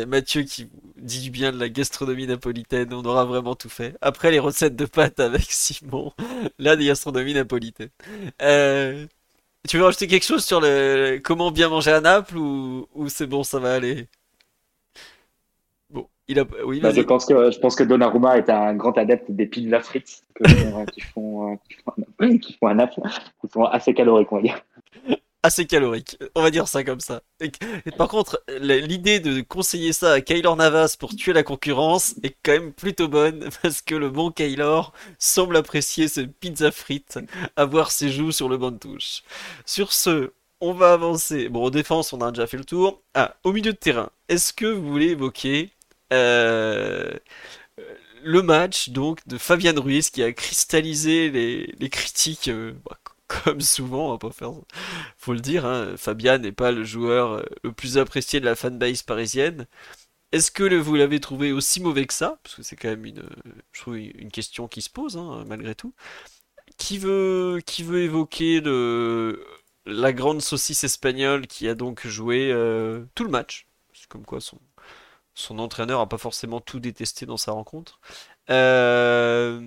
Mathieu 0.06 0.42
qui 0.42 0.70
dit 0.96 1.22
du 1.22 1.30
bien 1.30 1.50
de 1.50 1.58
la 1.58 1.68
gastronomie 1.68 2.28
napolitaine, 2.28 2.92
on 2.94 3.04
aura 3.04 3.24
vraiment 3.24 3.56
tout 3.56 3.68
fait. 3.68 3.96
Après 4.00 4.30
les 4.30 4.38
recettes 4.38 4.76
de 4.76 4.84
pâtes 4.84 5.18
avec 5.18 5.42
Simon, 5.50 6.12
là 6.58 6.76
des 6.76 6.86
gastronomies 6.86 7.34
napolitaines. 7.34 7.90
Euh, 8.42 9.06
tu 9.68 9.76
veux 9.76 9.84
rajouter 9.84 10.06
quelque 10.06 10.24
chose 10.24 10.44
sur 10.44 10.60
le 10.60 11.18
comment 11.18 11.50
bien 11.50 11.68
manger 11.68 11.90
à 11.90 12.00
Naples 12.00 12.36
ou 12.36 13.08
c'est 13.08 13.26
bon, 13.26 13.42
ça 13.42 13.58
va 13.58 13.74
aller? 13.74 14.06
Oui, 16.64 16.80
bah, 16.80 16.92
je 16.92 17.00
pense 17.00 17.24
que 17.24 17.50
je 17.50 17.58
pense 17.58 17.74
que 17.74 17.84
Donnarumma 17.84 18.36
est 18.38 18.50
un 18.50 18.74
grand 18.74 18.96
adepte 18.98 19.30
des 19.30 19.46
pizzas 19.46 19.80
frites 19.80 20.22
euh, 20.42 20.84
qui 20.92 21.00
font 21.00 21.58
qui 21.68 21.76
font, 21.84 22.38
qui 22.38 22.52
font 22.54 22.68
un 22.68 22.86
qui 22.86 23.00
sont 23.52 23.64
assez 23.64 23.94
caloriques, 23.94 24.30
on 24.32 24.36
va 24.36 24.42
dire. 24.42 24.60
Assez 25.42 25.66
calorique, 25.66 26.18
on 26.34 26.42
va 26.42 26.50
dire 26.50 26.66
ça 26.66 26.82
comme 26.82 26.98
ça. 26.98 27.22
Et, 27.40 27.50
par 27.96 28.08
contre, 28.08 28.42
l'idée 28.60 29.20
de 29.20 29.40
conseiller 29.40 29.92
ça 29.92 30.14
à 30.14 30.20
Kaylor 30.20 30.56
Navas 30.56 30.96
pour 30.98 31.14
tuer 31.14 31.32
la 31.32 31.44
concurrence 31.44 32.16
est 32.24 32.36
quand 32.42 32.52
même 32.52 32.72
plutôt 32.72 33.06
bonne 33.06 33.48
parce 33.62 33.80
que 33.80 33.94
le 33.94 34.10
bon 34.10 34.32
Kaylor 34.32 34.92
semble 35.18 35.56
apprécier 35.56 36.08
ce 36.08 36.22
pizza 36.22 36.72
frites, 36.72 37.20
avoir 37.54 37.92
ses 37.92 38.10
joues 38.10 38.32
sur 38.32 38.48
le 38.48 38.56
banc 38.56 38.72
de 38.72 38.78
touche. 38.78 39.22
Sur 39.64 39.92
ce, 39.92 40.32
on 40.60 40.72
va 40.72 40.92
avancer. 40.92 41.48
Bon, 41.48 41.66
en 41.66 41.70
défense, 41.70 42.12
on 42.12 42.20
a 42.20 42.32
déjà 42.32 42.48
fait 42.48 42.56
le 42.56 42.64
tour. 42.64 43.00
Ah, 43.14 43.36
au 43.44 43.52
milieu 43.52 43.72
de 43.72 43.78
terrain, 43.78 44.10
est-ce 44.28 44.52
que 44.52 44.66
vous 44.66 44.90
voulez 44.90 45.10
évoquer 45.10 45.70
euh, 46.12 47.10
le 48.22 48.42
match 48.42 48.90
donc 48.90 49.26
de 49.28 49.38
Fabian 49.38 49.80
Ruiz 49.80 50.10
qui 50.10 50.22
a 50.22 50.32
cristallisé 50.32 51.30
les, 51.30 51.90
critiques 51.90 52.48
euh, 52.48 52.72
bah, 52.84 52.98
comme 53.44 53.60
souvent, 53.60 54.18
faire, 54.30 54.52
faut 55.18 55.34
le 55.34 55.40
dire, 55.40 55.66
hein, 55.66 55.94
Fabian 55.96 56.38
n'est 56.38 56.52
pas 56.52 56.72
le 56.72 56.84
joueur 56.84 57.32
euh, 57.32 57.42
le 57.62 57.72
plus 57.72 57.98
apprécié 57.98 58.40
de 58.40 58.46
la 58.46 58.56
fanbase 58.56 59.02
parisienne. 59.02 59.66
Est-ce 60.32 60.50
que 60.50 60.74
vous 60.74 60.94
l'avez 60.96 61.20
trouvé 61.20 61.52
aussi 61.52 61.80
mauvais 61.80 62.06
que 62.06 62.14
ça? 62.14 62.38
Parce 62.42 62.56
que 62.56 62.62
c'est 62.62 62.76
quand 62.76 62.88
même 62.88 63.06
une, 63.06 63.22
je 63.72 63.80
trouve 63.80 63.98
une 63.98 64.30
question 64.30 64.68
qui 64.68 64.82
se 64.82 64.90
pose 64.90 65.16
hein, 65.16 65.44
malgré 65.46 65.74
tout. 65.74 65.94
Qui 66.78 66.98
veut, 66.98 67.60
qui 67.66 67.82
veut 67.82 68.02
évoquer 68.02 68.60
la 69.86 70.12
grande 70.12 70.42
saucisse 70.42 70.84
espagnole 70.84 71.46
qui 71.46 71.68
a 71.68 71.74
donc 71.74 72.06
joué 72.06 72.50
tout 73.14 73.24
le 73.24 73.30
match? 73.30 73.66
Comme 74.08 74.24
quoi 74.24 74.40
son, 74.40 74.58
son 75.38 75.58
entraîneur 75.58 76.00
a 76.00 76.08
pas 76.08 76.18
forcément 76.18 76.60
tout 76.60 76.80
détesté 76.80 77.26
dans 77.26 77.36
sa 77.36 77.52
rencontre. 77.52 78.00
Euh... 78.50 79.60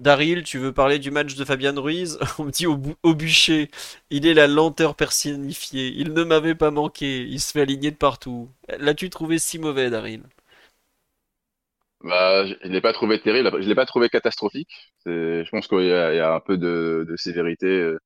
Daryl, 0.00 0.44
tu 0.44 0.58
veux 0.58 0.72
parler 0.72 0.98
du 0.98 1.10
match 1.10 1.34
de 1.36 1.44
Fabian 1.44 1.74
Ruiz? 1.80 2.18
On 2.38 2.44
me 2.44 2.50
dit 2.50 2.66
au, 2.66 3.14
bûcher, 3.14 3.70
il 4.08 4.26
est 4.26 4.34
la 4.34 4.46
lenteur 4.46 4.94
personnifiée. 4.96 5.92
Il 5.94 6.14
ne 6.14 6.24
m'avait 6.24 6.54
pas 6.54 6.70
manqué. 6.70 7.22
Il 7.22 7.38
se 7.38 7.52
fait 7.52 7.60
aligner 7.60 7.90
de 7.90 7.96
partout. 7.96 8.48
L'as-tu 8.78 9.10
trouvé 9.10 9.38
si 9.38 9.58
mauvais, 9.58 9.90
Daryl? 9.90 10.22
Bah, 12.02 12.46
je 12.46 12.54
l'ai 12.64 12.80
pas 12.80 12.94
trouvé 12.94 13.20
terrible. 13.20 13.50
Je 13.62 13.68
l'ai 13.68 13.74
pas 13.74 13.86
trouvé 13.86 14.08
catastrophique. 14.08 14.94
Je 15.04 15.48
pense 15.50 15.68
qu'il 15.68 15.84
y, 15.84 15.92
a 15.92 16.34
un 16.34 16.40
peu 16.40 16.56
de, 16.56 17.14
sévérité 17.16 17.66
euh, 17.66 17.98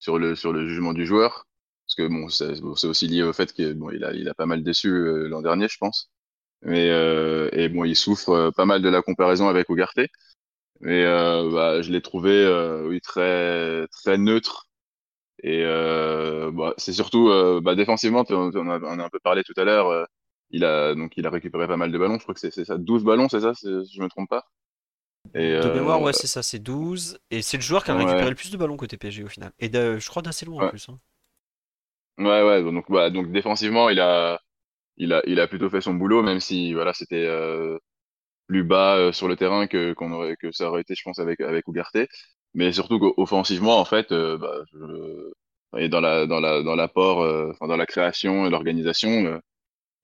sur 0.00 0.18
le 0.18 0.34
jugement 0.66 0.92
du 0.92 1.06
joueur, 1.06 1.46
parce 1.86 1.94
que 1.94 2.08
bon, 2.08 2.28
c'est 2.28 2.86
aussi 2.88 3.06
lié 3.06 3.22
au 3.22 3.32
fait 3.32 3.52
qu'il 3.52 4.28
a 4.28 4.34
pas 4.34 4.46
mal 4.46 4.64
déçu 4.64 4.88
euh, 4.88 5.28
l'an 5.28 5.42
dernier, 5.42 5.68
je 5.68 5.78
pense. 5.78 6.10
Mais 6.62 6.90
euh, 6.90 7.48
et 7.52 7.68
bon, 7.68 7.84
il 7.84 7.96
souffre 7.96 8.30
euh, 8.30 8.50
pas 8.50 8.66
mal 8.66 8.82
de 8.82 8.88
la 8.88 9.02
comparaison 9.02 9.48
avec 9.48 9.68
Ugarte. 9.68 10.00
Mais 10.80 11.04
euh, 11.04 11.50
bah, 11.50 11.82
je 11.82 11.90
l'ai 11.90 12.02
trouvé 12.02 12.32
euh, 12.32 12.86
oui 12.88 13.00
très 13.00 13.86
très 13.88 14.18
neutre. 14.18 14.68
Et 15.42 15.62
euh, 15.64 16.50
bah, 16.52 16.74
c'est 16.78 16.92
surtout 16.92 17.28
euh, 17.28 17.60
bah, 17.60 17.74
défensivement, 17.74 18.24
on, 18.30 18.50
on, 18.54 18.70
a, 18.70 18.80
on, 18.80 18.98
a, 18.98 19.04
un 19.04 19.08
peu 19.08 19.20
parlé 19.20 19.42
tout 19.44 19.54
à 19.56 19.64
l'heure. 19.64 20.06
il 20.50 20.64
a 20.64 20.94
donc 20.94 21.12
il 21.16 21.26
a 21.26 21.30
récupéré 21.30 21.66
pas 21.66 21.76
mal 21.76 21.92
de 21.92 21.98
ballons. 21.98 22.18
Je 22.18 22.22
crois 22.22 22.34
que 22.34 22.40
c'est 22.40 22.64
ça, 22.64 22.76
12 22.78 23.04
ballons, 23.04 23.28
c'est 23.28 23.40
ça, 23.40 23.54
si 23.54 23.66
je 23.66 24.02
me 24.02 24.08
trompe 24.08 24.28
pas? 24.28 24.44
Et 25.34 25.58
de 25.58 25.70
mémoire, 25.70 26.00
ouais, 26.02 26.12
c'est 26.12 26.28
ça, 26.28 26.42
c'est 26.42 26.60
12. 26.60 27.18
Et 27.30 27.42
c'est 27.42 27.56
le 27.56 27.62
joueur 27.62 27.84
qui 27.84 27.90
a 27.90 27.96
récupéré 27.96 28.30
le 28.30 28.36
plus 28.36 28.50
de 28.50 28.56
ballons 28.56 28.76
côté 28.76 28.96
PSG 28.96 29.24
au 29.24 29.28
final. 29.28 29.52
Et 29.58 29.68
de, 29.68 29.98
je 29.98 30.08
crois 30.08 30.22
d'assez 30.22 30.46
loin 30.46 30.60
ouais. 30.60 30.66
en 30.66 30.70
plus. 30.70 30.88
Hein. 30.88 30.98
Ouais, 32.18 32.42
ouais, 32.42 32.62
donc, 32.62 32.90
bah, 32.90 33.10
donc 33.10 33.30
défensivement, 33.30 33.90
il 33.90 34.00
a, 34.00 34.40
il 34.96 35.12
a, 35.12 35.22
il 35.26 35.40
a 35.40 35.46
plutôt 35.48 35.70
fait 35.70 35.80
son 35.80 35.94
boulot, 35.94 36.22
même 36.22 36.40
si 36.40 36.72
voilà, 36.74 36.92
c'était 36.94 37.26
euh, 37.26 37.78
plus 38.46 38.64
bas 38.64 38.96
euh, 38.96 39.12
sur 39.12 39.28
le 39.28 39.36
terrain 39.36 39.66
que 39.66 39.92
qu'on 39.94 40.12
aurait 40.12 40.36
que 40.36 40.52
ça 40.52 40.68
aurait 40.68 40.82
été, 40.82 40.94
je 40.94 41.02
pense, 41.02 41.18
avec 41.18 41.40
avec 41.40 41.66
Ugarte. 41.68 41.98
Mais 42.54 42.72
surtout 42.72 42.98
qu'offensivement, 42.98 43.78
en 43.78 43.84
fait, 43.84 44.12
euh, 44.12 44.38
bah, 44.38 44.54
je, 44.72 45.32
et 45.78 45.88
dans 45.88 46.00
la 46.00 46.26
dans 46.26 46.40
la 46.40 46.62
dans 46.62 46.76
l'apport, 46.76 47.20
euh, 47.22 47.50
enfin, 47.52 47.66
dans 47.68 47.76
la 47.76 47.86
création 47.86 48.46
et 48.46 48.50
l'organisation, 48.50 49.40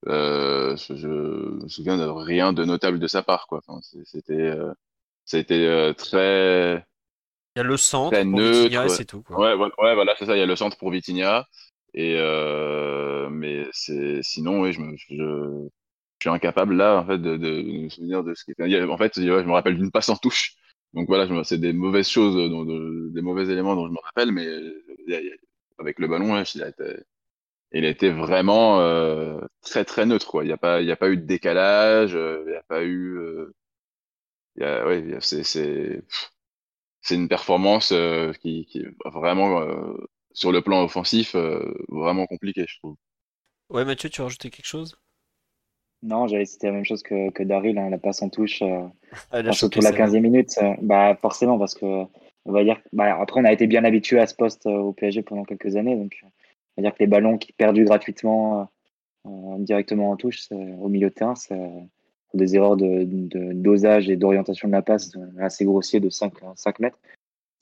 euh, 0.07 0.75
je, 0.77 0.95
je, 0.95 1.07
me 1.07 1.67
souviens 1.67 1.97
de 1.97 2.05
rien 2.05 2.53
de 2.53 2.65
notable 2.65 2.99
de 2.99 3.07
sa 3.07 3.23
part, 3.23 3.47
quoi. 3.47 3.61
Enfin, 3.65 3.79
c'était 4.05 4.53
c'était 5.25 5.93
très 5.95 6.85
il 7.55 7.59
y 7.59 7.61
a 7.61 7.63
le 7.63 7.77
centre 7.77 8.17
pour 8.17 8.25
neutre. 8.25 8.63
Vitinha 8.63 8.89
c'est 8.89 9.05
tout. 9.05 9.21
Quoi. 9.21 9.37
Ouais, 9.37 9.53
ouais, 9.53 9.71
ouais, 9.77 9.93
voilà, 9.93 10.15
c'est 10.17 10.25
ça. 10.25 10.35
Il 10.35 10.39
y 10.39 10.43
a 10.43 10.47
le 10.47 10.55
centre 10.55 10.77
pour 10.77 10.89
Vitinha. 10.89 11.45
Et 11.93 12.15
euh, 12.17 13.29
mais 13.29 13.67
c'est 13.71 14.21
sinon, 14.23 14.61
oui, 14.61 14.73
je, 14.73 14.81
me, 14.81 14.95
je, 14.97 15.15
je, 15.15 15.69
suis 16.21 16.29
incapable 16.29 16.75
là, 16.75 16.97
en 16.99 17.05
fait, 17.05 17.17
de, 17.19 17.37
de, 17.37 17.61
de 17.61 17.83
me 17.83 17.89
souvenir 17.89 18.23
de 18.23 18.33
ce 18.33 18.45
qui. 18.45 18.53
En 18.59 18.97
fait, 18.97 19.13
je 19.15 19.21
me 19.21 19.51
rappelle 19.51 19.77
d'une 19.77 19.91
passe 19.91 20.09
en 20.09 20.15
touche. 20.15 20.55
Donc 20.93 21.07
voilà, 21.07 21.27
c'est 21.43 21.57
des 21.59 21.73
mauvaises 21.73 22.09
choses, 22.09 22.35
de, 22.35 23.09
des 23.13 23.21
mauvais 23.21 23.45
éléments 23.51 23.75
dont 23.75 23.87
je 23.87 23.91
me 23.93 23.99
rappelle, 24.03 24.31
mais 24.31 24.47
avec 25.79 25.99
le 25.99 26.07
ballon, 26.07 26.41
il 26.55 26.63
a 26.63 26.69
été, 26.69 26.83
il 27.73 27.85
a 27.85 28.11
vraiment 28.13 28.79
euh, 28.81 29.41
très 29.61 29.85
très 29.85 30.05
neutre. 30.05 30.27
Quoi. 30.27 30.43
Il 30.43 30.47
n'y 30.47 30.53
a 30.53 30.57
pas, 30.57 30.81
il 30.81 30.87
y 30.87 30.91
a 30.91 30.95
pas 30.95 31.09
eu 31.09 31.17
de 31.17 31.25
décalage, 31.25 32.15
euh, 32.15 32.43
il 32.45 32.51
n'y 32.51 32.57
a 32.57 32.63
pas 32.63 32.83
eu. 32.83 33.17
Euh, 33.17 33.53
il 34.55 34.63
y 34.63 34.65
a, 34.65 34.85
ouais, 34.85 35.17
c'est, 35.21 35.43
c'est, 35.43 36.03
une 37.15 37.27
performance 37.27 37.91
euh, 37.91 38.33
qui, 38.33 38.65
qui, 38.65 38.83
vraiment 39.05 39.61
euh, 39.61 39.93
sur 40.33 40.51
le 40.51 40.61
plan 40.61 40.83
offensif 40.83 41.35
euh, 41.35 41.73
vraiment 41.89 42.25
compliquée, 42.25 42.65
je 42.67 42.77
trouve. 42.79 42.95
Ouais, 43.69 43.85
Mathieu, 43.85 44.09
tu 44.09 44.21
as 44.21 44.25
rajouté 44.25 44.49
quelque 44.49 44.65
chose? 44.65 44.97
Non, 46.01 46.27
j'avais 46.27 46.45
cité 46.45 46.67
la 46.67 46.73
même 46.73 46.85
chose 46.85 47.01
que, 47.01 47.29
que 47.31 47.43
Daryl, 47.43 47.77
hein, 47.77 47.89
la 47.89 47.97
passe 47.97 48.21
en 48.21 48.29
touche, 48.29 48.61
euh, 48.61 49.51
surtout 49.53 49.79
la 49.79 49.91
15e 49.91 50.19
minute. 50.19 50.59
bah, 50.81 51.15
forcément, 51.15 51.57
parce 51.57 51.75
que 51.75 51.85
on 52.45 52.51
va 52.51 52.65
dire, 52.65 52.81
bah, 52.91 53.17
après, 53.21 53.39
on 53.39 53.45
a 53.45 53.53
été 53.53 53.67
bien 53.67 53.85
habitué 53.85 54.19
à 54.19 54.27
ce 54.27 54.35
poste 54.35 54.65
au 54.65 54.91
PSG 54.91 55.21
pendant 55.21 55.45
quelques 55.45 55.77
années, 55.77 55.95
donc 55.95 56.19
on 56.23 56.81
va 56.81 56.89
dire 56.89 56.93
que 56.93 56.99
les 56.99 57.07
ballons 57.07 57.37
qui 57.37 57.53
perdus 57.53 57.85
gratuitement 57.85 58.69
directement 59.59 60.11
en 60.11 60.17
touche 60.17 60.49
au 60.51 60.89
milieu 60.89 61.07
de 61.07 61.13
terrain, 61.13 61.35
c'est 61.35 61.57
des 62.33 62.55
erreurs 62.57 62.75
de, 62.75 63.05
de 63.05 63.53
dosage 63.53 64.09
et 64.09 64.17
d'orientation 64.17 64.67
de 64.67 64.73
la 64.73 64.81
passe 64.81 65.11
assez 65.39 65.63
grossiers 65.63 66.01
de 66.01 66.09
5, 66.09 66.33
5 66.55 66.79
mètres. 66.79 66.99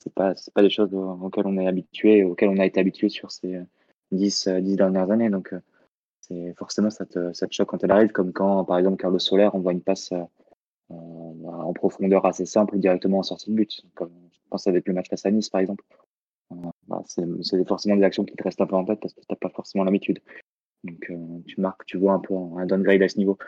C'est 0.02 0.12
pas, 0.12 0.34
c'est 0.34 0.52
pas 0.52 0.62
des 0.62 0.70
choses 0.70 0.92
auxquelles 0.94 1.46
on 1.46 1.56
est 1.58 1.66
habitué, 1.68 2.24
auxquelles 2.24 2.48
on 2.48 2.58
a 2.58 2.66
été 2.66 2.80
habitué 2.80 3.08
sur 3.08 3.30
ces 3.30 3.60
10, 4.10 4.48
10 4.48 4.76
dernières 4.76 5.10
années. 5.10 5.30
Donc, 5.30 5.54
c'est, 6.20 6.54
forcément, 6.54 6.90
ça 6.90 7.06
te, 7.06 7.32
ça 7.32 7.46
te 7.46 7.54
choque 7.54 7.68
quand 7.68 7.84
elle 7.84 7.92
arrive, 7.92 8.10
comme 8.10 8.32
quand, 8.32 8.64
par 8.64 8.78
exemple, 8.78 8.96
Carlos 8.96 9.18
Soler 9.20 9.46
envoie 9.52 9.72
une 9.72 9.80
passe 9.80 10.12
euh, 10.12 10.94
en 11.44 11.72
profondeur 11.72 12.26
assez 12.26 12.46
simple 12.46 12.78
directement 12.78 13.18
en 13.18 13.22
sortie 13.22 13.50
de 13.50 13.54
but. 13.54 13.82
Comme 13.94 14.12
je 14.32 14.38
pense 14.50 14.66
avec 14.66 14.86
le 14.88 14.94
match 14.94 15.08
face 15.08 15.24
à 15.24 15.30
Nice, 15.30 15.50
par 15.50 15.60
exemple. 15.60 15.84
Euh, 16.50 16.56
bah, 16.88 17.02
c'est, 17.06 17.66
forcément 17.66 17.96
des 17.96 18.02
actions 18.02 18.24
qui 18.24 18.34
te 18.34 18.42
restent 18.42 18.60
un 18.60 18.66
peu 18.66 18.76
en 18.76 18.84
tête 18.84 19.00
parce 19.00 19.14
que 19.14 19.20
tu 19.20 19.26
n'as 19.30 19.36
pas 19.36 19.50
forcément 19.50 19.84
l'habitude. 19.84 20.20
Donc, 20.84 21.10
euh, 21.10 21.38
tu 21.46 21.60
marques, 21.60 21.86
tu 21.86 21.96
vois 21.96 22.14
un 22.14 22.18
peu 22.18 22.34
un 22.34 22.66
downgrade 22.66 23.02
à 23.02 23.08
ce 23.08 23.18
niveau. 23.18 23.38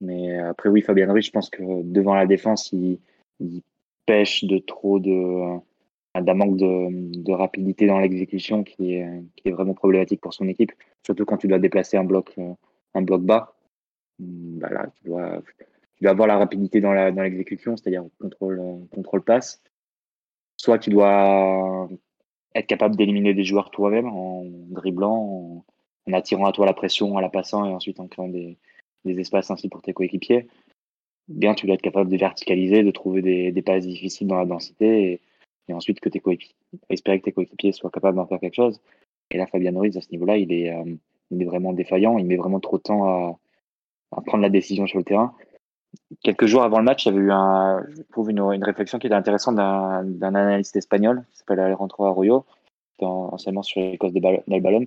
Mais 0.00 0.38
après, 0.38 0.68
oui, 0.68 0.80
Fabien 0.80 1.10
Ruiz, 1.10 1.26
je 1.26 1.30
pense 1.30 1.50
que 1.50 1.82
devant 1.82 2.14
la 2.14 2.26
défense, 2.26 2.72
il 2.72 3.00
pêche 4.06 4.44
de 4.44 4.58
trop 4.58 4.98
de 4.98 5.58
d'un 6.20 6.34
manque 6.34 6.56
de, 6.56 7.32
rapidité 7.32 7.86
dans 7.86 7.98
l'exécution 7.98 8.62
qui 8.62 8.94
est, 8.94 9.50
vraiment 9.50 9.74
problématique 9.74 10.20
pour 10.20 10.34
son 10.34 10.48
équipe, 10.48 10.72
surtout 11.02 11.24
quand 11.24 11.36
tu 11.36 11.48
dois 11.48 11.58
déplacer 11.58 11.96
un 11.96 12.04
bloc, 12.04 12.36
un 12.94 13.02
bloc 13.02 13.22
bas. 13.22 13.54
Bah 14.18 14.68
là, 14.70 14.86
tu 14.96 15.04
dois, 15.08 15.42
tu 15.96 16.04
dois 16.04 16.12
avoir 16.12 16.28
la 16.28 16.38
rapidité 16.38 16.80
dans 16.80 16.92
la 16.92 17.10
dans 17.10 17.22
l'exécution, 17.22 17.76
c'est-à-dire 17.76 18.04
contrôle 18.20 18.60
contrôle 18.92 19.22
passe. 19.22 19.62
Soit 20.56 20.78
tu 20.78 20.90
dois 20.90 21.88
être 22.54 22.66
capable 22.66 22.96
d'éliminer 22.96 23.34
des 23.34 23.44
joueurs 23.44 23.70
toi-même 23.70 24.06
en 24.06 24.44
dribblant, 24.44 25.64
en, 26.06 26.12
attirant 26.12 26.46
à 26.46 26.52
toi 26.52 26.66
la 26.66 26.72
pression, 26.72 27.14
en 27.14 27.20
la 27.20 27.28
passant 27.28 27.64
et 27.64 27.72
ensuite 27.72 28.00
en 28.00 28.06
créant 28.06 28.28
des, 28.28 28.56
espaces 29.04 29.50
ainsi 29.50 29.68
pour 29.68 29.82
tes 29.82 29.92
coéquipiers, 29.92 30.46
bien 31.28 31.54
tu 31.54 31.66
dois 31.66 31.74
être 31.74 31.82
capable 31.82 32.10
de 32.10 32.16
verticaliser, 32.16 32.82
de 32.82 32.90
trouver 32.90 33.22
des, 33.52 33.62
passes 33.62 33.86
difficiles 33.86 34.28
dans 34.28 34.38
la 34.38 34.46
densité 34.46 35.20
et 35.68 35.72
ensuite 35.72 36.00
que 36.00 36.08
tes 36.08 36.20
coéquipiers, 36.20 36.54
espérer 36.90 37.20
que 37.20 37.24
tes 37.24 37.32
coéquipiers 37.32 37.72
soient 37.72 37.90
capables 37.90 38.16
d'en 38.16 38.26
faire 38.26 38.40
quelque 38.40 38.54
chose. 38.54 38.80
Et 39.30 39.38
là, 39.38 39.46
Fabien 39.46 39.76
Ruiz, 39.76 39.96
à 39.96 40.00
ce 40.00 40.10
niveau-là, 40.10 40.36
il 40.36 40.52
est, 40.52 40.72
euh, 40.72 40.94
il 41.30 41.42
est 41.42 41.46
vraiment 41.46 41.72
défaillant, 41.72 42.18
il 42.18 42.26
met 42.26 42.36
vraiment 42.36 42.60
trop 42.60 42.78
de 42.78 42.82
temps 42.82 43.06
à, 43.06 44.20
prendre 44.26 44.42
la 44.42 44.50
décision 44.50 44.86
sur 44.86 44.98
le 44.98 45.04
terrain. 45.04 45.34
Quelques 46.22 46.46
jours 46.46 46.62
avant 46.62 46.78
le 46.78 46.84
match, 46.84 47.06
avait 47.06 47.18
eu 47.18 47.30
un, 47.30 47.84
je 47.88 48.02
trouve 48.12 48.30
une, 48.30 48.40
réflexion 48.64 48.98
qui 48.98 49.06
était 49.06 49.16
intéressante 49.16 49.56
d'un 49.56 50.34
analyste 50.34 50.76
espagnol 50.76 51.24
qui 51.32 51.38
s'appelle 51.38 51.60
Alejandro 51.60 52.04
Arroyo, 52.04 52.44
anciennement 53.00 53.62
sur 53.62 53.80
les 53.80 53.98
causes 53.98 54.12
d'Albalon, 54.12 54.86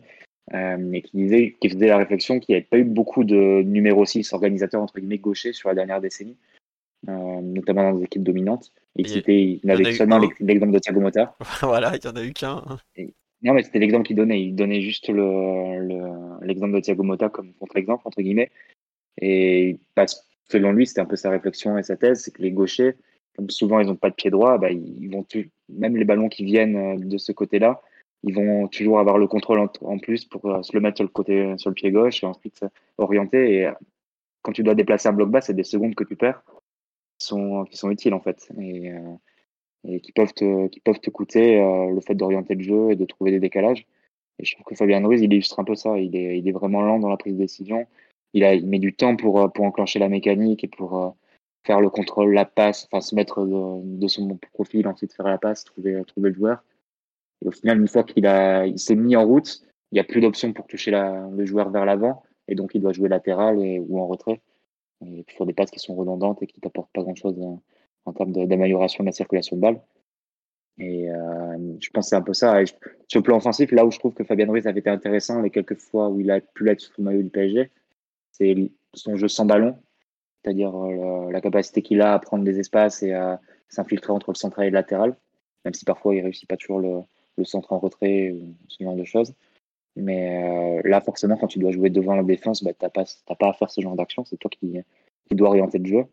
euh, 0.54 0.92
et 0.94 1.02
qui 1.02 1.18
disait, 1.18 1.56
qui 1.60 1.70
faisait 1.70 1.88
la 1.88 1.98
réflexion 1.98 2.40
qu'il 2.40 2.54
n'y 2.54 2.58
avait 2.58 2.68
pas 2.70 2.78
eu 2.78 2.86
beaucoup 2.86 3.24
de 3.24 3.62
numéro 3.64 4.06
6 4.06 4.32
organisateurs 4.34 4.82
entre 4.82 4.98
guillemets 5.00 5.18
gauchers 5.18 5.54
sur 5.54 5.70
la 5.70 5.76
dernière 5.76 6.00
décennie, 6.00 6.38
euh, 7.10 7.42
notamment 7.42 7.92
dans 7.92 7.98
des 7.98 8.06
équipes 8.06 8.24
dominantes. 8.24 8.72
Et 8.98 9.04
il, 9.28 9.60
n'avait 9.64 9.94
seulement 9.94 10.20
l'exemple 10.40 10.74
de 10.74 10.80
Thiago 10.80 11.00
Motta. 11.00 11.36
voilà, 11.62 11.94
il 11.96 12.00
n'y 12.04 12.12
en 12.12 12.16
a 12.16 12.24
eu 12.24 12.34
qu'un. 12.34 12.64
Non, 13.44 13.54
mais 13.54 13.64
c'était 13.64 13.80
l'exemple 13.80 14.08
qu'il 14.08 14.16
donnait. 14.16 14.42
Il 14.42 14.56
donnait 14.56 14.82
juste 14.82 15.10
le, 15.10 15.80
le, 15.80 16.46
l'exemple 16.46 16.74
de 16.74 16.80
Thiago 16.80 17.04
Motta 17.04 17.30
comme 17.30 17.54
contre-exemple, 17.54 18.08
entre 18.08 18.22
guillemets. 18.22 18.50
Et 19.22 19.80
selon 20.46 20.72
lui, 20.72 20.88
c'était 20.88 21.02
un 21.02 21.06
peu 21.06 21.16
sa 21.16 21.30
réflexion 21.30 21.78
et 21.78 21.84
sa 21.84 21.96
thèse, 21.96 22.24
c'est 22.24 22.32
que 22.32 22.42
les 22.42 22.52
gauchers, 22.52 22.96
comme 23.36 23.50
souvent 23.50 23.80
ils 23.80 23.88
n'ont 23.88 23.96
pas 23.96 24.10
de 24.10 24.16
pied 24.16 24.32
droit, 24.32 24.58
bah, 24.58 24.72
ils 24.72 25.10
vont 25.10 25.26
même 25.70 25.98
les 25.98 26.06
ballons 26.06 26.30
qui 26.30 26.44
viennent 26.44 27.00
de 27.00 27.18
ce 27.18 27.32
côté-là, 27.32 27.82
ils 28.24 28.34
vont 28.34 28.68
toujours 28.68 29.00
avoir 29.00 29.18
le 29.18 29.28
contrôle 29.28 29.60
en, 29.60 29.72
en 29.82 30.00
plus 30.00 30.26
pour 30.26 30.46
euh, 30.46 30.62
se 30.64 30.74
le 30.74 30.82
mettre 30.82 30.98
sur 30.98 31.04
le 31.04 31.10
côté, 31.10 31.56
sur 31.58 31.70
le 31.70 31.76
pied 31.76 31.92
gauche 31.92 32.24
et 32.24 32.26
ensuite 32.26 32.66
orienter. 32.98 33.54
Et 33.54 33.68
euh, 33.68 33.72
quand 34.42 34.52
tu 34.52 34.64
dois 34.64 34.76
déplacer 34.76 35.10
un 35.10 35.14
bloc 35.14 35.30
bas, 35.30 35.42
c'est 35.42 35.54
des 35.54 35.64
secondes 35.64 35.96
que 35.96 36.04
tu 36.04 36.16
perds 36.16 36.42
qui 37.18 37.78
sont 37.78 37.92
utiles 37.92 38.14
en 38.14 38.20
fait 38.20 38.50
et, 38.60 38.92
euh, 38.92 39.16
et 39.88 40.00
qui 40.00 40.12
peuvent 40.12 40.34
te, 40.34 40.68
qui 40.68 40.80
peuvent 40.80 41.00
te 41.00 41.10
coûter 41.10 41.60
euh, 41.60 41.92
le 41.92 42.02
fait 42.02 42.16
d'orienter 42.16 42.56
le 42.56 42.64
jeu 42.64 42.92
et 42.92 42.96
de 42.96 43.06
trouver 43.06 43.32
des 43.32 43.40
décalages. 43.40 43.86
Et 44.40 44.46
je 44.46 44.54
trouve 44.54 44.66
que 44.66 44.76
Fabien 44.76 45.06
Ruiz, 45.06 45.22
il 45.22 45.34
illustre 45.34 45.60
un 45.60 45.64
peu 45.64 45.76
ça. 45.76 45.98
Il 45.98 46.16
est, 46.16 46.38
il 46.40 46.48
est 46.48 46.52
vraiment 46.52 46.82
lent 46.82 47.00
dans 47.00 47.10
la 47.10 47.18
prise 47.18 47.34
de 47.34 47.40
décision. 47.40 47.86
Il, 48.34 48.44
a, 48.44 48.54
il 48.54 48.68
met 48.68 48.80
du 48.80 48.94
temps 48.94 49.16
pour, 49.16 49.52
pour 49.52 49.66
enclencher 49.66 50.00
la 50.00 50.10
mécanique 50.10 50.64
et 50.64 50.68
pour 50.68 51.16
faire 51.66 51.82
le 51.82 51.90
contrôle, 51.90 52.34
la 52.34 52.46
passe, 52.46 52.88
enfin 52.92 53.02
se 53.02 53.16
mettre 53.16 53.46
de, 53.46 54.00
de 54.00 54.08
son 54.08 54.38
profil, 54.54 54.88
ensuite 54.88 55.14
faire 55.14 55.28
la 55.28 55.38
passe, 55.38 55.64
trouver, 55.64 56.02
trouver 56.06 56.30
le 56.30 56.36
joueur. 56.36 56.64
Et 57.44 57.48
au 57.48 57.52
final, 57.52 57.80
une 57.80 57.88
fois 57.88 58.04
qu'il 58.04 58.26
il 58.26 58.80
s'est 58.80 58.96
mis 58.96 59.16
en 59.16 59.26
route, 59.26 59.62
il 59.92 59.96
n'y 59.96 60.00
a 60.00 60.04
plus 60.04 60.22
d'option 60.22 60.54
pour 60.54 60.68
toucher 60.68 60.92
la, 60.92 61.28
le 61.32 61.46
joueur 61.46 61.70
vers 61.70 61.86
l'avant, 61.86 62.24
et 62.48 62.56
donc 62.56 62.72
il 62.74 62.82
doit 62.82 62.94
jouer 62.94 63.10
latéral 63.10 63.58
ou 63.58 64.00
en 64.00 64.08
retrait. 64.08 64.42
Et 65.06 65.26
sur 65.30 65.46
des 65.46 65.54
passes 65.54 65.72
qui 65.72 65.80
sont 65.80 65.96
redondantes 65.96 66.42
et 66.42 66.48
qui 66.48 66.60
t'apportent 66.60 66.92
pas 66.92 67.04
grand-chose 67.04 67.40
en, 67.40 67.62
en, 68.06 68.14
termes 68.14 68.32
d'amélioration 68.32 69.04
de, 69.04 69.10
la 69.10 69.12
circulation 69.12 69.56
de 69.56 69.62
balle. 69.62 69.82
Et 70.80 71.10
euh, 71.10 71.58
je 71.80 71.90
pense 71.90 72.06
que 72.06 72.10
c'est 72.10 72.16
un 72.16 72.22
peu 72.22 72.34
ça. 72.34 72.62
Et 72.62 72.66
sur 73.08 73.20
le 73.20 73.24
plan 73.24 73.38
offensif, 73.38 73.72
là 73.72 73.86
où 73.86 73.92
je 73.92 74.00
trouve 74.00 74.14
que 74.14 74.24
Fabien 74.24 74.48
Ruiz 74.48 74.68
avait 74.68 74.80
été 74.80 74.90
intéressant 74.90 75.42
les 75.42 75.50
quelques 75.50 75.78
fois 75.78 76.10
où 76.10 76.20
il 76.20 76.30
a 76.32 76.40
pu 76.40 76.70
être 76.70 76.80
sous 76.80 76.94
le 76.98 77.04
maillot 77.04 77.24
du 77.24 77.30
PSG, 77.30 77.72
c'est 78.32 78.56
son 78.94 79.16
jeu 79.16 79.28
sans 79.28 79.46
ballon, 79.46 79.78
c'est-à-dire 80.44 80.76
euh, 80.76 81.32
la 81.32 81.42
capacité 81.42 81.82
qu'il 81.82 82.02
a 82.02 82.14
à 82.14 82.20
prendre 82.20 82.44
des 82.44 82.60
espaces 82.60 83.02
et 83.04 83.14
à 83.14 83.42
s'infiltrer 83.70 84.14
entre 84.14 84.32
le 84.32 84.36
central 84.36 84.68
et 84.68 84.70
le 84.70 84.76
latéral, 84.76 85.16
même 85.66 85.74
si 85.74 85.86
parfois 85.86 86.16
il 86.16 86.22
réussit 86.22 86.48
pas 86.48 86.58
toujours 86.58 86.80
le, 86.80 87.02
le 87.38 87.46
centre 87.46 87.72
en 87.74 87.80
retrait 87.80 88.32
ou 88.32 88.56
ce 88.68 88.84
genre 88.84 88.96
de 88.96 89.04
choses. 89.04 89.34
Mais 89.98 90.44
euh, 90.44 90.82
là, 90.86 91.02
forcément, 91.02 91.38
quand 91.38 91.48
tu 91.48 91.60
dois 91.60 91.72
jouer 91.72 91.90
devant 91.90 92.16
la 92.16 92.24
défense, 92.24 92.64
bah, 92.64 92.72
tu 92.74 92.86
n'as 92.86 92.90
pas, 92.90 93.04
pas 93.36 93.50
à 93.50 93.54
faire 93.54 93.70
ce 93.70 93.82
genre 93.82 93.96
d'action. 93.96 94.26
C'est 94.26 94.38
toi 94.38 94.50
qui, 94.50 94.80
qui 95.28 95.36
dois 95.36 95.50
orienter 95.50 95.80
le 95.80 95.86
jeu. 95.86 96.06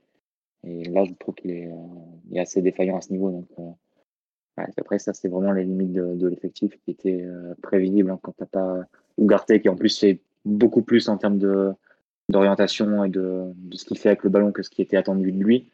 Et 0.67 0.85
là, 0.85 1.05
je 1.05 1.13
trouve 1.15 1.35
qu'il 1.35 1.51
est, 1.51 1.71
euh, 1.71 2.41
assez 2.41 2.63
défaillant 2.63 2.97
à 2.97 3.01
ce 3.01 3.13
niveau. 3.13 3.31
Donc, 3.31 3.47
euh, 3.59 4.63
après, 4.77 4.99
ça, 4.99 5.13
c'est 5.13 5.29
vraiment 5.29 5.53
les 5.53 5.65
limites 5.65 5.93
de, 5.93 6.27
l'effectif 6.27 6.79
qui 6.85 6.93
étaient 6.93 7.23
euh, 7.23 7.55
prévisibles 7.63 8.11
hein, 8.11 8.19
quand 8.23 8.33
tu 8.33 8.43
n'as 8.43 8.47
pas 8.47 8.85
Ougarté, 9.17 9.61
qui 9.61 9.69
en 9.69 9.77
plus 9.77 9.97
fait 9.97 10.21
beaucoup 10.45 10.83
plus 10.83 11.09
en 11.09 11.17
termes 11.17 11.39
d'orientation 12.29 13.05
et 13.05 13.09
de, 13.09 13.53
de 13.55 13.77
ce 13.77 13.85
qu'il 13.85 13.97
fait 13.97 14.09
avec 14.09 14.25
le 14.25 14.31
ballon 14.31 14.51
que 14.51 14.65
ce 14.65 14.71
qui 14.71 14.83
était 14.83 14.97
attendu 14.97 15.31
de 15.31 15.43
lui. 15.43 15.69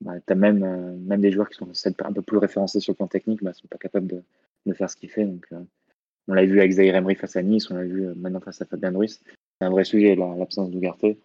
Bah, 0.00 0.12
tu 0.24 0.32
as 0.32 0.36
même, 0.36 0.96
même 1.06 1.20
des 1.20 1.32
joueurs 1.32 1.48
qui 1.48 1.56
sont 1.56 1.66
un 2.04 2.12
peu 2.12 2.22
plus 2.22 2.38
référencés 2.38 2.78
sur 2.78 2.92
le 2.92 2.98
plan 2.98 3.08
technique, 3.08 3.42
bah, 3.42 3.52
sont 3.52 3.66
pas 3.66 3.78
capables 3.78 4.06
de, 4.06 4.22
de 4.66 4.74
faire 4.74 4.88
ce 4.88 4.96
qu'il 4.96 5.10
fait. 5.10 5.24
Donc, 5.24 5.48
on 6.28 6.34
l'a 6.34 6.44
vu 6.44 6.60
avec 6.60 6.72
Zaire 6.72 6.94
Emery 6.94 7.14
face 7.14 7.36
à 7.36 7.42
Nice, 7.42 7.70
on 7.70 7.74
l'a 7.74 7.84
vu 7.84 8.06
euh, 8.06 8.14
maintenant 8.16 8.40
face 8.40 8.60
à 8.60 8.66
Fabien 8.66 8.96
Ruiz. 8.96 9.20
C'est 9.60 9.66
un 9.66 9.70
vrai 9.70 9.84
sujet, 9.84 10.14
l'absence 10.14 10.70
d'Ougarté. 10.70 11.18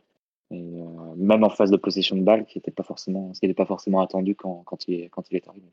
Euh, 0.51 1.15
même 1.17 1.43
en 1.43 1.49
phase 1.49 1.71
de 1.71 1.77
possession 1.77 2.15
de 2.15 2.21
balle, 2.23 2.45
qui 2.45 2.57
n'était 2.57 2.71
pas 2.71 2.83
ce 2.95 3.05
qui 3.05 3.11
n'était 3.11 3.53
pas 3.53 3.65
forcément 3.65 4.01
attendu 4.01 4.35
quand 4.35 4.87
il 4.87 5.01
est 5.01 5.47
arrivé. 5.47 5.67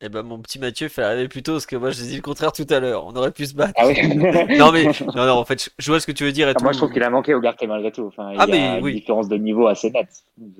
Eh 0.00 0.08
ben 0.08 0.22
mon 0.22 0.38
petit 0.40 0.58
Mathieu 0.58 0.88
fait 0.88 1.02
arriver 1.02 1.28
plus 1.28 1.42
tôt 1.42 1.52
parce 1.52 1.66
que 1.66 1.76
moi 1.76 1.90
j'ai 1.90 2.02
dit 2.02 2.16
le 2.16 2.20
contraire 2.22 2.52
tout 2.52 2.66
à 2.68 2.80
l'heure. 2.80 3.06
On 3.06 3.14
aurait 3.16 3.30
pu 3.30 3.46
se 3.46 3.54
battre. 3.54 3.72
Ah 3.76 3.86
oui 3.86 3.94
Non 4.58 4.70
mais 4.72 4.84
non, 4.84 5.24
non 5.26 5.32
en 5.38 5.44
fait 5.44 5.70
je 5.78 5.90
vois 5.90 6.00
ce 6.00 6.06
que 6.06 6.12
tu 6.12 6.24
veux 6.24 6.32
dire 6.32 6.48
et 6.48 6.50
Ah, 6.50 6.54
tout. 6.54 6.64
Moi, 6.64 6.72
je 6.72 6.78
trouve 6.78 6.92
qu'il 6.92 7.02
a 7.02 7.08
manqué 7.10 7.32
au 7.32 7.40
Garté 7.40 7.66
malgré 7.66 7.90
tout. 7.92 8.06
Enfin, 8.08 8.32
il 8.32 8.40
Ah, 8.40 8.46
y 8.46 8.50
mais 8.50 8.58
a 8.78 8.80
oui. 8.80 8.90
une 8.92 8.98
différence 8.98 9.28
de 9.28 9.36
niveau 9.36 9.66
assez 9.68 9.90
nette. 9.90 10.08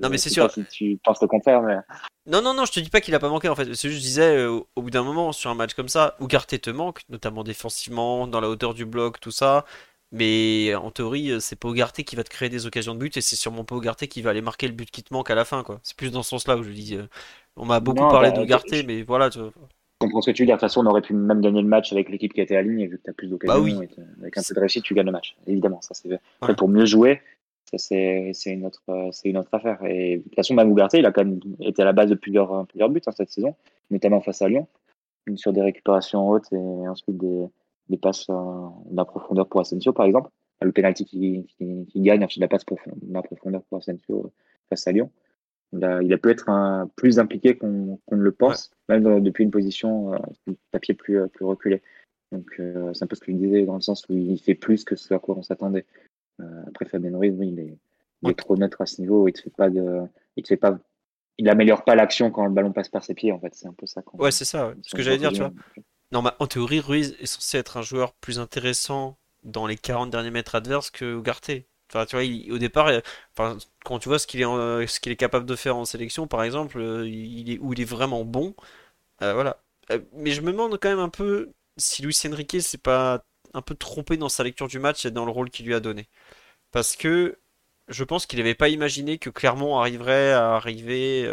Non, 0.00 0.08
mais 0.08 0.18
c'est 0.18 0.30
sûr. 0.30 0.50
Si 0.50 0.64
tu 0.66 0.98
penses 1.04 1.20
le 1.20 1.26
contraire, 1.28 1.60
mais 1.62 1.76
Non 2.26 2.40
non 2.40 2.54
non 2.54 2.64
je 2.64 2.72
te 2.72 2.80
dis 2.80 2.88
pas 2.90 3.00
qu'il 3.00 3.14
a 3.14 3.18
pas 3.18 3.28
manqué 3.28 3.48
en 3.48 3.54
fait. 3.56 3.64
C'est 3.74 3.88
juste 3.90 4.00
je 4.00 4.06
disais 4.06 4.36
euh, 4.36 4.60
au- 4.76 4.82
bout 4.82 4.90
d'un 4.90 5.02
moment 5.02 5.32
sur 5.32 5.50
un 5.50 5.54
match 5.54 5.74
comme 5.74 5.88
ça 5.88 6.16
Ugarte 6.20 6.58
te 6.60 6.70
manque 6.70 7.02
notamment 7.10 7.42
défensivement 7.44 8.26
dans 8.26 8.40
la 8.40 8.48
hauteur 8.48 8.72
du 8.72 8.86
bloc 8.86 9.20
tout 9.20 9.32
ça. 9.32 9.64
Mais 10.12 10.74
en 10.76 10.90
théorie 10.92 11.32
euh, 11.32 11.40
c'est 11.40 11.56
pas 11.58 11.68
Ugarte 11.68 12.02
qui 12.04 12.14
va 12.16 12.22
te 12.24 12.30
créer 12.30 12.48
des 12.48 12.66
occasions 12.66 12.94
de 12.94 13.00
but 13.00 13.16
et 13.16 13.20
c'est 13.20 13.36
sûrement 13.36 13.64
pas 13.64 13.74
Ugarte 13.76 14.06
qui 14.06 14.22
va 14.22 14.30
aller 14.30 14.42
marquer 14.42 14.68
le 14.68 14.74
but 14.74 14.90
qui 14.90 15.02
te 15.02 15.12
manque 15.12 15.28
à 15.30 15.34
la 15.34 15.44
fin 15.44 15.64
quoi. 15.64 15.80
C'est 15.82 15.96
plus 15.96 16.12
dans 16.12 16.22
ce 16.22 16.30
sens-là 16.30 16.56
où 16.56 16.62
je 16.62 16.70
dis. 16.70 16.94
euh, 16.94 17.06
On 17.56 17.64
m'a 17.64 17.80
beaucoup 17.80 18.02
Non, 18.02 18.10
parlé 18.10 18.30
bah, 18.30 18.38
d'Ugarte 18.40 18.74
je- 18.74 18.84
mais 18.86 19.02
voilà. 19.02 19.30
tu 19.30 19.38
je 19.38 20.06
comprends 20.08 20.20
ce 20.20 20.30
que 20.30 20.36
tu 20.36 20.42
veux 20.42 20.46
dire. 20.46 20.56
De 20.56 20.60
toute 20.60 20.68
façon, 20.68 20.84
on 20.84 20.90
aurait 20.90 21.00
pu 21.02 21.14
même 21.14 21.40
gagner 21.40 21.62
le 21.62 21.68
match 21.68 21.92
avec 21.92 22.10
l'équipe 22.10 22.34
qui 22.34 22.40
était 22.40 22.56
alignée, 22.56 22.88
vu 22.88 22.98
que 22.98 23.04
tu 23.04 23.10
as 23.10 23.14
plus 23.14 23.28
d'occasions. 23.28 23.54
Bah 23.54 23.60
oui. 23.62 23.74
avec 24.20 24.36
un 24.36 24.42
peu 24.46 24.54
de 24.54 24.60
réussite, 24.60 24.84
tu 24.84 24.92
gagnes 24.92 25.06
le 25.06 25.12
match. 25.12 25.36
Évidemment, 25.46 25.80
ça 25.80 25.94
c'est. 25.94 26.08
Après, 26.40 26.54
pour 26.54 26.68
mieux 26.68 26.84
jouer, 26.84 27.22
ça 27.70 27.78
c'est 27.78 28.32
une 28.52 28.66
autre 28.66 28.82
c'est 29.12 29.30
une 29.30 29.38
autre 29.38 29.48
affaire. 29.52 29.82
Et 29.86 30.18
de 30.18 30.22
toute 30.24 30.34
façon, 30.34 30.54
même 30.54 30.70
Ugarte, 30.70 30.94
il 30.94 31.06
a 31.06 31.12
quand 31.12 31.24
même 31.24 31.40
été 31.60 31.80
à 31.82 31.84
la 31.86 31.92
base 31.92 32.10
de 32.10 32.16
plusieurs 32.16 32.66
plusieurs 32.66 32.90
buts 32.90 33.00
hein, 33.06 33.12
cette 33.12 33.30
saison, 33.30 33.54
notamment 33.90 34.20
face 34.20 34.42
à 34.42 34.48
Lyon, 34.48 34.66
sur 35.36 35.52
des 35.52 35.62
récupérations 35.62 36.28
hautes 36.28 36.52
et 36.52 36.56
ensuite 36.88 37.16
des 37.16 37.46
des 37.88 37.96
passes 37.98 38.26
euh, 38.30 38.32
en 38.34 39.04
profondeur 39.04 39.46
pour 39.46 39.60
Asensio, 39.60 39.92
par 39.92 40.06
exemple. 40.06 40.30
Le 40.62 40.72
penalty 40.72 41.04
qui, 41.04 41.46
qui, 41.58 41.86
qui 41.86 42.00
gagne, 42.00 42.24
ensuite 42.24 42.40
la 42.40 42.48
passe 42.48 42.64
profondeur 42.64 43.62
pour 43.68 43.78
Asensio 43.78 44.24
euh, 44.26 44.28
face 44.70 44.86
à 44.86 44.92
Lyon. 44.92 45.10
Il 45.76 45.84
a, 45.84 46.02
il 46.02 46.12
a 46.12 46.18
pu 46.18 46.30
être 46.30 46.48
un- 46.48 46.88
plus 46.96 47.18
impliqué 47.18 47.56
qu'on 47.56 47.98
ne 48.12 48.16
le 48.16 48.32
pense, 48.32 48.70
même 48.88 49.20
depuis 49.22 49.44
une 49.44 49.50
position 49.50 50.14
euh, 50.14 50.52
papier 50.70 50.94
plus, 50.94 51.18
euh, 51.20 51.26
plus 51.26 51.44
reculé. 51.44 51.82
Donc 52.32 52.46
euh, 52.60 52.92
c'est 52.94 53.04
un 53.04 53.06
peu 53.06 53.16
ce 53.16 53.20
que 53.20 53.32
je 53.32 53.36
disais 53.36 53.64
dans 53.64 53.74
le 53.74 53.80
sens 53.80 54.04
où 54.08 54.12
il 54.14 54.38
fait 54.40 54.54
plus 54.54 54.84
que 54.84 54.96
ce 54.96 55.12
à 55.14 55.18
quoi 55.18 55.36
on 55.36 55.42
s'attendait. 55.42 55.86
Euh, 56.40 56.62
après 56.68 56.84
Fabien 56.86 57.16
Ruiz, 57.16 57.34
oui, 57.38 57.48
il 57.52 57.60
est, 57.60 57.64
il 58.22 58.26
Ouais. 58.26 58.30
est 58.32 58.34
trop 58.34 58.56
neutre 58.56 58.80
à 58.80 58.86
ce 58.86 59.00
niveau. 59.00 59.28
Il 59.28 59.32
te 59.32 59.40
fait 59.42 59.50
pas 59.50 59.68
de, 59.70 60.00
il 60.36 60.42
te 60.42 60.48
fait 60.48 60.56
pas, 60.56 60.78
il 61.38 61.48
améliore 61.48 61.84
pas 61.84 61.94
l'action 61.94 62.30
quand 62.30 62.44
le 62.46 62.52
ballon 62.52 62.72
passe 62.72 62.88
par 62.88 63.04
ses 63.04 63.14
pieds. 63.14 63.32
En 63.32 63.38
fait, 63.40 63.54
c'est 63.54 63.66
un 63.68 63.72
peu 63.72 63.86
ça. 63.86 64.02
Ouais 64.14 64.30
c'est 64.30 64.44
ça. 64.44 64.68
ouais. 64.68 64.74
Ce 64.82 64.94
que 64.96 65.02
j'allais 65.02 65.18
dire 65.18 65.32
tu 65.32 65.38
vois. 65.40 65.52
Non, 66.12 66.22
en 66.38 66.46
théorie, 66.46 66.80
Ruiz 66.80 67.16
est 67.20 67.26
censé 67.26 67.58
être 67.58 67.76
un 67.76 67.82
joueur 67.82 68.12
plus 68.14 68.38
intéressant 68.38 69.18
dans 69.42 69.66
les 69.66 69.76
40 69.76 70.10
derniers 70.10 70.30
mètres 70.30 70.54
adverses 70.54 70.90
que 70.90 71.18
Ugarte. 71.18 71.50
Enfin, 71.92 72.06
tu 72.06 72.16
vois, 72.16 72.54
au 72.54 72.58
départ, 72.58 72.88
euh, 72.88 73.00
quand 73.84 73.98
tu 73.98 74.08
vois 74.08 74.18
ce 74.18 74.26
qu'il 74.26 74.40
est, 74.40 74.44
ce 74.44 75.08
est 75.08 75.16
capable 75.16 75.46
de 75.46 75.56
faire 75.56 75.76
en 75.76 75.84
sélection, 75.84 76.26
par 76.26 76.42
exemple, 76.42 76.78
euh, 76.80 77.02
où 77.60 77.72
il 77.72 77.80
est 77.80 77.84
vraiment 77.84 78.24
bon, 78.24 78.54
euh, 79.22 79.34
voilà. 79.34 79.58
Mais 80.14 80.32
je 80.32 80.42
me 80.42 80.52
demande 80.52 80.78
quand 80.80 80.88
même 80.88 81.00
un 81.00 81.10
peu 81.10 81.50
si 81.76 82.02
Luis 82.02 82.16
Enrique 82.26 82.62
s'est 82.62 82.78
pas 82.78 83.24
un 83.54 83.62
peu 83.62 83.74
trompé 83.74 84.16
dans 84.16 84.28
sa 84.28 84.44
lecture 84.44 84.68
du 84.68 84.78
match 84.78 85.06
et 85.06 85.10
dans 85.10 85.24
le 85.26 85.32
rôle 85.32 85.50
qu'il 85.50 85.66
lui 85.66 85.74
a 85.74 85.80
donné. 85.80 86.08
Parce 86.72 86.96
que 86.96 87.38
je 87.88 88.04
pense 88.04 88.26
qu'il 88.26 88.38
n'avait 88.40 88.54
pas 88.54 88.68
imaginé 88.70 89.18
que 89.18 89.30
Clermont 89.30 89.78
arriverait 89.78 90.32
à 90.32 90.56
arriver 90.56 91.28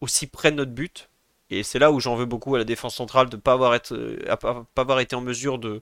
aussi 0.00 0.26
près 0.26 0.50
de 0.50 0.56
notre 0.56 0.72
but. 0.72 1.08
Et 1.50 1.62
c'est 1.62 1.78
là 1.78 1.92
où 1.92 2.00
j'en 2.00 2.16
veux 2.16 2.24
beaucoup 2.26 2.54
à 2.54 2.58
la 2.58 2.64
défense 2.64 2.94
centrale 2.96 3.28
de 3.28 3.36
pas 3.36 3.52
avoir, 3.52 3.78
pas 3.80 4.82
avoir 4.82 5.00
été 5.00 5.14
en 5.16 5.20
mesure 5.20 5.58
de, 5.58 5.80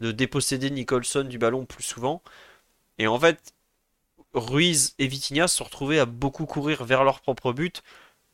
de 0.00 0.12
déposséder 0.12 0.70
Nicholson 0.70 1.24
du 1.24 1.38
ballon 1.38 1.64
plus 1.64 1.84
souvent. 1.84 2.22
Et 2.98 3.06
en 3.06 3.18
fait, 3.18 3.54
Ruiz 4.34 4.94
et 4.98 5.06
Vitinha 5.06 5.48
se 5.48 5.56
sont 5.58 5.64
retrouvés 5.64 5.98
à 6.00 6.06
beaucoup 6.06 6.46
courir 6.46 6.84
vers 6.84 7.04
leur 7.04 7.20
propre 7.20 7.52
but, 7.52 7.82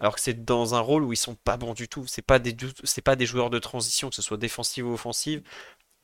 alors 0.00 0.14
que 0.16 0.20
c'est 0.20 0.44
dans 0.44 0.74
un 0.74 0.80
rôle 0.80 1.04
où 1.04 1.12
ils 1.12 1.16
sont 1.16 1.36
pas 1.36 1.56
bons 1.56 1.74
du 1.74 1.88
tout. 1.88 2.06
C'est 2.06 2.22
pas 2.22 2.38
des, 2.38 2.56
c'est 2.84 3.02
pas 3.02 3.16
des 3.16 3.26
joueurs 3.26 3.50
de 3.50 3.58
transition, 3.58 4.10
que 4.10 4.16
ce 4.16 4.22
soit 4.22 4.36
défensive 4.38 4.86
ou 4.86 4.94
offensive, 4.94 5.42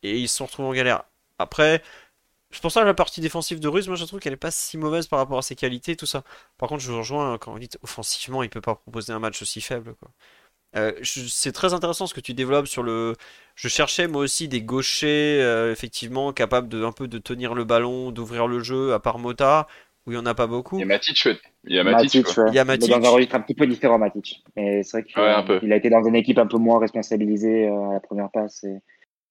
et 0.02 0.18
ils 0.20 0.28
se 0.28 0.38
sont 0.38 0.46
retrouvés 0.46 0.68
en 0.68 0.74
galère. 0.74 1.04
Après, 1.38 1.82
c'est 2.50 2.62
pour 2.62 2.72
ça 2.72 2.82
que 2.82 2.86
la 2.86 2.94
partie 2.94 3.20
défensive 3.20 3.60
de 3.60 3.68
Ruiz, 3.68 3.88
moi 3.88 3.96
je 3.96 4.04
trouve 4.04 4.20
qu'elle 4.20 4.32
est 4.34 4.36
pas 4.36 4.50
si 4.52 4.78
mauvaise 4.78 5.06
par 5.08 5.18
rapport 5.20 5.38
à 5.38 5.42
ses 5.42 5.56
qualités, 5.56 5.96
tout 5.96 6.06
ça. 6.06 6.24
Par 6.58 6.68
contre, 6.68 6.82
je 6.82 6.92
vous 6.92 6.98
rejoins 6.98 7.34
hein, 7.34 7.38
quand 7.38 7.52
vous 7.52 7.58
dites 7.58 7.78
offensivement, 7.82 8.42
il 8.42 8.50
peut 8.50 8.60
pas 8.60 8.76
proposer 8.76 9.12
un 9.12 9.18
match 9.20 9.42
aussi 9.42 9.60
faible, 9.60 9.94
quoi. 9.96 10.10
Euh, 10.76 10.92
c'est 11.02 11.52
très 11.52 11.72
intéressant 11.72 12.06
ce 12.06 12.14
que 12.14 12.20
tu 12.20 12.34
développes 12.34 12.66
sur 12.66 12.82
le. 12.82 13.14
Je 13.54 13.68
cherchais 13.68 14.08
moi 14.08 14.22
aussi 14.22 14.48
des 14.48 14.62
gauchers 14.62 15.40
euh, 15.40 15.70
effectivement 15.70 16.32
capables 16.32 16.68
de 16.68 16.84
un 16.84 16.92
peu 16.92 17.06
de 17.06 17.18
tenir 17.18 17.54
le 17.54 17.64
ballon, 17.64 18.10
d'ouvrir 18.10 18.48
le 18.48 18.60
jeu, 18.60 18.92
à 18.92 18.98
part 18.98 19.18
Mota 19.18 19.68
où 20.06 20.12
il 20.12 20.14
y 20.16 20.18
en 20.18 20.26
a 20.26 20.34
pas 20.34 20.46
beaucoup. 20.46 20.76
Il 20.76 20.80
y 20.80 20.82
a 20.82 20.86
Matic, 20.86 21.28
il 21.64 21.74
y 21.74 21.78
a 21.78 21.84
Matic, 21.84 22.14
Matic, 22.14 22.34
quoi. 22.34 22.44
ouais. 22.44 22.50
Il 22.50 22.54
y 22.54 22.58
a 22.58 22.64
Mais 22.64 22.74
Matic. 22.74 22.90
dans 22.90 23.08
un 23.08 23.10
registre 23.10 23.36
un 23.36 23.40
petit 23.40 23.54
peu 23.54 23.66
différent, 23.66 23.98
Matic. 23.98 24.44
Mais 24.56 24.82
c'est 24.82 24.98
vrai 24.98 25.04
qu'il 25.04 25.18
Ouais, 25.20 25.60
il 25.62 25.72
a 25.72 25.76
été 25.76 25.88
dans 25.88 26.04
une 26.04 26.14
équipe 26.14 26.38
un 26.38 26.46
peu 26.46 26.58
moins 26.58 26.78
responsabilisée 26.78 27.68
euh, 27.68 27.90
à 27.90 27.94
la 27.94 28.00
première 28.00 28.30
passe, 28.30 28.64
et, 28.64 28.80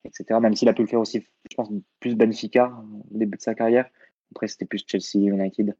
etc. 0.05 0.39
Même 0.41 0.55
s'il 0.55 0.69
a 0.69 0.73
pu 0.73 0.81
le 0.81 0.87
faire 0.87 0.99
aussi, 0.99 1.25
je 1.49 1.55
pense, 1.55 1.69
plus 1.99 2.15
Benfica 2.15 2.71
au 3.11 3.17
début 3.17 3.37
de 3.37 3.41
sa 3.41 3.53
carrière. 3.53 3.85
Après, 4.31 4.47
c'était 4.47 4.65
plus 4.65 4.83
Chelsea 4.87 5.27
United, 5.27 5.75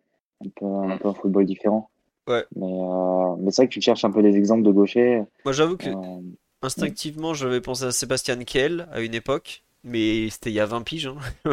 un 0.45 0.49
peu, 0.55 0.65
un 0.65 0.97
peu 0.97 1.07
un 1.07 1.13
football 1.13 1.45
différent. 1.45 1.89
Ouais. 2.27 2.43
Mais, 2.55 2.65
euh, 2.65 3.35
mais 3.39 3.51
c'est 3.51 3.63
vrai 3.63 3.67
que 3.67 3.73
tu 3.73 3.81
cherches 3.81 4.05
un 4.05 4.11
peu 4.11 4.21
des 4.23 4.35
exemples 4.37 4.63
de 4.63 4.71
gauchers. 4.71 5.23
Moi 5.45 5.53
j'avoue 5.53 5.77
que 5.77 5.89
euh, 5.89 6.21
instinctivement 6.61 7.33
j'avais 7.33 7.61
pensé 7.61 7.83
à 7.85 7.91
Sébastien 7.91 8.37
Kiel 8.43 8.87
à 8.91 9.01
une 9.01 9.13
époque, 9.13 9.63
mais 9.83 10.29
c'était 10.29 10.49
il 10.49 10.53
y 10.53 10.59
a 10.59 10.65
20 10.65 10.81
piges. 10.83 11.07
hein. 11.07 11.51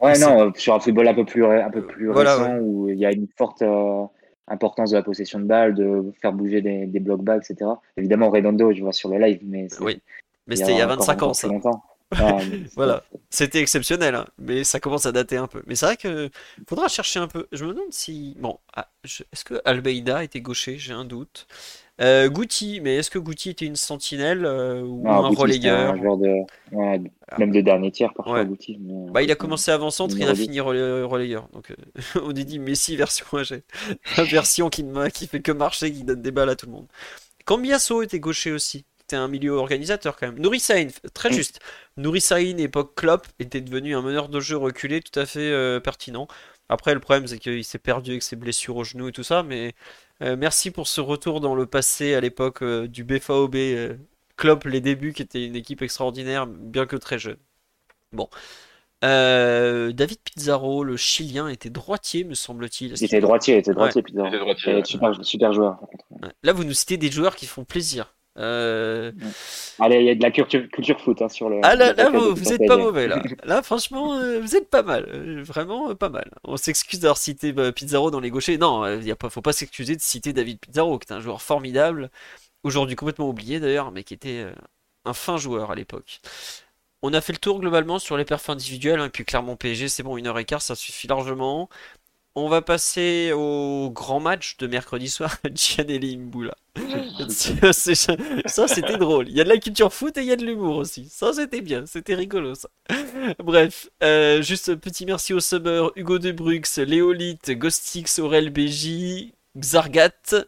Ouais, 0.00 0.18
non, 0.20 0.48
euh, 0.48 0.50
sur 0.56 0.74
un 0.74 0.80
football 0.80 1.08
un 1.08 1.14
peu 1.14 1.24
plus, 1.24 1.44
ré- 1.44 1.62
un 1.62 1.70
peu 1.70 1.86
plus 1.86 2.08
Voilà, 2.10 2.36
récent 2.36 2.58
où 2.60 2.88
il 2.88 2.98
y 2.98 3.06
a 3.06 3.12
une 3.12 3.28
forte 3.38 3.62
euh, 3.62 4.04
importance 4.48 4.90
de 4.90 4.96
la 4.96 5.02
possession 5.02 5.38
de 5.40 5.44
balle, 5.44 5.74
de 5.74 6.12
faire 6.20 6.32
bouger 6.32 6.60
des, 6.60 6.86
des 6.86 7.00
blocs 7.00 7.22
bas, 7.22 7.36
etc. 7.38 7.70
Évidemment, 7.96 8.30
Redondo, 8.30 8.72
je 8.72 8.82
vois 8.82 8.92
sur 8.92 9.08
le 9.08 9.18
live, 9.18 9.40
mais 9.44 9.68
Oui. 9.80 10.00
Mais 10.46 10.56
c'était 10.56 10.72
il 10.72 10.78
y 10.78 10.80
a 10.82 10.84
encore- 10.86 10.98
25 11.06 11.22
ans 11.22 11.32
ça. 11.34 11.48
longtemps. 11.48 11.82
C'est- 12.12 12.74
Voilà. 12.76 13.04
C'était 13.30 13.60
exceptionnel, 13.60 14.14
hein, 14.14 14.26
mais 14.38 14.64
ça 14.64 14.80
commence 14.80 15.06
à 15.06 15.12
dater 15.12 15.36
un 15.36 15.46
peu. 15.46 15.62
Mais 15.66 15.74
c'est 15.76 15.86
vrai 15.86 15.96
que 15.96 16.28
faudra 16.68 16.88
chercher 16.88 17.20
un 17.20 17.28
peu. 17.28 17.46
Je 17.52 17.64
me 17.64 17.72
demande 17.72 17.92
si. 17.92 18.36
Bon, 18.40 18.58
ah, 18.74 18.88
je- 19.04 19.22
est-ce 19.32 19.44
que 19.44 19.60
Almeida 19.64 20.24
était 20.24 20.40
gaucher? 20.40 20.76
J'ai 20.78 20.92
un 20.92 21.04
doute. 21.04 21.46
Euh, 22.00 22.30
Guti, 22.30 22.80
mais 22.80 22.96
est-ce 22.96 23.10
que 23.10 23.18
Guti 23.18 23.50
était 23.50 23.66
une 23.66 23.76
sentinelle 23.76 24.46
euh, 24.46 24.80
ou 24.80 25.02
Non, 25.04 25.26
un 25.26 25.28
relayeur? 25.28 25.92
un 25.92 25.96
joueur 25.98 26.16
de, 26.16 26.28
ouais, 26.72 27.00
même 27.38 27.50
de 27.52 27.60
dernier 27.60 27.90
tiers 27.92 28.14
parfois, 28.14 28.40
Ouais. 28.42 28.46
Mais- 28.80 29.10
Bah, 29.12 29.22
il 29.22 29.30
a 29.30 29.34
commencé 29.34 29.70
avant-centre, 29.70 30.16
il 30.16 30.26
a 30.26 30.34
fini 30.34 30.60
relay- 30.60 31.02
relayeur. 31.02 31.46
Donc, 31.52 31.70
euh, 31.70 31.74
on 32.24 32.30
est 32.34 32.44
dit 32.44 32.58
Messi 32.58 32.96
version 32.96 33.26
âgée. 33.34 33.64
version 34.16 34.70
qui, 34.70 34.82
ne 34.82 35.08
qui 35.10 35.26
fait 35.26 35.40
que 35.42 35.52
marcher, 35.52 35.92
qui 35.92 36.02
donne 36.04 36.22
des 36.22 36.30
balles 36.30 36.48
à 36.48 36.56
tout 36.56 36.66
le 36.66 36.72
monde. 36.72 36.86
Cambiasso 37.44 38.00
était 38.02 38.18
gaucher 38.20 38.52
aussi. 38.52 38.86
C'était 39.10 39.20
un 39.20 39.26
milieu 39.28 39.52
organisateur 39.54 40.16
quand 40.16 40.26
même. 40.28 40.38
Nouri 40.38 40.60
Sahin, 40.60 40.86
très 41.14 41.30
Mm. 41.30 41.32
juste. 41.32 41.58
Nouri 41.96 42.20
Sahin, 42.20 42.58
époque 42.58 42.94
Klopp, 42.94 43.26
était 43.40 43.60
devenu 43.60 43.96
un 43.96 44.02
meneur 44.02 44.28
de 44.28 44.38
jeu 44.38 44.56
reculé 44.56 45.00
tout 45.00 45.18
à 45.18 45.26
fait 45.26 45.50
euh, 45.50 45.80
pertinent. 45.80 46.28
Après, 46.68 46.94
le 46.94 47.00
problème, 47.00 47.26
c'est 47.26 47.38
qu'il 47.40 47.64
s'est 47.64 47.78
perdu 47.80 48.12
avec 48.12 48.22
ses 48.22 48.36
blessures 48.36 48.76
au 48.76 48.84
genou 48.84 49.08
et 49.08 49.12
tout 49.12 49.24
ça. 49.24 49.42
Mais 49.42 49.74
euh, 50.22 50.36
merci 50.36 50.70
pour 50.70 50.86
ce 50.86 51.00
retour 51.00 51.40
dans 51.40 51.56
le 51.56 51.66
passé 51.66 52.14
à 52.14 52.20
l'époque 52.20 52.62
euh, 52.62 52.86
du 52.86 53.02
BFAOB. 53.02 53.56
euh, 53.56 53.96
Klopp, 54.36 54.64
les 54.64 54.80
débuts, 54.80 55.12
qui 55.12 55.22
était 55.22 55.44
une 55.44 55.56
équipe 55.56 55.82
extraordinaire, 55.82 56.46
bien 56.46 56.86
que 56.86 56.94
très 56.96 57.18
jeune. 57.18 57.36
Bon. 58.12 58.28
Euh, 59.02 59.92
David 59.92 60.18
Pizarro, 60.22 60.84
le 60.84 60.96
Chilien, 60.96 61.48
était 61.48 61.70
droitier, 61.70 62.22
me 62.24 62.34
semble-t-il. 62.34 62.92
Il 62.96 63.04
était 63.04 63.20
droitier, 63.20 63.54
il 63.54 63.58
était 63.58 63.72
droitier, 63.74 64.02
Pizarro. 64.02 64.28
Il 64.28 64.34
était 64.34 64.38
droitier, 64.44 64.74
ouais. 64.76 64.84
super, 64.84 65.24
super 65.24 65.52
joueur. 65.52 65.78
Ouais. 66.10 66.28
Là, 66.42 66.52
vous 66.52 66.64
nous 66.64 66.74
citez 66.74 66.96
des 66.98 67.10
joueurs 67.10 67.34
qui 67.34 67.46
font 67.46 67.64
plaisir. 67.64 68.14
Euh, 68.38 69.10
Allez, 69.80 69.96
il 70.00 70.06
y 70.06 70.10
a 70.10 70.14
de 70.14 70.22
la 70.22 70.30
culture, 70.30 70.68
culture 70.70 71.00
foot 71.00 71.20
hein, 71.20 71.28
sur 71.28 71.48
le. 71.50 71.60
Ah 71.62 71.74
là, 71.74 71.92
là, 71.92 72.10
vous, 72.10 72.34
vous 72.34 72.52
êtes 72.52 72.66
pas 72.66 72.76
mauvais 72.76 73.08
là. 73.08 73.22
Là, 73.44 73.62
franchement, 73.62 74.14
euh, 74.14 74.40
vous 74.40 74.54
êtes 74.54 74.70
pas 74.70 74.82
mal. 74.82 75.06
Euh, 75.08 75.42
Vraiment 75.42 75.94
pas 75.96 76.08
mal. 76.08 76.30
On 76.44 76.56
s'excuse 76.56 77.00
d'avoir 77.00 77.18
cité 77.18 77.52
euh, 77.58 77.72
Pizarro 77.72 78.10
dans 78.10 78.20
les 78.20 78.30
gauchers. 78.30 78.56
Non, 78.56 78.82
a 78.82 79.16
pas, 79.16 79.30
faut 79.30 79.42
pas 79.42 79.52
s'excuser 79.52 79.96
de 79.96 80.00
citer 80.00 80.32
David 80.32 80.60
Pizarro, 80.60 80.98
qui 80.98 81.12
est 81.12 81.14
un 81.14 81.20
joueur 81.20 81.42
formidable. 81.42 82.10
Aujourd'hui 82.62 82.94
complètement 82.94 83.28
oublié 83.28 83.58
d'ailleurs, 83.58 83.90
mais 83.90 84.04
qui 84.04 84.14
était 84.14 84.46
un 85.04 85.14
fin 85.14 85.36
joueur 85.36 85.70
à 85.70 85.74
l'époque. 85.74 86.20
On 87.02 87.14
a 87.14 87.20
fait 87.22 87.32
le 87.32 87.38
tour 87.38 87.60
globalement 87.60 87.98
sur 87.98 88.16
les 88.18 88.26
perfs 88.26 88.50
individuels, 88.50 89.00
hein, 89.00 89.06
et 89.06 89.10
puis 89.10 89.24
clairement 89.24 89.56
PSG, 89.56 89.88
c'est 89.88 90.02
bon, 90.02 90.18
une 90.18 90.26
heure 90.26 90.38
et 90.38 90.44
quart, 90.44 90.60
ça 90.60 90.74
suffit 90.74 91.06
largement. 91.08 91.70
On 92.36 92.48
va 92.48 92.62
passer 92.62 93.32
au 93.34 93.90
grand 93.92 94.20
match 94.20 94.56
de 94.58 94.66
mercredi 94.68 95.08
soir, 95.08 95.36
Gianelli 95.52 96.16
Mbula. 96.16 96.54
C'est- 97.28 97.72
c'est- 97.72 98.16
Ça, 98.46 98.68
c'était 98.68 98.96
drôle. 98.96 99.28
Il 99.28 99.36
y 99.36 99.40
a 99.40 99.44
de 99.44 99.48
la 99.48 99.58
culture 99.58 99.92
foot 99.92 100.16
et 100.16 100.20
il 100.20 100.26
y 100.28 100.32
a 100.32 100.36
de 100.36 100.44
l'humour 100.46 100.76
aussi. 100.76 101.08
Ça, 101.08 101.32
c'était 101.32 101.60
bien. 101.60 101.86
C'était 101.86 102.14
rigolo, 102.14 102.54
ça. 102.54 102.68
Bref, 103.40 103.90
euh, 104.02 104.42
juste 104.42 104.68
un 104.68 104.76
petit 104.76 105.06
merci 105.06 105.34
au 105.34 105.40
Summer, 105.40 105.90
Hugo 105.96 106.18
de 106.18 106.30
Brux, 106.32 106.62
Léolite, 106.78 107.50
Ghostix, 107.50 108.18
Aurel 108.20 108.50
BJ, 108.50 109.32
Xargat, 109.58 110.46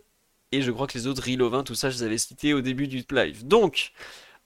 et 0.52 0.62
je 0.62 0.70
crois 0.70 0.86
que 0.86 0.96
les 0.96 1.06
autres, 1.08 1.22
Rilovin, 1.22 1.64
tout 1.64 1.74
ça, 1.74 1.90
je 1.90 1.96
les 1.98 2.02
avais 2.04 2.18
cités 2.18 2.54
au 2.54 2.60
début 2.60 2.86
du 2.88 3.04
live. 3.10 3.46
Donc, 3.46 3.92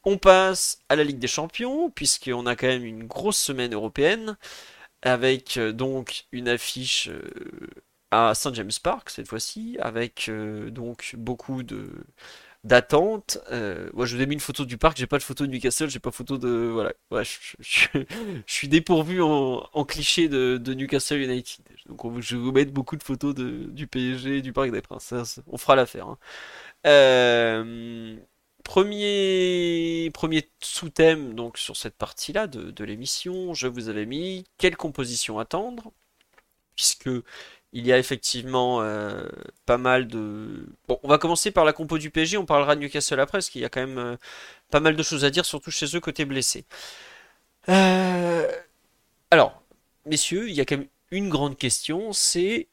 on 0.05 0.19
passe 0.19 0.81
à 0.89 0.97
la 0.97 1.05
Ligue 1.05 1.19
des 1.19 1.27
Champions, 1.29 1.91
puisqu'on 1.91 2.47
a 2.47 2.57
quand 2.57 2.69
même 2.69 2.85
une 2.85 3.05
grosse 3.07 3.39
semaine 3.39 3.75
européenne, 3.75 4.37
avec 5.07 5.57
euh, 5.57 5.73
donc 5.73 6.27
une 6.33 6.49
affiche 6.49 7.09
euh, 7.09 7.23
à 8.11 8.35
St 8.35 8.55
James 8.55 8.71
Park 8.83 9.11
cette 9.11 9.29
fois-ci, 9.29 9.77
avec 9.81 10.29
euh, 10.29 10.71
donc 10.71 11.15
beaucoup 11.19 11.63
de 11.63 11.91
d'attente. 12.65 13.39
Moi, 13.95 14.07
je 14.07 14.17
vous 14.17 14.23
ai 14.23 14.27
mis 14.27 14.35
une 14.35 14.41
photo 14.41 14.65
du 14.65 14.79
parc, 14.79 14.97
j'ai 14.99 15.07
pas 15.07 15.19
de 15.19 15.23
photo 15.23 15.47
de 15.47 15.53
Newcastle, 15.53 15.89
j'ai 15.91 15.99
pas 16.01 16.11
photo 16.11 16.39
de. 16.39 16.49
Voilà. 16.49 16.93
Je, 17.23 17.99
suis 18.47 18.69
dépourvu 18.69 19.23
en, 19.23 19.69
cliché 19.85 20.29
de, 20.29 20.57
de 20.59 20.75
Newcastle 20.75 21.19
United. 21.21 21.65
Donc, 21.87 22.05
on- 22.05 22.21
je 22.21 22.37
vais 22.37 22.43
vous 22.43 22.53
mettre 22.53 22.73
beaucoup 22.73 22.97
de 22.97 23.03
photos 23.05 23.35
de, 23.35 23.67
du 23.71 23.87
PSG, 23.87 24.43
du 24.43 24.53
Parc 24.53 24.71
des 24.73 24.83
Princes. 24.83 25.05
Ça, 25.05 25.25
ça- 25.25 25.43
on 25.47 25.57
fera 25.59 25.77
l'affaire. 25.77 26.09
hein. 26.09 26.19
Euh, 26.87 28.17
premier 28.67 30.51
sous-thème 30.61 31.35
donc 31.35 31.59
sur 31.59 31.77
cette 31.77 31.97
partie-là 31.97 32.47
de, 32.47 32.85
l'émission, 32.85 33.55
je 33.55 33.69
vous 33.69 33.89
avais 33.89 34.07
mis 34.07 34.45
quelle 34.59 34.77
composition 34.77 35.39
attendre, 35.39 35.93
puisque 36.75 37.09
il 37.73 37.87
y 37.87 37.93
a 37.93 37.99
effectivement 37.99 38.81
euh, 38.83 39.29
pas 39.67 39.79
mal 39.79 40.09
de... 40.09 40.67
Bon, 40.89 40.99
on 41.03 41.09
va 41.09 41.19
commencer 41.19 41.51
par 41.51 41.65
la 41.65 41.73
compo 41.73 41.99
du 41.99 42.11
PSG, 42.11 42.37
on 42.39 42.47
parlera 42.47 42.75
de 42.75 42.81
Newcastle 42.81 43.21
après, 43.21 43.39
parce 43.39 43.51
qu'il 43.51 43.61
y 43.61 43.65
a 43.65 43.69
quand 43.69 43.81
même 43.81 43.99
euh, 43.99 44.17
pas 44.71 44.81
mal 44.81 44.97
de 44.97 45.03
choses 45.03 45.25
à 45.25 45.31
dire, 45.31 45.45
surtout 45.45 45.71
chez 45.71 45.87
eux 45.95 46.01
côté 46.01 46.25
blessé. 46.25 46.65
Euh, 47.69 48.51
Alors, 49.31 49.63
messieurs, 50.07 50.49
il 50.49 50.55
y 50.55 50.61
a 50.61 50.65
quand 50.65 50.79
même 50.79 50.89
une 51.11 51.29
grande 51.29 51.57
question, 51.57 52.13
c'est 52.13 52.69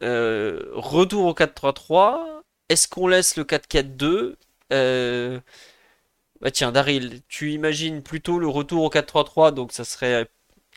retour 0.00 1.24
au 1.24 1.32
4-3-3, 1.32 2.42
est-ce 2.68 2.88
qu'on 2.88 3.08
laisse 3.08 3.36
le 3.36 3.44
4-4-2? 3.44 4.36
Euh, 4.72 5.40
Bah 6.40 6.50
tiens, 6.50 6.72
Daryl, 6.72 7.20
tu 7.28 7.52
imagines 7.52 8.02
plutôt 8.02 8.38
le 8.38 8.48
retour 8.48 8.84
au 8.84 8.88
4-3-3, 8.90 9.52
donc 9.52 9.72
ça 9.72 9.84
serait... 9.84 10.26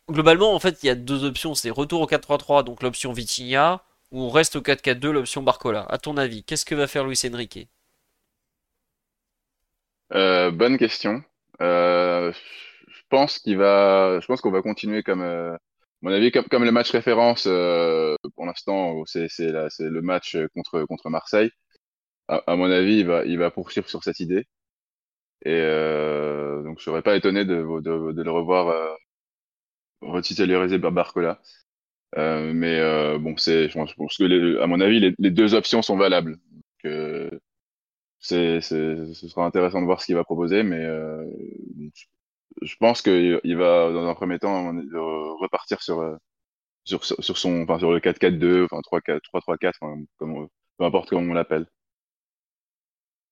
Globalement, 0.09 0.53
en 0.55 0.59
fait, 0.59 0.83
il 0.83 0.87
y 0.87 0.89
a 0.89 0.95
deux 0.95 1.23
options, 1.25 1.55
c'est 1.55 1.69
retour 1.71 2.01
au 2.01 2.07
4-3-3, 2.07 2.63
donc 2.63 2.83
l'option 2.83 3.13
Vitinha, 3.13 3.83
ou 4.11 4.21
on 4.23 4.29
reste 4.29 4.55
au 4.57 4.61
4-4-2, 4.61 5.11
l'option 5.11 5.43
Barcola. 5.43 5.85
À 5.89 5.97
ton 5.99 6.17
avis, 6.17 6.43
qu'est-ce 6.43 6.65
que 6.65 6.75
va 6.75 6.87
faire 6.87 7.05
Luis 7.05 7.19
Enrique? 7.31 7.69
Euh, 10.13 10.51
bonne 10.51 10.77
question. 10.77 11.23
Euh, 11.61 12.31
je 12.87 13.01
pense 13.09 13.39
qu'on 14.41 14.51
va 14.51 14.61
continuer 14.61 15.03
comme, 15.03 15.23
mon 16.01 16.11
avis, 16.11 16.31
comme, 16.31 16.45
comme 16.45 16.63
le 16.63 16.71
match 16.71 16.91
référence 16.91 17.43
pour 18.35 18.45
l'instant, 18.45 19.03
c'est 19.05 19.27
le 19.39 20.01
match 20.01 20.37
contre 20.55 20.83
contre 20.85 21.09
Marseille. 21.09 21.51
À, 22.29 22.55
mon 22.55 22.71
avis, 22.71 22.99
il 22.99 23.05
va 23.07 23.25
il 23.25 23.37
va 23.37 23.51
poursuivre 23.51 23.89
sur 23.89 24.03
cette 24.05 24.21
idée. 24.21 24.45
Et 25.45 25.51
euh, 25.53 26.63
donc, 26.63 26.79
je 26.79 26.85
serais 26.85 27.01
pas 27.03 27.15
étonné 27.17 27.45
de 27.45 27.55
de, 27.81 28.11
de 28.13 28.23
le 28.23 28.31
revoir 28.31 28.69
euh, 28.69 28.95
retitulariser 30.01 30.79
par 30.79 30.91
Barcola. 30.91 31.41
Euh, 32.17 32.53
mais 32.53 32.79
euh, 32.79 33.19
bon, 33.19 33.37
c'est, 33.37 33.69
je 33.69 33.75
pense, 33.75 33.93
que 34.17 34.25
les- 34.25 34.59
à 34.61 34.67
mon 34.67 34.81
avis, 34.81 34.99
les, 34.99 35.15
les 35.19 35.31
deux 35.31 35.55
options 35.55 35.81
sont 35.83 35.97
valables. 35.97 36.33
Donc, 36.33 36.63
euh, 36.85 37.29
c'est, 38.19 38.61
ce 38.61 39.13
sera 39.29 39.45
intéressant 39.45 39.81
de 39.81 39.85
voir 39.87 40.01
ce 40.01 40.07
qu'il 40.07 40.15
va 40.15 40.23
proposer, 40.25 40.63
mais 40.63 40.83
euh, 40.85 41.25
je 42.61 42.75
pense 42.77 43.01
qu'il 43.01 43.39
il 43.43 43.57
va, 43.57 43.91
dans 43.91 44.07
un 44.07 44.15
premier 44.15 44.39
temps, 44.39 44.71
repartir 45.39 45.81
sur, 45.81 46.17
sur, 46.85 47.05
sur 47.05 47.37
son, 47.37 47.63
enfin, 47.63 47.79
sur 47.79 47.91
le 47.93 47.99
4-4-2, 47.99 48.65
enfin 48.65 48.81
3-4, 48.83 49.21
3-3-4, 49.23 49.79
enfin, 49.81 50.01
comme, 50.17 50.49
peu 50.77 50.85
importe 50.85 51.09
comment 51.09 51.31
on 51.31 51.35
l'appelle. 51.35 51.67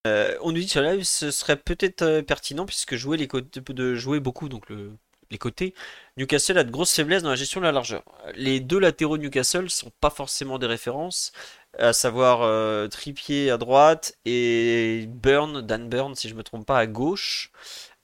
Euh, 0.05 0.37
on 0.41 0.51
nous 0.51 0.59
dit 0.59 0.67
sur 0.69 0.81
live, 0.81 1.03
ce 1.03 1.31
serait 1.31 1.57
peut-être 1.57 2.01
euh, 2.03 2.21
pertinent 2.21 2.65
puisque 2.65 2.95
jouer 2.95 3.17
les 3.17 3.27
côtés, 3.27 3.61
de 3.61 3.95
jouer 3.95 4.19
beaucoup 4.19 4.47
donc 4.47 4.69
le, 4.69 4.91
les 5.31 5.37
côtés. 5.37 5.73
Newcastle 6.17 6.57
a 6.57 6.63
de 6.63 6.71
grosses 6.71 6.93
faiblesses 6.93 7.23
dans 7.23 7.29
la 7.29 7.35
gestion 7.35 7.59
de 7.59 7.65
la 7.65 7.71
largeur. 7.73 8.03
Les 8.35 8.59
deux 8.61 8.79
latéraux 8.79 9.17
de 9.17 9.23
Newcastle 9.23 9.69
sont 9.69 9.91
pas 9.99 10.09
forcément 10.09 10.59
des 10.59 10.67
références, 10.67 11.33
à 11.77 11.91
savoir 11.93 12.41
euh, 12.43 12.87
Trippier 12.87 13.51
à 13.51 13.57
droite 13.57 14.13
et 14.25 15.05
Burn, 15.09 15.61
Dan 15.61 15.89
Burn 15.89 16.15
si 16.15 16.29
je 16.29 16.35
me 16.35 16.43
trompe 16.43 16.65
pas 16.65 16.77
à 16.79 16.87
gauche. 16.87 17.51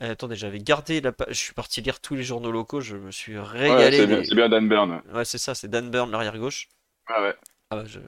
Euh, 0.01 0.11
attendez, 0.11 0.35
j'avais 0.35 0.59
gardé 0.59 0.99
la 1.01 1.11
page, 1.13 1.27
je 1.29 1.39
suis 1.39 1.53
parti 1.53 1.81
lire 1.81 2.01
tous 2.01 2.15
les 2.15 2.23
journaux 2.23 2.51
locaux, 2.51 2.81
je 2.81 2.97
me 2.97 3.11
suis 3.11 3.37
Ouais, 3.37 3.43
régalé. 3.43 3.97
c'est 3.97 4.07
bien, 4.07 4.17
les- 4.19 4.25
c'est 4.25 4.35
bien 4.35 4.49
Dan 4.49 4.67
Burn. 4.67 5.01
ouais. 5.13 5.25
C'est 5.25 5.37
ça, 5.37 5.55
c'est 5.55 5.69
Dan 5.69 5.89
Burn 5.91 6.11
l'arrière 6.11 6.37
gauche. 6.37 6.67
Ouais, 7.09 7.21
ouais. 7.21 7.35
Ah 7.69 7.77
bah, 7.77 7.85
je, 7.85 7.99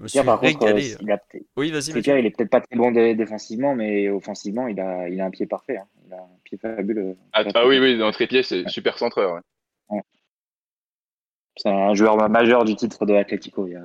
je 0.00 0.02
me 0.04 0.08
suis 0.08 0.16
Pierre, 0.16 0.24
par 0.24 0.40
contre, 0.40 0.64
régalé. 0.64 0.94
euh, 0.94 0.98
il 1.02 1.12
a 1.12 1.18
Oui, 1.56 1.70
vas-y, 1.70 1.90
il 1.90 2.26
est 2.26 2.30
peut-être 2.30 2.50
pas 2.50 2.60
très 2.60 2.76
bon 2.76 2.90
dé- 2.90 3.14
défensivement, 3.14 3.74
mais 3.74 4.08
offensivement, 4.08 4.66
il 4.66 4.80
a, 4.80 5.08
il 5.08 5.20
a 5.20 5.26
un 5.26 5.30
pied 5.30 5.46
parfait. 5.46 5.76
hein. 5.76 5.86
Il 6.06 6.12
a 6.12 6.16
un 6.16 6.28
pied 6.44 6.58
fabuleux. 6.58 7.16
Ah, 7.32 7.44
ah 7.54 7.66
oui, 7.66 7.78
oui, 7.78 7.98
dans 7.98 8.10
Trépied, 8.10 8.42
c'est 8.42 8.68
super 8.68 8.98
centreur. 8.98 9.34
ouais. 9.90 10.00
C'est 11.56 11.68
un 11.68 11.94
joueur 11.94 12.16
majeur 12.30 12.64
du 12.64 12.74
titre 12.74 13.04
de 13.04 13.14
Atletico 13.14 13.66
il 13.66 13.72
y 13.72 13.76
a 13.76 13.82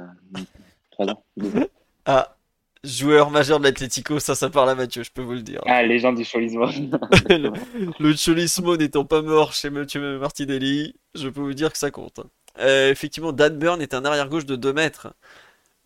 trois 0.91 1.07
ans. 1.07 1.23
Ah, 2.07 2.37
joueur 2.83 3.31
majeur 3.31 3.57
de 3.59 3.63
l'Atlético, 3.63 4.19
ça, 4.19 4.35
ça 4.35 4.49
parle 4.51 4.69
à 4.69 4.75
Mathieu, 4.75 5.01
je 5.01 5.09
peux 5.11 5.23
vous 5.23 5.33
le 5.33 5.41
dire. 5.41 5.59
Ah, 5.65 5.81
légende 5.81 6.17
du 6.17 6.23
cholismo. 6.23 6.67
le, 7.29 7.51
le 7.99 8.15
Cholismo 8.15 8.77
n'étant 8.77 9.05
pas 9.05 9.23
mort 9.23 9.53
chez 9.53 9.71
Mathieu 9.71 10.19
Martinelli, 10.19 10.95
je 11.15 11.27
peux 11.29 11.41
vous 11.41 11.55
dire 11.55 11.71
que 11.71 11.79
ça 11.79 11.89
compte. 11.89 12.19
Euh, 12.59 12.91
effectivement, 12.91 13.31
Dan 13.33 13.57
Burn 13.57 13.81
est 13.81 13.95
un 13.95 14.05
arrière-gauche 14.05 14.45
de 14.45 14.55
2 14.55 14.71
mètres. 14.71 15.15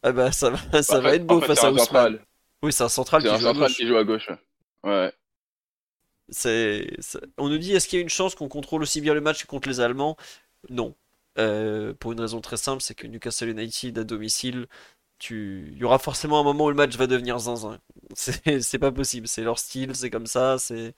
Ah 0.03 0.11
bah 0.11 0.31
ça 0.31 0.49
va, 0.49 0.83
ça 0.83 0.99
En 0.99 1.01
va 1.01 1.11
fait- 1.11 1.15
être 1.15 1.25
beau 1.25 1.39
en 1.39 1.41
fait, 1.41 1.47
face 1.47 1.63
à 1.63 1.69
un 1.69 1.71
Ousmane. 1.71 1.77
central. 1.77 2.25
Oui, 2.63 2.73
c'est 2.73 2.83
un 2.83 2.89
central 2.89 3.23
qui 3.23 3.35
un 3.35 3.37
joue 3.37 3.47
à 3.47 3.53
central 3.53 3.53
gauche. 3.53 3.75
qui 3.75 3.87
joue 3.87 3.95
à 3.97 4.03
gauche. 4.03 4.29
ouais. 4.83 5.13
C'est, 6.29 6.87
On 7.37 7.49
nous 7.49 7.57
dit 7.57 7.73
est-ce 7.73 7.87
qu'il 7.87 7.97
y 7.97 7.99
a 8.01 8.03
une 8.03 8.09
chance 8.09 8.35
qu'on 8.35 8.47
contrôle 8.49 8.83
aussi 8.83 9.01
bien 9.01 9.13
le 9.13 9.21
match 9.21 9.41
que 9.43 9.47
contre 9.47 9.67
les 9.67 9.79
Allemands? 9.79 10.15
Non. 10.69 10.95
Euh, 11.39 11.93
pour 11.95 12.11
une 12.11 12.21
raison 12.21 12.41
très 12.41 12.57
simple, 12.57 12.81
c'est 12.83 12.93
que 12.95 13.07
Newcastle 13.07 13.49
United 13.49 13.97
à 13.97 14.03
domicile, 14.03 14.67
tu... 15.19 15.69
il 15.73 15.77
y 15.79 15.83
aura 15.85 15.99
forcément 15.99 16.39
un 16.41 16.43
moment 16.43 16.65
où 16.65 16.69
le 16.69 16.75
match 16.75 16.95
va 16.97 17.07
devenir 17.07 17.39
zinzin. 17.39 17.79
C'est 18.15 18.61
c'est 18.63 18.79
pas 18.79 18.91
possible, 18.91 19.27
c'est 19.29 19.43
leur 19.43 19.59
style, 19.59 19.95
c'est 19.95 20.09
comme 20.11 20.27
ça, 20.27 20.57
c'est 20.59 20.95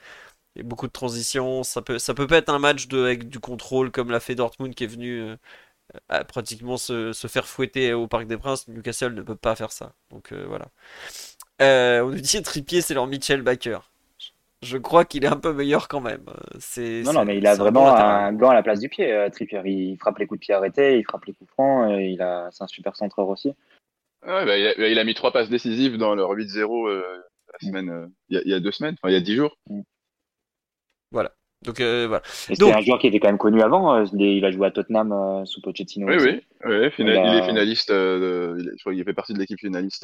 il 0.56 0.60
y 0.60 0.62
a 0.62 0.64
beaucoup 0.68 0.88
de 0.88 0.92
transitions, 0.94 1.64
ça 1.64 1.82
peut 1.84 2.00
ça 2.00 2.14
peut 2.16 2.28
pas 2.28 2.38
être 2.38 2.50
un 2.50 2.60
match 2.60 2.88
de 2.90 3.04
avec 3.06 3.30
du 3.30 3.40
contrôle 3.40 3.92
comme 3.92 4.12
l'a 4.12 4.20
fait 4.22 4.36
Dortmund 4.36 4.76
qui 4.76 4.86
est 4.86 4.88
venu 4.88 5.22
euh, 5.22 5.38
à 6.10 6.24
pratiquement 6.24 6.78
se, 6.78 7.14
se 7.14 7.28
faire 7.28 7.48
fouetter 7.48 7.94
au 7.94 8.08
Parc 8.08 8.28
des 8.28 8.38
Princes. 8.38 8.68
Newcastle 8.68 9.14
ne 9.14 9.22
peut 9.22 9.36
pas 9.36 9.56
faire 9.56 9.72
ça. 9.72 9.94
Donc 10.10 10.32
euh, 10.32 10.46
voilà. 10.48 10.68
Euh, 11.62 12.02
on 12.02 12.10
nous 12.10 12.20
dit 12.22 12.42
Trippier, 12.42 12.82
c'est 12.82 12.94
leur 12.94 13.08
Mitchell 13.08 13.42
Baker. 13.42 13.80
Je 14.62 14.78
crois 14.78 15.06
qu'il 15.06 15.24
est 15.24 15.28
un 15.28 15.38
peu 15.38 15.54
meilleur 15.54 15.88
quand 15.88 16.02
même. 16.02 16.26
C'est, 16.60 17.02
Non, 17.04 17.14
non, 17.14 17.26
mais 17.26 17.38
il 17.38 17.48
a 17.48 17.56
bon 17.56 17.64
vraiment 17.64 17.96
un 17.96 18.32
gant 18.32 18.52
à 18.52 18.54
la 18.54 18.62
place 18.62 18.80
du 18.80 18.90
pied, 18.90 19.12
euh, 19.12 19.30
Trippier. 19.30 19.62
Il 19.66 19.98
frappe 19.98 20.20
les 20.20 20.28
coups 20.28 20.40
de 20.40 20.46
pied 20.46 20.54
arrêtés, 20.54 21.00
il 21.00 21.04
frappe 21.04 21.26
les 21.26 21.34
coups 21.34 21.50
francs, 21.52 21.92
il 22.00 22.22
a... 22.22 22.50
c'est 22.52 22.64
un 22.64 22.68
super 22.68 22.96
centreur 22.96 23.28
aussi. 23.28 23.56
Ouais, 24.26 24.46
bah, 24.46 24.58
il, 24.58 24.68
a, 24.68 24.88
il 24.88 25.00
a 25.00 25.04
mis 25.04 25.16
trois 25.16 25.32
passes 25.32 25.50
décisives 25.50 25.98
dans 25.98 26.14
leur 26.14 26.32
8-0 26.36 26.90
euh, 26.90 27.02
la 27.52 27.68
semaine, 27.68 28.12
il 28.30 28.36
y, 28.36 28.40
a, 28.40 28.42
il 28.46 28.52
y 28.52 28.54
a 28.54 28.60
deux 28.60 28.72
semaines, 28.72 28.96
enfin 29.00 29.10
il 29.10 29.14
y 29.14 29.18
a 29.18 29.22
dix 29.22 29.36
jours. 29.36 29.58
Donc 31.64 31.80
euh, 31.80 32.06
voilà. 32.08 32.24
C'était 32.26 32.72
un 32.72 32.82
joueur 32.82 32.98
qui 33.00 33.08
était 33.08 33.20
quand 33.20 33.28
même 33.30 33.38
connu 33.38 33.62
avant. 33.62 33.96
euh, 33.96 34.06
il 34.14 34.44
a 34.46 34.52
joué 34.52 34.68
à 34.68 34.72
Tottenham 34.72 35.12
euh, 35.12 35.46
sous 35.46 35.62
Pochettino. 35.62 36.08
Oui, 36.08 36.16
aussi. 36.16 36.28
oui, 36.28 36.42
Il 36.98 37.10
a- 37.10 37.26
il 37.34 37.38
est 37.40 37.46
finaliste, 37.46 37.92
euh, 37.92 38.54
de- 38.56 38.60
il 38.62 38.68
est- 38.68 38.72
je 38.78 38.82
crois 38.84 38.94
qu'il 38.94 39.04
fait 39.04 39.14
partie 39.14 39.34
de 39.34 39.40
l'équipe 39.40 39.60
finaliste 39.60 40.04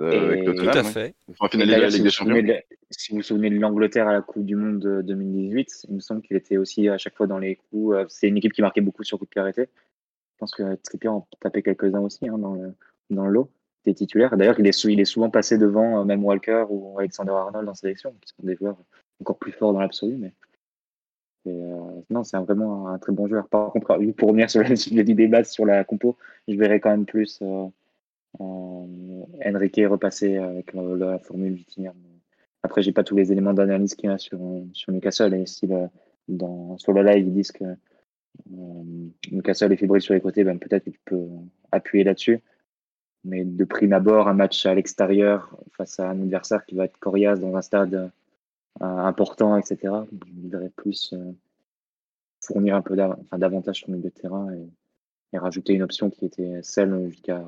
Et- 0.00 0.02
avec 0.02 0.44
Tout 0.44 0.52
Tottenham. 0.54 0.68
à 0.76 0.82
ouais. 0.82 0.84
fait. 0.84 1.14
Enfin, 1.30 1.46
Et 1.46 1.50
finaliste 1.50 1.54
de 1.54 1.58
la 1.58 1.66
d'ailleurs, 1.76 1.90
si 1.90 1.96
Ligue 1.96 1.98
vous 1.98 2.02
des 2.04 2.08
vous 2.08 2.10
souvenez 2.10 2.40
Champions. 2.40 2.54
de, 2.54 2.76
si 2.90 3.10
vous 3.10 3.16
vous 3.16 3.22
souvenez 3.22 3.50
de 3.50 3.58
l'Angleterre 3.58 4.08
à 4.08 4.12
la 4.12 4.20
Coupe 4.22 4.44
du 4.44 4.56
Monde 4.56 4.78
de 4.80 5.02
2018, 5.02 5.68
il 5.88 5.94
me 5.94 6.00
semble 6.00 6.22
qu'il 6.22 6.36
était 6.36 6.56
aussi 6.58 6.88
à 6.88 6.98
chaque 6.98 7.16
fois 7.16 7.26
dans 7.26 7.38
les 7.38 7.56
coups. 7.56 7.94
euh, 7.96 8.04
C'est 8.08 8.28
une 8.28 8.36
équipe 8.36 8.52
qui 8.52 8.62
marquait 8.62 8.80
beaucoup 8.80 9.04
sur 9.04 9.18
coups 9.18 9.30
de 9.34 9.40
pied. 9.52 9.64
Je 9.64 10.38
pense 10.38 10.54
que 10.54 10.74
Trippier 10.82 11.08
en 11.08 11.26
tapait 11.40 11.62
quelques-uns 11.62 12.00
aussi 12.00 12.28
hein, 12.28 12.36
dans, 12.36 12.54
le, 12.54 12.74
dans 13.10 13.24
le 13.26 13.32
lot 13.32 13.50
des 13.84 13.94
titulaires. 13.94 14.36
D'ailleurs, 14.36 14.58
il 14.58 14.66
est, 14.66 14.72
sou- 14.72 14.88
il 14.88 14.98
est 15.00 15.04
souvent 15.04 15.30
passé 15.30 15.56
devant 15.58 16.00
euh, 16.00 16.04
même 16.04 16.24
Walker 16.24 16.64
ou 16.68 16.98
Alexander 16.98 17.30
Arnold 17.32 17.68
en 17.68 17.74
sélection, 17.74 18.12
qui 18.20 18.28
sont 18.28 18.46
des 18.46 18.56
joueurs 18.56 18.76
encore 19.22 19.38
plus 19.38 19.52
forts 19.52 19.72
dans 19.72 19.80
l'absolu. 19.80 20.16
Mais 20.16 20.32
euh, 21.46 22.00
non, 22.10 22.24
c'est 22.24 22.36
vraiment 22.38 22.88
un 22.88 22.98
très 22.98 23.12
bon 23.12 23.26
joueur. 23.26 23.48
Par 23.48 23.72
contre, 23.72 23.92
euh, 23.92 24.12
pour 24.12 24.28
revenir 24.28 24.50
sur 24.50 24.62
le 24.68 24.76
sujet 24.76 25.04
du 25.04 25.14
débat 25.14 25.44
sur 25.44 25.66
la 25.66 25.84
compo, 25.84 26.16
je 26.48 26.56
verrais 26.56 26.80
quand 26.80 26.90
même 26.90 27.06
plus 27.06 27.40
euh, 27.42 27.66
euh, 28.40 29.22
Enrique 29.44 29.80
repasser 29.84 30.36
avec 30.36 30.72
la 30.74 31.18
formule 31.18 31.54
Vitinha. 31.54 31.92
Après, 32.62 32.82
j'ai 32.82 32.92
pas 32.92 33.04
tous 33.04 33.16
les 33.16 33.32
éléments 33.32 33.54
d'analyse 33.54 33.94
qu'il 33.94 34.08
y 34.08 34.12
a 34.12 34.18
sur, 34.18 34.38
sur 34.72 34.92
Newcastle. 34.92 35.34
Et 35.34 35.46
si 35.46 35.68
dans, 36.28 36.78
sur 36.78 36.92
le 36.92 37.02
live, 37.02 37.26
ils 37.26 37.32
disent 37.32 37.52
que 37.52 37.64
euh, 37.64 38.82
Newcastle 39.30 39.72
est 39.72 39.76
fébrile 39.76 40.02
sur 40.02 40.14
les 40.14 40.20
côtés, 40.20 40.44
ben, 40.44 40.58
peut-être 40.58 40.84
que 40.84 40.90
tu 40.90 41.00
peux 41.04 41.26
appuyer 41.70 42.04
là-dessus. 42.04 42.40
Mais 43.24 43.44
de 43.44 43.64
prime 43.64 43.92
abord, 43.92 44.28
un 44.28 44.34
match 44.34 44.66
à 44.66 44.74
l'extérieur 44.74 45.56
face 45.76 46.00
à 46.00 46.10
un 46.10 46.22
adversaire 46.22 46.64
qui 46.66 46.74
va 46.74 46.86
être 46.86 46.98
coriace 46.98 47.38
dans 47.38 47.56
un 47.56 47.62
stade 47.62 48.10
important, 48.80 49.56
etc., 49.56 49.78
je 50.10 50.42
voudrais 50.42 50.70
plus 50.70 51.12
euh, 51.12 51.32
fournir 52.40 52.74
un 52.74 52.82
peu 52.82 52.96
davantage 52.96 53.76
sur 53.76 53.90
le 53.90 54.10
terrain 54.10 54.52
et, 54.52 54.68
rajouter 55.38 55.72
une 55.72 55.82
option 55.82 56.10
qui 56.10 56.26
était 56.26 56.60
celle 56.62 57.08
jusqu'à 57.08 57.42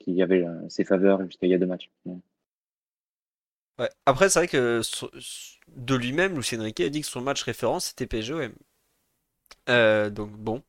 qui 0.00 0.22
avait 0.22 0.46
euh, 0.46 0.66
ses 0.70 0.84
faveurs 0.84 1.22
jusqu'à 1.26 1.46
il 1.46 1.50
y 1.50 1.54
a 1.54 1.58
deux 1.58 1.66
matchs. 1.66 1.90
Ouais. 3.78 3.90
Après, 4.06 4.30
c'est 4.30 4.38
vrai 4.38 4.48
que 4.48 4.80
de 5.76 5.94
lui-même, 5.94 6.34
Lucien 6.36 6.58
Enrique 6.60 6.80
a 6.80 6.88
dit 6.88 7.02
que 7.02 7.06
son 7.06 7.20
match 7.20 7.42
référence 7.42 7.86
c'était 7.86 8.06
PSGOM. 8.06 8.52
Euh, 9.68 10.10
donc 10.10 10.30
bon, 10.32 10.62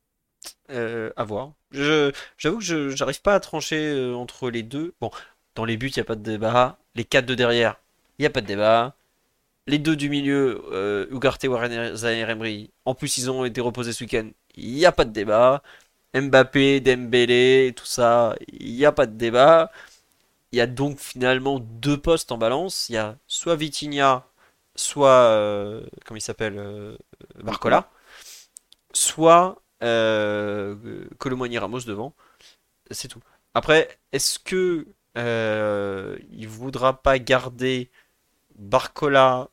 euh, 0.70 1.10
à 1.16 1.24
voir. 1.24 1.52
J'avoue 1.72 2.58
que 2.58 2.64
je 2.64 2.90
j'arrive 2.90 3.22
pas 3.22 3.34
à 3.34 3.40
trancher 3.40 3.92
euh, 3.92 4.14
entre 4.14 4.50
les 4.50 4.62
deux. 4.62 4.94
Bon, 5.00 5.10
dans 5.54 5.64
les 5.64 5.76
buts, 5.76 5.88
il 5.88 5.98
n'y 5.98 6.02
a 6.02 6.04
pas 6.04 6.16
de 6.16 6.22
débat. 6.22 6.78
Les 6.94 7.04
quatre 7.04 7.26
de 7.26 7.34
derrière, 7.34 7.80
il 8.18 8.22
n'y 8.22 8.26
a 8.26 8.30
pas 8.30 8.40
de 8.40 8.46
débat. 8.46 8.96
Les 9.70 9.78
deux 9.78 9.96
du 9.96 10.08
milieu, 10.10 10.62
euh, 10.72 11.06
Ugarte, 11.12 11.44
Warren 11.44 11.94
Zaire 11.94 12.30
Emery, 12.30 12.70
en 12.84 12.94
plus 12.94 13.18
ils 13.18 13.30
ont 13.30 13.44
été 13.44 13.60
reposés 13.60 13.92
ce 13.92 14.02
week-end, 14.04 14.28
il 14.56 14.72
n'y 14.74 14.84
a 14.86 14.92
pas 14.92 15.04
de 15.04 15.12
débat. 15.12 15.62
Mbappé, 16.14 16.80
Dembélé, 16.80 17.72
tout 17.76 17.86
ça, 17.86 18.34
il 18.48 18.74
n'y 18.74 18.84
a 18.84 18.92
pas 18.92 19.06
de 19.06 19.16
débat. 19.16 19.70
Il 20.52 20.58
y 20.58 20.60
a 20.60 20.66
donc 20.66 20.98
finalement 20.98 21.60
deux 21.60 21.96
postes 21.98 22.32
en 22.32 22.38
balance. 22.38 22.88
Il 22.88 22.94
y 22.94 22.98
a 22.98 23.16
soit 23.28 23.56
Vitinha, 23.56 24.26
soit, 24.74 25.08
euh, 25.08 25.82
comment 26.04 26.18
il 26.18 26.22
s'appelle, 26.22 26.58
euh, 26.58 26.96
Barcola, 27.44 27.90
soit 28.92 29.62
euh, 29.82 30.74
Ramos 31.20 31.80
devant. 31.86 32.12
C'est 32.90 33.08
tout. 33.08 33.20
Après, 33.54 33.98
est-ce 34.12 34.38
que 34.40 34.88
euh, 35.16 36.18
il 36.30 36.48
voudra 36.48 37.02
pas 37.02 37.18
garder 37.20 37.90
Barcola 38.56 39.48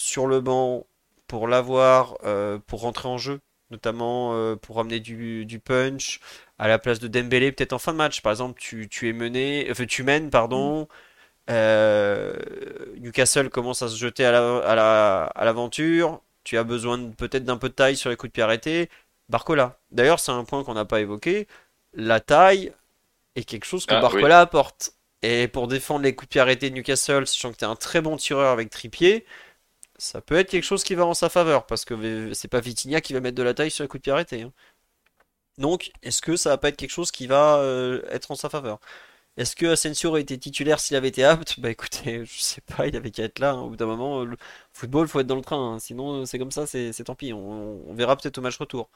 sur 0.00 0.26
le 0.26 0.40
banc 0.40 0.86
pour 1.28 1.48
l'avoir, 1.48 2.16
euh, 2.24 2.58
pour 2.66 2.80
rentrer 2.82 3.08
en 3.08 3.18
jeu, 3.18 3.40
notamment 3.70 4.34
euh, 4.34 4.56
pour 4.56 4.76
ramener 4.76 5.00
du, 5.00 5.46
du 5.46 5.60
punch 5.60 6.20
à 6.58 6.68
la 6.68 6.78
place 6.78 6.98
de 7.00 7.08
Dembélé, 7.08 7.52
peut-être 7.52 7.72
en 7.72 7.78
fin 7.78 7.92
de 7.92 7.98
match. 7.98 8.20
Par 8.22 8.32
exemple, 8.32 8.60
tu, 8.60 8.88
tu 8.88 9.08
es 9.08 9.12
mené, 9.12 9.68
enfin 9.70 9.86
tu 9.86 10.02
mènes, 10.02 10.30
pardon. 10.30 10.88
Euh, 11.50 12.34
Newcastle 12.98 13.50
commence 13.50 13.82
à 13.82 13.88
se 13.88 13.96
jeter 13.96 14.24
à 14.24 14.32
la- 14.32 14.58
à 14.58 14.74
la- 14.74 15.24
à 15.26 15.44
l'aventure. 15.44 16.20
tu 16.44 16.56
as 16.58 16.64
besoin 16.64 17.10
peut-être 17.10 17.44
d'un 17.44 17.58
peu 17.58 17.68
de 17.68 17.74
taille 17.74 17.96
sur 17.96 18.08
les 18.10 18.16
coups 18.16 18.30
de 18.30 18.32
pied 18.32 18.42
arrêtés. 18.42 18.88
Barcola. 19.28 19.78
D'ailleurs, 19.92 20.18
c'est 20.20 20.32
un 20.32 20.44
point 20.44 20.64
qu'on 20.64 20.74
n'a 20.74 20.86
pas 20.86 21.00
évoqué. 21.00 21.46
La 21.92 22.18
taille 22.20 22.72
est 23.36 23.44
quelque 23.44 23.66
chose 23.66 23.86
que 23.86 23.94
Ah, 23.94 24.00
Barcola 24.02 24.40
apporte. 24.40 24.92
Et 25.22 25.48
pour 25.48 25.68
défendre 25.68 26.02
les 26.04 26.14
coups 26.14 26.28
de 26.28 26.30
pied 26.32 26.40
arrêtés 26.40 26.70
de 26.70 26.74
Newcastle, 26.76 27.26
sachant 27.26 27.52
que 27.52 27.58
tu 27.58 27.64
es 27.64 27.68
un 27.68 27.76
très 27.76 28.00
bon 28.00 28.16
tireur 28.16 28.50
avec 28.52 28.70
Trippier, 28.70 29.26
ça 30.00 30.20
peut 30.20 30.36
être 30.36 30.50
quelque 30.50 30.64
chose 30.64 30.84
qui 30.84 30.94
va 30.96 31.06
en 31.06 31.14
sa 31.14 31.28
faveur. 31.28 31.66
Parce 31.66 31.84
que 31.84 32.32
c'est 32.34 32.48
pas 32.48 32.60
Vitinha 32.60 33.00
qui 33.00 33.12
va 33.12 33.20
mettre 33.20 33.36
de 33.36 33.42
la 33.42 33.54
taille 33.54 33.70
sur 33.70 33.84
les 33.84 33.88
coups 33.88 34.00
de 34.00 34.04
pied 34.04 34.12
arrêtés. 34.12 34.42
hein. 34.42 34.52
Donc, 35.58 35.90
est-ce 36.02 36.22
que 36.22 36.36
ça 36.36 36.50
va 36.50 36.58
pas 36.58 36.68
être 36.70 36.76
quelque 36.76 36.90
chose 36.90 37.10
qui 37.10 37.26
va 37.26 37.56
euh, 37.58 38.02
être 38.10 38.30
en 38.30 38.34
sa 38.34 38.48
faveur? 38.48 38.78
Est-ce 39.38 39.56
que 39.56 39.66
Asensio 39.66 40.10
aurait 40.10 40.22
été 40.22 40.38
titulaire 40.38 40.80
s'il 40.80 40.96
avait 40.96 41.08
été 41.08 41.24
apte? 41.24 41.60
Bah 41.60 41.70
écoutez, 41.70 42.24
je 42.26 42.40
sais 42.40 42.62
pas, 42.62 42.86
il 42.88 42.96
avait 42.96 43.10
qu'à 43.12 43.24
être 43.24 43.38
là. 43.40 43.52
hein. 43.52 43.60
Au 43.62 43.70
bout 43.70 43.76
d'un 43.76 43.86
moment, 43.86 44.24
le 44.24 44.36
football, 44.74 45.08
faut 45.08 45.20
être 45.20 45.26
dans 45.28 45.36
le 45.36 45.42
train. 45.42 45.74
hein. 45.76 45.80
Sinon, 45.80 46.26
c'est 46.26 46.38
comme 46.38 46.52
ça, 46.52 46.66
c'est 46.66 46.92
tant 47.04 47.14
pis. 47.16 47.32
On, 47.34 47.94
verra 47.94 48.16
peut-être 48.16 48.38
au 48.38 48.42
match 48.42 48.58
retour. 48.58 48.90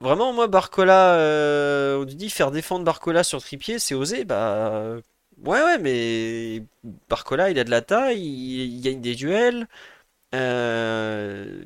Vraiment, 0.00 0.32
moi, 0.32 0.46
Barcola, 0.48 1.14
euh, 1.16 1.98
on 2.00 2.04
dit 2.04 2.30
faire 2.30 2.50
défendre 2.50 2.84
Barcola 2.84 3.22
sur 3.22 3.42
Trippier, 3.42 3.78
c'est 3.78 3.94
osé? 3.94 4.24
Bah 4.24 4.72
euh, 4.72 5.00
ouais, 5.44 5.62
ouais, 5.62 5.78
mais 5.78 6.64
Barcola, 7.08 7.50
il 7.50 7.58
a 7.58 7.64
de 7.64 7.70
la 7.70 7.82
taille, 7.82 8.20
il, 8.22 8.80
gagne 8.80 9.00
des 9.00 9.14
duels. 9.14 9.68
Euh, 10.34 11.64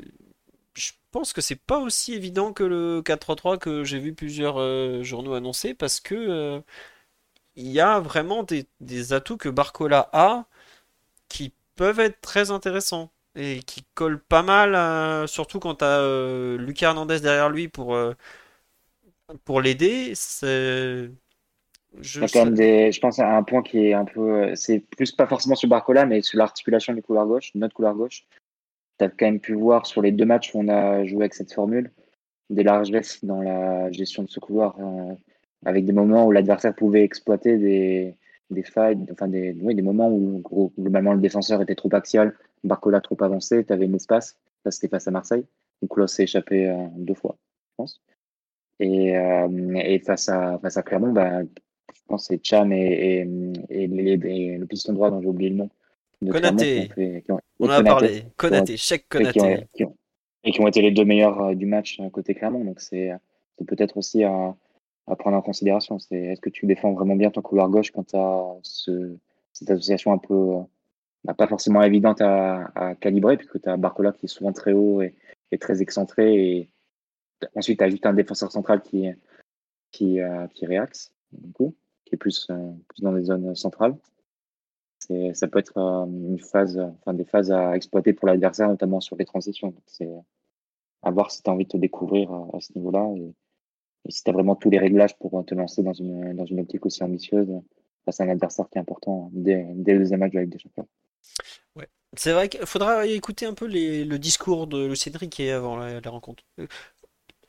je 0.75 0.93
pense 1.11 1.33
que 1.33 1.41
c'est 1.41 1.57
pas 1.57 1.79
aussi 1.79 2.15
évident 2.15 2.53
que 2.53 2.65
le 2.65 3.03
4-3-3 3.03 3.59
que 3.59 3.85
j'ai 3.85 3.99
vu 4.01 4.15
plusieurs 4.15 4.61
euh, 4.61 5.03
journaux 5.03 5.35
annoncer 5.35 5.75
parce 5.75 6.01
que 6.01 6.15
euh, 6.15 6.61
il 7.57 7.69
y 7.71 7.81
a 7.81 8.01
vraiment 8.01 8.45
des, 8.45 9.13
atouts 9.13 9.37
que 9.37 9.49
Barcola 9.49 10.09
a 10.13 10.47
qui 11.29 11.53
peuvent 11.77 12.01
être 12.01 12.21
très 12.21 12.51
intéressants 12.51 13.13
et 13.37 13.63
qui 13.65 13.85
collent 13.95 14.21
pas 14.23 14.43
mal, 14.43 15.29
surtout 15.29 15.61
quand 15.61 15.77
t'as 15.77 16.01
euh, 16.01 16.59
Lucas 16.59 16.89
Hernandez 16.89 17.21
derrière 17.21 17.51
lui 17.51 17.69
pour, 17.69 17.97
pour 19.45 19.61
l'aider. 19.61 20.13
C'est... 20.15 21.11
Je 22.01 22.19
Il 22.19 22.23
y 22.23 22.25
a 22.25 22.29
sais- 22.29 22.39
quand 22.39 22.45
même 22.47 22.55
des, 22.55 22.93
je 22.93 23.01
pense 23.01 23.19
à 23.19 23.37
un 23.37 23.43
point 23.43 23.62
qui 23.62 23.87
est 23.87 23.93
un 23.95 24.05
peu, 24.05 24.21
euh, 24.51 24.53
c'est 24.55 24.81
plus 24.81 25.12
pas 25.12 25.27
forcément 25.27 25.55
sur 25.55 25.69
Barcola, 25.69 26.07
mais 26.07 26.23
sur 26.23 26.39
l'articulation 26.39 26.93
du 26.93 27.03
couloir 27.03 27.27
gauche, 27.27 27.51
notre 27.55 27.75
couloir 27.75 27.95
gauche. 27.95 28.27
Tu 28.99 29.05
as 29.05 29.09
quand 29.09 29.27
même 29.27 29.41
pu 29.41 29.55
voir 29.55 29.87
sur 29.87 30.03
les 30.03 30.12
deux 30.12 30.25
matchs 30.25 30.55
où 30.55 30.59
on 30.61 30.69
a 30.69 31.05
joué 31.05 31.23
avec 31.23 31.35
cette 31.35 31.53
formule 31.53 31.91
des 32.51 32.62
largesses 32.62 33.25
dans 33.25 33.41
la 33.41 33.91
gestion 33.91 34.23
de 34.23 34.29
ce 34.29 34.39
couloir, 34.41 34.77
euh, 34.79 35.15
avec 35.65 35.85
des 35.87 35.93
moments 35.93 36.27
où 36.27 36.33
l'adversaire 36.33 36.75
pouvait 36.75 37.03
exploiter 37.03 37.57
des, 37.59 38.15
des 38.51 38.62
failles, 38.62 38.99
enfin 39.11 39.29
des, 39.29 39.57
oui, 39.62 39.75
des 39.75 39.83
moments 39.83 40.11
où 40.11 40.39
gros, 40.41 40.73
globalement 40.79 41.15
le 41.15 41.21
défenseur 41.21 41.62
était 41.62 41.75
trop 41.75 41.89
axial, 41.95 42.35
Barcola 42.62 43.01
trop 43.01 43.16
avancé, 43.23 43.65
tu 43.65 43.73
avais 43.73 43.87
un 43.87 43.95
espace. 43.95 44.37
Ça, 44.62 44.71
c'était 44.71 44.89
face 44.89 45.09
à 45.09 45.11
Marseille, 45.11 45.45
où 45.83 45.87
Klaus 45.89 46.12
s'est 46.12 46.25
échappé 46.25 46.69
euh, 46.69 46.87
deux 46.97 47.15
fois, 47.15 47.37
je 47.71 47.75
pense. 47.79 48.03
Et, 48.81 49.16
euh, 49.16 49.49
et 49.77 49.99
face 50.01 50.29
à, 50.29 50.59
face 50.59 50.77
à 50.77 50.83
Clermont, 50.83 51.12
bah, 51.12 51.41
pense 52.09 52.26
c'est 52.26 52.40
Cham 52.44 52.72
et, 52.72 52.76
et, 52.81 53.20
et, 53.70 53.86
les- 53.86 54.12
et 54.12 54.59
le 54.59 54.66
piston 54.66 54.93
droit 54.93 55.10
dont 55.10 55.20
j'ai 55.20 55.28
oublié 55.28 55.51
le 55.51 55.56
nom 55.56 55.70
Konaté. 56.31 56.90
ont, 57.28 57.39
On 57.60 57.66
en 57.66 57.70
a 57.70 57.82
parlé. 57.82 58.24
Konaté, 58.36 58.76
chèque 58.76 59.06
et 59.18 59.24
qui 59.32 59.40
ont, 59.40 59.43
Konaté. 59.44 59.66
et 60.44 60.52
qui 60.52 60.60
ont 60.60 60.66
été 60.68 60.81
les 60.82 60.90
deux 60.90 61.05
meilleurs 61.05 61.40
euh, 61.43 61.55
du 61.55 61.66
match 61.66 61.98
euh, 62.01 62.09
côté 62.10 62.35
Clermont. 62.35 62.64
Donc 62.64 62.81
c'est 62.81 63.10
euh, 63.12 63.16
c'est 63.59 63.66
peut-être 63.66 63.97
aussi 63.97 64.24
à, 64.24 64.55
à 65.06 65.16
prendre 65.16 65.36
en 65.36 65.43
considération. 65.43 65.98
C'est 65.98 66.16
est-ce 66.18 66.40
que 66.40 66.51
tu 66.51 66.66
défends 66.66 66.93
vraiment 66.93 67.16
bien 67.16 67.31
ton 67.31 67.43
couloir 67.43 67.68
gauche 67.68 67.90
quand 67.90 68.05
tu 68.09 68.16
as 68.16 68.43
ce, 68.62 69.16
cette 69.52 69.70
association 69.70 70.12
un 70.12 70.18
peu 70.18 70.35
euh, 70.35 70.60
bah, 71.24 71.35
pas 71.35 71.47
forcément 71.47 71.82
évidente 71.82 72.20
à, 72.20 72.70
à 72.74 72.94
calibrer, 72.94 73.36
puisque 73.36 73.60
tu 73.60 73.68
as 73.68 73.76
Barcola 73.76 74.12
qui 74.12 74.26
est 74.26 74.28
souvent 74.28 74.52
très 74.52 74.72
haut 74.72 75.02
et, 75.02 75.14
et 75.52 75.59
très 75.59 75.82
excentré. 75.82 76.35
Et 76.35 76.70
ensuite, 77.55 77.78
tu 77.78 77.85
as 77.85 77.90
juste 77.90 78.06
un 78.06 78.14
défenseur 78.14 78.51
central 78.51 78.82
qui, 78.82 79.09
qui, 79.90 80.20
euh, 80.20 80.47
qui 80.55 80.66
réaxe, 80.66 81.12
du 81.32 81.52
coup, 81.52 81.74
qui 82.05 82.14
est 82.14 82.18
plus, 82.18 82.47
euh, 82.51 82.72
plus 82.89 83.02
dans 83.02 83.12
les 83.12 83.24
zones 83.24 83.55
centrales. 83.55 83.97
Ça 85.35 85.48
peut 85.48 85.59
être 85.59 85.76
euh, 85.76 86.06
une 86.06 86.39
phase, 86.39 86.78
enfin, 86.78 87.12
des 87.12 87.24
phases 87.24 87.52
à 87.52 87.76
exploiter 87.76 88.14
pour 88.14 88.26
l'adversaire, 88.26 88.68
notamment 88.68 89.01
sur 89.01 89.16
les 89.16 89.26
transitions. 89.26 89.74
C'est 89.86 90.09
à 91.02 91.10
voir 91.10 91.31
si 91.31 91.43
tu 91.43 91.51
as 91.51 91.52
envie 91.52 91.64
de 91.64 91.70
te 91.70 91.76
découvrir 91.76 92.32
à, 92.32 92.48
à 92.55 92.60
ce 92.60 92.72
niveau-là 92.74 93.12
et, 93.16 93.35
si 94.10 94.22
tu 94.22 94.31
as 94.31 94.32
vraiment 94.35 94.55
tous 94.55 94.68
les 94.68 94.78
réglages 94.78 95.16
pour 95.18 95.39
euh, 95.39 95.43
te 95.43 95.55
lancer 95.55 95.82
dans 95.82 95.93
une, 95.93 96.35
dans 96.35 96.44
une 96.44 96.60
optique 96.60 96.85
aussi 96.85 97.02
ambitieuse 97.02 97.48
face 98.05 98.20
à 98.20 98.24
un 98.24 98.28
adversaire 98.28 98.68
qui 98.68 98.76
est 98.76 98.81
important 98.81 99.31
dès, 99.32 99.66
dès 99.74 99.94
le 99.94 100.01
deuxième 100.01 100.20
match 100.20 100.32
de 100.32 100.40
la 100.40 100.47
des 100.47 100.59
Champions. 100.59 100.86
C'est 102.16 102.32
vrai 102.32 102.48
qu'il 102.48 102.64
faudra 102.64 103.06
écouter 103.06 103.47
un 103.47 103.55
peu 103.55 103.66
le 103.66 104.16
discours 104.18 104.66
de 104.66 104.89
Enrique 105.16 105.40
avant 105.40 105.76
la 105.76 106.10
rencontre. 106.10 106.44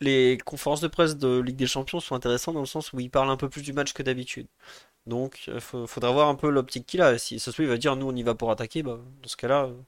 Euh, 0.02 0.06
Les 0.06 0.38
conférences 0.46 0.82
de 0.82 0.88
presse 0.88 1.18
de 1.18 1.40
Ligue 1.40 1.56
des 1.56 1.68
Champions 1.68 2.00
sont 2.00 2.16
intéressantes 2.16 2.56
dans 2.56 2.62
le 2.62 2.66
sens 2.66 2.94
où 2.94 3.00
il 3.00 3.10
parle 3.12 3.30
un 3.30 3.38
peu 3.38 3.50
plus 3.50 3.62
du 3.62 3.74
match 3.74 3.94
que 3.94 4.04
d'habitude. 4.04 4.48
Donc, 5.08 5.48
il 5.48 5.62
faudra 5.62 6.12
voir 6.12 6.30
un 6.30 6.36
peu 6.36 6.50
l'optique 6.50 6.88
qu'il 6.88 7.02
a. 7.02 7.18
Si 7.20 7.40
se 7.40 7.52
trouve, 7.52 7.66
il 7.66 7.70
va 7.70 7.78
dire 7.78 7.96
nous 7.96 8.08
on 8.08 8.16
y 8.16 8.24
va 8.24 8.36
pour 8.36 8.52
attaquer, 8.52 8.84
bah, 8.84 9.00
dans 9.22 9.30
ce 9.30 9.38
cas-là, 9.38 9.66
euh, 9.66 9.82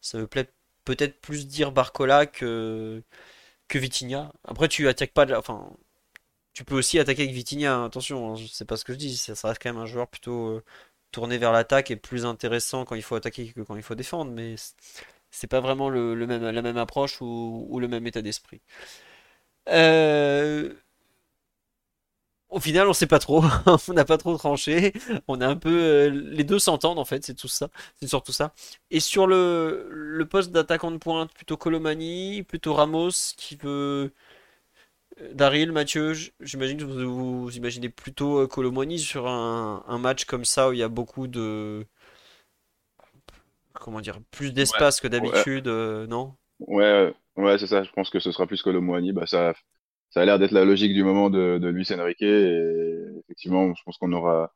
ça 0.00 0.18
me 0.18 0.26
plaît 0.26 0.50
peut-être 0.84 1.20
plus 1.20 1.46
dire 1.46 1.72
Barcola 1.72 2.26
que, 2.26 3.02
que 3.68 3.78
Vitinha. 3.78 4.32
Après, 4.44 4.68
tu 4.68 4.88
attaques 4.88 5.12
pas. 5.14 5.26
Enfin, 5.38 5.70
tu 6.52 6.64
peux 6.64 6.76
aussi 6.76 6.98
attaquer 6.98 7.22
avec 7.24 7.34
Vitinha, 7.34 7.74
hein, 7.74 7.84
attention, 7.86 8.34
hein, 8.34 8.38
c'est 8.50 8.66
pas 8.66 8.76
ce 8.76 8.84
que 8.84 8.92
je 8.92 8.98
dis, 8.98 9.16
ça, 9.16 9.34
ça 9.34 9.48
reste 9.48 9.62
quand 9.62 9.72
même 9.72 9.82
un 9.82 9.86
joueur 9.86 10.08
plutôt 10.08 10.48
euh, 10.48 10.64
tourné 11.12 11.38
vers 11.38 11.52
l'attaque 11.52 11.90
et 11.90 11.96
plus 11.96 12.26
intéressant 12.26 12.84
quand 12.84 12.94
il 12.96 13.02
faut 13.02 13.14
attaquer 13.16 13.52
que 13.52 13.62
quand 13.62 13.76
il 13.76 13.82
faut 13.82 13.94
défendre, 13.94 14.30
mais 14.32 14.56
c'est 15.30 15.46
pas 15.48 15.60
vraiment 15.60 15.88
le, 15.90 16.14
même, 16.26 16.42
la 16.50 16.62
même 16.62 16.76
approche 16.76 17.20
ou 17.22 17.78
le 17.80 17.88
même 17.88 18.06
état 18.06 18.22
d'esprit. 18.22 18.60
Euh, 19.68 20.74
Au 22.50 22.60
final, 22.60 22.86
on 22.86 22.92
sait 22.92 23.06
pas 23.06 23.18
trop, 23.18 23.42
on 23.88 23.92
n'a 23.94 24.04
pas 24.04 24.18
trop 24.18 24.36
tranché, 24.36 24.92
on 25.26 25.40
a 25.40 25.48
un 25.48 25.56
peu, 25.56 25.70
euh, 25.70 26.10
les 26.10 26.44
deux 26.44 26.58
s'entendent 26.58 26.98
en 26.98 27.04
fait, 27.06 27.24
c'est 27.24 27.32
tout 27.34 27.48
ça, 27.48 27.70
c'est 27.98 28.06
surtout 28.06 28.32
ça. 28.32 28.52
Et 28.90 29.00
sur 29.00 29.26
le, 29.26 29.88
le 29.90 30.26
poste 30.28 30.50
d'attaquant 30.52 30.90
de 30.90 30.98
pointe, 30.98 31.32
plutôt 31.32 31.56
Colomani, 31.56 32.42
plutôt 32.42 32.74
Ramos 32.74 33.08
qui 33.38 33.56
veut 33.56 34.12
euh, 35.20 35.32
Daryl, 35.34 35.72
Mathieu, 35.72 36.12
j'imagine 36.40 36.78
que 36.78 36.84
vous, 36.84 37.42
vous 37.44 37.56
imaginez 37.56 37.88
plutôt 37.88 38.46
Colomani 38.48 38.98
sur 38.98 39.28
un, 39.28 39.84
un 39.86 39.98
match 39.98 40.24
comme 40.24 40.44
ça 40.44 40.68
où 40.68 40.72
il 40.72 40.78
y 40.78 40.82
a 40.82 40.88
beaucoup 40.88 41.26
de, 41.26 41.86
comment 43.74 44.00
dire, 44.00 44.20
plus 44.30 44.52
d'espace 44.52 45.00
que 45.00 45.08
d'habitude, 45.08 45.68
euh, 45.68 46.06
non? 46.06 46.34
Ouais, 46.60 47.14
ouais, 47.36 47.58
c'est 47.58 47.66
ça. 47.66 47.82
Je 47.82 47.90
pense 47.92 48.10
que 48.10 48.20
ce 48.20 48.32
sera 48.32 48.46
plus 48.46 48.62
Colomboigny. 48.62 49.12
Bah, 49.12 49.26
ça, 49.26 49.54
ça 50.10 50.22
a 50.22 50.24
l'air 50.24 50.38
d'être 50.38 50.52
la 50.52 50.64
logique 50.64 50.94
du 50.94 51.04
moment 51.04 51.30
de, 51.30 51.58
de 51.58 51.68
Luis 51.68 51.88
Enrique. 51.92 52.22
Et 52.22 53.04
effectivement, 53.24 53.74
je 53.74 53.82
pense 53.84 53.98
qu'on 53.98 54.12
aura, 54.12 54.52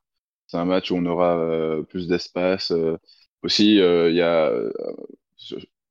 c'est 0.47 0.57
un 0.57 0.65
match 0.65 0.91
où 0.91 0.95
on 0.97 1.05
aura 1.05 1.37
euh, 1.39 1.83
plus 1.83 2.07
d'espace. 2.07 2.71
euh. 2.71 2.97
aussi, 3.43 3.79
euh, 3.81 4.09
il 4.11 4.15
y 4.17 4.21
a, 4.21 4.47
euh, 4.49 4.71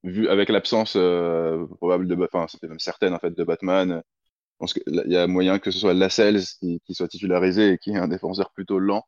vu 0.04 0.28
avec 0.28 0.48
l'absence 0.48 0.94
euh, 0.96 1.66
probable 1.76 2.06
de, 2.08 2.16
enfin, 2.32 2.46
c'était 2.48 2.68
même 2.68 2.78
certaine 2.78 3.14
en 3.14 3.18
fait 3.18 3.30
de 3.32 3.44
Batman. 3.44 4.02
Je 4.04 4.58
pense 4.58 4.74
qu'il 4.74 4.82
y 5.08 5.16
a 5.16 5.26
moyen 5.26 5.58
que 5.58 5.70
ce 5.72 5.78
soit 5.80 5.94
Lascelles 5.94 6.42
qui, 6.60 6.80
qui 6.86 6.94
soit 6.94 7.08
titularisé 7.08 7.72
et 7.72 7.78
qui 7.78 7.90
est 7.92 7.96
un 7.98 8.08
défenseur 8.08 8.52
plutôt 8.52 8.78
lent 8.80 9.06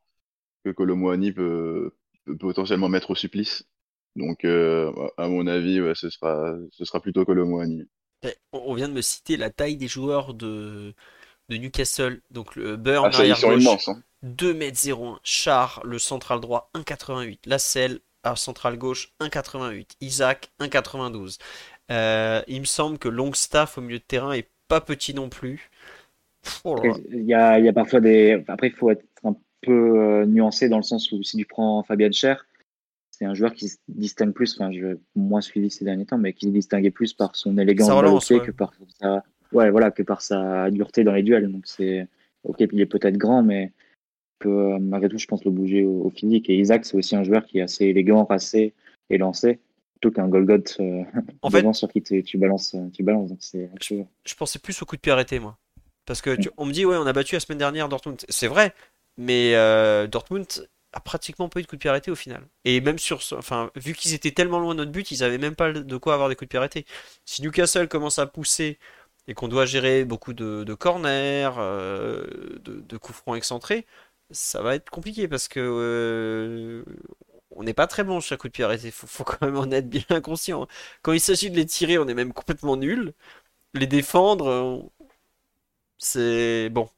que 0.65 0.71
Colomboigny 0.71 1.33
peut, 1.33 1.93
peut 2.25 2.37
potentiellement 2.37 2.89
mettre 2.89 3.11
au 3.11 3.15
supplice. 3.15 3.65
Donc, 4.15 4.43
euh, 4.45 4.91
à 5.17 5.27
mon 5.27 5.47
avis, 5.47 5.81
ouais, 5.81 5.95
ce 5.95 6.09
sera, 6.09 6.55
ce 6.71 6.85
sera 6.85 6.99
plutôt 7.01 7.25
Colomboigny. 7.25 7.87
Eh, 8.23 8.33
On 8.53 8.59
on 8.67 8.73
vient 8.73 8.89
de 8.89 8.93
me 8.93 9.01
citer 9.01 9.37
la 9.37 9.49
taille 9.49 9.77
des 9.77 9.87
joueurs 9.87 10.33
de, 10.33 10.93
de 11.49 11.57
Newcastle. 11.57 12.21
Donc 12.31 12.55
le 12.55 12.75
Burn 12.77 13.11
Ah, 13.11 13.11
ça, 13.11 13.25
ils 13.25 13.31
arrière 13.31 13.37
sont 13.37 13.49
gauche. 13.49 13.61
immenses. 13.63 13.87
Hein. 13.89 14.03
2m01. 14.23 15.19
Char, 15.23 15.81
le 15.85 15.99
central 15.99 16.39
droit, 16.41 16.69
1,88. 16.75 17.39
Lassel, 17.45 17.99
à 18.23 18.35
central 18.35 18.77
gauche, 18.77 19.13
1,88. 19.21 19.91
Isaac, 20.01 20.51
1,92. 20.59 21.37
Euh, 21.91 22.41
il 22.47 22.59
me 22.61 22.65
semble 22.65 22.97
que 22.99 23.07
Longstaff 23.09 23.77
au 23.77 23.81
milieu 23.81 23.99
de 23.99 24.03
terrain 24.03 24.33
est 24.33 24.49
pas 24.67 24.81
petit 24.81 25.13
non 25.13 25.29
plus. 25.29 25.69
Oh 26.63 26.77
il 27.11 27.23
y, 27.25 27.33
a, 27.33 27.59
il 27.59 27.65
y, 27.65 27.67
a, 27.69 27.73
parfois 27.73 27.99
des. 28.01 28.43
Après, 28.47 28.67
il 28.67 28.73
faut 28.73 28.89
être 28.91 29.03
un 29.23 29.35
peu 29.61 29.99
euh, 30.21 30.25
nuancé 30.25 30.69
dans 30.69 30.77
le 30.77 30.83
sens 30.83 31.11
où 31.11 31.21
si 31.23 31.37
tu 31.37 31.45
prends 31.45 31.83
Fabien 31.83 32.11
Cher, 32.11 32.45
c'est 33.19 33.25
un 33.25 33.33
joueur 33.33 33.53
qui 33.53 33.67
se 33.67 33.77
distingue 33.89 34.31
plus, 34.31 34.55
enfin, 34.57 34.71
je 34.71 34.97
moins 35.15 35.41
suivi 35.41 35.69
ces 35.69 35.83
derniers 35.83 36.05
temps, 36.05 36.17
mais 36.17 36.31
qui 36.33 36.45
se 36.45 36.51
distinguait 36.51 36.91
plus 36.91 37.13
par 37.13 37.35
son 37.35 37.57
élégance 37.57 37.89
que 38.29 38.51
par 38.51 38.73
sa, 38.99 39.23
ouais, 39.51 39.69
voilà, 39.69 39.91
que 39.91 40.03
par 40.03 40.21
sa 40.21 40.71
dureté 40.71 41.03
dans 41.03 41.11
les 41.11 41.23
duels. 41.23 41.51
Donc 41.51 41.63
c'est 41.65 42.07
ok, 42.43 42.61
il 42.71 42.79
est 42.79 42.85
peut-être 42.85 43.17
grand, 43.17 43.43
mais 43.43 43.73
peut 44.39 44.77
malgré 44.79 45.09
tout, 45.09 45.17
je 45.17 45.27
pense, 45.27 45.43
le 45.43 45.51
bouger 45.51 45.83
au, 45.85 46.09
physique. 46.09 46.49
Et 46.49 46.57
Isaac, 46.57 46.85
c'est 46.85 46.95
aussi 46.95 47.15
un 47.15 47.23
joueur 47.23 47.45
qui 47.45 47.59
est 47.59 47.63
assez 47.63 47.85
élégant, 47.85 48.23
racé 48.23 48.73
et 49.09 49.17
lancé 49.17 49.59
plutôt 49.99 50.15
qu'un 50.15 50.29
Golgot 50.29 50.63
euh, 50.79 51.03
en 51.41 51.49
fait, 51.49 51.73
sur 51.73 51.89
qui 51.89 52.01
tu, 52.01 52.37
balances. 52.37 52.73
Tu 52.93 53.03
balances 53.03 53.29
donc 53.29 53.39
c'est 53.41 53.69
je, 53.81 54.35
pensais 54.35 54.59
plus 54.59 54.81
au 54.81 54.85
coup 54.85 54.95
de 54.95 55.01
pied 55.01 55.11
arrêté, 55.11 55.39
moi. 55.39 55.57
Parce 56.05 56.21
que 56.21 56.37
on 56.57 56.65
me 56.65 56.71
dit, 56.71 56.85
ouais, 56.85 56.95
on 56.95 57.05
a 57.05 57.11
battu 57.11 57.35
la 57.35 57.41
semaine 57.41 57.57
dernière 57.57 57.89
Dortmund. 57.89 58.17
C'est 58.29 58.47
vrai, 58.47 58.73
mais 59.17 59.55
euh, 59.55 60.07
Dortmund 60.07 60.69
a 60.93 60.99
pratiquement 60.99 61.49
pas 61.49 61.59
eu 61.59 61.63
de 61.63 61.67
coup 61.67 61.75
de 61.75 61.81
pied 61.81 61.89
arrêté 61.89 62.11
au 62.11 62.15
final. 62.15 62.47
Et 62.65 62.81
même 62.81 62.97
sur, 62.99 63.19
enfin, 63.33 63.71
vu 63.75 63.93
qu'ils 63.93 64.13
étaient 64.13 64.31
tellement 64.31 64.59
loin 64.59 64.73
de 64.73 64.79
notre 64.79 64.91
but, 64.91 65.11
ils 65.11 65.23
avaient 65.23 65.37
même 65.37 65.55
pas 65.55 65.71
de 65.71 65.97
quoi 65.97 66.13
avoir 66.13 66.29
des 66.29 66.35
coups 66.35 66.47
de 66.47 66.49
pied 66.49 66.57
arrêtés. 66.59 66.85
Si 67.25 67.41
Newcastle 67.41 67.87
commence 67.87 68.19
à 68.19 68.25
pousser 68.27 68.79
et 69.27 69.33
qu'on 69.35 69.47
doit 69.47 69.65
gérer 69.65 70.05
beaucoup 70.05 70.33
de, 70.33 70.73
corners, 70.75 71.51
euh, 71.59 72.25
de, 72.63 72.97
coups 72.97 73.17
francs 73.19 73.37
excentrés, 73.37 73.85
ça 74.31 74.61
va 74.61 74.75
être 74.75 74.89
compliqué 74.89 75.27
parce 75.27 75.47
que 75.47 75.59
euh, 75.59 76.83
on 77.51 77.63
n'est 77.63 77.73
pas 77.73 77.87
très 77.87 78.03
bon 78.03 78.21
sur 78.21 78.37
coup 78.37 78.47
de 78.47 78.53
pied 78.53 78.63
arrêté. 78.63 78.91
Faut, 78.91 79.07
faut 79.07 79.23
quand 79.23 79.41
même 79.41 79.57
en 79.57 79.71
être 79.71 79.89
bien 79.89 80.21
conscient. 80.21 80.67
Quand 81.01 81.13
il 81.13 81.19
s'agit 81.21 81.49
de 81.51 81.55
les 81.55 81.65
tirer, 81.65 81.97
on 81.97 82.07
est 82.07 82.13
même 82.13 82.33
complètement 82.33 82.77
nul. 82.77 83.13
Les 83.73 83.87
défendre, 83.87 84.91
c'est 85.97 86.69
bon 86.69 86.89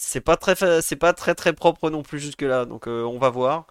c'est 0.00 0.20
pas 0.22 0.36
très 0.36 0.56
c'est 0.82 0.96
pas 0.96 1.12
très 1.12 1.34
très 1.34 1.52
propre 1.52 1.90
non 1.90 2.02
plus 2.02 2.18
jusque 2.20 2.42
là 2.42 2.64
donc 2.64 2.88
euh, 2.88 3.02
on 3.04 3.18
va 3.18 3.30
voir. 3.30 3.66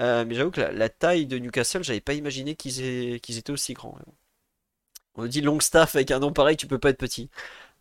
Euh, 0.00 0.24
mais 0.26 0.34
j'avoue 0.34 0.50
que 0.50 0.60
la, 0.60 0.88
taille 0.90 1.26
de 1.26 1.38
Newcastle 1.38 1.84
j'avais 1.84 2.00
pas 2.00 2.14
imaginé 2.14 2.54
qu'ils 2.56 2.80
étaient 3.38 3.52
aussi 3.52 3.74
grands. 3.74 3.98
On 5.16 5.26
dit 5.26 5.40
Longstaff 5.40 5.96
avec 5.96 6.10
un 6.10 6.18
nom 6.20 6.32
pareil 6.32 6.56
tu 6.56 6.66
peux 6.66 6.78
pas 6.78 6.90
être 6.90 6.98
petit. 6.98 7.30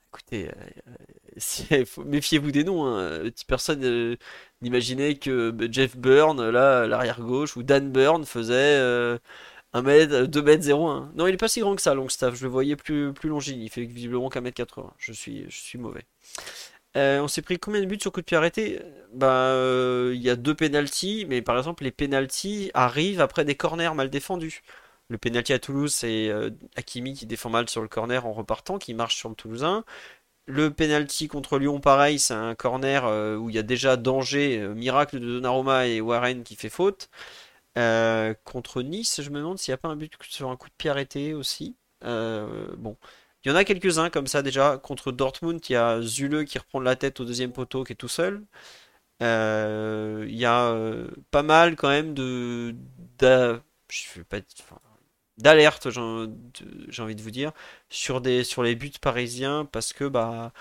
Écoutez 0.09 0.49
euh, 1.72 1.85
méfiez-vous 2.05 2.51
des 2.51 2.63
noms 2.65 2.85
hein. 2.85 3.23
personne 3.47 4.17
n'imaginait 4.61 5.15
que 5.15 5.53
Jeff 5.72 5.97
Byrne 5.97 6.49
là 6.49 6.88
l'arrière 6.88 7.22
gauche 7.22 7.57
ou 7.57 7.63
Dan 7.63 7.91
Byrne 7.91 8.26
faisait 8.26 8.77
1 9.73 9.81
mètre 9.84 10.26
2 10.27 10.41
mètres 10.41 10.69
01 10.69 11.11
non 11.15 11.27
il 11.27 11.34
est 11.34 11.38
pas 11.38 11.47
si 11.49 11.59
grand 11.61 11.76
que 11.76 11.81
ça 11.81 11.93
Longstaff 11.93 12.35
je 12.35 12.43
le 12.43 12.49
voyais 12.49 12.76
plus 12.76 13.13
plus 13.13 13.30
longiligne. 13.30 13.63
Il 13.63 13.69
fait 13.69 13.85
visiblement 13.85 14.30
qu'un 14.30 14.41
mètre 14.41 14.57
80 14.57 14.93
je 14.97 15.13
suis 15.13 15.45
je 15.49 15.57
suis 15.57 15.77
mauvais 15.77 16.05
euh, 16.95 17.19
on 17.22 17.27
s'est 17.27 17.41
pris 17.41 17.59
combien 17.59 17.81
de 17.81 17.85
buts 17.85 17.97
sur 17.99 18.11
coup 18.11 18.22
de 18.22 18.26
pied 18.26 18.38
arrêté? 18.38 18.81
Bah, 19.13 19.27
euh, 19.27 20.13
il 20.15 20.22
y 20.22 20.30
a 20.30 20.35
deux 20.35 20.55
pénalties, 20.55 21.26
mais 21.27 21.41
par 21.41 21.57
exemple, 21.57 21.84
les 21.84 21.91
pénalties 21.91 22.72
arrivent 22.73 23.22
après 23.22 23.45
des 23.45 23.55
corners 23.55 23.93
mal 23.95 24.09
défendus. 24.09 24.61
Le 25.09 25.17
pénalty 25.17 25.53
à 25.53 25.59
Toulouse, 25.59 25.93
c'est 25.93 26.30
euh, 26.30 26.49
Hakimi 26.76 27.13
qui 27.13 27.26
défend 27.26 27.49
mal 27.49 27.69
sur 27.69 27.81
le 27.81 27.88
corner 27.88 28.26
en 28.26 28.34
repartant, 28.34 28.77
qui 28.80 28.93
marche 28.93 29.15
sur 29.17 29.30
le 29.30 29.35
Toulousain. 29.35 29.84
Le 30.47 30.72
penalty 30.72 31.27
contre 31.27 31.59
Lyon, 31.59 31.80
pareil, 31.80 32.19
c'est 32.19 32.34
un 32.34 32.55
corner 32.55 33.05
où 33.39 33.49
il 33.49 33.55
y 33.55 33.59
a 33.59 33.63
déjà 33.63 33.97
danger, 33.97 34.59
miracle 34.76 35.19
de 35.19 35.26
Donnarumma 35.26 35.88
et 35.88 36.01
Warren 36.01 36.43
qui 36.43 36.55
fait 36.55 36.69
faute. 36.69 37.09
contre 38.43 38.81
Nice, 38.84 39.22
je 39.22 39.30
me 39.31 39.39
demande 39.39 39.59
s'il 39.59 39.72
n'y 39.72 39.76
a 39.76 39.77
pas 39.77 39.89
un 39.89 39.95
but 39.95 40.13
sur 40.30 40.49
un 40.51 40.55
coup 40.57 40.69
de 40.69 40.76
pied 40.77 40.89
arrêté 40.91 41.34
aussi. 41.34 41.76
bon, 42.01 42.95
il 43.45 43.49
y 43.49 43.51
en 43.51 43.55
a 43.55 43.63
quelques-uns 43.63 44.09
comme 44.09 44.27
ça 44.27 44.41
déjà. 44.41 44.77
Contre 44.77 45.11
Dortmund, 45.11 45.61
il 45.69 45.73
y 45.73 45.76
a 45.76 46.01
Zule 46.01 46.45
qui 46.45 46.57
reprend 46.57 46.80
la 46.80 46.95
tête 46.95 47.19
au 47.19 47.26
deuxième 47.26 47.51
poteau 47.53 47.84
qui 47.84 47.93
est 47.93 47.95
tout 47.95 48.07
seul. 48.07 48.43
Euh, 49.23 50.26
il 50.27 50.35
y 50.35 50.45
a 50.45 50.72
euh, 50.72 51.09
pas 51.31 51.43
mal 51.43 51.76
quand 51.76 51.89
même 51.89 52.13
de 52.13 52.76
d'alerte, 55.38 55.89
j'ai 55.89 57.01
envie 57.01 57.15
de 57.15 57.22
vous 57.22 57.31
dire, 57.31 57.51
sur, 57.89 58.22
des, 58.22 58.43
sur 58.43 58.63
les 58.63 58.76
buts 58.76 58.91
parisiens 59.01 59.65
parce 59.65 59.93
que 59.93 60.05
bah 60.05 60.53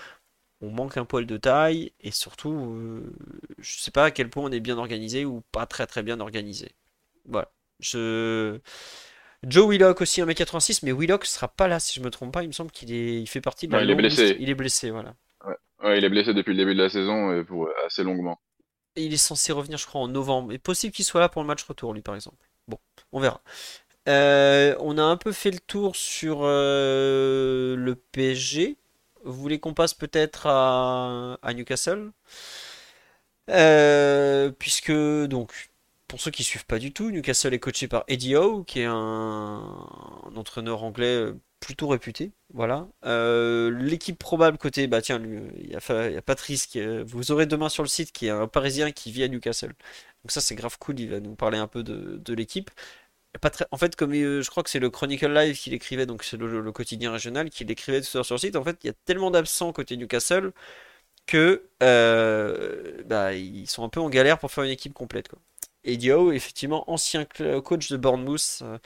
on 0.61 0.71
manque 0.71 0.97
un 0.97 1.05
poil 1.05 1.25
de 1.25 1.37
taille 1.37 1.93
et 2.01 2.11
surtout 2.11 2.53
euh, 2.53 3.13
je 3.59 3.77
sais 3.79 3.91
pas 3.91 4.05
à 4.05 4.11
quel 4.11 4.29
point 4.29 4.43
on 4.45 4.51
est 4.51 4.59
bien 4.61 4.77
organisé 4.77 5.25
ou 5.25 5.41
pas 5.51 5.65
très 5.65 5.87
très 5.87 6.03
bien 6.03 6.19
organisé. 6.19 6.73
Voilà. 7.25 7.51
Je 7.79 8.59
Joe 9.47 9.69
Willock 9.69 10.01
aussi 10.01 10.21
1m86, 10.21 10.79
mais 10.83 10.91
Willock 10.91 11.25
sera 11.25 11.47
pas 11.47 11.67
là 11.67 11.79
si 11.79 11.99
je 11.99 12.03
me 12.03 12.09
trompe 12.09 12.33
pas. 12.33 12.43
Il 12.43 12.47
me 12.47 12.53
semble 12.53 12.71
qu'il 12.71 12.91
est... 12.93 13.21
Il 13.21 13.27
fait 13.27 13.41
partie 13.41 13.67
de 13.67 13.73
la. 13.73 13.83
il 13.83 13.89
est 13.91 13.95
blessé. 13.95 14.37
Il 14.39 14.49
est 14.49 14.55
blessé, 14.55 14.89
voilà. 14.89 15.13
Ouais. 15.83 15.97
il 15.97 16.03
est 16.03 16.09
blessé 16.09 16.33
depuis 16.33 16.51
le 16.51 16.57
début 16.57 16.75
de 16.75 16.81
la 16.81 16.89
saison 16.89 17.31
et 17.37 17.43
pour 17.43 17.69
assez 17.85 18.03
longuement. 18.03 18.39
Et 18.95 19.05
il 19.05 19.13
est 19.13 19.17
censé 19.17 19.51
revenir, 19.51 19.77
je 19.77 19.85
crois, 19.85 20.01
en 20.01 20.07
novembre. 20.07 20.53
Et 20.53 20.57
possible 20.57 20.93
qu'il 20.93 21.05
soit 21.05 21.19
là 21.19 21.29
pour 21.29 21.41
le 21.41 21.47
match 21.47 21.63
retour, 21.63 21.93
lui, 21.93 22.01
par 22.01 22.15
exemple. 22.15 22.37
Bon, 22.67 22.79
on 23.11 23.19
verra. 23.19 23.41
Euh, 24.07 24.75
on 24.79 24.97
a 24.97 25.03
un 25.03 25.17
peu 25.17 25.31
fait 25.31 25.51
le 25.51 25.59
tour 25.59 25.95
sur 25.95 26.39
euh, 26.43 27.75
le 27.75 27.95
PSG. 27.95 28.77
Vous 29.23 29.33
voulez 29.41 29.59
qu'on 29.59 29.73
passe 29.73 29.93
peut-être 29.93 30.47
à, 30.47 31.37
à 31.41 31.53
Newcastle? 31.53 32.11
Euh, 33.49 34.51
Puisque 34.51 34.91
donc 34.91 35.69
pour 36.07 36.21
ceux 36.21 36.31
qui 36.31 36.43
suivent 36.43 36.65
pas 36.65 36.79
du 36.79 36.93
tout, 36.93 37.11
Newcastle 37.11 37.53
est 37.53 37.59
coaché 37.59 37.87
par 37.87 38.03
Eddie 38.07 38.35
Howe, 38.35 38.63
qui 38.63 38.81
est 38.81 38.85
un, 38.85 39.61
entraîneur 40.35 40.83
anglais 40.83 41.15
euh, 41.15 41.33
plutôt 41.59 41.87
réputé. 41.87 42.31
Voilà. 42.53 42.87
Euh, 43.05 43.71
l'équipe 43.71 44.17
probable 44.17 44.57
côté, 44.57 44.87
bah 44.87 45.01
tiens, 45.01 45.21
il 45.57 45.69
y, 45.71 45.75
a, 45.75 46.21
Patrice, 46.21 46.67
qui, 46.67 46.79
vous 47.03 47.31
aurez 47.31 47.47
demain 47.47 47.69
sur 47.69 47.83
le 47.83 47.89
site, 47.89 48.11
qui 48.11 48.27
est 48.27 48.29
un 48.29 48.47
Parisien 48.47 48.91
qui 48.91 49.11
vit 49.11 49.23
à 49.23 49.27
Newcastle. 49.27 49.73
Donc 50.23 50.31
ça 50.31 50.41
c'est 50.41 50.55
grave 50.55 50.77
cool, 50.79 50.99
il 50.99 51.09
va 51.09 51.19
nous 51.19 51.35
parler 51.35 51.57
un 51.57 51.67
peu 51.67 51.83
de, 51.83 52.33
l'équipe. 52.33 52.69
En 53.71 53.77
fait, 53.77 53.95
comme 53.95 54.13
euh, 54.13 54.41
je 54.41 54.49
crois 54.49 54.63
que 54.63 54.69
c'est 54.69 54.79
le 54.79 54.89
Chronicle 54.89 55.31
Live 55.33 55.57
qu'il 55.57 55.73
écrivait, 55.73 56.05
donc 56.05 56.23
c'est 56.23 56.37
le, 56.37 56.71
quotidien 56.71 57.11
régional, 57.11 57.49
qu'il 57.49 57.69
écrivait 57.71 58.01
tout 58.01 58.23
sur 58.23 58.35
le 58.35 58.39
site. 58.39 58.55
En 58.55 58.63
fait, 58.63 58.77
il 58.83 58.87
y 58.87 58.89
a 58.89 58.93
tellement 59.05 59.31
d'absents 59.31 59.73
côté 59.73 59.97
Newcastle 59.97 60.53
que 61.27 61.63
bah, 61.79 63.33
ils 63.33 63.67
sont 63.67 63.83
un 63.83 63.89
peu 63.89 63.99
en 63.99 64.09
galère 64.09 64.39
pour 64.39 64.51
faire 64.51 64.63
une 64.63 64.71
équipe 64.71 64.93
complète. 64.93 65.27
Quoi. 65.29 65.39
Et 65.85 65.97
Dio, 65.97 66.31
effectivement, 66.31 66.89
ancien 66.91 67.25
coach 67.63 67.89
de 67.91 67.97
Bournemouth, 67.97 68.59
euh, 68.63 68.77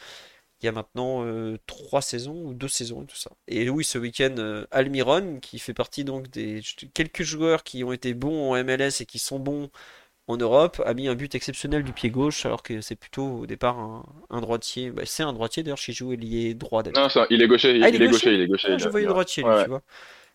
il 0.61 0.65
y 0.65 0.69
a 0.69 0.73
maintenant 0.73 1.23
euh, 1.25 1.57
trois 1.65 2.01
saisons 2.01 2.35
ou 2.43 2.53
deux 2.53 2.67
saisons 2.67 3.03
et 3.03 3.05
tout 3.05 3.15
ça. 3.15 3.31
Et 3.47 3.69
oui, 3.69 3.85
ce 3.85 3.97
week-end, 3.97 4.35
euh, 4.37 4.65
Almiron, 4.71 5.39
qui 5.39 5.59
fait 5.59 5.73
partie 5.73 6.03
donc 6.03 6.29
des 6.29 6.61
quelques 6.93 7.23
joueurs 7.23 7.63
qui 7.63 7.85
ont 7.85 7.93
été 7.93 8.13
bons 8.13 8.51
en 8.51 8.63
MLS 8.63 8.99
et 8.99 9.05
qui 9.05 9.17
sont 9.17 9.39
bons 9.39 9.69
en 10.27 10.35
Europe, 10.35 10.81
a 10.85 10.93
mis 10.93 11.07
un 11.07 11.15
but 11.15 11.33
exceptionnel 11.33 11.83
du 11.83 11.93
pied 11.93 12.11
gauche, 12.11 12.45
alors 12.45 12.61
que 12.61 12.81
c'est 12.81 12.97
plutôt 12.97 13.39
au 13.39 13.45
départ 13.47 13.79
un, 14.29 14.41
droitier. 14.41 14.91
Bah, 14.91 15.03
c'est 15.05 15.23
un 15.23 15.33
droitier 15.33 15.63
d'ailleurs 15.63 15.79
qui 15.79 15.93
joue 15.93 16.11
ailier 16.11 16.53
droit. 16.53 16.83
Non, 16.83 17.07
il 17.29 17.41
est 17.41 17.47
gaucher, 17.47 17.75
il, 17.75 17.83
ah, 17.83 17.89
est, 17.89 17.97
gaucher, 17.97 18.33
il 18.33 18.41
est 18.41 18.47
gaucher. 18.47 18.67
Ah, 18.73 18.77
je 18.77 18.89
voyais 18.89 19.07
droitier, 19.07 19.41
lui, 19.41 19.63
tu 19.63 19.69
vois. 19.69 19.81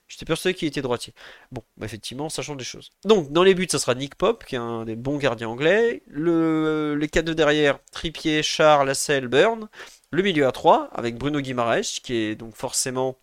J'étais 0.06 0.26
persuadé 0.26 0.54
qu'il 0.54 0.68
était 0.68 0.82
droitier. 0.82 1.14
Bon, 1.50 1.62
bah 1.76 1.86
effectivement, 1.86 2.28
ça 2.28 2.42
change 2.42 2.58
des 2.58 2.64
choses. 2.64 2.90
Donc, 3.04 3.32
dans 3.32 3.42
les 3.42 3.54
buts, 3.54 3.66
ça 3.70 3.78
sera 3.78 3.94
Nick 3.94 4.16
Pop, 4.16 4.44
qui 4.44 4.54
est 4.54 4.58
un 4.58 4.84
des 4.84 4.96
bons 4.96 5.16
gardiens 5.16 5.48
anglais. 5.48 6.02
Le, 6.06 6.94
les 6.94 7.08
quatre 7.08 7.24
de 7.24 7.32
derrière, 7.32 7.78
Trippier, 7.90 8.42
Charles, 8.42 8.86
Lassell, 8.86 9.28
Burn. 9.28 9.68
Le 10.10 10.22
milieu 10.22 10.46
à 10.46 10.52
3, 10.52 10.90
avec 10.92 11.16
Bruno 11.16 11.40
Guimaraes, 11.40 12.00
qui 12.02 12.14
est 12.14 12.34
donc 12.34 12.54
forcément 12.54 13.16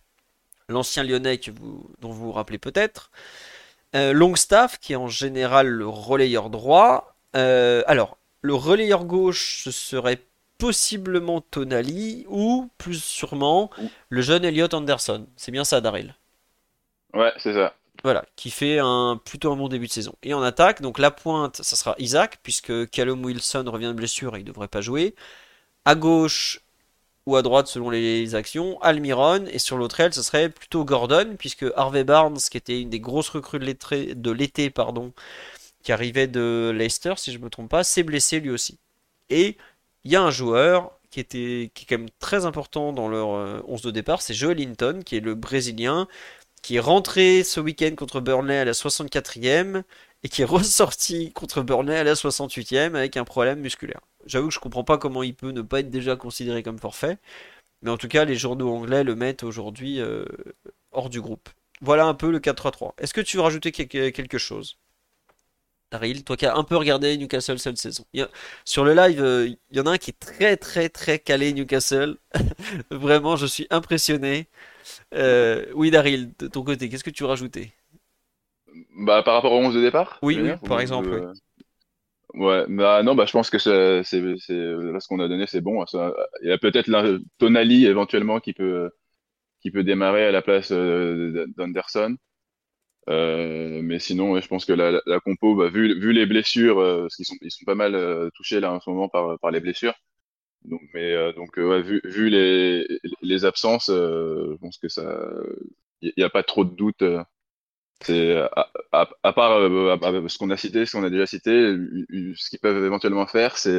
l'ancien 0.68 1.04
lyonnais 1.04 1.40
vous, 1.54 1.88
dont 2.00 2.10
vous 2.10 2.26
vous 2.26 2.32
rappelez 2.32 2.58
peut-être. 2.58 3.10
Euh, 3.94 4.12
Longstaff, 4.12 4.78
qui 4.78 4.94
est 4.94 4.96
en 4.96 5.08
général 5.08 5.68
le 5.68 5.86
relayeur 5.86 6.50
droit. 6.50 7.14
Euh, 7.36 7.82
alors, 7.86 8.18
le 8.40 8.54
relayeur 8.54 9.04
gauche, 9.04 9.62
ce 9.64 9.70
serait 9.70 10.20
possiblement 10.58 11.40
Tonali, 11.40 12.24
ou 12.28 12.68
plus 12.78 13.02
sûrement 13.02 13.70
le 14.08 14.20
jeune 14.20 14.44
Elliot 14.44 14.74
Anderson. 14.74 15.26
C'est 15.36 15.52
bien 15.52 15.64
ça, 15.64 15.80
Daryl? 15.80 16.14
Ouais, 17.14 17.32
c'est 17.38 17.52
ça. 17.52 17.74
Voilà, 18.04 18.24
qui 18.36 18.50
fait 18.50 18.78
un 18.78 19.20
plutôt 19.24 19.52
un 19.52 19.56
bon 19.56 19.68
début 19.68 19.86
de 19.86 19.92
saison. 19.92 20.14
Et 20.22 20.34
en 20.34 20.42
attaque, 20.42 20.82
donc 20.82 20.98
la 20.98 21.10
pointe, 21.10 21.62
ça 21.62 21.76
sera 21.76 21.94
Isaac, 21.98 22.38
puisque 22.42 22.90
Callum 22.90 23.24
Wilson 23.24 23.64
revient 23.66 23.86
de 23.88 23.92
blessure 23.92 24.34
et 24.34 24.40
il 24.40 24.42
ne 24.42 24.48
devrait 24.48 24.68
pas 24.68 24.80
jouer. 24.80 25.14
À 25.84 25.94
gauche 25.94 26.60
ou 27.26 27.36
à 27.36 27.42
droite 27.42 27.68
selon 27.68 27.90
les 27.90 28.34
actions, 28.34 28.80
Almiron, 28.82 29.46
et 29.46 29.58
sur 29.58 29.76
l'autre 29.76 30.00
aile, 30.00 30.12
ce 30.12 30.22
serait 30.22 30.48
plutôt 30.48 30.84
Gordon, 30.84 31.36
puisque 31.38 31.66
Harvey 31.76 32.04
Barnes, 32.04 32.38
qui 32.38 32.56
était 32.56 32.80
une 32.80 32.90
des 32.90 33.00
grosses 33.00 33.28
recrues 33.28 33.60
de 33.60 34.30
l'été, 34.32 34.70
pardon, 34.70 35.12
qui 35.82 35.92
arrivait 35.92 36.26
de 36.26 36.72
Leicester, 36.74 37.14
si 37.16 37.32
je 37.32 37.38
ne 37.38 37.44
me 37.44 37.50
trompe 37.50 37.70
pas, 37.70 37.84
s'est 37.84 38.02
blessé 38.02 38.40
lui 38.40 38.50
aussi. 38.50 38.78
Et 39.30 39.56
il 40.04 40.12
y 40.12 40.16
a 40.16 40.22
un 40.22 40.30
joueur 40.30 40.92
qui, 41.10 41.20
était, 41.20 41.70
qui 41.74 41.84
est 41.84 41.86
quand 41.88 41.98
même 41.98 42.10
très 42.18 42.46
important 42.46 42.92
dans 42.92 43.08
leur 43.08 43.28
11 43.68 43.80
euh, 43.80 43.88
de 43.88 43.90
départ, 43.92 44.22
c'est 44.22 44.34
Joel 44.34 44.58
Linton, 44.58 45.02
qui 45.04 45.16
est 45.16 45.20
le 45.20 45.34
Brésilien, 45.34 46.08
qui 46.62 46.76
est 46.76 46.80
rentré 46.80 47.44
ce 47.44 47.60
week-end 47.60 47.94
contre 47.96 48.20
Burnley 48.20 48.56
à 48.56 48.64
la 48.64 48.72
64e 48.72 49.82
et 50.22 50.28
qui 50.28 50.42
est 50.42 50.46
ressorti 50.46 51.32
contre 51.32 51.62
Burnley 51.62 51.96
à 51.96 52.04
la 52.04 52.14
68e 52.14 52.94
avec 52.94 53.16
un 53.16 53.24
problème 53.24 53.60
musculaire. 53.60 54.00
J'avoue 54.26 54.48
que 54.48 54.54
je 54.54 54.60
comprends 54.60 54.84
pas 54.84 54.98
comment 54.98 55.22
il 55.22 55.34
peut 55.34 55.50
ne 55.50 55.62
pas 55.62 55.80
être 55.80 55.90
déjà 55.90 56.16
considéré 56.16 56.62
comme 56.62 56.78
forfait, 56.78 57.18
mais 57.82 57.90
en 57.90 57.96
tout 57.96 58.08
cas, 58.08 58.24
les 58.24 58.36
journaux 58.36 58.72
anglais 58.74 59.04
le 59.04 59.16
mettent 59.16 59.42
aujourd'hui 59.42 60.00
euh, 60.00 60.24
hors 60.92 61.10
du 61.10 61.20
groupe. 61.20 61.48
Voilà 61.80 62.06
un 62.06 62.14
peu 62.14 62.30
le 62.30 62.38
4-3-3. 62.38 62.92
Est-ce 62.98 63.12
que 63.12 63.20
tu 63.20 63.36
veux 63.36 63.42
rajouter 63.42 63.72
quelque 63.72 64.38
chose? 64.38 64.78
Daryl, 65.92 66.24
toi 66.24 66.38
qui 66.38 66.46
as 66.46 66.56
un 66.56 66.64
peu 66.64 66.76
regardé 66.76 67.18
Newcastle 67.18 67.58
cette 67.58 67.76
saison. 67.76 68.04
sur 68.64 68.82
le 68.82 68.94
live, 68.94 69.22
euh, 69.22 69.46
il 69.70 69.76
y 69.76 69.80
en 69.80 69.84
a 69.84 69.90
un 69.90 69.98
qui 69.98 70.10
est 70.10 70.18
très 70.18 70.56
très 70.56 70.88
très 70.88 71.18
calé 71.18 71.52
Newcastle. 71.52 72.16
Vraiment, 72.90 73.36
je 73.36 73.44
suis 73.44 73.66
impressionné. 73.68 74.48
Euh, 75.14 75.66
oui, 75.74 75.90
Daryl, 75.90 76.30
de 76.38 76.46
ton 76.46 76.64
côté, 76.64 76.88
qu'est-ce 76.88 77.04
que 77.04 77.10
tu 77.10 77.24
rajouter 77.24 77.72
bah, 78.96 79.22
Par 79.22 79.34
rapport 79.34 79.52
au 79.52 79.58
11 79.58 79.74
de 79.74 79.82
départ 79.82 80.18
Oui, 80.22 80.38
par 80.66 80.80
exemple. 80.80 81.30
Ouais, 82.32 82.64
bah 82.66 83.02
non, 83.02 83.14
bah 83.14 83.26
je 83.26 83.32
pense 83.32 83.50
que 83.50 83.58
c'est, 83.58 84.02
ce 84.02 85.08
qu'on 85.08 85.20
a 85.20 85.28
donné, 85.28 85.44
c'est 85.46 85.60
bon. 85.60 85.84
il 86.42 86.48
y 86.48 86.52
a 86.52 86.56
peut-être 86.56 86.90
Tonali 87.36 87.84
éventuellement 87.84 88.40
qui 88.40 88.54
peut, 88.54 88.90
qui 89.60 89.70
peut 89.70 89.84
démarrer 89.84 90.24
à 90.24 90.32
la 90.32 90.40
place 90.40 90.72
euh, 90.72 91.44
d'Anderson. 91.58 92.16
Euh, 93.08 93.80
mais 93.82 93.98
sinon, 93.98 94.40
je 94.40 94.46
pense 94.48 94.64
que 94.64 94.72
la, 94.72 95.02
la 95.06 95.20
compo, 95.20 95.56
bah, 95.56 95.68
vu, 95.68 95.98
vu 96.00 96.12
les 96.12 96.26
blessures, 96.26 96.78
euh, 96.80 97.02
parce 97.02 97.16
qu'ils 97.16 97.26
sont, 97.26 97.36
ils 97.40 97.50
sont 97.50 97.64
pas 97.64 97.74
mal 97.74 97.94
euh, 97.94 98.30
touchés 98.34 98.60
là 98.60 98.72
en 98.72 98.80
ce 98.80 98.90
moment 98.90 99.08
par, 99.08 99.38
par 99.40 99.50
les 99.50 99.60
blessures. 99.60 99.94
Donc, 100.64 100.82
mais 100.94 101.12
euh, 101.14 101.32
donc, 101.34 101.56
ouais, 101.58 101.82
vu, 101.82 102.00
vu 102.04 102.30
les, 102.30 102.86
les 103.22 103.44
absences, 103.44 103.88
je 103.88 104.56
pense 104.58 104.78
que 104.78 104.88
ça, 104.88 105.04
il 106.02 106.12
n'y 106.16 106.24
a 106.24 106.30
pas 106.30 106.42
trop 106.42 106.64
de 106.64 106.74
doute. 106.74 107.04
C'est 108.04 108.36
à, 108.36 108.70
à, 109.22 109.32
part 109.32 109.60
ce 110.28 110.38
qu'on 110.38 110.50
a 110.50 110.56
cité, 110.56 110.86
ce 110.86 110.96
qu'on 110.96 111.04
a 111.04 111.10
déjà 111.10 111.26
cité, 111.26 111.50
ce 112.36 112.50
qu'ils 112.50 112.58
peuvent 112.60 112.84
éventuellement 112.84 113.26
faire, 113.26 113.56
c'est 113.58 113.70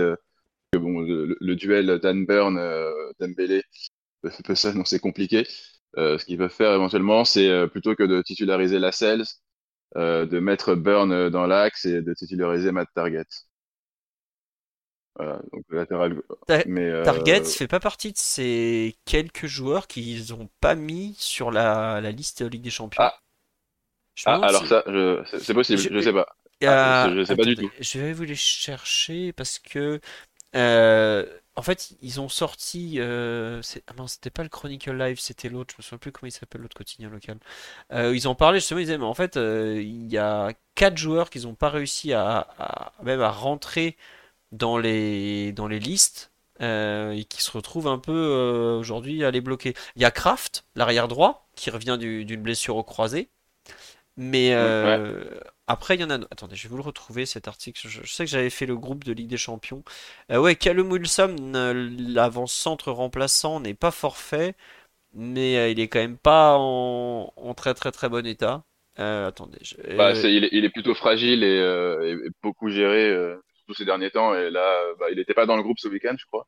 que 0.72 0.78
bon, 0.80 1.02
le, 1.02 1.56
duel 1.56 2.00
Dan 2.00 2.26
Burn, 2.26 2.60
Dembélé, 3.20 3.64
ça, 4.56 4.74
non, 4.74 4.86
c'est 4.86 5.00
compliqué. 5.00 5.46
Euh, 5.98 6.18
ce 6.18 6.26
qu'ils 6.26 6.38
peuvent 6.38 6.50
faire 6.50 6.74
éventuellement, 6.74 7.24
c'est 7.24 7.50
euh, 7.50 7.68
plutôt 7.68 7.96
que 7.96 8.04
de 8.04 8.22
titulariser 8.22 8.80
la 8.80 8.92
Sales, 8.92 9.26
euh, 9.96 10.26
de 10.26 10.40
mettre 10.40 10.76
Burn 10.76 11.30
dans 11.30 11.46
l'axe 11.46 11.86
et 11.86 12.02
de 12.02 12.14
titulariser 12.14 12.72
Matt 12.72 12.90
Target. 12.96 13.26
Voilà, 15.16 15.40
donc 15.52 15.64
latéral. 15.70 16.20
Mais, 16.66 17.04
Target 17.04 17.44
fait 17.44 17.68
pas 17.68 17.80
partie 17.80 18.12
de 18.12 18.18
ces 18.18 18.96
quelques 19.06 19.46
joueurs 19.46 19.86
qu'ils 19.86 20.32
n'ont 20.32 20.50
pas 20.60 20.74
mis 20.74 21.16
sur 21.20 21.52
la, 21.52 22.02
la 22.02 22.10
liste 22.10 22.42
Ligue 22.42 22.64
des 22.64 22.72
Champions? 22.72 23.04
Ah, 23.04 23.20
ah 24.26 24.40
alors 24.42 24.66
ça, 24.66 24.84
c'est 25.40 25.54
possible, 25.54 25.80
je, 25.80 25.90
ne 25.90 26.02
sais 26.02 26.14
pas. 26.14 26.28
Ah, 26.66 27.10
je, 27.14 27.24
sais 27.24 27.36
pas 27.36 27.44
du 27.44 27.56
tout. 27.56 27.72
Je 27.80 28.00
vais 28.00 28.14
vous 28.14 28.24
les 28.24 28.36
chercher 28.36 29.34
parce 29.34 29.60
que 29.60 30.00
euh, 30.56 31.26
en 31.56 31.62
fait, 31.62 31.94
ils 32.02 32.20
ont 32.20 32.30
sorti. 32.30 32.96
Euh, 32.98 33.62
ah 33.88 33.94
non, 33.98 34.08
c'était 34.08 34.30
pas 34.30 34.44
le 34.44 34.50
Chronicle 34.50 34.92
Live, 34.98 35.20
c'était 35.20 35.50
l'autre. 35.50 35.74
Je 35.74 35.80
me 35.80 35.84
souviens 35.84 35.98
plus 36.00 36.12
comment 36.12 36.28
il 36.28 36.32
s'appelle, 36.32 36.62
l'autre 36.62 36.76
quotidien 36.76 37.10
local. 37.10 37.38
Euh, 37.92 38.16
ils 38.16 38.28
ont 38.28 38.36
parlé 38.36 38.60
justement, 38.60 38.80
ils 38.80 38.86
disaient, 38.86 38.98
mais 38.98 39.06
en 39.06 39.14
fait, 39.14 39.38
euh, 39.38 39.82
il 39.82 40.12
y 40.12 40.18
a 40.18 40.54
quatre 40.76 40.98
joueurs 40.98 41.30
qui 41.30 41.40
n'ont 41.42 41.54
pas 41.56 41.70
réussi 41.70 42.14
à, 42.14 42.94
même 43.04 43.22
à 43.22 43.30
rentrer 43.32 43.98
dans 44.52 44.78
les, 44.78 45.52
dans 45.54 45.68
les 45.68 45.80
listes 45.80 46.32
et 46.60 47.26
qui 47.28 47.42
se 47.42 47.52
retrouvent 47.52 47.88
un 47.90 47.98
peu 48.00 48.78
aujourd'hui 48.80 49.26
à 49.26 49.32
les 49.32 49.42
bloquer. 49.42 49.74
Il 49.98 50.02
y 50.02 50.06
a 50.06 50.12
Kraft, 50.12 50.64
l'arrière 50.76 51.10
droit, 51.10 51.50
qui 51.56 51.70
revient 51.70 51.98
d'une 52.00 52.42
blessure 52.42 52.78
au 52.78 52.84
croisé. 52.84 53.30
Mais 54.18 54.54
après, 55.68 55.96
il 55.96 56.02
y 56.02 56.04
en 56.04 56.10
a. 56.10 56.16
Attendez, 56.16 56.56
je 56.56 56.64
vais 56.64 56.70
vous 56.70 56.78
le 56.78 56.84
retrouver 56.84 57.26
cet 57.26 57.48
article. 57.48 57.88
Je, 57.88 58.06
sais 58.06 58.26
que 58.26 58.30
j'avais 58.30 58.50
fait 58.50 58.66
le 58.66 58.76
groupe 58.76 59.04
de 59.06 59.14
Ligue 59.14 59.30
des 59.30 59.38
Champions. 59.38 59.84
Euh, 60.32 60.38
ouais, 60.38 60.56
Callum 60.56 60.92
Wilson, 60.92 61.36
euh, 61.56 61.90
l'avant-centre 61.98 62.92
remplaçant, 62.92 63.62
n'est 63.62 63.74
pas 63.74 63.92
forfait, 63.92 64.56
mais 65.14 65.58
euh, 65.58 65.70
il 65.70 65.80
est 65.80 65.88
quand 65.88 66.00
même 66.00 66.18
pas 66.18 66.56
en, 66.58 67.54
très 67.56 67.74
très 67.74 67.92
très 67.92 68.10
bon 68.10 68.26
état. 68.26 68.66
attendez. 68.98 69.60
Bah, 69.96 70.12
il, 70.14 70.44
est, 70.66 70.70
plutôt 70.70 70.96
fragile 70.96 71.44
et, 71.44 72.16
beaucoup 72.42 72.70
géré 72.70 73.16
tous 73.68 73.74
ces 73.74 73.86
derniers 73.86 74.12
temps. 74.12 74.36
Et 74.36 74.50
là, 74.50 74.78
bah, 75.00 75.06
il 75.12 75.18
n'était 75.18 75.34
pas 75.34 75.46
dans 75.46 75.56
le 75.56 75.64
groupe 75.64 75.80
ce 75.80 75.88
week-end, 75.88 76.16
je 76.18 76.26
crois. 76.26 76.46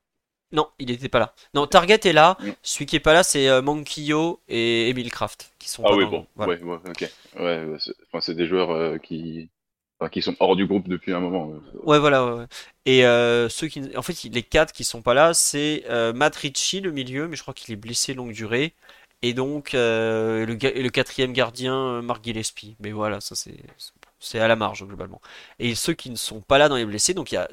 Non, 0.52 0.68
il 0.80 0.88
n'était 0.88 1.10
pas 1.10 1.20
là. 1.20 1.34
Non, 1.54 1.68
Target 1.68 2.00
est 2.04 2.14
là. 2.14 2.38
Mm. 2.40 2.50
Celui 2.62 2.86
qui 2.86 2.96
est 2.96 3.02
pas 3.02 3.14
là, 3.14 3.24
c'est 3.24 3.50
euh, 3.50 3.62
Monkio 3.62 4.42
et 4.48 4.90
Emile 4.90 5.12
Kraft 5.12 5.52
qui 5.60 5.70
sont. 5.70 5.84
Ah 5.86 5.94
oui, 5.96 6.06
bon, 6.06 6.26
ouais, 6.38 6.60
ok. 6.64 7.12
Ouais, 7.40 7.68
c'est 8.22 8.36
des 8.36 8.48
joueurs 8.48 8.72
euh, 8.72 8.98
qui, 8.98 9.50
qui 10.12 10.22
sont 10.22 10.36
hors 10.40 10.56
du 10.56 10.68
groupe 10.68 10.88
depuis 10.88 11.14
un 11.14 11.20
moment. 11.20 11.52
Ouais, 11.84 12.00
voilà. 12.00 12.48
Et 12.86 13.06
euh, 13.06 13.50
ceux 13.50 13.68
qui, 13.68 13.82
en 13.98 14.02
fait, 14.02 14.24
les 14.24 14.44
quatre 14.44 14.72
qui 14.72 14.84
sont 14.84 15.02
pas 15.02 15.14
là, 15.14 15.34
c'est 15.34 15.84
Matt 16.14 16.36
Ritchie, 16.36 16.82
le 16.82 16.92
milieu, 16.92 17.28
mais 17.28 17.36
je 17.36 17.42
crois 17.42 17.54
qu'il 17.54 17.74
est 17.74 17.78
blessé 17.78 18.14
longue 18.14 18.34
durée. 18.34 18.74
Et 19.22 19.34
donc 19.34 19.72
le, 19.74 20.46
le, 20.46 20.90
quatrième 20.90 21.34
gardien, 21.34 22.02
Mark 22.04 22.24
Gillespie. 22.24 22.76
Mais 22.80 22.92
voilà, 22.92 23.22
ça 23.22 23.34
c'est 23.34 23.58
c'est 24.20 24.40
à 24.40 24.48
la 24.48 24.56
marge 24.56 24.86
globalement. 24.86 25.22
Et 25.60 25.76
ceux 25.76 25.94
qui 25.94 26.10
ne 26.10 26.16
sont 26.16 26.42
pas 26.42 26.58
là 26.58 26.70
dans 26.70 26.76
les 26.76 26.86
blessés, 26.86 27.14
donc 27.14 27.32
il 27.32 27.36
y 27.36 27.38
a 27.38 27.48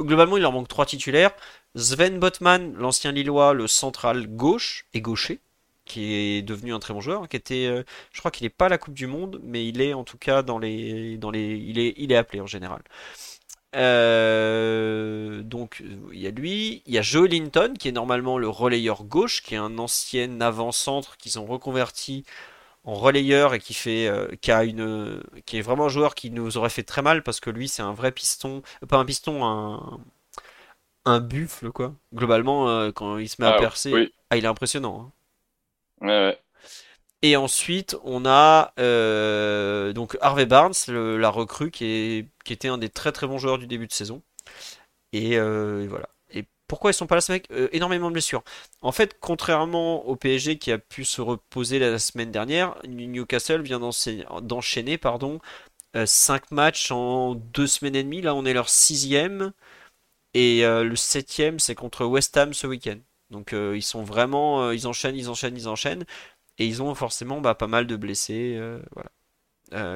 globalement 0.00 0.36
il 0.36 0.40
leur 0.42 0.52
manque 0.52 0.68
trois 0.68 0.86
titulaires. 0.86 1.32
Sven 1.76 2.18
Botman, 2.18 2.74
l'ancien 2.74 3.12
Lillois, 3.12 3.52
le 3.52 3.66
central 3.66 4.26
gauche 4.28 4.86
et 4.94 5.00
gaucher, 5.02 5.40
qui 5.84 6.14
est 6.14 6.42
devenu 6.42 6.72
un 6.74 6.78
très 6.78 6.94
bon 6.94 7.00
joueur, 7.00 7.28
qui 7.28 7.36
était, 7.36 7.66
euh, 7.66 7.84
je 8.12 8.18
crois 8.20 8.30
qu'il 8.30 8.46
n'est 8.46 8.50
pas 8.50 8.68
la 8.68 8.78
Coupe 8.78 8.94
du 8.94 9.06
Monde, 9.06 9.40
mais 9.44 9.66
il 9.68 9.80
est 9.82 9.92
en 9.94 10.04
tout 10.04 10.18
cas 10.18 10.42
dans 10.42 10.58
les, 10.58 11.18
dans 11.18 11.30
les, 11.30 11.56
il 11.56 11.78
est, 11.78 11.94
il 11.98 12.12
est 12.12 12.16
appelé 12.16 12.40
en 12.40 12.46
général. 12.46 12.82
Euh, 13.74 15.42
donc 15.42 15.82
il 16.12 16.18
y 16.18 16.26
a 16.26 16.30
lui, 16.30 16.82
il 16.86 16.94
y 16.94 16.98
a 16.98 17.02
Joe 17.02 17.28
Linton 17.28 17.74
qui 17.78 17.88
est 17.88 17.92
normalement 17.92 18.38
le 18.38 18.48
relayeur 18.48 19.04
gauche, 19.04 19.42
qui 19.42 19.54
est 19.54 19.58
un 19.58 19.78
ancien 19.78 20.40
avant-centre 20.40 21.16
qu'ils 21.18 21.38
ont 21.38 21.44
reconverti 21.44 22.24
en 22.84 22.94
relayeur 22.94 23.52
et 23.54 23.58
qui 23.60 23.74
fait, 23.74 24.06
euh, 24.08 24.28
qui 24.40 24.50
a 24.52 24.64
une, 24.64 25.22
qui 25.44 25.58
est 25.58 25.62
vraiment 25.62 25.86
un 25.86 25.88
joueur 25.90 26.14
qui 26.14 26.30
nous 26.30 26.56
aurait 26.56 26.70
fait 26.70 26.84
très 26.84 27.02
mal 27.02 27.22
parce 27.22 27.40
que 27.40 27.50
lui 27.50 27.68
c'est 27.68 27.82
un 27.82 27.92
vrai 27.92 28.12
piston, 28.12 28.62
pas 28.88 28.96
un 28.96 29.04
piston, 29.04 29.44
un 29.44 30.00
un 31.06 31.20
buffle, 31.20 31.70
quoi. 31.70 31.94
Globalement, 32.12 32.68
euh, 32.68 32.90
quand 32.90 33.16
il 33.16 33.28
se 33.28 33.40
met 33.40 33.46
à 33.46 33.54
ah, 33.54 33.58
percer, 33.58 34.12
ah, 34.28 34.36
il 34.36 34.44
est 34.44 34.48
impressionnant. 34.48 35.12
Hein. 36.02 36.06
Ouais, 36.06 36.28
ouais. 36.28 36.38
Et 37.22 37.36
ensuite, 37.36 37.96
on 38.04 38.26
a 38.26 38.74
euh, 38.78 39.92
donc 39.92 40.18
Harvey 40.20 40.44
Barnes, 40.46 40.74
la 40.88 41.30
recrue, 41.30 41.70
qui, 41.70 41.84
est, 41.86 42.28
qui 42.44 42.52
était 42.52 42.68
un 42.68 42.76
des 42.76 42.90
très 42.90 43.10
très 43.12 43.26
bons 43.26 43.38
joueurs 43.38 43.58
du 43.58 43.66
début 43.66 43.86
de 43.86 43.92
saison. 43.92 44.22
Et, 45.12 45.38
euh, 45.38 45.86
voilà. 45.88 46.08
Et 46.30 46.44
pourquoi 46.68 46.90
ils 46.90 46.94
sont 46.94 47.06
pas 47.06 47.14
là, 47.14 47.20
ce 47.20 47.32
mec? 47.32 47.48
Énormément 47.72 48.08
de 48.08 48.12
blessures. 48.12 48.42
En 48.82 48.92
fait, 48.92 49.16
contrairement 49.20 50.04
au 50.06 50.16
PSG 50.16 50.58
qui 50.58 50.70
a 50.72 50.78
pu 50.78 51.04
se 51.04 51.22
reposer 51.22 51.78
la 51.78 51.98
semaine 51.98 52.30
dernière, 52.30 52.76
Newcastle 52.86 53.62
vient 53.62 53.80
d'enchaîner 53.80 54.98
pardon, 54.98 55.40
5 56.04 56.50
matchs 56.50 56.90
en 56.90 57.34
2 57.34 57.66
semaines 57.66 57.96
et 57.96 58.02
demie. 58.02 58.20
Là, 58.20 58.34
on 58.34 58.44
est 58.44 58.52
leur 58.52 58.68
sixième. 58.68 59.52
Et 60.36 60.66
euh, 60.66 60.84
le 60.84 60.96
septième, 60.96 61.58
c'est 61.58 61.74
contre 61.74 62.04
West 62.04 62.36
Ham 62.36 62.52
ce 62.52 62.66
week-end. 62.66 62.98
Donc 63.30 63.54
euh, 63.54 63.74
ils 63.74 63.82
sont 63.82 64.02
vraiment, 64.02 64.64
euh, 64.64 64.74
ils 64.74 64.86
enchaînent, 64.86 65.16
ils 65.16 65.30
enchaînent, 65.30 65.56
ils 65.56 65.66
enchaînent. 65.66 66.04
Et 66.58 66.66
ils 66.66 66.82
ont 66.82 66.94
forcément 66.94 67.40
bah, 67.40 67.54
pas 67.54 67.68
mal 67.68 67.86
de 67.86 67.96
blessés. 67.96 68.60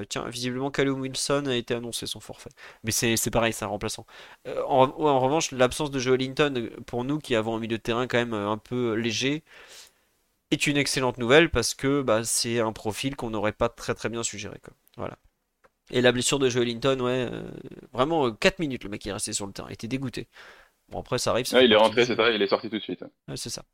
tiens, 0.08 0.28
visiblement, 0.30 0.70
Callum 0.70 1.00
Wilson 1.02 1.44
a 1.46 1.54
été 1.54 1.74
annoncé 1.74 2.06
son 2.06 2.20
forfait. 2.20 2.48
Mais 2.84 2.90
c'est 2.90 3.30
pareil, 3.30 3.52
c'est 3.52 3.66
un 3.66 3.68
remplaçant. 3.68 4.06
En, 4.66 4.86
revanche, 5.20 5.52
l'absence 5.52 5.90
de 5.90 5.98
Joe 5.98 6.18
Linton, 6.18 6.70
pour 6.86 7.04
nous 7.04 7.18
qui 7.18 7.34
avons 7.34 7.56
un 7.56 7.58
milieu 7.60 7.76
de 7.76 7.82
terrain 7.82 8.06
quand 8.06 8.18
même 8.18 8.34
un 8.34 8.58
peu 8.58 8.94
léger, 8.94 9.44
est 10.50 10.66
une 10.66 10.78
excellente 10.78 11.18
nouvelle 11.18 11.50
parce 11.50 11.74
que 11.74 12.00
bah, 12.00 12.24
c'est 12.24 12.60
un 12.60 12.72
profil 12.72 13.14
qu'on 13.14 13.30
n'aurait 13.30 13.52
pas 13.52 13.68
très 13.68 14.08
bien 14.08 14.22
suggéré. 14.22 14.58
Voilà. 14.96 15.18
Et 15.90 16.00
la 16.00 16.12
blessure 16.12 16.38
de 16.38 16.48
Joe 16.48 16.64
Linton, 16.64 17.00
ouais, 17.00 17.28
euh, 17.30 17.42
vraiment 17.92 18.30
4 18.30 18.54
euh, 18.54 18.56
minutes 18.60 18.84
le 18.84 18.90
mec 18.90 19.06
est 19.06 19.12
resté 19.12 19.32
sur 19.32 19.46
le 19.46 19.52
terrain, 19.52 19.68
il 19.70 19.74
était 19.74 19.88
dégoûté. 19.88 20.28
Bon 20.88 21.00
après 21.00 21.18
ça 21.18 21.30
arrive. 21.30 21.46
Ouais, 21.52 21.64
il 21.64 21.72
est 21.72 21.76
rentré, 21.76 22.04
c'est 22.04 22.16
ça, 22.16 22.30
il 22.30 22.40
est 22.40 22.46
sorti 22.46 22.70
tout 22.70 22.78
de 22.78 22.82
suite. 22.82 23.02
Ouais, 23.28 23.36
c'est 23.36 23.50
ça. 23.50 23.64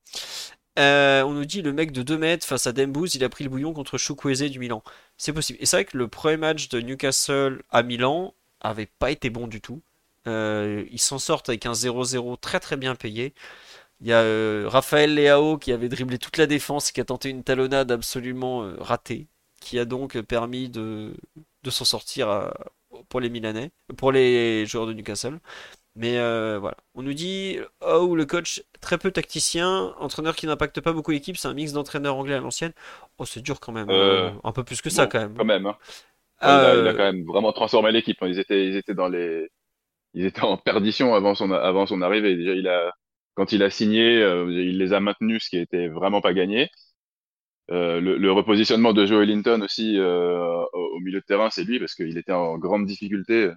Euh, 0.79 1.23
on 1.23 1.33
nous 1.33 1.45
dit 1.47 1.63
le 1.63 1.73
mec 1.73 1.93
de 1.93 2.03
2 2.03 2.19
mètres 2.19 2.47
face 2.47 2.67
à 2.67 2.73
Dembouz, 2.73 3.15
il 3.15 3.25
a 3.25 3.29
pris 3.29 3.45
le 3.45 3.51
bouillon 3.51 3.73
contre 3.73 3.97
Chukwueze 3.99 4.43
du 4.51 4.59
Milan. 4.59 4.83
C'est 5.17 5.33
possible. 5.33 5.59
Et 5.61 5.67
c'est 5.67 5.77
vrai 5.77 5.85
que 5.87 5.97
le 5.97 6.09
premier 6.09 6.37
match 6.37 6.69
de 6.69 6.81
Newcastle 6.81 7.63
à 7.71 7.83
Milan 7.83 8.35
avait 8.61 8.89
pas 8.99 9.11
été 9.11 9.31
bon 9.31 9.47
du 9.47 9.61
tout. 9.61 9.81
ils 10.27 10.99
s'en 10.99 11.19
sortent 11.19 11.49
avec 11.49 11.67
un 11.67 11.73
0-0 11.73 12.39
très 12.41 12.61
très 12.61 12.77
bien 12.77 12.95
payé. 12.95 13.35
Il 14.03 14.09
y 14.09 14.13
a 14.13 14.69
Raphaël 14.69 15.15
Leao 15.15 15.57
qui 15.57 15.73
avait 15.73 15.89
dribblé 15.89 16.19
toute 16.19 16.37
la 16.37 16.47
défense 16.47 16.91
et 16.91 16.93
qui 16.93 17.01
a 17.01 17.05
tenté 17.05 17.31
une 17.31 17.43
talonnade 17.43 17.91
absolument 17.91 18.71
ratée, 18.79 19.27
qui 19.61 19.79
a 19.79 19.87
donc 19.87 20.21
permis 20.21 20.69
de, 20.69 21.15
de 21.67 21.71
s'en 21.71 21.85
sortir 21.85 22.31
euh, 22.31 22.49
pour 23.09 23.21
les 23.21 23.29
Milanais, 23.29 23.71
pour 23.97 24.13
les 24.13 24.65
joueurs 24.67 24.87
de 24.87 24.93
Newcastle. 24.93 25.39
Mais 25.97 26.19
euh, 26.19 26.59
voilà. 26.59 26.77
On 26.95 27.03
nous 27.03 27.15
dit, 27.15 27.59
oh, 27.81 28.15
le 28.15 28.27
coach 28.27 28.63
très 28.81 28.99
peu 28.99 29.11
tacticien, 29.11 29.95
entraîneur 29.99 30.37
qui 30.37 30.47
n'impacte 30.47 30.81
pas 30.81 30.93
beaucoup 30.93 31.11
l'équipe, 31.11 31.37
c'est 31.37 31.49
un 31.49 31.55
mix 31.55 31.73
d'entraîneurs 31.73 32.17
anglais 32.17 32.35
à 32.35 32.41
l'ancienne. 32.41 32.73
Oh, 33.19 33.25
c'est 33.25 33.41
dur 33.41 33.61
quand 33.61 33.73
même. 33.73 33.89
Euh, 33.91 34.31
un 34.45 34.53
peu 34.53 34.63
plus 34.63 34.81
que 34.83 34.91
ça 34.91 35.07
quand 35.07 35.21
même. 35.21 35.35
Quand 35.37 35.45
même. 35.45 35.67
Hein. 35.67 35.77
Il, 36.43 36.49
a, 36.49 36.93
quand 36.93 37.13
même 37.13 37.25
vraiment 37.25 37.53
transformé 37.53 37.93
l'équipe. 37.93 38.19
hein. 38.23 38.29
Ils 38.29 38.39
étaient, 38.39 38.67
ils 38.67 38.77
étaient 38.77 38.95
dans 38.95 39.09
les, 39.09 39.49
ils 40.13 40.27
étaient 40.27 40.43
en 40.43 40.59
perdition 40.59 41.15
avant 41.15 41.35
son, 41.35 41.51
avant 41.51 41.87
son 41.87 42.03
arrivée. 42.03 42.37
Déjà, 42.37 42.53
il 42.53 42.69
a, 42.69 42.93
quand 43.35 43.53
il 43.53 43.63
a 43.63 43.71
signé, 43.71 44.21
il 44.21 44.79
les 44.79 44.93
a 44.93 45.01
maintenus, 45.01 45.45
ce 45.45 45.49
qui 45.49 45.59
était 45.59 45.89
vraiment 45.89 46.21
pas 46.21 46.35
gagné. 46.35 46.69
Euh, 47.73 48.01
le, 48.01 48.17
le 48.19 48.33
repositionnement 48.33 48.93
de 48.93 49.07
Joe 49.07 49.23
Ellington 49.25 49.61
aussi 49.63 49.99
euh, 49.99 50.65
au, 50.73 50.97
au 50.97 51.01
milieu 51.01 51.21
de 51.21 51.25
terrain, 51.27 51.51
c'est 51.51 51.65
lui 51.65 51.79
parce 51.81 51.95
qu'il 51.95 52.17
était 52.19 52.33
en 52.33 52.59
grande 52.59 52.87
difficulté 52.87 53.51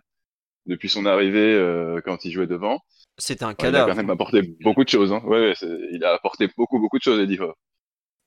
depuis 0.68 0.90
son 0.90 1.06
arrivée 1.08 1.56
euh, 1.56 2.02
quand 2.06 2.26
il 2.26 2.32
jouait 2.32 2.48
devant. 2.48 2.82
C'était 3.20 3.46
un 3.46 3.54
Ouais, 3.60 3.70
il 3.70 3.78
a 3.78 3.82
cadavre. 3.82 3.86
quand 3.86 3.96
même 3.96 4.10
apporté 4.10 4.42
beaucoup 4.62 4.84
de 4.84 4.90
choses. 4.90 5.12
Hein. 5.14 5.22
Ouais, 5.26 5.54
il 5.92 6.04
a 6.04 6.14
apporté 6.14 6.48
beaucoup, 6.58 6.80
beaucoup 6.80 6.98
de 6.98 7.04
choses, 7.04 7.20
Eddie 7.20 7.38
Howe. 7.40 7.54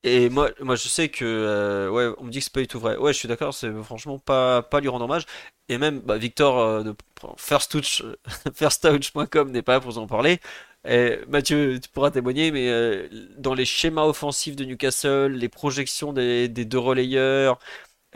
Et 0.04 0.30
moi, 0.30 0.50
moi, 0.60 0.74
je 0.74 0.88
sais 0.88 1.08
que, 1.10 1.24
euh, 1.24 1.88
ouais, 1.88 2.12
on 2.18 2.24
me 2.24 2.30
dit 2.30 2.38
que 2.38 2.44
c'est 2.44 2.52
pas 2.52 2.60
du 2.60 2.66
tout 2.66 2.80
vrai. 2.80 2.96
Ouais, 2.96 3.12
je 3.12 3.18
suis 3.18 3.28
d'accord, 3.28 3.54
c'est 3.54 3.72
franchement 3.84 4.18
pas, 4.18 4.60
pas 4.62 4.80
lui 4.80 4.88
rendre 4.88 5.04
hommage. 5.04 5.24
Et 5.68 5.78
même, 5.78 6.00
bah, 6.00 6.18
Victor 6.18 6.58
euh, 6.58 6.82
de 6.82 6.94
Firstouch, 7.36 8.02
Firstouch.com 8.54 9.52
n'est 9.52 9.62
pas 9.62 9.74
là 9.74 9.80
pour 9.80 9.96
en 9.98 10.08
parler. 10.08 10.40
Et 10.88 11.18
Mathieu, 11.28 11.78
tu 11.80 11.88
pourras 11.90 12.10
témoigner, 12.10 12.50
mais 12.50 12.68
euh, 12.68 13.08
dans 13.38 13.54
les 13.54 13.64
schémas 13.64 14.04
offensifs 14.04 14.56
de 14.56 14.64
Newcastle, 14.64 15.28
les 15.32 15.48
projections 15.48 16.12
des, 16.12 16.48
deux 16.48 16.78
relayeurs, 16.78 17.58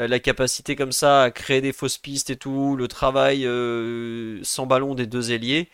euh, 0.01 0.09
la 0.09 0.20
capacité 0.20 0.76
comme 0.76 0.93
ça 0.93 1.24
à 1.24 1.30
créer 1.32 1.60
des 1.62 1.72
fausses 1.72 1.98
pistes 1.98 2.30
et 2.30 2.36
tout, 2.36 2.76
le 2.76 2.88
travail 2.88 3.47
euh, 3.47 4.40
sans 4.44 4.66
ballon 4.66 4.94
des 4.97 5.06
deux 5.06 5.32
ailiers, 5.32 5.70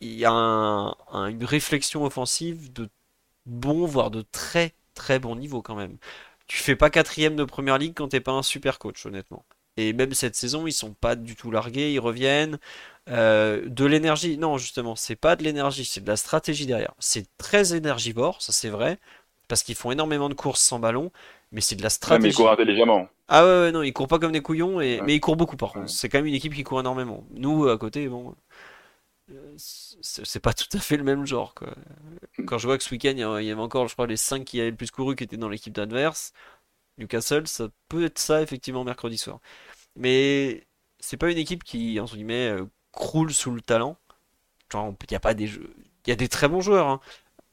il 0.00 0.14
y 0.18 0.24
a 0.26 0.32
un- 0.32 0.90
un- 1.12 1.28
une 1.28 1.44
réflexion 1.44 2.04
offensive 2.04 2.72
de 2.72 2.88
bon, 3.46 3.86
voire 3.86 4.10
de 4.10 4.22
très 4.32 4.74
très 4.94 5.18
bon 5.18 5.36
niveau 5.36 5.62
quand 5.62 5.76
même. 5.76 5.98
Tu 6.46 6.58
fais 6.58 6.76
pas 6.76 6.90
quatrième 6.90 7.36
de 7.36 7.44
première 7.44 7.78
ligue 7.78 7.94
quand 7.96 8.08
t'es 8.08 8.20
pas 8.20 8.32
un 8.32 8.42
super 8.42 8.78
coach, 8.78 9.06
honnêtement. 9.06 9.44
Et 9.78 9.92
même 9.94 10.12
cette 10.14 10.36
saison, 10.36 10.66
ils 10.66 10.72
sont 10.72 10.94
pas 10.94 11.16
du 11.16 11.34
tout 11.36 11.50
largués, 11.50 11.92
ils 11.92 12.00
reviennent. 12.00 12.58
Euh, 13.08 13.62
de 13.68 13.84
l'énergie, 13.84 14.38
non, 14.38 14.58
justement, 14.58 14.94
c'est 14.96 15.16
pas 15.16 15.36
de 15.36 15.42
l'énergie, 15.42 15.84
c'est 15.84 16.00
de 16.02 16.08
la 16.08 16.16
stratégie 16.16 16.66
derrière. 16.66 16.94
C'est 16.98 17.26
très 17.36 17.74
énergivore, 17.74 18.40
ça 18.42 18.52
c'est 18.52 18.68
vrai, 18.68 18.98
parce 19.48 19.62
qu'ils 19.64 19.74
font 19.74 19.90
énormément 19.92 20.28
de 20.28 20.34
courses 20.34 20.60
sans 20.60 20.78
ballon, 20.78 21.10
mais 21.50 21.60
c'est 21.60 21.76
de 21.76 21.82
la 21.82 21.90
Ouais, 22.08 22.18
mais 22.18 22.28
il 22.28 22.32
stratégie. 22.32 22.34
court 22.34 22.50
intelligemment. 22.50 23.08
Ah 23.28 23.44
ouais, 23.44 23.50
ouais, 23.62 23.72
non, 23.72 23.82
ils 23.82 23.92
courent 23.92 24.08
pas 24.08 24.18
comme 24.18 24.32
des 24.32 24.42
couillons, 24.42 24.80
et... 24.80 25.00
Ouais. 25.00 25.02
mais 25.02 25.14
ils 25.16 25.20
courent 25.20 25.36
beaucoup 25.36 25.56
par 25.56 25.72
contre. 25.72 25.90
C'est 25.90 26.08
quand 26.08 26.18
même 26.18 26.26
une 26.26 26.34
équipe 26.34 26.54
qui 26.54 26.64
court 26.64 26.80
énormément. 26.80 27.26
Nous, 27.32 27.68
à 27.68 27.78
côté, 27.78 28.08
bon, 28.08 28.34
euh, 29.30 29.54
c'est 29.56 30.40
pas 30.40 30.52
tout 30.54 30.66
à 30.76 30.80
fait 30.80 30.96
le 30.96 31.04
même 31.04 31.26
genre, 31.26 31.54
quoi. 31.54 31.74
Quand 32.46 32.58
je 32.58 32.66
vois 32.66 32.78
que 32.78 32.84
ce 32.84 32.90
week-end, 32.90 33.12
il 33.16 33.46
y 33.46 33.50
avait 33.50 33.60
encore, 33.60 33.88
je 33.88 33.94
crois, 33.94 34.06
les 34.06 34.16
5 34.16 34.44
qui 34.44 34.60
avaient 34.60 34.70
le 34.70 34.76
plus 34.76 34.90
couru 34.90 35.16
qui 35.16 35.24
étaient 35.24 35.36
dans 35.36 35.48
l'équipe 35.48 35.72
d'adverse, 35.74 36.32
Newcastle, 36.98 37.46
ça 37.48 37.68
peut 37.88 38.04
être 38.04 38.18
ça, 38.18 38.42
effectivement, 38.42 38.84
mercredi 38.84 39.18
soir. 39.18 39.40
Mais 39.96 40.66
c'est 41.00 41.18
pas 41.18 41.30
une 41.30 41.38
équipe 41.38 41.64
qui, 41.64 42.00
entre 42.00 42.16
guillemets, 42.16 42.50
euh, 42.50 42.66
croule 42.92 43.32
sous 43.32 43.50
le 43.52 43.60
talent. 43.62 43.96
Il 44.74 45.12
y 45.12 45.14
a 45.14 45.20
pas 45.20 45.34
des. 45.34 45.46
Il 45.46 46.10
y 46.10 46.12
a 46.12 46.16
des 46.16 46.28
très 46.28 46.48
bons 46.48 46.60
joueurs, 46.60 46.88
hein. 46.88 47.00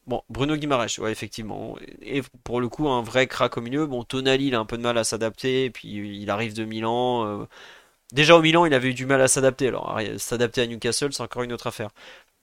Bon, 0.07 0.23
Bruno 0.29 0.55
Guimaraes, 0.57 0.99
ouais, 0.99 1.11
effectivement. 1.11 1.77
Et 2.01 2.23
pour 2.43 2.61
le 2.61 2.69
coup, 2.69 2.89
un 2.89 3.03
vrai 3.03 3.27
crack 3.27 3.57
au 3.57 3.61
milieu. 3.61 3.87
Bon, 3.87 4.03
Tonali, 4.03 4.47
il 4.47 4.55
a 4.55 4.59
un 4.59 4.65
peu 4.65 4.77
de 4.77 4.83
mal 4.83 4.97
à 4.97 5.03
s'adapter, 5.05 5.65
et 5.65 5.71
puis 5.71 5.89
il 6.21 6.29
arrive 6.31 6.53
de 6.55 6.65
Milan. 6.65 7.25
euh, 7.25 7.45
Déjà 8.13 8.35
au 8.37 8.41
Milan, 8.41 8.65
il 8.65 8.73
avait 8.73 8.89
eu 8.89 8.93
du 8.95 9.05
mal 9.05 9.21
à 9.21 9.27
s'adapter. 9.29 9.67
Alors, 9.69 9.99
s'adapter 10.17 10.61
à 10.61 10.67
Newcastle, 10.67 11.13
c'est 11.13 11.23
encore 11.23 11.43
une 11.43 11.53
autre 11.53 11.67
affaire. 11.67 11.89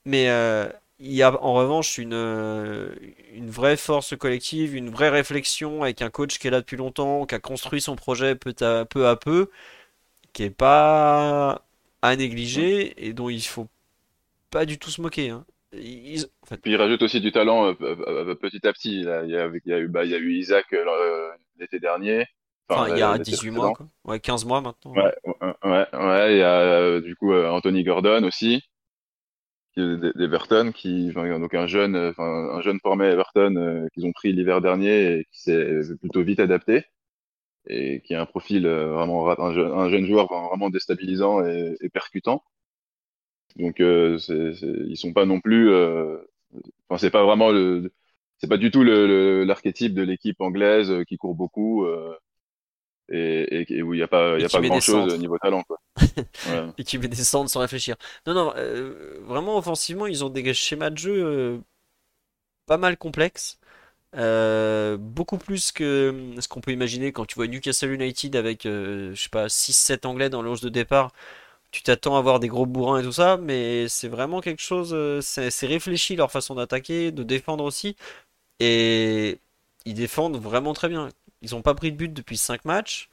Mais 0.07 0.31
euh, 0.31 0.69
il 1.01 1.13
y 1.15 1.23
a 1.23 1.33
en 1.43 1.55
revanche 1.55 1.99
une, 1.99 2.15
euh, 2.15 2.95
une 3.35 3.51
vraie 3.51 3.77
force 3.79 4.17
collective, 4.17 4.75
une 4.77 4.91
vraie 4.91 5.11
réflexion 5.11 5.83
avec 5.85 6.03
un 6.03 6.11
coach 6.11 6.39
qui 6.39 6.49
est 6.49 6.51
là 6.53 6.61
depuis 6.61 6.77
longtemps, 6.79 7.27
qui 7.27 7.35
a 7.37 7.41
construit 7.41 7.81
son 7.83 7.97
projet 7.97 8.37
peu 8.37 8.55
à 8.61 8.87
peu, 8.87 9.09
à 9.09 9.17
qui 10.33 10.45
est 10.45 10.51
pas 10.51 11.66
à 12.03 12.17
négliger 12.17 12.95
et 13.07 13.13
dont 13.13 13.29
il 13.29 13.43
faut 13.43 13.69
pas 14.51 14.67
du 14.67 14.79
tout 14.79 14.91
se 14.91 15.01
moquer. 15.01 15.31
hein. 15.31 15.45
Ils- 15.73 16.27
en 16.43 16.47
fait, 16.47 16.61
Puis 16.63 16.73
il 16.73 16.77
rajoute 16.77 17.03
aussi 17.03 17.21
du 17.21 17.33
talent 17.33 17.67
euh, 17.69 17.75
euh, 17.83 17.97
euh, 18.31 18.35
petit 18.35 18.67
à 18.67 18.73
petit. 18.73 19.03
Là, 19.03 19.25
il 19.25 19.31
y 19.31 19.37
a, 19.37 19.47
il 19.49 19.71
y 19.71 19.73
a 19.75 19.79
eu, 19.79 19.89
bah, 19.89 20.05
il 20.05 20.11
y 20.11 20.15
a 20.15 20.19
eu 20.19 20.33
Isaac 20.35 20.67
euh, 20.73 21.31
l'été 21.59 21.81
dernier. 21.81 22.27
enfin, 22.69 22.89
il 22.89 22.99
y 22.99 23.03
a 23.03 23.13
l'été 23.19 23.33
18 23.33 23.51
mois, 23.51 23.73
quoi. 23.75 23.89
Ouais, 24.05 24.21
15 24.21 24.45
mois 24.45 24.61
maintenant. 24.61 24.93
Ouais, 24.95 25.15
ouais, 25.25 25.55
ouais, 25.65 25.87
ouais, 25.93 26.35
il 26.35 26.39
y 26.39 26.43
a 26.43 27.01
du 27.01 27.17
coup 27.17 27.35
Anthony 27.35 27.83
Gordon 27.85 28.25
aussi, 28.25 28.63
qui 29.75 29.81
est 29.81 29.97
d- 29.97 30.13
d'Everton, 30.15 30.73
qui 30.75 31.09
enfin, 31.11 31.39
donc 31.39 31.55
un 31.55 31.67
jeune, 31.67 31.97
un 32.19 32.61
jeune 32.63 32.81
formé 32.81 33.07
à 33.07 33.11
Everton 33.13 33.87
qu'ils 33.93 34.07
ont 34.07 34.13
pris 34.13 34.33
l'hiver 34.33 34.61
dernier 34.61 35.19
et 35.19 35.25
qui 35.33 35.41
s'est 35.43 35.81
plutôt 36.01 36.23
vite 36.23 36.41
adapté 36.41 36.85
et 37.69 38.01
qui 38.03 38.15
a 38.15 38.21
un 38.23 38.27
profil 38.27 38.67
euh, 38.67 38.93
vraiment 38.95 39.23
ra- 39.25 39.37
un 39.41 39.53
jeune, 39.55 39.73
un 39.73 39.89
jeune 39.91 40.07
joueur 40.07 40.29
vraiment 40.29 40.71
déstabilisant 40.71 41.45
et, 41.47 41.77
et 41.81 41.89
percutant. 41.89 42.43
Donc 43.57 43.81
euh, 43.81 44.19
c'est, 44.19 44.55
c'est- 44.55 44.67
ils 44.89 44.97
sont 44.97 45.13
pas 45.13 45.25
non 45.25 45.41
plus, 45.41 45.71
euh, 45.71 46.19
enfin 46.89 46.99
c'est 46.99 47.11
pas 47.11 47.25
vraiment 47.25 47.51
le, 47.51 47.93
c'est 48.39 48.49
pas 48.49 48.59
du 48.59 48.71
tout 48.71 48.83
le, 48.85 49.07
le- 49.07 49.45
l'archétype 49.45 49.95
de 49.95 50.03
l'équipe 50.03 50.41
anglaise 50.41 50.91
euh, 50.91 51.05
qui 51.05 51.17
court 51.19 51.35
beaucoup. 51.35 51.85
euh, 51.87 52.15
et, 53.11 53.63
et- 53.63 53.79
et 53.79 53.83
où 53.83 53.95
il 53.95 53.99
n'y 53.99 54.03
a 54.03 54.09
pas, 54.09 54.39
y 54.39 54.45
a 54.45 54.49
pas 54.49 54.63
grand 54.63 54.81
chose 54.81 55.07
centres. 55.07 55.19
niveau 55.19 55.39
talent, 55.39 55.63
quoi. 55.65 55.79
Ouais. 56.45 56.67
et 56.79 56.85
qui 56.85 56.99
met 56.99 57.09
des 57.09 57.17
centres 57.17 57.51
sans 57.51 57.61
réfléchir. 57.61 57.97
Non, 58.27 58.35
non, 58.35 58.53
euh, 58.57 59.19
vraiment 59.23 59.57
offensivement, 59.59 60.07
ils 60.07 60.25
ont 60.25 60.31
des 60.31 60.55
schémas 60.55 60.91
de 60.91 60.99
jeu 60.99 61.63
pas 62.67 62.79
mal 62.79 62.97
complexes. 62.97 63.59
Euh, 64.17 64.97
beaucoup 64.97 65.37
plus 65.37 65.73
que 65.73 66.35
ce 66.41 66.49
qu'on 66.49 66.61
peut 66.61 66.73
imaginer 66.73 67.13
quand 67.13 67.27
tu 67.27 67.35
vois 67.35 67.47
Newcastle 67.47 67.91
United 67.93 68.35
avec, 68.37 68.65
euh, 68.65 69.15
je 69.15 69.23
sais 69.23 69.29
pas, 69.29 69.49
6-7 69.49 70.07
Anglais 70.07 70.31
dans 70.31 70.43
l'ange 70.43 70.61
de 70.63 70.69
départ. 70.71 71.13
Tu 71.73 71.83
t'attends 71.83 72.17
à 72.17 72.23
voir 72.23 72.41
des 72.41 72.49
gros 72.49 72.67
bourrins 72.67 73.01
et 73.01 73.05
tout 73.05 73.13
ça, 73.13 73.37
mais 73.39 73.89
c'est 73.89 74.09
vraiment 74.09 74.41
quelque 74.41 74.63
chose, 74.63 74.93
euh, 74.95 75.21
c'est 75.23 75.67
réfléchi 75.67 76.17
leur 76.17 76.31
façon 76.33 76.55
d'attaquer, 76.55 77.13
de 77.13 77.23
défendre 77.23 77.65
aussi. 77.65 77.97
Et 78.61 79.41
ils 79.87 79.95
défendent 79.95 80.39
vraiment 80.39 80.75
très 80.75 80.89
bien. 80.89 81.11
Ils 81.43 81.53
n'ont 81.53 81.63
pas 81.63 81.75
pris 81.75 81.93
de 81.93 81.97
but 81.99 82.13
depuis 82.13 82.39
5 82.39 82.65
matchs. 82.65 83.09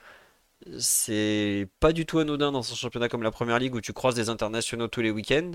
C'est 0.80 1.68
pas 1.80 1.92
du 1.94 2.06
tout 2.06 2.20
anodin 2.20 2.52
dans 2.52 2.60
un 2.72 2.76
championnat 2.76 3.10
comme 3.10 3.24
la 3.24 3.32
Première 3.32 3.60
Ligue 3.60 3.76
où 3.76 3.82
tu 3.82 3.92
croises 3.94 4.16
des 4.16 4.30
internationaux 4.30 4.88
tous 4.88 5.02
les 5.02 5.12
week-ends. 5.12 5.52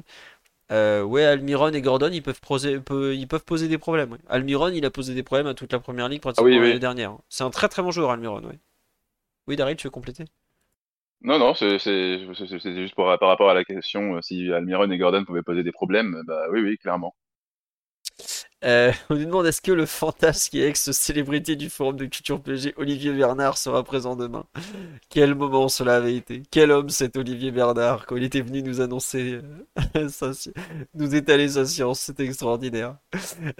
Euh, 0.71 1.03
ouais, 1.03 1.25
Almiron 1.25 1.71
et 1.73 1.81
Gordon, 1.81 2.11
ils 2.13 2.23
peuvent 2.23 2.41
poser, 2.41 2.79
ils 2.91 3.29
peuvent 3.29 3.45
poser 3.45 3.69
des 3.69 3.79
problèmes. 3.79 4.13
ouais. 4.13 4.19
Almiron, 4.29 4.69
il 4.69 4.85
a 4.85 4.91
posé 4.91 5.15
des 5.15 5.23
problèmes 5.23 5.47
à 5.47 5.55
toute 5.55 5.73
la 5.73 5.81
Première 5.81 6.09
Ligue 6.09 6.21
pratiquement 6.21 6.47
Ah 6.55 6.59
oui, 6.59 6.59
l'année 6.61 6.75
oui. 6.75 6.81
dernière. 6.81 7.17
C'est 7.29 7.45
un 7.45 7.51
très 7.51 7.69
très 7.69 7.83
bon 7.83 7.91
joueur, 7.91 8.11
Almiron, 8.11 8.43
ouais. 8.45 8.59
Oui, 9.49 9.57
Daryl, 9.57 9.77
tu 9.77 9.87
veux 9.87 9.91
compléter? 9.91 10.25
Non, 11.21 11.39
non, 11.39 11.55
c'est 11.55 11.79
juste 11.79 12.95
pour, 12.95 13.07
par 13.19 13.29
rapport 13.29 13.51
à 13.51 13.55
la 13.55 13.65
question 13.65 14.17
euh, 14.17 14.21
si 14.23 14.53
Almiron 14.53 14.91
et 14.91 14.99
Gordon 14.99 15.25
pouvaient 15.25 15.43
poser 15.43 15.63
des 15.65 15.73
problèmes. 15.73 16.23
Bah 16.27 16.47
oui, 16.51 16.61
oui, 16.61 16.79
clairement. 16.79 17.15
Euh, 18.65 18.93
on 19.09 19.15
nous 19.15 19.25
demande 19.25 19.47
est-ce 19.47 19.61
que 19.63 19.71
le 19.71 19.87
fantasque 19.87 20.55
et 20.55 20.67
ex-célébrité 20.67 21.55
du 21.55 21.71
forum 21.71 21.97
de 21.97 22.07
culture 22.07 22.43
PG, 22.43 22.75
Olivier 22.77 23.13
Bernard, 23.13 23.57
sera 23.57 23.85
présent 23.85 24.17
demain? 24.17 24.47
Quel 25.11 25.35
moment 25.37 25.69
cela 25.69 25.97
avait 25.97 26.17
été? 26.17 26.43
Quel 26.51 26.73
homme 26.73 26.89
cet 26.89 27.17
Olivier 27.17 27.53
Bernard 27.53 28.07
quand 28.07 28.17
il 28.17 28.25
était 28.25 28.41
venu 28.41 28.63
nous 28.63 28.81
annoncer, 28.81 29.41
euh, 29.97 30.09
nous 30.95 31.15
étaler 31.15 31.49
sa 31.51 31.67
science, 31.67 32.01
c'était 32.01 32.25
extraordinaire. 32.25 32.97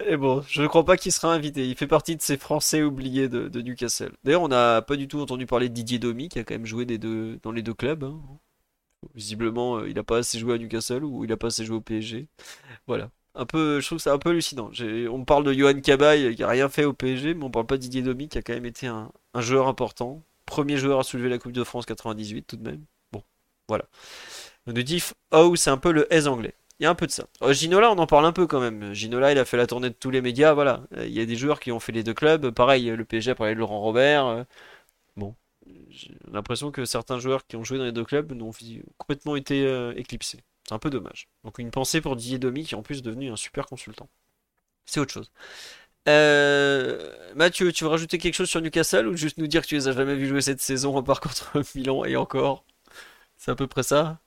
Et 0.05 0.17
bon, 0.17 0.43
je 0.49 0.61
ne 0.63 0.67
crois 0.67 0.85
pas 0.85 0.97
qu'il 0.97 1.11
sera 1.13 1.33
invité. 1.33 1.67
Il 1.67 1.75
fait 1.77 1.87
partie 1.87 2.15
de 2.17 2.21
ces 2.21 2.37
Français 2.37 2.83
oubliés 2.83 3.29
de, 3.29 3.47
de 3.47 3.61
Newcastle. 3.61 4.11
D'ailleurs, 4.23 4.41
on 4.43 4.49
n'a 4.49 4.81
pas 4.81 4.97
du 4.97 5.07
tout 5.07 5.21
entendu 5.21 5.45
parler 5.45 5.69
de 5.69 5.73
Didier 5.73 5.99
Domi, 5.99 6.29
qui 6.29 6.39
a 6.39 6.43
quand 6.43 6.55
même 6.55 6.65
joué 6.65 6.85
des 6.85 6.97
deux, 6.97 7.39
dans 7.43 7.51
les 7.53 7.61
deux 7.63 7.73
clubs. 7.73 8.03
hein. 8.03 8.19
Visiblement, 9.15 9.77
euh, 9.77 9.89
il 9.89 9.95
n'a 9.95 10.03
pas 10.03 10.17
assez 10.17 10.39
joué 10.39 10.55
à 10.55 10.57
Newcastle 10.57 11.03
ou 11.03 11.23
il 11.23 11.29
n'a 11.29 11.37
pas 11.37 11.47
assez 11.47 11.65
joué 11.65 11.77
au 11.77 11.81
PSG. 11.81 12.27
Voilà. 12.87 13.11
Un 13.39 13.45
peu, 13.45 13.79
je 13.79 13.85
trouve 13.85 13.99
c'est 13.99 14.09
un 14.09 14.17
peu 14.19 14.31
hallucinant. 14.31 14.69
On 15.09 15.23
parle 15.23 15.45
de 15.45 15.53
Johan 15.53 15.79
Cabaye 15.79 16.35
qui 16.35 16.43
a 16.43 16.47
rien 16.49 16.67
fait 16.67 16.83
au 16.83 16.91
PSG, 16.93 17.33
mais 17.33 17.45
on 17.45 17.49
parle 17.51 17.65
pas 17.67 17.77
Didier 17.77 18.01
Domi 18.01 18.27
qui 18.27 18.37
a 18.37 18.41
quand 18.41 18.53
même 18.53 18.65
été 18.65 18.87
un, 18.87 19.11
joueur 19.37 19.67
important. 19.67 20.21
Premier 20.45 20.75
joueur 20.77 20.99
à 20.99 21.03
soulever 21.03 21.29
la 21.29 21.37
Coupe 21.37 21.53
de 21.53 21.63
France 21.63 21.85
98 21.85 22.43
tout 22.47 22.57
de 22.57 22.63
même. 22.69 22.83
Bon, 23.13 23.23
voilà. 23.69 23.85
On 24.67 24.73
nous 24.73 24.83
dit 24.83 25.03
Oh, 25.31 25.55
c'est 25.55 25.69
un 25.69 25.77
peu 25.77 25.91
le 25.91 26.11
aise 26.13 26.27
anglais. 26.27 26.53
Il 26.79 26.83
y 26.83 26.87
a 26.87 26.89
un 26.91 26.95
peu 26.95 27.07
de 27.07 27.11
ça. 27.11 27.27
Euh, 27.43 27.53
Ginola, 27.53 27.91
on 27.91 27.97
en 27.99 28.07
parle 28.07 28.25
un 28.25 28.33
peu 28.33 28.47
quand 28.47 28.59
même. 28.61 28.93
Ginola, 28.93 29.31
il 29.33 29.39
a 29.39 29.45
fait 29.45 29.57
la 29.57 29.67
tournée 29.67 29.89
de 29.89 29.95
tous 29.95 30.11
les 30.11 30.21
médias. 30.21 30.53
Voilà. 30.53 30.83
Euh, 30.97 31.07
Il 31.07 31.13
y 31.13 31.21
a 31.21 31.25
des 31.25 31.35
joueurs 31.37 31.59
qui 31.61 31.71
ont 31.71 31.79
fait 31.79 31.91
les 31.93 32.03
deux 32.03 32.13
clubs. 32.13 32.51
Pareil, 32.51 32.87
le 32.87 33.05
PSG 33.05 33.31
a 33.31 33.35
parlé 33.35 33.55
de 33.55 33.59
Laurent 33.59 33.79
Robert. 33.81 34.25
Euh, 34.27 34.43
Bon, 35.17 35.35
j'ai 35.89 36.15
l'impression 36.31 36.71
que 36.71 36.85
certains 36.85 37.19
joueurs 37.19 37.45
qui 37.47 37.55
ont 37.57 37.63
joué 37.65 37.77
dans 37.79 37.85
les 37.85 37.91
deux 37.93 38.05
clubs 38.05 38.31
n'ont 38.33 38.53
fi- 38.53 38.83
complètement 38.97 39.35
été 39.35 39.63
éclipsés. 39.97 40.39
C'est 40.69 40.75
un 40.75 40.79
peu 40.79 40.91
dommage. 40.91 41.27
Donc 41.43 41.57
une 41.57 41.71
pensée 41.71 41.99
pour 41.99 42.15
Didier 42.15 42.37
Domi 42.37 42.63
qui 42.63 42.75
est 42.75 42.77
en 42.77 42.83
plus 42.83 43.01
devenu 43.01 43.31
un 43.31 43.35
super 43.35 43.65
consultant. 43.65 44.07
C'est 44.85 44.99
autre 44.99 45.11
chose. 45.11 45.31
Euh, 46.07 47.11
Mathieu, 47.33 47.71
tu 47.71 47.85
veux 47.85 47.89
rajouter 47.89 48.19
quelque 48.19 48.35
chose 48.35 48.51
sur 48.51 48.61
Newcastle 48.61 49.07
ou 49.07 49.17
juste 49.17 49.39
nous 49.39 49.47
dire 49.47 49.63
que 49.63 49.67
tu 49.67 49.73
les 49.73 49.87
as 49.87 49.93
jamais 49.93 50.13
vus 50.13 50.27
jouer 50.27 50.41
cette 50.41 50.61
saison 50.61 50.95
à 50.95 51.01
part 51.01 51.21
contre 51.21 51.63
Milan 51.75 52.05
et 52.05 52.15
encore? 52.17 52.65
C'est 53.35 53.49
à 53.49 53.55
peu 53.55 53.65
près 53.65 53.81
ça? 53.81 54.19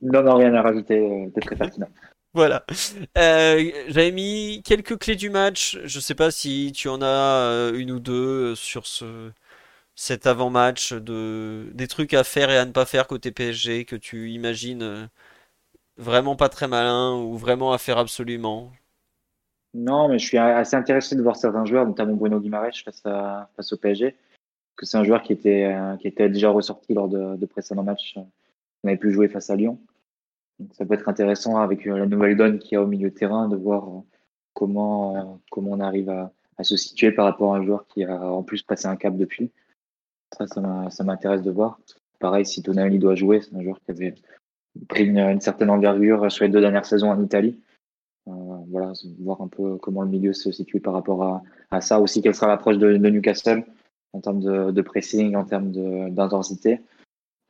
Non, 0.00 0.22
non, 0.22 0.36
rien 0.36 0.54
à 0.54 0.62
rajouter, 0.62 0.98
euh, 0.98 1.28
t'es 1.34 1.42
très 1.42 1.56
pertinent. 1.56 1.90
Voilà. 2.32 2.64
Euh, 3.18 3.70
j'avais 3.88 4.12
mis 4.12 4.62
quelques 4.64 4.98
clés 4.98 5.16
du 5.16 5.28
match. 5.28 5.78
Je 5.84 6.00
sais 6.00 6.14
pas 6.14 6.30
si 6.30 6.72
tu 6.74 6.88
en 6.88 7.02
as 7.02 7.72
une 7.74 7.90
ou 7.90 8.00
deux 8.00 8.54
sur 8.54 8.86
ce, 8.86 9.30
cet 10.00 10.28
avant-match, 10.28 10.92
de, 10.92 11.70
des 11.74 11.88
trucs 11.88 12.14
à 12.14 12.22
faire 12.22 12.50
et 12.50 12.56
à 12.56 12.64
ne 12.64 12.70
pas 12.70 12.84
faire 12.84 13.08
côté 13.08 13.32
PSG 13.32 13.84
que 13.84 13.96
tu 13.96 14.30
imagines 14.30 14.82
euh, 14.84 15.06
vraiment 15.96 16.36
pas 16.36 16.48
très 16.48 16.68
malin 16.68 17.16
ou 17.16 17.36
vraiment 17.36 17.72
à 17.72 17.78
faire 17.78 17.98
absolument? 17.98 18.70
Non, 19.74 20.08
mais 20.08 20.20
je 20.20 20.26
suis 20.26 20.38
assez 20.38 20.76
intéressé 20.76 21.16
de 21.16 21.22
voir 21.22 21.34
certains 21.34 21.64
joueurs, 21.64 21.84
notamment 21.84 22.14
Bruno 22.14 22.38
Guimaraes 22.38 22.80
face, 22.84 23.72
au 23.72 23.76
PSG, 23.76 24.14
que 24.76 24.86
c'est 24.86 24.98
un 24.98 25.02
joueur 25.02 25.20
qui 25.20 25.32
était, 25.32 25.64
euh, 25.64 26.28
déjà 26.28 26.50
ressorti 26.50 26.94
lors 26.94 27.08
de, 27.08 27.34
de 27.34 27.46
précédents 27.46 27.82
matchs. 27.82 28.16
On 28.84 28.88
avait 28.88 28.98
pu 28.98 29.10
jouer 29.10 29.26
face 29.26 29.50
à 29.50 29.56
Lyon. 29.56 29.80
Ça 30.74 30.86
peut 30.86 30.94
être 30.94 31.08
intéressant 31.08 31.56
avec 31.56 31.84
la 31.84 32.06
nouvelle 32.06 32.36
donne 32.36 32.60
qu'il 32.60 32.74
y 32.74 32.76
a 32.76 32.82
au 32.82 32.86
milieu 32.86 33.10
de 33.10 33.14
terrain 33.16 33.48
de 33.48 33.56
voir 33.56 34.04
comment, 34.54 35.40
on 35.56 35.80
arrive 35.80 36.08
à 36.08 36.62
se 36.62 36.76
situer 36.76 37.10
par 37.10 37.24
rapport 37.24 37.56
à 37.56 37.58
un 37.58 37.64
joueur 37.64 37.84
qui 37.88 38.04
a 38.04 38.16
en 38.16 38.44
plus 38.44 38.62
passé 38.62 38.86
un 38.86 38.94
cap 38.94 39.16
depuis. 39.16 39.50
Ça, 40.36 40.46
ça 40.90 41.04
m'intéresse 41.04 41.42
de 41.42 41.50
voir. 41.50 41.78
Pareil, 42.18 42.44
si 42.44 42.62
Tonali 42.62 42.98
doit 42.98 43.14
jouer, 43.14 43.40
c'est 43.40 43.54
un 43.54 43.62
joueur 43.62 43.80
qui 43.80 43.90
avait 43.90 44.14
pris 44.88 45.04
une, 45.04 45.40
certaine 45.40 45.70
envergure 45.70 46.30
sur 46.30 46.44
les 46.44 46.50
deux 46.50 46.60
dernières 46.60 46.86
saisons 46.86 47.10
en 47.10 47.22
Italie. 47.22 47.58
Euh, 48.28 48.32
voilà, 48.68 48.92
voir 49.20 49.40
un 49.40 49.48
peu 49.48 49.76
comment 49.76 50.02
le 50.02 50.08
milieu 50.08 50.32
se 50.32 50.52
situe 50.52 50.80
par 50.80 50.92
rapport 50.92 51.42
à, 51.70 51.80
ça. 51.80 52.00
Aussi, 52.00 52.20
quelle 52.20 52.34
sera 52.34 52.48
l'approche 52.48 52.78
de, 52.78 52.96
Newcastle 52.96 53.64
en 54.12 54.20
termes 54.20 54.40
de, 54.40 54.82
pressing, 54.82 55.34
en 55.36 55.44
termes 55.44 55.70
d'intensité. 56.10 56.80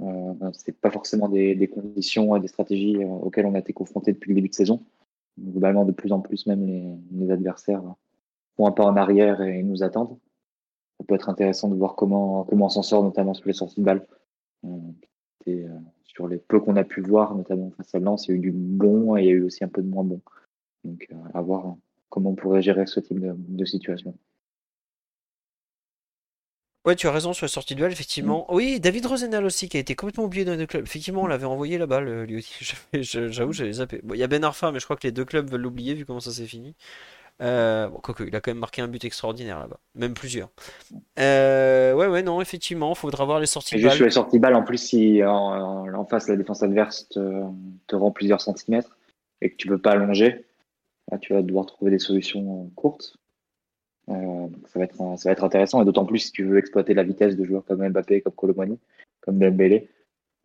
Euh, 0.00 0.34
c'est 0.52 0.78
pas 0.80 0.90
forcément 0.90 1.28
des, 1.28 1.68
conditions 1.68 2.36
et 2.36 2.40
des 2.40 2.48
stratégies 2.48 3.02
euh, 3.02 3.06
auxquelles 3.08 3.46
on 3.46 3.54
a 3.54 3.58
été 3.58 3.72
confronté 3.72 4.12
depuis 4.12 4.28
le 4.28 4.36
début 4.36 4.48
de 4.48 4.54
saison. 4.54 4.84
Globalement, 5.40 5.84
de 5.84 5.92
plus 5.92 6.12
en 6.12 6.20
plus, 6.20 6.46
même 6.46 6.64
les, 6.66 6.84
les 7.12 7.32
adversaires 7.32 7.82
font 8.56 8.66
un 8.66 8.72
pas 8.72 8.84
en 8.84 8.96
arrière 8.96 9.40
et 9.40 9.62
nous 9.62 9.82
attendent 9.82 10.18
ça 10.98 11.04
peut 11.06 11.14
être 11.14 11.28
intéressant 11.28 11.68
de 11.68 11.76
voir 11.76 11.94
comment, 11.94 12.44
comment 12.44 12.66
on 12.66 12.70
s'en 12.70 12.82
sort, 12.82 13.02
notamment 13.02 13.34
sur 13.34 13.46
les 13.46 13.52
sorties 13.52 13.80
de 13.80 13.84
balles. 13.84 14.06
Euh, 14.64 14.68
et, 15.46 15.64
euh, 15.64 15.78
sur 16.04 16.26
les 16.26 16.38
peu 16.38 16.58
qu'on 16.58 16.76
a 16.76 16.84
pu 16.84 17.00
voir, 17.00 17.34
notamment 17.34 17.70
face 17.70 17.94
à 17.94 18.00
Lens, 18.00 18.26
il 18.26 18.30
y 18.30 18.34
a 18.34 18.36
eu 18.36 18.40
du 18.40 18.50
bon 18.50 19.16
et 19.16 19.22
il 19.22 19.26
y 19.26 19.30
a 19.30 19.32
eu 19.32 19.42
aussi 19.42 19.62
un 19.62 19.68
peu 19.68 19.82
de 19.82 19.88
moins 19.88 20.04
bon. 20.04 20.20
Donc, 20.84 21.06
euh, 21.12 21.16
à 21.34 21.40
voir 21.40 21.76
comment 22.08 22.30
on 22.30 22.34
pourrait 22.34 22.62
gérer 22.62 22.86
ce 22.86 22.98
type 22.98 23.20
de, 23.20 23.34
de 23.36 23.64
situation. 23.64 24.14
Ouais, 26.84 26.96
tu 26.96 27.06
as 27.06 27.12
raison 27.12 27.34
sur 27.34 27.44
les 27.44 27.50
sorties 27.50 27.74
de 27.74 27.80
balles, 27.80 27.92
effectivement. 27.92 28.46
Mm. 28.48 28.54
Oui, 28.54 28.80
David 28.80 29.06
Rosenal 29.06 29.44
aussi, 29.44 29.68
qui 29.68 29.76
a 29.76 29.80
été 29.80 29.94
complètement 29.94 30.24
oublié 30.24 30.44
dans 30.44 30.52
les 30.52 30.58
deux 30.58 30.66
clubs. 30.66 30.84
Effectivement, 30.84 31.22
on 31.22 31.26
l'avait 31.26 31.44
envoyé 31.44 31.76
la 31.78 31.86
balle, 31.86 32.24
lui 32.24 32.38
aussi. 32.38 32.74
J'avoue, 33.02 33.52
j'avais 33.52 33.74
zappé. 33.74 34.00
Bon, 34.02 34.14
il 34.14 34.18
y 34.18 34.22
a 34.22 34.26
Ben 34.26 34.42
Arfa, 34.42 34.72
mais 34.72 34.80
je 34.80 34.84
crois 34.86 34.96
que 34.96 35.06
les 35.06 35.12
deux 35.12 35.24
clubs 35.24 35.48
veulent 35.50 35.60
l'oublier 35.60 35.94
vu 35.94 36.06
comment 36.06 36.20
ça 36.20 36.32
s'est 36.32 36.46
fini. 36.46 36.74
Euh, 37.40 37.88
bon, 37.88 38.00
il 38.26 38.34
a 38.34 38.40
quand 38.40 38.50
même 38.50 38.58
marqué 38.58 38.82
un 38.82 38.88
but 38.88 39.04
extraordinaire 39.04 39.60
là-bas, 39.60 39.78
même 39.94 40.14
plusieurs. 40.14 40.48
Euh, 41.20 41.94
ouais, 41.94 42.08
ouais, 42.08 42.22
non, 42.22 42.40
effectivement, 42.40 42.92
il 42.92 42.96
faudra 42.96 43.24
voir 43.24 43.38
les 43.38 43.46
sorties 43.46 43.76
de 43.76 43.82
balle. 43.82 43.90
Juste 43.92 44.02
les 44.02 44.10
sorties 44.10 44.38
de 44.38 44.42
balle, 44.42 44.54
en 44.54 44.64
plus, 44.64 44.78
si 44.78 45.22
en, 45.24 46.04
face 46.06 46.28
la 46.28 46.36
défense 46.36 46.62
adverse 46.62 47.08
te, 47.08 47.96
rend 47.96 48.10
plusieurs 48.10 48.40
centimètres 48.40 48.96
et 49.40 49.50
que 49.50 49.56
tu 49.56 49.68
peux 49.68 49.78
pas 49.78 49.92
allonger, 49.92 50.46
là, 51.12 51.18
tu 51.18 51.32
vas 51.32 51.42
devoir 51.42 51.66
trouver 51.66 51.92
des 51.92 52.00
solutions 52.00 52.70
courtes. 52.74 53.16
Euh, 54.08 54.48
ça, 54.66 54.78
va 54.80 54.86
être, 54.86 54.96
ça 54.96 55.28
va 55.28 55.32
être 55.32 55.44
intéressant, 55.44 55.80
et 55.80 55.84
d'autant 55.84 56.06
plus 56.06 56.18
si 56.18 56.32
tu 56.32 56.44
veux 56.44 56.58
exploiter 56.58 56.94
la 56.94 57.04
vitesse 57.04 57.36
de 57.36 57.44
joueurs 57.44 57.64
comme 57.64 57.86
Mbappé, 57.86 58.22
comme 58.22 58.32
Colomani, 58.32 58.80
comme 59.20 59.38
Dembélé, 59.38 59.88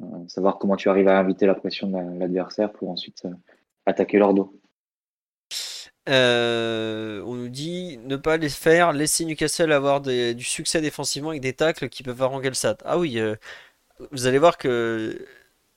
euh, 0.01 0.05
savoir 0.27 0.59
comment 0.59 0.75
tu 0.75 0.89
arrives 0.89 1.07
à 1.07 1.17
inviter 1.17 1.47
la 1.47 1.55
pression 1.55 1.87
de 1.87 2.19
l'adversaire 2.19 2.71
pour 2.71 2.89
ensuite 2.89 3.25
attaquer 3.87 4.19
leur 4.19 4.35
dos. 4.35 4.53
Euh, 6.09 7.21
on 7.25 7.35
nous 7.35 7.49
dit 7.49 7.97
ne 8.03 8.17
pas 8.17 8.37
les 8.37 8.49
faire, 8.49 8.91
laisser 8.91 9.23
Newcastle 9.25 9.71
avoir 9.71 10.01
du 10.01 10.43
succès 10.43 10.81
défensivement 10.81 11.29
avec 11.29 11.41
des 11.41 11.53
tacles 11.53 11.87
qui 11.89 12.03
peuvent 12.03 12.21
haranguer 12.21 12.49
le 12.49 12.55
stade. 12.55 12.77
Ah 12.85 12.97
oui, 12.97 13.19
euh, 13.19 13.35
vous 14.11 14.27
allez 14.27 14.37
voir 14.39 14.57
que 14.57 15.25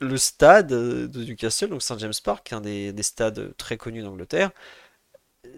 le 0.01 0.17
stade 0.19 0.69
de 0.69 1.25
Newcastle, 1.25 1.69
donc 1.69 1.83
St 1.83 1.99
James 2.01 2.13
Park, 2.25 2.53
un 2.53 2.61
des, 2.61 2.93
stades 3.03 3.57
très 3.57 3.77
connus 3.77 4.03
d'Angleterre, 4.03 4.51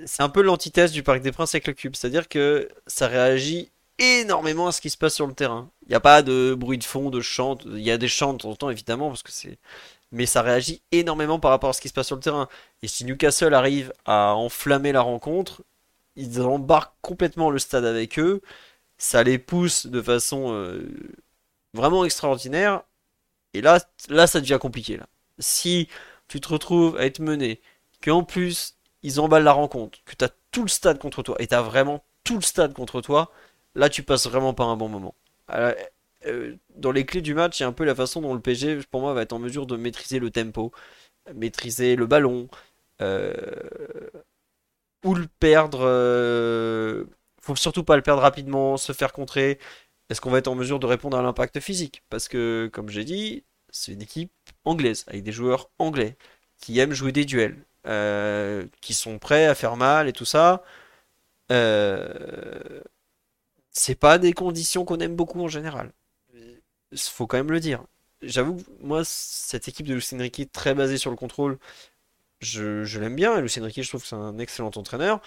c'est 0.06 0.22
un 0.22 0.28
peu 0.28 0.42
l'antithèse 0.42 0.92
du 0.92 1.02
Parc 1.02 1.22
des 1.22 1.32
Princes 1.32 1.54
avec 1.54 1.66
le 1.66 1.72
cube. 1.74 1.96
C'est-à-dire 1.96 2.28
que 2.28 2.68
ça 2.86 3.08
réagit 3.08 3.70
énormément 3.98 4.68
à 4.68 4.72
ce 4.72 4.80
qui 4.80 4.90
se 4.90 4.98
passe 4.98 5.14
sur 5.14 5.26
le 5.26 5.34
terrain. 5.34 5.70
Il 5.86 5.88
n'y 5.90 5.94
a 5.94 6.00
pas 6.00 6.22
de 6.22 6.54
bruit 6.54 6.78
de 6.78 6.84
fond, 6.84 7.10
de 7.10 7.20
chant. 7.20 7.58
Il 7.66 7.80
y 7.80 7.90
a 7.90 7.98
des 7.98 8.08
chants 8.08 8.34
de 8.34 8.38
temps 8.38 8.50
en 8.50 8.56
temps, 8.56 8.70
évidemment, 8.70 9.08
parce 9.08 9.22
que 9.22 9.32
c'est 9.32 9.58
mais 10.12 10.26
ça 10.26 10.42
réagit 10.42 10.82
énormément 10.92 11.38
par 11.38 11.50
rapport 11.50 11.70
à 11.70 11.72
ce 11.72 11.80
qui 11.80 11.88
se 11.88 11.94
passe 11.94 12.06
sur 12.06 12.16
le 12.16 12.22
terrain. 12.22 12.48
Et 12.82 12.88
si 12.88 13.04
Newcastle 13.04 13.54
arrive 13.54 13.92
à 14.04 14.34
enflammer 14.34 14.92
la 14.92 15.02
rencontre, 15.02 15.62
ils 16.16 16.42
embarquent 16.42 16.94
complètement 17.02 17.50
le 17.50 17.58
stade 17.58 17.84
avec 17.84 18.18
eux, 18.18 18.42
ça 18.98 19.22
les 19.22 19.38
pousse 19.38 19.86
de 19.86 20.02
façon 20.02 20.52
euh, 20.52 20.88
vraiment 21.74 22.04
extraordinaire, 22.04 22.82
et 23.54 23.60
là, 23.60 23.80
là 24.08 24.26
ça 24.26 24.40
devient 24.40 24.58
compliqué. 24.60 24.96
Là. 24.96 25.06
Si 25.38 25.88
tu 26.26 26.40
te 26.40 26.48
retrouves 26.48 26.96
à 26.96 27.06
être 27.06 27.20
mené, 27.20 27.60
qu'en 28.02 28.24
plus 28.24 28.74
ils 29.02 29.20
emballent 29.20 29.44
la 29.44 29.52
rencontre, 29.52 29.98
que 30.04 30.16
tu 30.16 30.24
as 30.24 30.30
tout 30.50 30.62
le 30.62 30.68
stade 30.68 30.98
contre 30.98 31.22
toi, 31.22 31.36
et 31.38 31.46
tu 31.46 31.54
as 31.54 31.62
vraiment 31.62 32.04
tout 32.24 32.36
le 32.36 32.42
stade 32.42 32.72
contre 32.74 33.00
toi, 33.00 33.30
là 33.74 33.88
tu 33.88 34.02
passes 34.02 34.26
vraiment 34.26 34.54
pas 34.54 34.64
un 34.64 34.76
bon 34.76 34.88
moment. 34.88 35.14
Euh, 36.28 36.56
dans 36.76 36.92
les 36.92 37.04
clés 37.06 37.22
du 37.22 37.34
match, 37.34 37.60
il 37.60 37.62
y 37.62 37.66
a 37.66 37.68
un 37.68 37.72
peu 37.72 37.84
la 37.84 37.94
façon 37.94 38.20
dont 38.22 38.34
le 38.34 38.40
PSG, 38.40 38.80
pour 38.90 39.00
moi, 39.00 39.14
va 39.14 39.22
être 39.22 39.32
en 39.32 39.38
mesure 39.38 39.66
de 39.66 39.76
maîtriser 39.76 40.18
le 40.18 40.30
tempo, 40.30 40.72
maîtriser 41.34 41.96
le 41.96 42.06
ballon, 42.06 42.48
euh, 43.02 43.32
ou 45.04 45.14
le 45.14 45.26
perdre. 45.40 45.80
Euh, 45.82 47.04
faut 47.40 47.56
surtout 47.56 47.84
pas 47.84 47.96
le 47.96 48.02
perdre 48.02 48.22
rapidement, 48.22 48.76
se 48.76 48.92
faire 48.92 49.12
contrer. 49.12 49.58
Est-ce 50.10 50.20
qu'on 50.20 50.30
va 50.30 50.38
être 50.38 50.48
en 50.48 50.54
mesure 50.54 50.78
de 50.80 50.86
répondre 50.86 51.16
à 51.18 51.22
l'impact 51.22 51.60
physique? 51.60 52.02
Parce 52.10 52.28
que, 52.28 52.70
comme 52.72 52.88
j'ai 52.88 53.04
dit, 53.04 53.44
c'est 53.70 53.92
une 53.92 54.02
équipe 54.02 54.32
anglaise, 54.64 55.04
avec 55.08 55.22
des 55.22 55.32
joueurs 55.32 55.70
anglais, 55.78 56.16
qui 56.58 56.78
aiment 56.78 56.92
jouer 56.92 57.12
des 57.12 57.24
duels, 57.24 57.64
qui 58.80 58.94
sont 58.94 59.18
prêts 59.18 59.46
à 59.46 59.54
faire 59.54 59.76
mal 59.76 60.08
et 60.08 60.12
tout 60.12 60.24
ça. 60.24 60.62
c'est 63.70 63.94
pas 63.98 64.18
des 64.18 64.32
conditions 64.32 64.84
qu'on 64.84 64.98
aime 64.98 65.16
beaucoup 65.16 65.42
en 65.42 65.48
général 65.48 65.92
faut 66.96 67.26
quand 67.26 67.36
même 67.36 67.50
le 67.52 67.60
dire. 67.60 67.84
J'avoue 68.22 68.56
que 68.56 68.62
moi, 68.80 69.02
cette 69.04 69.68
équipe 69.68 69.86
de 69.86 69.94
Lucien 69.94 70.18
Riquet, 70.18 70.46
très 70.46 70.74
basée 70.74 70.98
sur 70.98 71.10
le 71.10 71.16
contrôle, 71.16 71.58
je, 72.40 72.98
l'aime 72.98 73.16
bien. 73.16 73.38
Et 73.38 73.42
Lucien 73.42 73.64
Riquet, 73.64 73.82
je 73.82 73.88
trouve 73.88 74.02
que 74.02 74.08
c'est 74.08 74.16
un 74.16 74.38
excellent 74.38 74.70
entraîneur. 74.76 75.20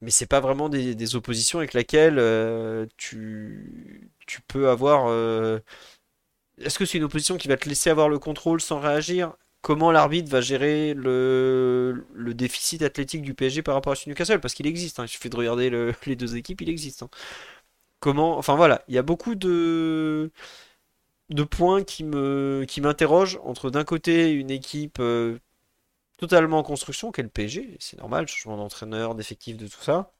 Mais 0.00 0.10
c'est 0.10 0.26
pas 0.26 0.40
vraiment 0.40 0.68
des, 0.68 1.16
oppositions 1.16 1.58
avec 1.58 1.72
lesquelles 1.74 2.18
euh, 2.18 2.86
tu, 2.96 4.10
tu 4.26 4.40
peux 4.42 4.68
avoir. 4.68 5.06
Euh, 5.08 5.60
est-ce 6.58 6.78
que 6.78 6.84
c'est 6.86 6.98
une 6.98 7.04
opposition 7.04 7.36
qui 7.36 7.48
va 7.48 7.56
te 7.56 7.68
laisser 7.68 7.90
avoir 7.90 8.08
le 8.08 8.18
contrôle 8.18 8.60
sans 8.60 8.80
réagir? 8.80 9.34
Comment 9.62 9.90
l'arbitre 9.90 10.30
va 10.30 10.42
gérer 10.42 10.92
le, 10.94 12.04
le, 12.12 12.34
déficit 12.34 12.82
athlétique 12.82 13.22
du 13.22 13.32
PSG 13.32 13.62
par 13.62 13.74
rapport 13.74 13.94
à 13.94 13.96
Newcastle? 14.06 14.40
Parce 14.40 14.52
qu'il 14.52 14.66
existe, 14.66 15.00
hein. 15.00 15.04
il 15.06 15.08
suffit 15.08 15.30
de 15.30 15.36
regarder 15.36 15.94
les 16.06 16.16
deux 16.16 16.36
équipes, 16.36 16.60
il 16.60 16.68
existe. 16.68 17.02
Hein. 17.02 17.08
Enfin 18.06 18.56
voilà, 18.56 18.82
il 18.88 18.94
y 18.94 18.98
a 18.98 19.02
beaucoup 19.02 19.34
de 19.34 20.30
points 21.50 21.82
qui 21.84 22.04
m'interrogent 22.04 23.40
entre 23.44 23.70
d'un 23.70 23.84
côté 23.84 24.30
une 24.32 24.50
équipe 24.50 24.98
euh, 25.00 25.38
totalement 26.16 26.58
en 26.60 26.62
construction, 26.62 27.12
qu'est 27.12 27.22
le 27.22 27.28
PSG, 27.28 27.76
c'est 27.80 27.98
normal, 27.98 28.28
changement 28.28 28.56
d'entraîneur, 28.56 29.14
d'effectifs, 29.14 29.56
de 29.56 29.66
tout 29.68 29.82
ça. 29.82 30.12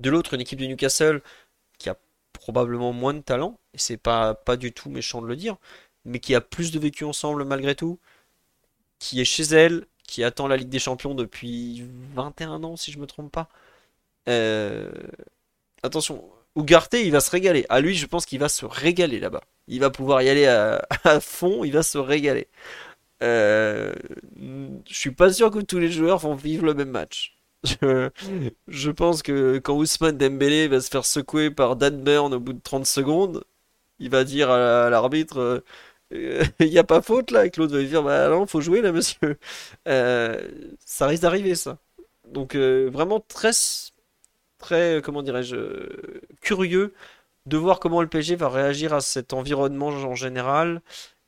De 0.00 0.10
l'autre, 0.10 0.34
une 0.34 0.40
équipe 0.42 0.60
de 0.60 0.66
Newcastle 0.66 1.22
qui 1.78 1.88
a 1.90 1.96
probablement 2.32 2.92
moins 2.92 3.14
de 3.14 3.20
talent, 3.20 3.58
et 3.74 3.78
c'est 3.78 3.96
pas, 3.96 4.34
pas 4.34 4.56
du 4.56 4.72
tout 4.72 4.90
méchant 4.90 5.22
de 5.22 5.26
le 5.26 5.36
dire, 5.36 5.56
mais 6.04 6.20
qui 6.20 6.34
a 6.34 6.40
plus 6.40 6.70
de 6.72 6.78
vécu 6.78 7.04
ensemble 7.04 7.44
malgré 7.44 7.74
tout, 7.74 7.98
qui 8.98 9.20
est 9.20 9.24
chez 9.24 9.44
elle, 9.44 9.86
qui 10.06 10.24
attend 10.24 10.48
la 10.48 10.56
Ligue 10.56 10.68
des 10.68 10.78
Champions 10.78 11.14
depuis 11.14 11.84
21 12.14 12.62
ans, 12.64 12.76
si 12.76 12.92
je 12.92 12.98
me 12.98 13.06
trompe 13.06 13.32
pas. 13.32 13.48
Euh, 14.28 14.90
attention, 15.82 16.24
Ugarte, 16.56 16.94
il 16.94 17.12
va 17.12 17.20
se 17.20 17.30
régaler. 17.30 17.66
À 17.68 17.80
lui, 17.80 17.94
je 17.94 18.06
pense 18.06 18.26
qu'il 18.26 18.38
va 18.40 18.48
se 18.48 18.64
régaler 18.64 19.20
là-bas. 19.20 19.42
Il 19.68 19.80
va 19.80 19.90
pouvoir 19.90 20.22
y 20.22 20.28
aller 20.28 20.46
à, 20.46 20.80
fond, 21.20 21.64
il 21.64 21.72
va 21.72 21.82
se 21.82 21.98
régaler. 21.98 22.48
Euh, 23.22 23.94
je 24.88 24.94
suis 24.94 25.10
pas 25.10 25.32
sûr 25.32 25.50
que 25.50 25.60
tous 25.60 25.78
les 25.78 25.90
joueurs 25.90 26.18
vont 26.18 26.34
vivre 26.34 26.64
le 26.64 26.74
même 26.74 26.90
match. 26.90 27.36
Je, 28.68 28.90
pense 28.90 29.22
que 29.22 29.58
quand 29.58 29.76
Ousmane 29.76 30.16
Dembélé 30.16 30.68
va 30.68 30.80
se 30.80 30.88
faire 30.88 31.04
secouer 31.04 31.50
par 31.50 31.76
Dan 31.76 32.02
Burn 32.02 32.32
au 32.34 32.40
bout 32.40 32.52
de 32.52 32.60
30 32.62 32.86
secondes, 32.86 33.44
il 33.98 34.10
va 34.10 34.24
dire 34.24 34.50
à 34.50 34.88
l'arbitre 34.90 35.62
euh, 36.12 36.44
il 36.60 36.70
n'y 36.70 36.78
a 36.78 36.84
pas 36.84 37.02
faute 37.02 37.32
là, 37.32 37.46
et 37.46 37.50
l'autre 37.56 37.72
va 37.72 37.80
lui 37.80 37.88
dire 37.88 38.02
bah 38.02 38.30
faut 38.46 38.60
jouer 38.60 38.82
là, 38.82 38.92
monsieur. 38.92 39.38
Euh, 39.88 40.40
ça 40.84 41.06
risque 41.06 41.22
d'arriver 41.22 41.54
ça. 41.54 41.78
Donc 42.28 42.54
vraiment 42.56 43.20
très 43.20 43.52
très, 44.66 45.00
comment 45.02 45.22
dirais-je, 45.22 45.56
curieux 46.40 46.92
de 47.46 47.56
voir 47.56 47.78
comment 47.78 48.02
le 48.02 48.08
PSG 48.08 48.34
va 48.36 48.48
réagir 48.48 48.92
à 48.92 49.00
cet 49.00 49.32
environnement 49.32 49.88
en 49.88 50.14
général 50.16 50.82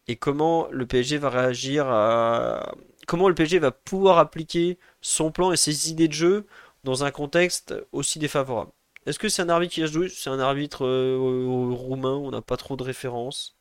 et 0.09 0.17
comment 0.17 0.69
le 0.73 0.87
PSG 0.87 1.19
va 1.19 1.31
réagir 1.31 1.87
à 1.89 2.75
comment 3.07 3.29
le 3.29 3.35
PSG 3.35 3.61
va 3.61 3.71
pouvoir 3.71 4.19
appliquer 4.19 4.79
son 5.01 5.31
plan 5.31 5.53
et 5.53 5.57
ses 5.57 5.91
idées 5.91 6.09
de 6.09 6.13
jeu 6.13 6.47
dans 6.85 7.05
un 7.05 7.11
contexte 7.11 7.75
aussi 7.93 8.19
défavorable. 8.19 8.73
Est-ce 9.07 9.19
que 9.19 9.29
c'est 9.29 9.43
un 9.43 9.49
arbitre 9.49 9.75
qui 9.75 9.83
a 9.83 9.87
joué? 9.87 10.09
C'est 10.09 10.31
un 10.31 10.41
arbitre 10.41 10.85
euh, 10.85 11.17
roumain, 11.73 12.15
on 12.15 12.31
n'a 12.31 12.43
pas 12.43 12.57
trop 12.57 12.77
de 12.77 12.83
références. 12.83 13.57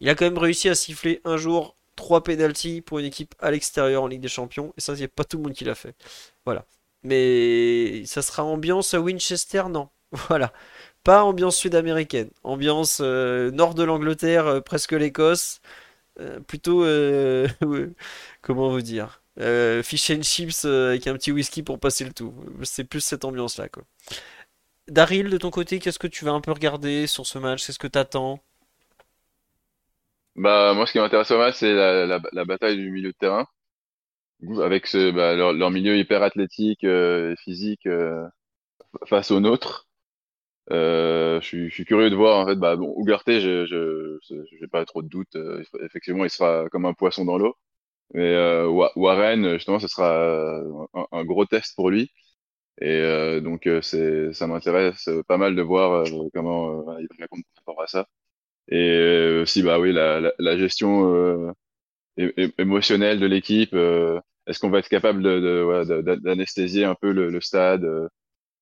Il 0.00 0.08
a 0.08 0.14
quand 0.16 0.24
même 0.24 0.38
réussi 0.38 0.68
à 0.68 0.74
siffler 0.74 1.20
un 1.24 1.36
jour 1.36 1.76
3 1.96 2.24
penalties 2.24 2.80
pour 2.80 2.98
une 2.98 3.06
équipe 3.06 3.34
à 3.38 3.50
l'extérieur 3.52 4.02
en 4.02 4.08
Ligue 4.08 4.20
des 4.20 4.28
Champions. 4.28 4.74
Et 4.76 4.80
ça, 4.80 4.92
a 4.92 5.08
pas 5.08 5.24
tout 5.24 5.36
le 5.36 5.44
monde 5.44 5.52
qui 5.52 5.64
l'a 5.64 5.76
fait. 5.76 5.94
Voilà. 6.44 6.66
Mais 7.04 8.04
ça 8.06 8.22
sera 8.22 8.44
ambiance 8.44 8.92
Winchester, 8.94 9.64
non. 9.70 9.88
Voilà. 10.28 10.52
Pas 11.04 11.24
ambiance 11.24 11.56
sud-américaine. 11.56 12.30
Ambiance 12.44 13.00
euh, 13.02 13.50
nord 13.50 13.74
de 13.74 13.82
l'Angleterre, 13.82 14.46
euh, 14.46 14.60
presque 14.60 14.92
l'Écosse. 14.92 15.60
Euh, 16.20 16.40
plutôt, 16.40 16.84
comment 18.42 18.70
vous 18.70 18.82
dire? 18.82 19.22
Fish 19.82 20.10
and 20.10 20.22
chips 20.22 20.64
avec 20.64 21.06
un 21.06 21.14
petit 21.14 21.32
whisky 21.32 21.62
pour 21.62 21.80
passer 21.80 22.04
le 22.04 22.12
tout. 22.12 22.34
C'est 22.62 22.84
plus 22.84 23.00
cette 23.00 23.24
ambiance-là, 23.24 23.68
quoi. 23.68 23.84
Daryl, 24.88 25.30
de 25.30 25.38
ton 25.38 25.50
côté, 25.50 25.78
qu'est-ce 25.78 25.98
que 25.98 26.06
tu 26.06 26.24
vas 26.24 26.32
un 26.32 26.40
peu 26.40 26.52
regarder 26.52 27.06
sur 27.06 27.26
ce 27.26 27.38
match? 27.38 27.66
Qu'est-ce 27.66 27.78
que 27.78 27.86
tu 27.86 27.98
attends 27.98 28.40
Bah, 30.36 30.74
moi, 30.74 30.86
ce 30.86 30.92
qui 30.92 30.98
m'intéresse 30.98 31.30
au 31.30 31.38
match, 31.38 31.56
c'est 31.58 31.72
la, 31.72 32.44
bataille 32.44 32.76
du 32.76 32.90
milieu 32.90 33.10
de 33.10 33.16
terrain. 33.18 33.46
Avec 34.62 34.86
ce, 34.86 35.10
bah, 35.10 35.34
leur, 35.34 35.70
milieu 35.70 35.96
hyper 35.96 36.22
athlétique 36.22 36.84
et 36.84 37.34
physique 37.38 37.86
face 39.06 39.30
au 39.30 39.40
nôtre. 39.40 39.88
Euh, 40.70 41.40
je, 41.40 41.68
suis, 41.68 41.84
curieux 41.84 42.10
de 42.10 42.16
voir 42.16 42.38
en 42.40 42.46
fait. 42.46 42.56
Bah, 42.56 42.76
bon, 42.76 42.94
Ugarte, 42.98 43.28
je 43.28 44.18
j'ai 44.28 44.66
pas 44.68 44.84
trop 44.84 45.02
de 45.02 45.08
doutes. 45.08 45.36
Euh, 45.36 45.62
effectivement, 45.84 46.24
il 46.24 46.30
sera 46.30 46.68
comme 46.70 46.86
un 46.86 46.94
poisson 46.94 47.24
dans 47.24 47.38
l'eau. 47.38 47.56
Mais 48.14 48.34
euh, 48.34 48.68
Warren, 48.96 49.54
justement, 49.54 49.78
ce 49.80 49.88
sera 49.88 50.12
euh, 50.12 50.86
un, 51.12 51.24
gros 51.24 51.46
test 51.46 51.74
pour 51.76 51.90
lui. 51.90 52.12
Et 52.80 52.88
euh, 52.90 53.40
donc, 53.40 53.68
c'est, 53.82 54.32
ça 54.34 54.46
m'intéresse 54.48 55.08
pas 55.28 55.38
mal 55.38 55.56
de 55.56 55.62
voir 55.62 56.06
comment 56.34 56.98
il 56.98 57.08
va 57.08 57.16
répondre 57.20 57.44
par 57.56 57.74
rapport 57.74 57.84
à 57.84 57.88
ça. 57.88 58.08
Et 58.68 59.40
aussi, 59.42 59.62
bah 59.62 59.80
oui, 59.80 59.92
la, 59.92 60.20
la, 60.20 60.32
la 60.38 60.58
gestion 60.58 61.54
émotionnelle 62.58 63.20
de 63.20 63.26
l'équipe. 63.26 63.74
Est-ce 64.46 64.58
qu'on 64.60 64.70
va 64.70 64.78
être 64.80 64.88
capable 64.88 65.22
de, 65.22 66.16
d'anesthésier 66.16 66.84
un 66.84 66.94
peu 66.94 67.12
le, 67.12 67.30
le 67.30 67.40
stade 67.40 67.84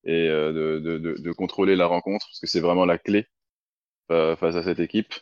et 0.04 0.28
euh, 0.28 0.52
de, 0.52 0.80
de, 0.80 0.98
de, 0.98 1.14
de, 1.22 1.32
contrôler 1.32 1.76
la 1.76 1.86
rencontre 1.86 2.26
parce 2.26 2.40
que 2.40 2.46
c'est 2.46 2.60
vraiment 2.60 2.84
la 2.86 2.98
clé 2.98 3.26
euh, 4.12 4.36
face 4.36 4.56
à 4.56 4.62
cette 4.62 4.80
équipe. 4.80 5.14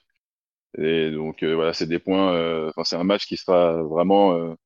Et 0.78 1.10
donc 1.12 1.42
euh, 1.42 1.54
voilà, 1.54 1.72
c'est 1.74 1.86
des 1.86 1.98
points. 1.98 2.68
Enfin, 2.70 2.84
c'est 2.84 2.96
un 2.96 3.04
match 3.04 3.26
qui 3.26 3.36
sera 3.36 3.82
vraiment 3.84 4.56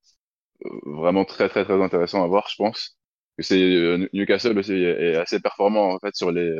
vraiment 0.86 1.24
très 1.24 1.48
très 1.48 1.64
très 1.64 1.82
intéressant 1.82 2.24
à 2.24 2.26
voir, 2.28 2.48
je 2.48 2.56
pense. 2.56 2.98
Que 3.38 3.42
c'est 3.44 3.58
Newcastle 4.12 4.58
aussi 4.58 4.74
est 4.74 5.16
assez 5.16 5.40
performant 5.40 5.94
en 5.94 5.98
fait 6.00 6.14
sur 6.16 6.30
les 6.32 6.54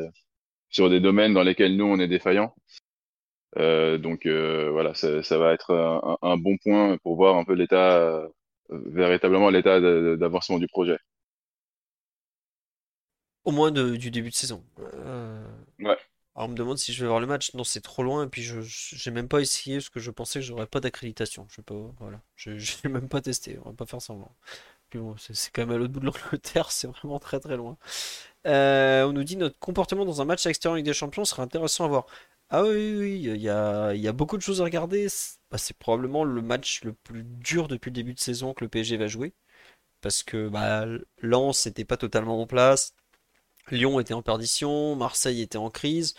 sur 0.70 0.90
des 0.90 1.00
domaines 1.00 1.34
dans 1.34 1.42
lesquels 1.44 1.76
nous 1.76 1.86
on 1.86 1.98
est 2.00 2.08
défaillants. 2.08 2.54
Euh, 3.58 3.98
donc 3.98 4.26
euh, 4.26 4.70
voilà, 4.70 4.94
ça, 4.94 5.22
ça, 5.22 5.38
va 5.38 5.52
être 5.52 5.74
un, 5.74 6.16
un, 6.22 6.36
bon 6.38 6.56
point 6.62 6.96
pour 7.02 7.16
voir 7.16 7.36
un 7.36 7.44
peu 7.44 7.52
l'état, 7.54 8.26
véritablement 8.70 9.50
l'état 9.50 9.80
d'avancement 9.80 10.58
du 10.58 10.66
projet. 10.68 10.98
Au 13.44 13.50
moins 13.50 13.70
du 13.72 14.10
début 14.10 14.30
de 14.30 14.34
saison. 14.34 14.64
Euh, 14.78 15.44
ouais. 15.80 15.96
Alors 16.34 16.48
on 16.48 16.52
me 16.52 16.56
demande 16.56 16.78
si 16.78 16.92
je 16.92 17.02
vais 17.02 17.08
voir 17.08 17.20
le 17.20 17.26
match. 17.26 17.52
Non, 17.54 17.64
c'est 17.64 17.80
trop 17.80 18.02
loin. 18.02 18.24
Et 18.24 18.28
puis 18.28 18.42
je 18.42 18.60
j'ai 18.62 19.10
même 19.10 19.28
pas 19.28 19.40
essayé 19.40 19.76
parce 19.76 19.90
que 19.90 20.00
je 20.00 20.10
pensais 20.10 20.40
que 20.40 20.46
j'aurais 20.46 20.66
pas 20.66 20.80
d'accréditation. 20.80 21.46
Je 21.50 21.56
sais 21.56 21.62
pas. 21.62 21.74
Voilà. 21.98 22.20
Je 22.36 22.56
j'ai 22.58 22.88
même 22.88 23.08
pas 23.08 23.20
testé. 23.20 23.58
On 23.64 23.70
va 23.70 23.76
pas 23.76 23.86
faire 23.86 24.00
semblant. 24.00 24.34
Puis 24.90 24.98
bon, 25.00 25.16
c'est 25.18 25.50
quand 25.52 25.62
même 25.62 25.72
à 25.72 25.78
l'autre 25.78 25.92
bout 25.92 26.00
de 26.00 26.06
l'Angleterre. 26.06 26.70
C'est 26.72 26.86
vraiment 26.86 27.18
très 27.18 27.40
très 27.40 27.56
loin. 27.56 27.78
Euh, 28.46 29.04
on 29.06 29.12
nous 29.12 29.24
dit 29.24 29.36
notre 29.36 29.58
comportement 29.58 30.04
dans 30.04 30.20
un 30.22 30.24
match 30.26 30.46
à 30.46 30.50
l'extérieur 30.50 30.76
Ligue 30.76 30.86
des 30.86 30.94
Champions 30.94 31.24
sera 31.24 31.42
intéressant 31.42 31.86
à 31.86 31.88
voir. 31.88 32.06
Ah 32.50 32.62
oui, 32.64 32.96
oui, 32.98 33.22
il 33.24 33.36
y 33.40 33.48
a, 33.48 33.94
il 33.94 34.00
y 34.02 34.08
a 34.08 34.12
beaucoup 34.12 34.36
de 34.36 34.42
choses 34.42 34.60
à 34.60 34.64
regarder. 34.64 35.08
Bah, 35.52 35.58
c'est 35.58 35.78
probablement 35.78 36.24
le 36.24 36.42
match 36.42 36.82
le 36.84 36.94
plus 36.94 37.24
dur 37.24 37.68
depuis 37.68 37.90
le 37.90 37.94
début 37.96 38.14
de 38.14 38.20
saison 38.20 38.54
que 38.54 38.64
le 38.64 38.70
PSG 38.70 38.96
va 38.98 39.08
jouer. 39.08 39.34
Parce 40.02 40.22
que 40.24 40.48
bah, 40.48 40.86
Lens 41.22 41.66
n'était 41.66 41.84
pas 41.86 41.96
totalement 41.98 42.40
en 42.42 42.46
place. 42.46 42.94
Lyon 43.70 44.00
était 44.00 44.14
en 44.14 44.22
perdition, 44.22 44.96
Marseille 44.96 45.42
était 45.42 45.58
en 45.58 45.70
crise, 45.70 46.14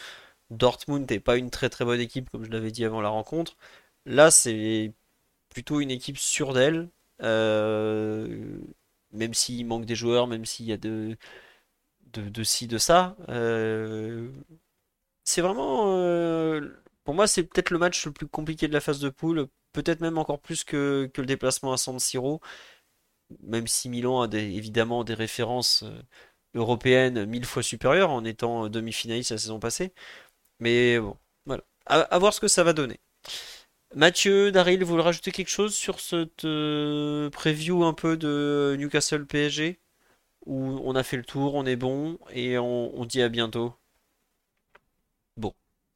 Dortmund 0.52 1.10
n'est 1.12 1.20
pas 1.20 1.38
une 1.38 1.52
très 1.52 1.70
très 1.70 1.86
bonne 1.86 2.00
équipe 2.02 2.30
comme 2.32 2.46
je 2.46 2.52
l'avais 2.52 2.72
dit 2.72 2.86
avant 2.86 3.02
la 3.02 3.10
rencontre. 3.10 3.58
Là, 4.06 4.32
c'est 4.32 4.94
plutôt 5.50 5.82
une 5.82 5.92
équipe 5.92 6.18
sûre 6.18 6.54
d'elle, 6.54 6.90
euh, 7.24 8.60
même 9.14 9.34
s'il 9.34 9.66
manque 9.68 9.86
des 9.86 9.96
joueurs, 9.96 10.28
même 10.28 10.46
s'il 10.46 10.66
y 10.68 10.74
a 10.74 10.78
de, 10.78 11.18
de, 12.14 12.44
ci, 12.44 12.68
de 12.68 12.78
ça. 12.78 13.16
Euh, 13.30 14.30
c'est 15.24 15.42
vraiment, 15.42 15.98
euh, 15.98 16.70
pour 17.04 17.14
moi, 17.16 17.28
c'est 17.28 17.44
peut-être 17.44 17.70
le 17.72 17.80
match 17.80 18.06
le 18.06 18.12
plus 18.14 18.28
compliqué 18.28 18.68
de 18.68 18.74
la 18.74 18.82
phase 18.82 19.00
de 19.00 19.10
poule, 19.10 19.48
peut-être 19.74 20.02
même 20.02 20.18
encore 20.18 20.40
plus 20.42 20.64
que, 20.64 21.10
le 21.16 21.26
déplacement 21.26 21.74
à 21.74 21.78
San 21.78 22.00
Siro, 22.00 22.42
même 23.42 23.68
si 23.68 23.90
Milan 23.90 24.22
a 24.22 24.38
évidemment 24.38 25.04
des 25.04 25.14
références 25.14 25.84
européenne 26.56 27.26
mille 27.26 27.46
fois 27.46 27.64
supérieure 27.64 28.12
en 28.12 28.24
étant 28.26 28.70
demi-finaliste 28.70 29.32
la 29.32 29.38
saison 29.38 29.60
passée. 29.60 29.94
Mais 30.60 31.00
bon, 31.00 31.18
voilà. 31.46 31.64
À, 31.86 32.20
voir 32.20 32.34
ce 32.34 32.40
que 32.42 32.48
ça 32.48 32.64
va 32.64 32.74
donner. 32.74 33.00
Mathieu, 33.96 34.52
Daryl, 34.52 34.84
vous 34.84 34.92
voulez 34.92 35.04
rajouter 35.04 35.32
quelque 35.32 35.50
chose 35.50 35.76
sur 35.76 36.00
cette 36.00 36.46
euh, 36.46 37.30
preview 37.30 37.84
un 37.84 37.94
peu 37.94 38.18
de 38.18 38.76
Newcastle 38.80 39.26
PSG 39.28 39.80
Où 40.46 40.58
on 40.84 40.96
a 40.96 41.04
fait 41.04 41.18
le 41.18 41.26
tour, 41.26 41.56
on 41.56 41.66
est 41.66 41.76
bon 41.76 42.20
et 42.32 42.58
on, 42.58 43.06
dit 43.06 43.22
à 43.22 43.30
bientôt. 43.30 43.76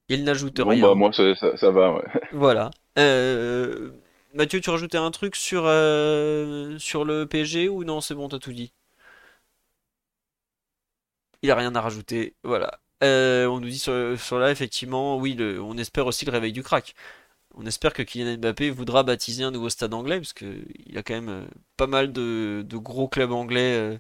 Il 0.10 0.24
n'ajoute 0.24 0.60
rien. 0.60 0.82
Bah, 0.82 0.96
moi, 0.96 1.12
ça, 1.12 1.58
ça, 1.58 1.72
va, 1.72 1.94
ouais. 1.94 2.04
Voilà. 2.32 2.72
Euh, 2.98 3.92
Mathieu, 4.34 4.62
tu 4.62 4.70
rajoutais 4.70 4.98
un 4.98 5.12
truc 5.12 5.36
sur, 5.36 5.64
euh, 5.66 6.78
sur 6.80 7.06
le 7.06 7.26
PSG 7.26 7.70
ou 7.70 7.84
non, 7.84 8.02
c'est 8.02 8.16
bon, 8.16 8.30
t'as 8.30 8.40
tout 8.40 8.54
dit? 8.54 8.72
Il 11.42 11.52
a 11.52 11.56
rien 11.56 11.76
à 11.76 11.82
rajouter. 11.82 12.36
Voilà. 12.44 12.80
Euh, 13.04 13.46
on 13.48 13.60
nous 13.60 13.70
dit 13.70 13.80
sur, 13.80 14.20
sur 14.20 14.40
là, 14.40 14.52
effectivement, 14.52 15.18
oui, 15.18 15.38
on 15.62 15.78
espère 15.78 16.08
aussi 16.08 16.26
le 16.26 16.32
réveil 16.32 16.52
du 16.54 16.64
crack. 16.64 16.96
On 17.56 17.66
espère 17.66 17.94
que 17.94 18.04
Kylian 18.04 18.38
Mbappé 18.38 18.70
voudra 18.70 19.04
baptiser 19.04 19.44
un 19.44 19.52
nouveau 19.52 19.70
stade 19.70 19.94
anglais, 19.94 20.18
parce 20.20 20.34
qu'il 20.34 20.98
a 20.98 21.04
quand 21.04 21.16
même 21.16 21.48
pas 21.76 21.88
mal 21.88 22.12
de, 22.14 22.64
gros 22.74 23.08
clubs 23.08 23.32
anglais 23.32 24.00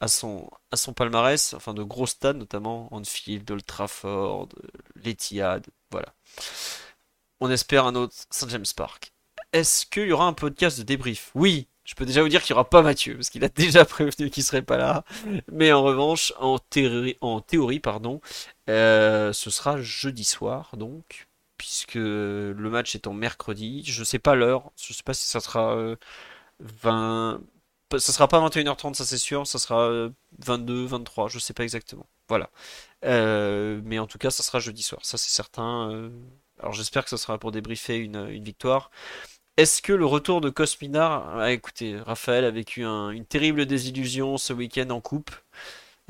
à, 0.00 0.08
son, 0.08 0.50
à 0.70 0.76
son 0.76 0.92
palmarès, 0.92 1.54
enfin 1.54 1.74
de 1.74 1.82
gros 1.82 2.06
stades, 2.06 2.36
notamment 2.36 2.92
Anfield, 2.92 3.50
Old 3.50 3.64
Trafford, 3.64 4.48
l'Etihad, 4.96 5.66
voilà. 5.90 6.14
On 7.40 7.50
espère 7.50 7.86
un 7.86 7.94
autre 7.94 8.14
St 8.30 8.48
James 8.50 8.64
Park. 8.76 9.12
Est-ce 9.52 9.86
qu'il 9.86 10.08
y 10.08 10.12
aura 10.12 10.26
un 10.26 10.32
podcast 10.32 10.78
de 10.78 10.82
débrief? 10.82 11.30
Oui, 11.34 11.68
je 11.84 11.94
peux 11.94 12.04
déjà 12.04 12.22
vous 12.22 12.28
dire 12.28 12.42
qu'il 12.42 12.54
n'y 12.54 12.58
aura 12.58 12.68
pas 12.68 12.82
Mathieu, 12.82 13.14
parce 13.14 13.30
qu'il 13.30 13.44
a 13.44 13.48
déjà 13.48 13.84
prévenu 13.86 14.30
qu'il 14.30 14.42
serait 14.42 14.62
pas 14.62 14.76
là. 14.76 15.04
Mais 15.50 15.72
en 15.72 15.82
revanche, 15.82 16.32
en 16.38 16.58
théorie, 16.58 17.16
en 17.20 17.40
théorie 17.40 17.80
pardon, 17.80 18.20
euh, 18.68 19.32
ce 19.32 19.50
sera 19.50 19.80
jeudi 19.80 20.24
soir, 20.24 20.72
donc, 20.76 21.28
puisque 21.56 21.94
le 21.94 22.68
match 22.70 22.94
est 22.94 23.06
en 23.06 23.14
mercredi. 23.14 23.82
Je 23.86 24.04
sais 24.04 24.18
pas 24.18 24.34
l'heure, 24.34 24.72
je 24.76 24.92
sais 24.92 25.02
pas 25.02 25.14
si 25.14 25.26
ça 25.26 25.40
sera 25.40 25.96
20... 26.60 27.40
Euh, 27.94 27.98
ça 27.98 28.12
sera 28.12 28.28
pas 28.28 28.40
21h30, 28.40 28.94
ça 28.94 29.04
c'est 29.04 29.18
sûr, 29.18 29.46
ça 29.46 29.58
sera 29.58 30.10
22, 30.38 30.84
euh, 30.84 30.86
23, 30.86 31.28
je 31.28 31.38
sais 31.38 31.54
pas 31.54 31.64
exactement. 31.64 32.06
Voilà. 32.28 32.50
mais 33.02 33.98
en 33.98 34.06
tout 34.06 34.18
cas, 34.18 34.30
ça 34.30 34.42
sera 34.42 34.58
jeudi 34.60 34.82
soir, 34.82 35.00
ça 35.04 35.16
c'est 35.18 35.30
certain. 35.30 36.10
Alors 36.60 36.72
j'espère 36.72 37.04
que 37.04 37.10
ça 37.10 37.18
sera 37.18 37.38
pour 37.38 37.52
débriefer 37.52 37.96
une, 37.96 38.26
victoire. 38.42 38.90
Est-ce 39.56 39.80
que 39.82 39.92
le 39.92 40.04
retour 40.04 40.40
de 40.40 40.50
Cosminar, 40.50 41.38
ah, 41.38 41.52
écoutez, 41.52 41.98
Raphaël 41.98 42.44
a 42.44 42.50
vécu 42.50 42.84
une 42.84 43.24
terrible 43.24 43.66
désillusion 43.66 44.36
ce 44.36 44.52
week-end 44.52 44.90
en 44.90 45.00
coupe, 45.00 45.30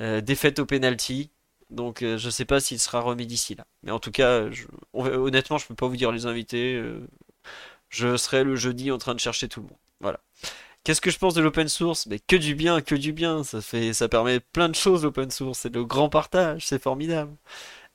euh, 0.01 0.21
défaite 0.21 0.59
au 0.59 0.67
penalty, 0.67 1.31
donc 1.71 2.03
euh, 2.03 2.19
je 2.19 2.29
sais 2.29 2.45
pas 2.45 2.61
s'il 2.61 2.79
sera 2.79 3.01
remis 3.01 3.27
d'ici 3.27 3.55
là. 3.55 3.67
Mais 3.83 3.91
en 3.93 3.99
tout 3.99 4.11
cas, 4.11 4.45
honnêtement, 4.93 5.59
je 5.59 5.67
peux 5.67 5.75
pas 5.75 5.87
vous 5.87 5.97
dire 5.97 6.13
les 6.13 6.27
invités. 6.27 6.75
Euh, 6.75 7.07
je 7.89 8.17
serai 8.17 8.45
le 8.45 8.57
jeudi 8.57 8.91
en 8.91 8.99
train 8.99 9.15
de 9.15 9.21
chercher 9.21 9.49
tout 9.49 9.61
le 9.61 9.69
monde. 9.69 9.79
Voilà. 10.01 10.21
Qu'est-ce 10.87 11.01
que 11.01 11.11
je 11.11 11.19
pense 11.19 11.35
de 11.35 11.43
l'open 11.43 11.67
source? 11.67 12.07
Mais 12.07 12.21
que 12.21 12.37
du 12.37 12.55
bien, 12.55 12.81
que 12.81 12.95
du 12.95 13.13
bien. 13.13 13.43
Ça 13.43 13.61
fait, 13.61 13.93
ça 13.93 14.09
permet 14.09 14.39
plein 14.39 14.69
de 14.69 14.77
choses 14.77 15.03
l'open 15.03 15.33
source. 15.33 15.59
C'est 15.59 15.75
le 15.75 15.85
grand 15.85 16.09
partage, 16.09 16.65
c'est 16.65 16.81
formidable. 16.81 17.33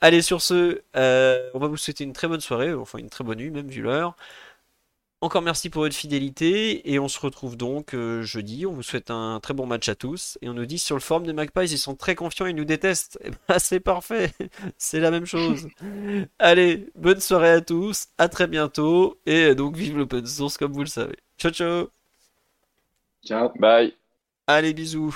Allez, 0.01 0.21
sur 0.21 0.41
ce, 0.41 0.81
on 1.53 1.59
va 1.59 1.67
vous 1.67 1.77
souhaiter 1.77 2.03
une 2.03 2.11
très 2.11 2.27
bonne 2.27 2.41
soirée, 2.41 2.73
enfin 2.73 2.99
une 2.99 3.09
très 3.09 3.23
bonne 3.23 3.37
nuit, 3.37 3.49
même 3.49 3.69
vu 3.69 3.81
l'heure. 3.81 4.17
Encore 5.21 5.41
merci 5.41 5.69
pour 5.69 5.83
votre 5.83 5.95
fidélité 5.95 6.91
et 6.91 6.99
on 6.99 7.07
se 7.07 7.17
retrouve 7.21 7.55
donc 7.55 7.93
euh, 7.93 8.23
jeudi. 8.23 8.65
On 8.65 8.73
vous 8.73 8.83
souhaite 8.83 9.09
un 9.09 9.39
très 9.39 9.53
bon 9.53 9.67
match 9.67 9.87
à 9.87 9.95
tous 9.95 10.37
et 10.41 10.49
on 10.49 10.53
nous 10.53 10.65
dit 10.65 10.77
sur 10.79 10.97
le 10.97 11.01
forum 11.01 11.25
des 11.25 11.31
Magpies 11.31 11.71
ils 11.71 11.77
sont 11.77 11.95
très 11.95 12.15
confiants, 12.15 12.47
ils 12.47 12.55
nous 12.55 12.65
détestent. 12.65 13.19
Et 13.23 13.27
eh 13.27 13.31
ben, 13.47 13.57
c'est 13.59 13.79
parfait, 13.79 14.33
c'est 14.77 14.99
la 14.99 15.11
même 15.11 15.25
chose. 15.25 15.69
Allez, 16.39 16.87
bonne 16.95 17.21
soirée 17.21 17.51
à 17.51 17.61
tous, 17.61 18.07
à 18.17 18.27
très 18.27 18.47
bientôt 18.47 19.17
et 19.25 19.55
donc 19.55 19.77
vive 19.77 19.97
l'open 19.97 20.25
source 20.25 20.57
comme 20.57 20.73
vous 20.73 20.81
le 20.81 20.87
savez. 20.87 21.15
Ciao 21.37 21.51
ciao. 21.53 22.00
Ciao, 23.23 23.51
bye. 23.57 23.93
Allez 24.45 24.73
bisous. 24.75 25.15